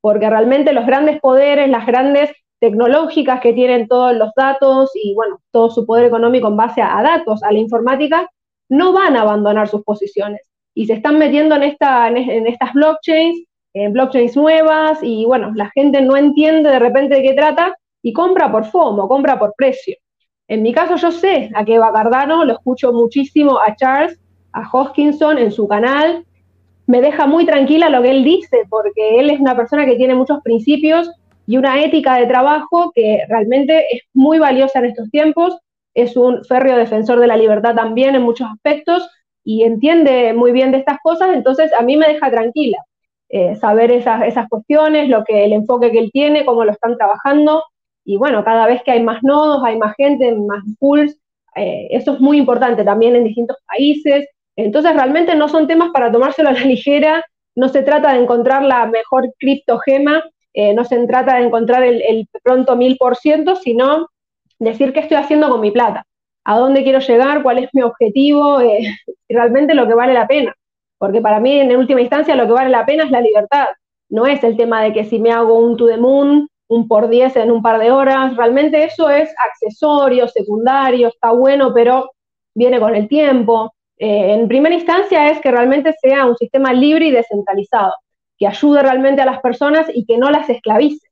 porque 0.00 0.28
realmente 0.30 0.72
los 0.72 0.86
grandes 0.86 1.20
poderes, 1.20 1.68
las 1.68 1.86
grandes 1.86 2.30
tecnológicas 2.60 3.40
que 3.40 3.52
tienen 3.52 3.86
todos 3.86 4.16
los 4.16 4.30
datos 4.34 4.90
y 4.94 5.14
bueno, 5.14 5.40
todo 5.50 5.70
su 5.70 5.86
poder 5.86 6.06
económico 6.06 6.48
en 6.48 6.56
base 6.56 6.82
a, 6.82 7.02
datos, 7.02 7.42
a 7.42 7.52
la 7.52 7.58
informática, 7.58 8.28
no 8.68 8.92
van 8.92 9.16
a 9.16 9.22
abandonar 9.22 9.68
sus 9.68 9.82
posiciones 9.82 10.42
y 10.74 10.86
se 10.86 10.94
están 10.94 11.18
metiendo 11.18 11.54
en, 11.54 11.62
esta, 11.62 12.08
en, 12.08 12.46
estas 12.46 12.72
blockchains, 12.74 13.44
en 13.74 13.92
blockchains 13.92 14.36
nuevas 14.36 14.98
y 15.02 15.24
bueno, 15.24 15.52
la 15.54 15.70
gente 15.74 16.00
no 16.02 16.16
entiende 16.16 16.70
de 16.70 16.78
repente 16.78 17.16
de 17.16 17.22
qué 17.22 17.34
trata 17.34 17.74
y 18.02 18.12
compra 18.12 18.52
por 18.52 18.66
FOMO, 18.66 19.08
compra 19.08 19.38
por 19.38 19.54
precio. 19.56 19.96
En 20.48 20.62
mi 20.62 20.72
caso 20.72 20.96
yo 20.96 21.10
sé 21.10 21.50
a 21.54 21.64
qué 21.64 21.78
va 21.78 21.92
Cardano, 21.92 22.44
lo 22.44 22.52
escucho 22.52 22.92
muchísimo 22.92 23.58
a 23.58 23.74
Charles, 23.74 24.20
a 24.52 24.68
Hoskinson 24.70 25.38
en 25.38 25.50
su 25.50 25.66
canal, 25.66 26.25
me 26.86 27.00
deja 27.00 27.26
muy 27.26 27.46
tranquila 27.46 27.90
lo 27.90 28.02
que 28.02 28.10
él 28.10 28.24
dice, 28.24 28.62
porque 28.68 29.18
él 29.20 29.30
es 29.30 29.40
una 29.40 29.56
persona 29.56 29.84
que 29.84 29.96
tiene 29.96 30.14
muchos 30.14 30.40
principios 30.42 31.10
y 31.46 31.56
una 31.56 31.82
ética 31.82 32.16
de 32.16 32.26
trabajo 32.26 32.92
que 32.94 33.24
realmente 33.28 33.84
es 33.94 34.02
muy 34.14 34.38
valiosa 34.38 34.78
en 34.78 34.86
estos 34.86 35.10
tiempos. 35.10 35.58
Es 35.94 36.16
un 36.16 36.44
férreo 36.44 36.76
defensor 36.76 37.20
de 37.20 37.26
la 37.26 37.36
libertad 37.36 37.74
también 37.74 38.14
en 38.14 38.22
muchos 38.22 38.48
aspectos 38.50 39.08
y 39.44 39.62
entiende 39.62 40.32
muy 40.34 40.52
bien 40.52 40.72
de 40.72 40.78
estas 40.78 40.98
cosas, 41.02 41.30
entonces 41.32 41.72
a 41.72 41.82
mí 41.82 41.96
me 41.96 42.08
deja 42.08 42.30
tranquila 42.30 42.78
eh, 43.28 43.56
saber 43.56 43.92
esas, 43.92 44.24
esas 44.24 44.48
cuestiones, 44.48 45.08
lo 45.08 45.24
que 45.24 45.44
el 45.44 45.52
enfoque 45.52 45.90
que 45.90 45.98
él 45.98 46.10
tiene, 46.12 46.44
cómo 46.44 46.64
lo 46.64 46.72
están 46.72 46.96
trabajando. 46.96 47.62
Y 48.04 48.16
bueno, 48.16 48.44
cada 48.44 48.66
vez 48.66 48.82
que 48.82 48.92
hay 48.92 49.02
más 49.02 49.22
nodos, 49.22 49.62
hay 49.64 49.78
más 49.78 49.94
gente, 49.96 50.32
más 50.34 50.62
pools, 50.78 51.16
eh, 51.56 51.88
eso 51.90 52.14
es 52.14 52.20
muy 52.20 52.38
importante 52.38 52.84
también 52.84 53.16
en 53.16 53.24
distintos 53.24 53.56
países. 53.66 54.28
Entonces 54.56 54.94
realmente 54.94 55.34
no 55.34 55.48
son 55.48 55.66
temas 55.66 55.90
para 55.92 56.10
tomárselo 56.10 56.48
a 56.48 56.52
la 56.52 56.60
ligera, 56.64 57.24
no 57.54 57.68
se 57.68 57.82
trata 57.82 58.12
de 58.12 58.20
encontrar 58.20 58.62
la 58.62 58.86
mejor 58.86 59.32
criptogema, 59.38 60.24
eh, 60.52 60.74
no 60.74 60.84
se 60.84 61.06
trata 61.06 61.36
de 61.36 61.44
encontrar 61.44 61.82
el, 61.82 62.28
pronto 62.42 62.76
mil 62.76 62.96
por 62.96 63.16
ciento, 63.16 63.56
sino 63.56 64.08
decir 64.58 64.92
qué 64.92 65.00
estoy 65.00 65.18
haciendo 65.18 65.50
con 65.50 65.60
mi 65.60 65.70
plata, 65.70 66.04
a 66.44 66.58
dónde 66.58 66.82
quiero 66.82 67.00
llegar, 67.00 67.42
cuál 67.42 67.58
es 67.58 67.68
mi 67.74 67.82
objetivo, 67.82 68.60
eh, 68.60 68.88
realmente 69.28 69.74
lo 69.74 69.86
que 69.86 69.94
vale 69.94 70.14
la 70.14 70.26
pena. 70.26 70.54
Porque 70.98 71.20
para 71.20 71.40
mí, 71.40 71.60
en 71.60 71.76
última 71.76 72.00
instancia, 72.00 72.34
lo 72.34 72.46
que 72.46 72.52
vale 72.52 72.70
la 72.70 72.86
pena 72.86 73.04
es 73.04 73.10
la 73.10 73.20
libertad. 73.20 73.66
No 74.08 74.26
es 74.26 74.42
el 74.44 74.56
tema 74.56 74.82
de 74.82 74.94
que 74.94 75.04
si 75.04 75.18
me 75.18 75.30
hago 75.30 75.58
un 75.58 75.76
to 75.76 75.86
the 75.86 75.98
moon, 75.98 76.48
un 76.68 76.88
por 76.88 77.08
10 77.08 77.36
en 77.36 77.50
un 77.50 77.62
par 77.62 77.78
de 77.78 77.90
horas, 77.90 78.36
realmente 78.36 78.84
eso 78.84 79.10
es 79.10 79.32
accesorio, 79.38 80.26
secundario, 80.28 81.08
está 81.08 81.32
bueno, 81.32 81.72
pero 81.74 82.12
viene 82.54 82.80
con 82.80 82.94
el 82.94 83.08
tiempo. 83.08 83.74
Eh, 83.98 84.34
en 84.34 84.48
primera 84.48 84.74
instancia 84.74 85.30
es 85.30 85.40
que 85.40 85.50
realmente 85.50 85.94
sea 86.00 86.26
un 86.26 86.36
sistema 86.36 86.72
libre 86.72 87.06
y 87.06 87.10
descentralizado, 87.10 87.94
que 88.38 88.46
ayude 88.46 88.82
realmente 88.82 89.22
a 89.22 89.26
las 89.26 89.40
personas 89.40 89.86
y 89.92 90.04
que 90.04 90.18
no 90.18 90.30
las 90.30 90.48
esclavice. 90.50 91.06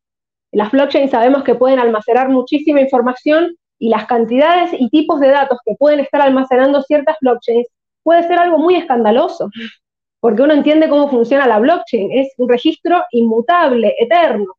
Las 0.53 0.71
blockchains 0.71 1.11
sabemos 1.11 1.43
que 1.43 1.55
pueden 1.55 1.79
almacenar 1.79 2.29
muchísima 2.29 2.81
información 2.81 3.57
y 3.79 3.89
las 3.89 4.07
cantidades 4.07 4.71
y 4.79 4.89
tipos 4.91 5.19
de 5.21 5.29
datos 5.29 5.59
que 5.65 5.75
pueden 5.79 6.01
estar 6.01 6.21
almacenando 6.21 6.83
ciertas 6.83 7.17
blockchains 7.21 7.67
puede 8.03 8.23
ser 8.25 8.39
algo 8.39 8.59
muy 8.59 8.77
escandaloso, 8.77 9.51
porque 10.21 10.43
uno 10.43 10.55
entiende 10.55 10.89
cómo 10.89 11.09
funciona 11.09 11.47
la 11.47 11.59
blockchain, 11.59 12.13
es 12.13 12.33
un 12.39 12.49
registro 12.49 13.03
inmutable, 13.11 13.95
eterno, 13.99 14.55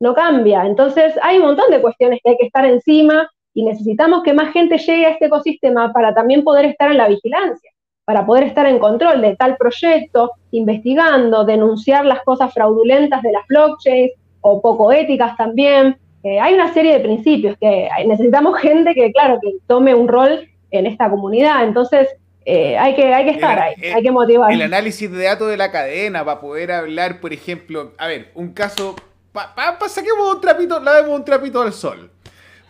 no 0.00 0.14
cambia. 0.14 0.66
Entonces 0.66 1.14
hay 1.22 1.38
un 1.38 1.44
montón 1.44 1.70
de 1.70 1.80
cuestiones 1.80 2.20
que 2.24 2.30
hay 2.30 2.36
que 2.38 2.46
estar 2.46 2.64
encima 2.64 3.30
y 3.56 3.62
necesitamos 3.62 4.22
que 4.22 4.34
más 4.34 4.52
gente 4.52 4.76
llegue 4.76 5.06
a 5.06 5.10
este 5.12 5.26
ecosistema 5.26 5.90
para 5.90 6.12
también 6.14 6.44
poder 6.44 6.66
estar 6.66 6.90
en 6.90 6.98
la 6.98 7.08
vigilancia, 7.08 7.70
para 8.04 8.26
poder 8.26 8.44
estar 8.44 8.66
en 8.66 8.78
control 8.78 9.22
de 9.22 9.34
tal 9.34 9.56
proyecto, 9.56 10.32
investigando, 10.50 11.42
denunciar 11.46 12.04
las 12.04 12.22
cosas 12.22 12.52
fraudulentas 12.52 13.22
de 13.22 13.32
las 13.32 13.46
blockchains, 13.46 14.12
o 14.42 14.60
poco 14.60 14.92
éticas 14.92 15.38
también. 15.38 15.96
Eh, 16.22 16.38
hay 16.38 16.52
una 16.52 16.74
serie 16.74 16.92
de 16.92 17.00
principios 17.00 17.56
que 17.58 17.88
necesitamos 18.06 18.58
gente 18.60 18.92
que, 18.92 19.10
claro, 19.10 19.38
que 19.40 19.54
tome 19.66 19.94
un 19.94 20.06
rol 20.06 20.46
en 20.70 20.84
esta 20.84 21.08
comunidad. 21.08 21.64
Entonces, 21.64 22.08
eh, 22.44 22.76
hay, 22.76 22.94
que, 22.94 23.14
hay 23.14 23.24
que 23.24 23.30
estar 23.30 23.58
ahí, 23.58 23.74
hay 23.82 24.02
que 24.02 24.10
motivar. 24.10 24.52
El 24.52 24.60
análisis 24.60 25.10
de 25.10 25.24
datos 25.24 25.48
de 25.48 25.56
la 25.56 25.72
cadena 25.72 26.22
para 26.26 26.42
poder 26.42 26.72
hablar, 26.72 27.22
por 27.22 27.32
ejemplo, 27.32 27.92
a 27.96 28.06
ver, 28.06 28.32
un 28.34 28.52
caso, 28.52 28.94
para 29.32 29.54
pa, 29.54 29.78
pa, 29.78 29.88
saquemos 29.88 30.34
un 30.34 30.42
trapito, 30.42 30.78
lavemos 30.78 31.18
un 31.18 31.24
trapito 31.24 31.62
al 31.62 31.72
sol. 31.72 32.10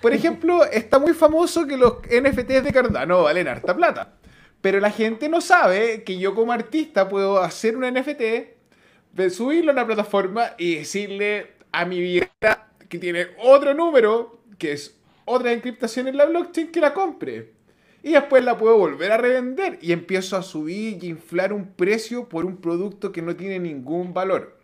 Por 0.06 0.14
ejemplo, 0.14 0.64
está 0.64 1.00
muy 1.00 1.14
famoso 1.14 1.66
que 1.66 1.76
los 1.76 1.94
NFTs 2.02 2.62
de 2.62 2.72
Cardano 2.72 3.24
valen 3.24 3.48
harta 3.48 3.74
plata. 3.74 4.14
Pero 4.60 4.78
la 4.78 4.92
gente 4.92 5.28
no 5.28 5.40
sabe 5.40 6.04
que 6.04 6.16
yo 6.16 6.32
como 6.32 6.52
artista 6.52 7.08
puedo 7.08 7.40
hacer 7.40 7.76
un 7.76 7.92
NFT, 7.92 9.30
subirlo 9.30 9.72
a 9.72 9.74
una 9.74 9.84
plataforma 9.84 10.52
y 10.58 10.76
decirle, 10.76 11.54
a 11.72 11.84
mi 11.86 11.98
billetera 11.98 12.68
que 12.88 12.98
tiene 12.98 13.26
otro 13.38 13.74
número, 13.74 14.38
que 14.58 14.70
es 14.74 14.96
otra 15.24 15.52
encriptación 15.52 16.06
en 16.06 16.18
la 16.18 16.26
blockchain, 16.26 16.70
que 16.70 16.80
la 16.80 16.94
compre. 16.94 17.54
Y 18.04 18.12
después 18.12 18.44
la 18.44 18.56
puedo 18.56 18.78
volver 18.78 19.10
a 19.10 19.16
revender 19.16 19.80
y 19.82 19.90
empiezo 19.90 20.36
a 20.36 20.44
subir 20.44 21.02
y 21.02 21.08
inflar 21.08 21.52
un 21.52 21.72
precio 21.72 22.28
por 22.28 22.44
un 22.44 22.58
producto 22.58 23.10
que 23.10 23.22
no 23.22 23.34
tiene 23.34 23.58
ningún 23.58 24.14
valor. 24.14 24.55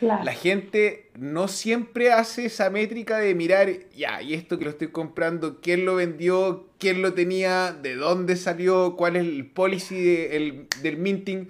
La 0.00 0.32
gente 0.32 1.10
no 1.18 1.48
siempre 1.48 2.12
hace 2.12 2.46
esa 2.46 2.70
métrica 2.70 3.18
de 3.18 3.34
mirar, 3.34 3.68
ya, 3.96 4.22
y 4.22 4.34
esto 4.34 4.58
que 4.58 4.64
lo 4.64 4.70
estoy 4.70 4.88
comprando, 4.88 5.60
quién 5.60 5.84
lo 5.84 5.96
vendió, 5.96 6.68
quién 6.78 7.02
lo 7.02 7.14
tenía, 7.14 7.72
de 7.72 7.96
dónde 7.96 8.36
salió, 8.36 8.94
cuál 8.96 9.16
es 9.16 9.22
el 9.22 9.46
policy 9.46 10.00
del 10.00 10.96
minting. 10.98 11.48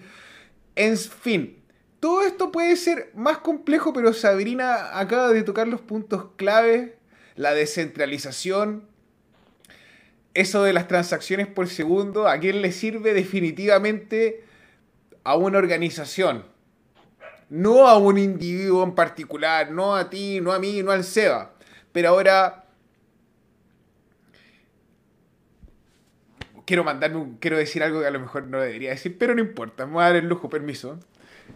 En 0.76 0.96
fin, 0.96 1.59
todo 2.01 2.22
esto 2.22 2.53
puede 2.53 2.76
ser 2.76 3.11
más 3.14 3.38
complejo, 3.38 3.92
pero 3.92 4.12
Sabrina 4.12 4.99
acaba 4.99 5.32
de 5.32 5.42
tocar 5.42 5.68
los 5.68 5.80
puntos 5.80 6.28
clave, 6.36 6.96
la 7.36 7.53
descentralización, 7.53 8.84
eso 10.34 10.62
de 10.62 10.72
las 10.72 10.86
transacciones 10.86 11.49
por 11.49 11.68
segundo, 11.68 12.28
¿a 12.28 12.38
quién 12.38 12.62
le 12.62 12.72
sirve 12.72 13.12
definitivamente? 13.12 14.44
A 15.24 15.36
una 15.36 15.59
organización, 15.59 16.44
no 17.51 17.86
a 17.86 17.96
un 17.99 18.18
individuo 18.18 18.82
en 18.84 18.94
particular, 18.94 19.70
no 19.70 19.94
a 19.94 20.11
ti, 20.11 20.40
no 20.40 20.53
a 20.53 20.59
mí, 20.59 20.82
no 20.82 20.90
al 20.90 21.05
SEBA. 21.05 21.53
Pero 21.92 22.11
ahora 22.11 22.64
quiero 26.68 26.84
mandarme 26.84 27.36
quiero 27.40 27.57
decir 27.57 27.82
algo 27.82 28.01
que 28.01 28.07
a 28.07 28.11
lo 28.11 28.20
mejor 28.20 28.46
no 28.46 28.61
debería 28.61 28.90
decir, 28.90 29.16
pero 29.18 29.34
no 29.34 29.40
importa, 29.40 29.86
me 29.86 29.94
voy 29.94 30.03
a 30.03 30.09
dar 30.09 30.16
el 30.16 30.28
lujo, 30.28 30.51
permiso. 30.51 31.01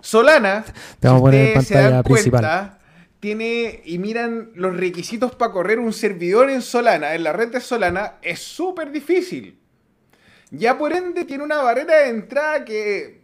Solana, 0.01 0.64
Te 0.99 1.07
vamos 1.07 1.20
a 1.20 1.24
poner 1.24 1.49
en 1.49 1.55
pantalla 1.55 2.03
principal. 2.03 2.78
tiene 3.20 3.82
y 3.84 3.99
miran 3.99 4.53
los 4.55 4.74
requisitos 4.74 5.34
para 5.34 5.53
correr 5.53 5.78
un 5.78 5.93
servidor 5.93 6.49
en 6.49 6.62
Solana, 6.62 7.14
en 7.14 7.24
la 7.24 7.34
red 7.34 7.53
de 7.53 7.61
Solana, 7.61 8.14
es 8.22 8.40
súper 8.40 8.90
difícil. 8.90 9.59
Ya 10.51 10.78
por 10.78 10.95
ende 10.95 11.26
tiene 11.26 11.45
una 11.45 11.62
barrera 11.62 11.99
de 11.99 12.09
entrada 12.09 12.64
que 12.64 13.21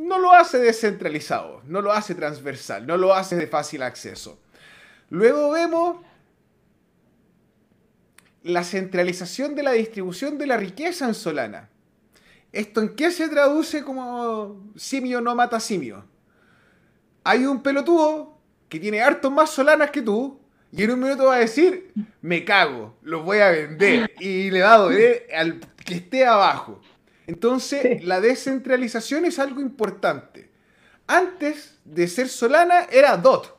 no 0.00 0.18
lo 0.18 0.32
hace 0.32 0.58
descentralizado, 0.58 1.62
no 1.66 1.82
lo 1.82 1.92
hace 1.92 2.14
transversal, 2.14 2.86
no 2.86 2.96
lo 2.96 3.14
hace 3.14 3.36
de 3.36 3.46
fácil 3.46 3.82
acceso. 3.82 4.40
Luego 5.10 5.50
vemos 5.50 5.98
la 8.42 8.64
centralización 8.64 9.54
de 9.54 9.62
la 9.62 9.72
distribución 9.72 10.38
de 10.38 10.46
la 10.46 10.56
riqueza 10.56 11.06
en 11.06 11.14
Solana. 11.14 11.68
¿Esto 12.52 12.80
en 12.80 12.96
qué 12.96 13.10
se 13.10 13.28
traduce 13.28 13.84
como 13.84 14.72
simio 14.76 15.20
no 15.20 15.34
mata 15.34 15.60
simio? 15.60 16.04
Hay 17.22 17.44
un 17.44 17.62
pelotudo 17.62 18.38
que 18.68 18.80
tiene 18.80 19.02
hartos 19.02 19.30
más 19.30 19.50
solanas 19.50 19.90
que 19.90 20.02
tú 20.02 20.40
y 20.72 20.84
en 20.84 20.92
un 20.92 21.00
minuto 21.00 21.26
va 21.26 21.36
a 21.36 21.40
decir, 21.40 21.92
me 22.22 22.44
cago, 22.44 22.96
los 23.02 23.24
voy 23.24 23.38
a 23.38 23.50
vender 23.50 24.12
y 24.18 24.50
le 24.50 24.62
va 24.62 24.74
a 24.74 24.78
doler 24.78 25.26
al 25.36 25.60
que 25.84 25.94
esté 25.94 26.24
abajo. 26.24 26.80
Entonces, 27.30 28.02
la 28.02 28.20
descentralización 28.20 29.24
es 29.24 29.38
algo 29.38 29.60
importante. 29.60 30.50
Antes 31.06 31.78
de 31.84 32.08
ser 32.08 32.28
Solana 32.28 32.88
era 32.90 33.16
DOT. 33.16 33.56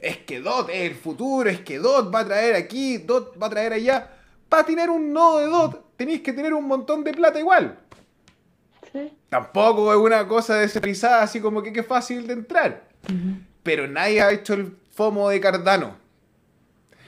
Es 0.00 0.18
que 0.18 0.40
DOT 0.40 0.68
es 0.70 0.90
el 0.90 0.96
futuro, 0.96 1.48
es 1.48 1.60
que 1.60 1.78
DOT 1.78 2.12
va 2.12 2.20
a 2.20 2.24
traer 2.24 2.56
aquí, 2.56 2.98
DOT 2.98 3.40
va 3.40 3.46
a 3.46 3.50
traer 3.50 3.72
allá. 3.72 4.10
Para 4.48 4.66
tener 4.66 4.90
un 4.90 5.12
nodo 5.12 5.38
de 5.38 5.46
DOT 5.46 5.96
tenéis 5.96 6.22
que 6.22 6.32
tener 6.32 6.52
un 6.54 6.66
montón 6.66 7.04
de 7.04 7.12
plata 7.12 7.38
igual. 7.38 7.78
Tampoco 9.28 9.92
es 9.92 9.98
una 9.98 10.26
cosa 10.26 10.56
descentralizada 10.56 11.22
así 11.22 11.40
como 11.40 11.62
que, 11.62 11.70
es 11.70 11.86
fácil 11.86 12.26
de 12.26 12.32
entrar. 12.32 12.88
Pero 13.62 13.86
nadie 13.86 14.22
ha 14.22 14.32
hecho 14.32 14.54
el 14.54 14.76
FOMO 14.90 15.28
de 15.28 15.40
Cardano. 15.40 15.96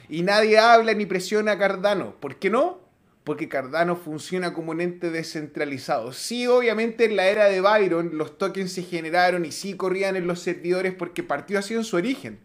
Y 0.08 0.22
nadie 0.22 0.56
habla 0.56 0.94
ni 0.94 1.04
presiona 1.04 1.52
a 1.52 1.58
Cardano. 1.58 2.14
¿Por 2.20 2.36
qué 2.36 2.48
no? 2.48 2.85
Porque 3.26 3.48
Cardano 3.48 3.96
funciona 3.96 4.52
como 4.52 4.70
un 4.70 4.80
ente 4.80 5.10
descentralizado. 5.10 6.12
Sí, 6.12 6.46
obviamente 6.46 7.06
en 7.06 7.16
la 7.16 7.26
era 7.26 7.46
de 7.46 7.60
Byron 7.60 8.16
los 8.16 8.38
tokens 8.38 8.70
se 8.70 8.84
generaron 8.84 9.44
y 9.44 9.50
sí 9.50 9.74
corrían 9.74 10.14
en 10.14 10.28
los 10.28 10.38
servidores 10.38 10.94
porque 10.94 11.24
partió 11.24 11.58
así 11.58 11.74
en 11.74 11.82
su 11.82 11.96
origen. 11.96 12.38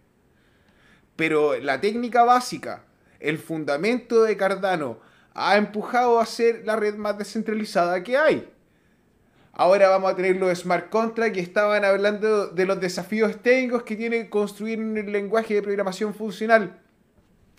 Pero 1.15 1.55
la 1.59 1.79
técnica 1.79 2.23
básica, 2.23 2.83
el 3.19 3.37
fundamento 3.37 4.23
de 4.23 4.35
Cardano, 4.35 4.99
ha 5.35 5.55
empujado 5.55 6.19
a 6.19 6.25
ser 6.25 6.63
la 6.65 6.77
red 6.77 6.95
más 6.95 7.15
descentralizada 7.15 8.01
que 8.01 8.17
hay. 8.17 8.51
Ahora 9.53 9.87
vamos 9.87 10.11
a 10.11 10.15
tener 10.15 10.37
los 10.37 10.57
smart 10.57 10.89
contracts 10.89 11.35
que 11.35 11.41
estaban 11.41 11.85
hablando 11.85 12.47
de 12.47 12.65
los 12.65 12.81
desafíos 12.81 13.39
técnicos 13.43 13.83
que 13.83 13.95
tiene 13.95 14.31
construir 14.31 14.79
un 14.79 14.95
lenguaje 15.11 15.53
de 15.53 15.61
programación 15.61 16.15
funcional. 16.15 16.79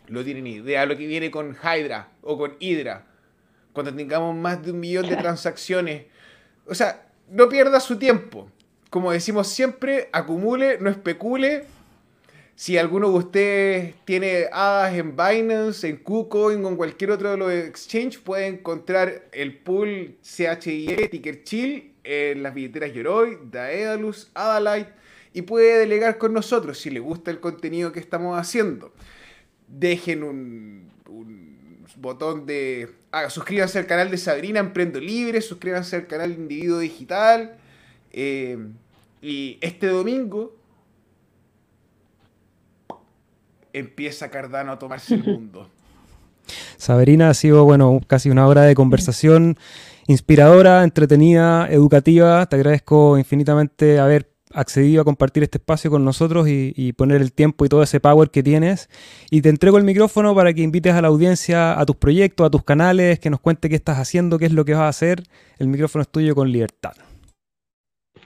No 0.08 0.24
tienen 0.24 0.48
idea 0.48 0.86
lo 0.86 0.96
que 0.96 1.06
viene 1.06 1.30
con 1.30 1.54
Hydra 1.62 2.08
o 2.20 2.36
con 2.36 2.56
Hydra. 2.58 3.11
Cuando 3.72 3.94
tengamos 3.94 4.36
más 4.36 4.62
de 4.62 4.72
un 4.72 4.80
millón 4.80 5.08
de 5.08 5.16
transacciones. 5.16 6.06
O 6.66 6.74
sea, 6.74 7.06
no 7.30 7.48
pierda 7.48 7.80
su 7.80 7.98
tiempo. 7.98 8.48
Como 8.90 9.12
decimos 9.12 9.48
siempre, 9.48 10.08
acumule, 10.12 10.78
no 10.80 10.90
especule. 10.90 11.64
Si 12.54 12.76
alguno 12.76 13.10
de 13.10 13.18
ustedes 13.18 13.94
tiene 14.04 14.46
hadas 14.52 14.94
en 14.94 15.16
Binance, 15.16 15.88
en 15.88 15.96
KuCoin 15.96 16.62
o 16.64 16.68
en 16.68 16.76
cualquier 16.76 17.12
otro 17.12 17.30
de 17.30 17.36
los 17.38 17.50
exchanges, 17.50 18.18
puede 18.18 18.46
encontrar 18.46 19.28
el 19.32 19.56
pool 19.56 20.16
CHIE, 20.22 21.08
Ticker 21.10 21.42
Chill, 21.44 21.94
en 22.04 22.42
las 22.42 22.52
billeteras 22.52 22.92
Yoroi, 22.92 23.38
Daedalus, 23.50 24.30
Adalite 24.34 24.92
y 25.34 25.42
puede 25.42 25.78
delegar 25.78 26.18
con 26.18 26.32
nosotros 26.32 26.78
si 26.78 26.90
le 26.90 27.00
gusta 27.00 27.30
el 27.30 27.40
contenido 27.40 27.92
que 27.92 28.00
estamos 28.00 28.38
haciendo. 28.38 28.92
Dejen 29.66 30.22
un, 30.22 30.90
botón 32.02 32.44
de... 32.44 32.90
Ah, 33.12 33.30
suscríbanse 33.30 33.78
al 33.78 33.86
canal 33.86 34.10
de 34.10 34.18
Sabrina 34.18 34.60
Emprendo 34.60 35.00
Libre, 35.00 35.40
suscríbanse 35.40 35.96
al 35.96 36.06
canal 36.06 36.34
de 36.34 36.42
Individuo 36.42 36.78
Digital. 36.78 37.56
Eh, 38.10 38.58
y 39.22 39.58
este 39.60 39.86
domingo 39.86 40.54
empieza 43.72 44.30
Cardano 44.30 44.72
a 44.72 44.78
tomarse 44.78 45.14
el 45.14 45.24
mundo. 45.24 45.70
Sabrina 46.76 47.30
ha 47.30 47.34
sido, 47.34 47.64
bueno, 47.64 48.00
casi 48.06 48.28
una 48.28 48.46
hora 48.46 48.62
de 48.62 48.74
conversación 48.74 49.56
inspiradora, 50.06 50.82
entretenida, 50.82 51.68
educativa. 51.70 52.44
Te 52.46 52.56
agradezco 52.56 53.16
infinitamente 53.16 54.00
haber 54.00 54.31
accedido 54.54 55.02
a 55.02 55.04
compartir 55.04 55.42
este 55.42 55.58
espacio 55.58 55.90
con 55.90 56.04
nosotros 56.04 56.48
y, 56.48 56.92
poner 56.92 57.20
el 57.20 57.32
tiempo 57.32 57.64
y 57.64 57.68
todo 57.68 57.82
ese 57.82 58.00
power 58.00 58.30
que 58.30 58.42
tienes. 58.42 58.88
Y 59.30 59.42
te 59.42 59.48
entrego 59.48 59.78
el 59.78 59.84
micrófono 59.84 60.34
para 60.34 60.52
que 60.52 60.62
invites 60.62 60.94
a 60.94 61.02
la 61.02 61.08
audiencia 61.08 61.78
a 61.78 61.86
tus 61.86 61.96
proyectos, 61.96 62.46
a 62.46 62.50
tus 62.50 62.64
canales, 62.64 63.18
que 63.18 63.30
nos 63.30 63.40
cuente 63.40 63.68
qué 63.68 63.76
estás 63.76 63.98
haciendo, 63.98 64.38
qué 64.38 64.46
es 64.46 64.52
lo 64.52 64.64
que 64.64 64.74
vas 64.74 64.82
a 64.82 64.88
hacer. 64.88 65.22
El 65.58 65.68
micrófono 65.68 66.02
es 66.02 66.08
tuyo 66.08 66.34
con 66.34 66.52
libertad. 66.52 66.92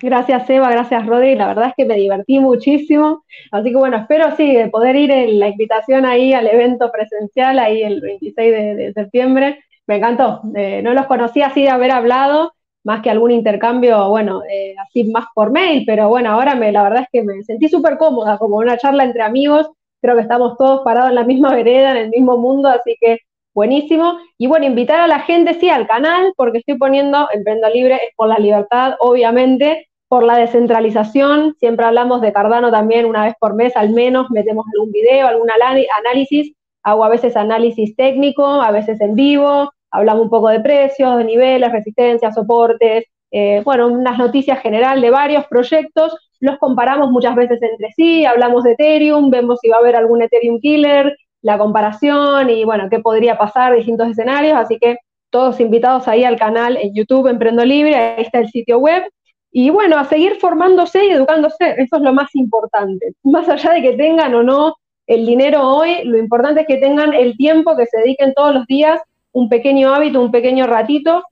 Gracias 0.03 0.49
Eva, 0.51 0.71
gracias 0.71 1.07
Rodri, 1.07 1.37
la 1.37 1.47
verdad 1.47 1.69
es 1.69 1.75
que 1.75 1.87
me 1.87 1.95
divertí 1.95 2.39
muchísimo, 2.39 3.25
así 3.51 3.71
que 3.71 3.77
bueno, 3.77 3.97
espero 3.97 4.37
sí 4.37 4.55
poder 4.71 4.95
ir 4.95 5.11
en 5.11 5.39
la 5.39 5.49
invitación 5.49 6.05
ahí 6.05 6.35
al 6.35 6.47
evento 6.47 6.93
presencial, 6.93 7.59
ahí 7.59 7.83
el 7.83 8.03
26 8.03 8.53
de, 8.53 8.93
septiembre, 8.93 9.65
me 9.87 9.97
encantó, 9.97 10.43
eh, 10.55 10.83
no 10.83 10.93
los 10.93 11.07
conocía 11.07 11.47
así 11.47 11.63
de 11.63 11.71
haber 11.71 11.93
hablado, 11.93 12.53
más 12.87 13.03
que 13.03 13.11
algún 13.11 13.33
intercambio, 13.33 14.09
bueno, 14.11 14.43
eh, 14.49 14.77
así 14.79 15.11
más 15.11 15.27
por 15.35 15.51
mail, 15.51 15.83
pero 15.85 16.09
bueno, 16.09 16.31
ahora 16.31 16.55
me, 16.55 16.71
la 16.71 16.85
verdad 16.85 17.03
es 17.03 17.09
que 17.11 17.25
me 17.25 17.43
sentí 17.43 17.69
súper 17.69 17.99
cómoda, 17.99 18.39
como 18.39 18.59
una 18.59 18.79
charla 18.79 19.03
entre 19.03 19.23
amigos, 19.23 19.69
creo 20.01 20.15
que 20.15 20.23
estamos 20.23 20.57
todos 20.57 20.83
parados 20.85 21.09
en 21.09 21.17
la 21.17 21.25
misma 21.25 21.51
vereda, 21.55 21.91
en 21.91 21.97
el 21.97 22.11
mismo 22.11 22.39
mundo, 22.39 22.69
así 22.69 22.97
que 23.01 23.19
buenísimo. 23.53 24.19
Y 24.39 24.47
bueno, 24.47 24.67
invitar 24.67 25.01
a 25.01 25.09
la 25.09 25.19
gente, 25.19 25.55
sí, 25.55 25.69
al 25.69 25.89
canal, 25.89 26.33
porque 26.37 26.59
estoy 26.59 26.79
poniendo 26.79 27.27
Emprendo 27.33 27.69
Libre 27.71 27.97
es 27.97 28.15
por 28.15 28.29
la 28.29 28.39
libertad, 28.39 28.95
obviamente, 29.01 29.89
por 30.07 30.23
la 30.23 30.37
descentralización. 30.39 31.57
Siempre 31.59 31.87
hablamos 31.87 32.21
de 32.21 32.33
Cardano 32.33 32.71
también 32.71 33.07
una 33.07 33.25
vez 33.25 33.35
por 33.41 33.55
mes, 33.57 33.77
al 33.77 33.91
menos, 33.91 34.31
metemos 34.31 34.65
algún 34.73 34.93
video, 34.93 35.27
algún 35.27 35.49
análisis. 35.51 36.55
Hago 36.85 37.03
a 37.03 37.09
veces 37.09 37.37
análisis 37.37 37.97
técnico, 37.97 38.47
a 38.47 38.71
veces 38.71 39.01
en 39.01 39.17
vivo, 39.17 39.73
hablamos 39.97 40.25
un 40.25 40.31
poco 40.31 40.49
de 40.49 40.61
precios, 40.61 41.17
de 41.17 41.25
niveles, 41.25 41.73
resistencias, 41.73 42.35
soportes, 42.35 43.05
eh, 43.31 43.63
bueno, 43.65 43.89
unas 43.89 44.19
noticias 44.19 44.61
general 44.61 45.01
de 45.01 45.11
varios 45.11 45.47
proyectos, 45.47 46.17
los 46.41 46.59
comparamos 46.59 47.11
muchas 47.11 47.35
veces 47.35 47.61
entre 47.63 47.93
sí, 47.93 48.25
hablamos 48.25 48.65
de 48.65 48.73
Ethereum, 48.73 49.31
vemos 49.31 49.59
si 49.61 49.69
va 49.69 49.77
a 49.77 49.81
haber 49.81 49.97
algún 49.97 50.23
Ethereum 50.23 50.61
killer, 50.61 51.17
la 51.43 51.59
comparación 51.59 52.51
y 52.51 52.65
bueno, 52.65 52.89
qué 52.91 53.01
podría 53.01 53.39
pasar, 53.39 53.75
distintos 53.75 54.09
escenarios, 54.09 54.57
así 54.59 54.79
que 54.79 54.97
todos 55.31 55.61
invitados 55.61 56.09
ahí 56.09 56.25
al 56.25 56.39
canal 56.39 56.77
en 56.77 56.95
YouTube 56.95 57.29
Emprendo 57.29 57.65
Libre, 57.65 57.97
ahí 57.97 58.23
está 58.23 58.39
el 58.39 58.49
sitio 58.49 58.79
web. 58.79 59.03
Y 59.51 59.71
bueno, 59.71 59.97
a 59.99 60.05
seguir 60.05 60.37
formándose 60.37 61.07
y 61.07 61.11
educándose, 61.11 61.75
eso 61.79 61.97
es 61.97 62.03
lo 62.03 62.13
más 62.13 62.35
importante. 62.35 63.13
Más 63.23 63.49
allá 63.49 63.73
de 63.73 63.83
que 63.83 63.93
tengan 63.95 64.35
o 64.35 64.43
no 64.43 64.75
el 65.07 65.25
dinero 65.25 65.63
hoy, 65.63 66.05
lo 66.05 66.19
importante 66.19 66.63
es 66.63 66.67
que 66.67 66.77
tengan 66.77 67.15
el 67.15 67.37
tiempo, 67.37 67.77
que 67.77 67.87
se 67.87 67.99
dediquen 67.99 68.35
todos 68.35 68.55
los 68.55 68.67
días, 68.67 69.01
un 69.37 69.51
pequeño 69.51 69.95
hábito, 69.95 70.23
un 70.23 70.31
pequeño 70.31 70.67
ratito, 70.67 71.23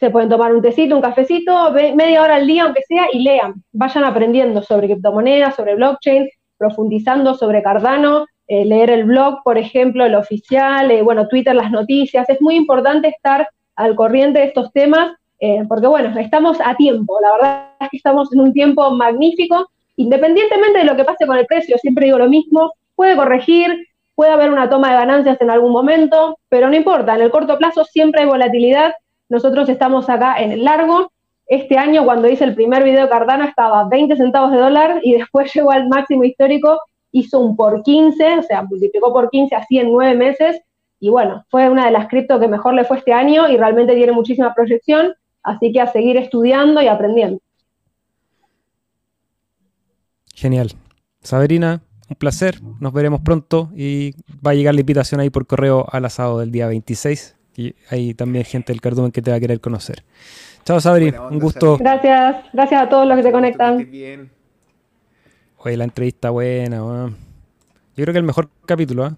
se 0.00 0.10
pueden 0.10 0.28
tomar 0.28 0.52
un 0.52 0.60
tecito, 0.60 0.96
un 0.96 1.00
cafecito, 1.00 1.70
media 1.94 2.22
hora 2.22 2.34
al 2.34 2.46
día, 2.48 2.64
aunque 2.64 2.82
sea, 2.88 3.04
y 3.12 3.20
lean, 3.20 3.62
vayan 3.70 4.02
aprendiendo 4.02 4.62
sobre 4.62 4.88
criptomonedas, 4.88 5.54
sobre 5.54 5.76
blockchain, 5.76 6.28
profundizando 6.58 7.34
sobre 7.34 7.62
Cardano, 7.62 8.26
eh, 8.48 8.64
leer 8.64 8.90
el 8.90 9.04
blog, 9.04 9.44
por 9.44 9.58
ejemplo, 9.58 10.04
el 10.04 10.16
oficial, 10.16 10.90
eh, 10.90 11.02
bueno, 11.02 11.28
Twitter, 11.28 11.54
las 11.54 11.70
noticias. 11.70 12.28
Es 12.28 12.42
muy 12.42 12.56
importante 12.56 13.06
estar 13.06 13.48
al 13.76 13.94
corriente 13.94 14.40
de 14.40 14.46
estos 14.46 14.72
temas, 14.72 15.12
eh, 15.38 15.62
porque 15.68 15.86
bueno, 15.86 16.18
estamos 16.18 16.58
a 16.64 16.74
tiempo. 16.74 17.16
La 17.22 17.32
verdad 17.32 17.68
es 17.78 17.90
que 17.90 17.96
estamos 17.98 18.32
en 18.32 18.40
un 18.40 18.52
tiempo 18.52 18.90
magnífico, 18.90 19.70
independientemente 19.94 20.80
de 20.80 20.84
lo 20.84 20.96
que 20.96 21.04
pase 21.04 21.28
con 21.28 21.38
el 21.38 21.46
precio, 21.46 21.78
siempre 21.78 22.06
digo 22.06 22.18
lo 22.18 22.28
mismo, 22.28 22.72
puede 22.96 23.14
corregir, 23.14 23.86
puede 24.14 24.32
haber 24.32 24.50
una 24.50 24.68
toma 24.68 24.90
de 24.90 24.96
ganancias 24.96 25.40
en 25.40 25.50
algún 25.50 25.72
momento, 25.72 26.38
pero 26.48 26.68
no 26.68 26.76
importa, 26.76 27.14
en 27.14 27.22
el 27.22 27.30
corto 27.30 27.58
plazo 27.58 27.84
siempre 27.84 28.22
hay 28.22 28.26
volatilidad. 28.26 28.92
Nosotros 29.28 29.68
estamos 29.68 30.08
acá 30.08 30.36
en 30.40 30.52
el 30.52 30.64
largo. 30.64 31.10
Este 31.46 31.78
año, 31.78 32.04
cuando 32.04 32.28
hice 32.28 32.44
el 32.44 32.54
primer 32.54 32.84
video 32.84 33.08
Cardano, 33.08 33.44
estaba 33.44 33.88
20 33.88 34.16
centavos 34.16 34.52
de 34.52 34.58
dólar 34.58 35.00
y 35.02 35.14
después 35.14 35.52
llegó 35.54 35.70
al 35.70 35.88
máximo 35.88 36.24
histórico 36.24 36.78
hizo 37.12 37.38
un 37.38 37.56
por 37.56 37.82
15, 37.82 38.38
o 38.38 38.42
sea, 38.42 38.62
multiplicó 38.62 39.12
por 39.12 39.30
15 39.30 39.54
así 39.54 39.78
en 39.78 39.92
nueve 39.92 40.16
meses, 40.16 40.60
y 40.98 41.10
bueno, 41.10 41.44
fue 41.50 41.68
una 41.68 41.86
de 41.86 41.90
las 41.90 42.08
cripto 42.08 42.40
que 42.40 42.48
mejor 42.48 42.74
le 42.74 42.84
fue 42.84 42.98
este 42.98 43.12
año 43.12 43.48
y 43.48 43.56
realmente 43.56 43.94
tiene 43.94 44.12
muchísima 44.12 44.54
proyección, 44.54 45.12
así 45.42 45.72
que 45.72 45.80
a 45.80 45.88
seguir 45.88 46.16
estudiando 46.16 46.80
y 46.80 46.86
aprendiendo. 46.86 47.40
Genial. 50.32 50.70
Saberina, 51.20 51.82
un 52.12 52.16
placer, 52.16 52.60
nos 52.80 52.92
veremos 52.92 53.20
pronto 53.22 53.70
y 53.74 54.14
va 54.44 54.50
a 54.50 54.54
llegar 54.54 54.74
la 54.74 54.80
invitación 54.80 55.20
ahí 55.20 55.30
por 55.30 55.46
correo 55.46 55.86
al 55.90 56.04
asado 56.04 56.38
del 56.40 56.52
día 56.52 56.66
26 56.66 57.36
y 57.56 57.74
hay 57.90 58.14
también 58.14 58.44
gente 58.44 58.72
del 58.72 58.80
Cardumen 58.80 59.12
que 59.12 59.22
te 59.22 59.30
va 59.30 59.38
a 59.38 59.40
querer 59.40 59.60
conocer. 59.60 60.04
Chao 60.64 60.80
Sabri, 60.80 61.12
un 61.30 61.38
gusto. 61.38 61.78
Gracias, 61.78 62.44
gracias 62.52 62.82
a 62.82 62.88
todos 62.88 63.06
los 63.06 63.16
que 63.16 63.22
se 63.22 63.32
conectan. 63.32 63.88
Oye, 65.58 65.76
la 65.76 65.84
entrevista 65.84 66.30
buena, 66.30 66.76
Yo 66.78 67.14
creo 67.94 68.12
que 68.12 68.18
el 68.18 68.24
mejor 68.24 68.48
capítulo, 68.66 69.04
¿ah? 69.04 69.16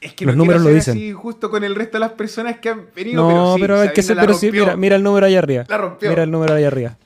Es 0.00 0.14
que 0.14 0.24
los 0.24 0.36
números 0.36 0.62
lo 0.62 0.70
dicen. 0.70 0.96
Así 0.96 1.12
justo 1.12 1.50
con 1.50 1.64
el 1.64 1.74
resto 1.74 1.96
de 1.96 2.00
las 2.00 2.12
personas 2.12 2.58
que 2.58 2.68
han 2.68 2.86
venido. 2.94 3.28
No, 3.28 3.56
pero, 3.60 3.80
hay 3.80 3.92
que 3.92 4.02
ser, 4.02 4.16
pero 4.16 4.34
sí, 4.34 4.52
mira, 4.52 4.76
mira 4.76 4.96
el 4.96 5.02
número 5.02 5.26
ahí 5.26 5.34
arriba. 5.34 5.64
La 5.68 5.76
rompió. 5.76 6.10
Mira 6.10 6.22
el 6.22 6.30
número 6.30 6.54
ahí 6.54 6.64
arriba. 6.64 6.96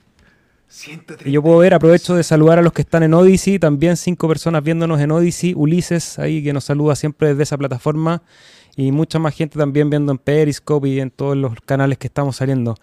Y 1.25 1.31
yo 1.31 1.43
puedo 1.43 1.59
ver, 1.59 1.75
aprovecho 1.75 2.15
de 2.15 2.23
saludar 2.23 2.59
a 2.59 2.63
los 2.63 2.73
que 2.73 2.83
están 2.83 3.03
en 3.03 3.13
Odyssey, 3.13 3.59
también 3.59 3.97
cinco 3.97 4.27
personas 4.27 4.65
viéndonos 4.65 5.01
en 5.01 5.11
Odyssey, 5.11 5.53
Ulises 5.55 6.19
ahí 6.19 6.43
que 6.43 6.53
nos 6.53 6.65
saluda 6.65 6.97
siempre 6.97 7.29
desde 7.29 7.43
esa 7.43 7.59
plataforma 7.59 8.23
y 8.77 8.91
mucha 8.91 9.19
más 9.19 9.35
gente 9.35 9.59
también 9.59 9.91
viendo 9.91 10.13
en 10.13 10.19
Periscope 10.19 10.89
y 10.89 11.01
en 11.01 11.11
todos 11.11 11.37
los 11.37 11.53
canales 11.61 11.99
que 11.99 12.07
estamos 12.07 12.37
saliendo. 12.37 12.77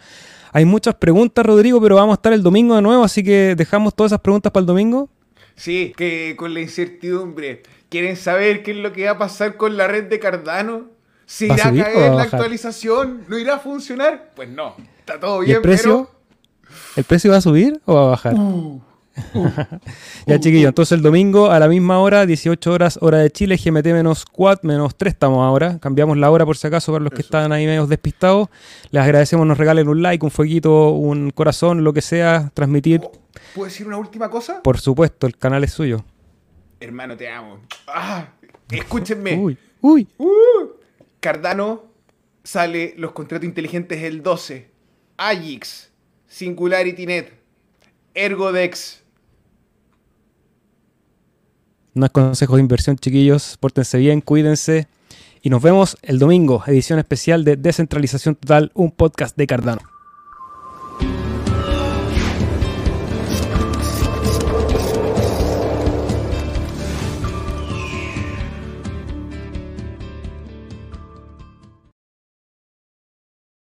Hay 0.51 0.65
muchas 0.65 0.95
preguntas, 0.95 1.45
Rodrigo, 1.45 1.81
pero 1.81 1.95
vamos 1.95 2.13
a 2.13 2.15
estar 2.15 2.33
el 2.33 2.43
domingo 2.43 2.75
de 2.75 2.81
nuevo, 2.81 3.03
así 3.03 3.23
que 3.23 3.55
dejamos 3.55 3.95
todas 3.95 4.11
esas 4.11 4.21
preguntas 4.21 4.51
para 4.51 4.61
el 4.61 4.67
domingo. 4.67 5.09
Sí, 5.55 5.93
que 5.97 6.35
con 6.37 6.53
la 6.53 6.61
incertidumbre. 6.61 7.63
¿Quieren 7.89 8.17
saber 8.17 8.61
qué 8.61 8.71
es 8.71 8.77
lo 8.77 8.93
que 8.93 9.05
va 9.05 9.11
a 9.11 9.17
pasar 9.17 9.57
con 9.57 9.77
la 9.77 9.87
red 9.87 10.05
de 10.05 10.19
Cardano? 10.19 10.85
¿Si 11.25 11.45
irá 11.45 11.67
a, 11.67 11.73
caer 11.73 12.11
la 12.11 12.23
actualización? 12.23 13.25
¿No 13.27 13.37
irá 13.37 13.55
a 13.55 13.59
funcionar? 13.59 14.31
Pues 14.35 14.47
no, 14.47 14.75
está 14.99 15.19
todo 15.19 15.39
bien, 15.39 15.57
el 15.57 15.61
precio? 15.61 16.09
¿El 16.95 17.03
precio 17.03 17.31
va 17.31 17.37
a 17.37 17.41
subir 17.41 17.79
o 17.85 17.93
va 17.93 18.01
a 18.01 18.09
bajar? 18.09 18.33
Uh. 18.35 18.81
ya, 20.27 20.39
chiquillo, 20.39 20.69
entonces 20.69 20.93
el 20.93 21.01
domingo 21.01 21.51
a 21.51 21.59
la 21.59 21.67
misma 21.67 21.99
hora, 21.99 22.25
18 22.25 22.71
horas, 22.71 22.99
hora 23.01 23.19
de 23.19 23.29
Chile, 23.31 23.57
GMT 23.57 23.85
menos 23.87 24.25
4, 24.25 24.67
menos 24.67 24.95
3 24.95 25.13
estamos 25.13 25.43
ahora. 25.43 25.79
Cambiamos 25.79 26.17
la 26.17 26.29
hora 26.31 26.45
por 26.45 26.57
si 26.57 26.67
acaso 26.67 26.91
para 26.91 27.03
los 27.03 27.13
que 27.13 27.21
están 27.21 27.51
ahí 27.51 27.65
medio 27.65 27.85
despistados. 27.87 28.49
Les 28.91 29.03
agradecemos, 29.03 29.45
nos 29.45 29.57
regalen 29.57 29.87
un 29.87 30.01
like, 30.01 30.23
un 30.23 30.31
fueguito, 30.31 30.91
un 30.91 31.31
corazón, 31.31 31.83
lo 31.83 31.93
que 31.93 32.01
sea, 32.01 32.51
transmitir. 32.53 33.01
¿Puedo 33.55 33.65
decir 33.65 33.87
una 33.87 33.97
última 33.97 34.29
cosa? 34.29 34.61
Por 34.61 34.79
supuesto, 34.79 35.27
el 35.27 35.37
canal 35.37 35.63
es 35.63 35.71
suyo. 35.71 36.03
Hermano, 36.79 37.17
te 37.17 37.29
amo. 37.29 37.59
Ah, 37.87 38.29
escúchenme. 38.71 39.37
uy, 39.37 39.57
uy. 39.81 40.07
Uh, 40.17 40.69
Cardano 41.19 41.83
sale 42.43 42.93
los 42.97 43.11
contratos 43.11 43.45
inteligentes 43.45 44.01
el 44.03 44.23
12. 44.23 44.69
Agix, 45.17 45.88
SingularityNet, 46.29 47.33
Ergodex, 48.13 49.03
no 51.99 52.05
es 52.05 52.11
consejo 52.11 52.55
de 52.55 52.61
inversión, 52.61 52.97
chiquillos. 52.97 53.57
Pórtense 53.59 53.97
bien, 53.97 54.21
cuídense. 54.21 54.87
Y 55.41 55.49
nos 55.49 55.61
vemos 55.61 55.97
el 56.01 56.19
domingo, 56.19 56.63
edición 56.67 56.99
especial 56.99 57.43
de 57.43 57.57
Descentralización 57.57 58.35
Total, 58.35 58.71
un 58.73 58.91
podcast 58.91 59.35
de 59.35 59.47
Cardano. 59.47 59.81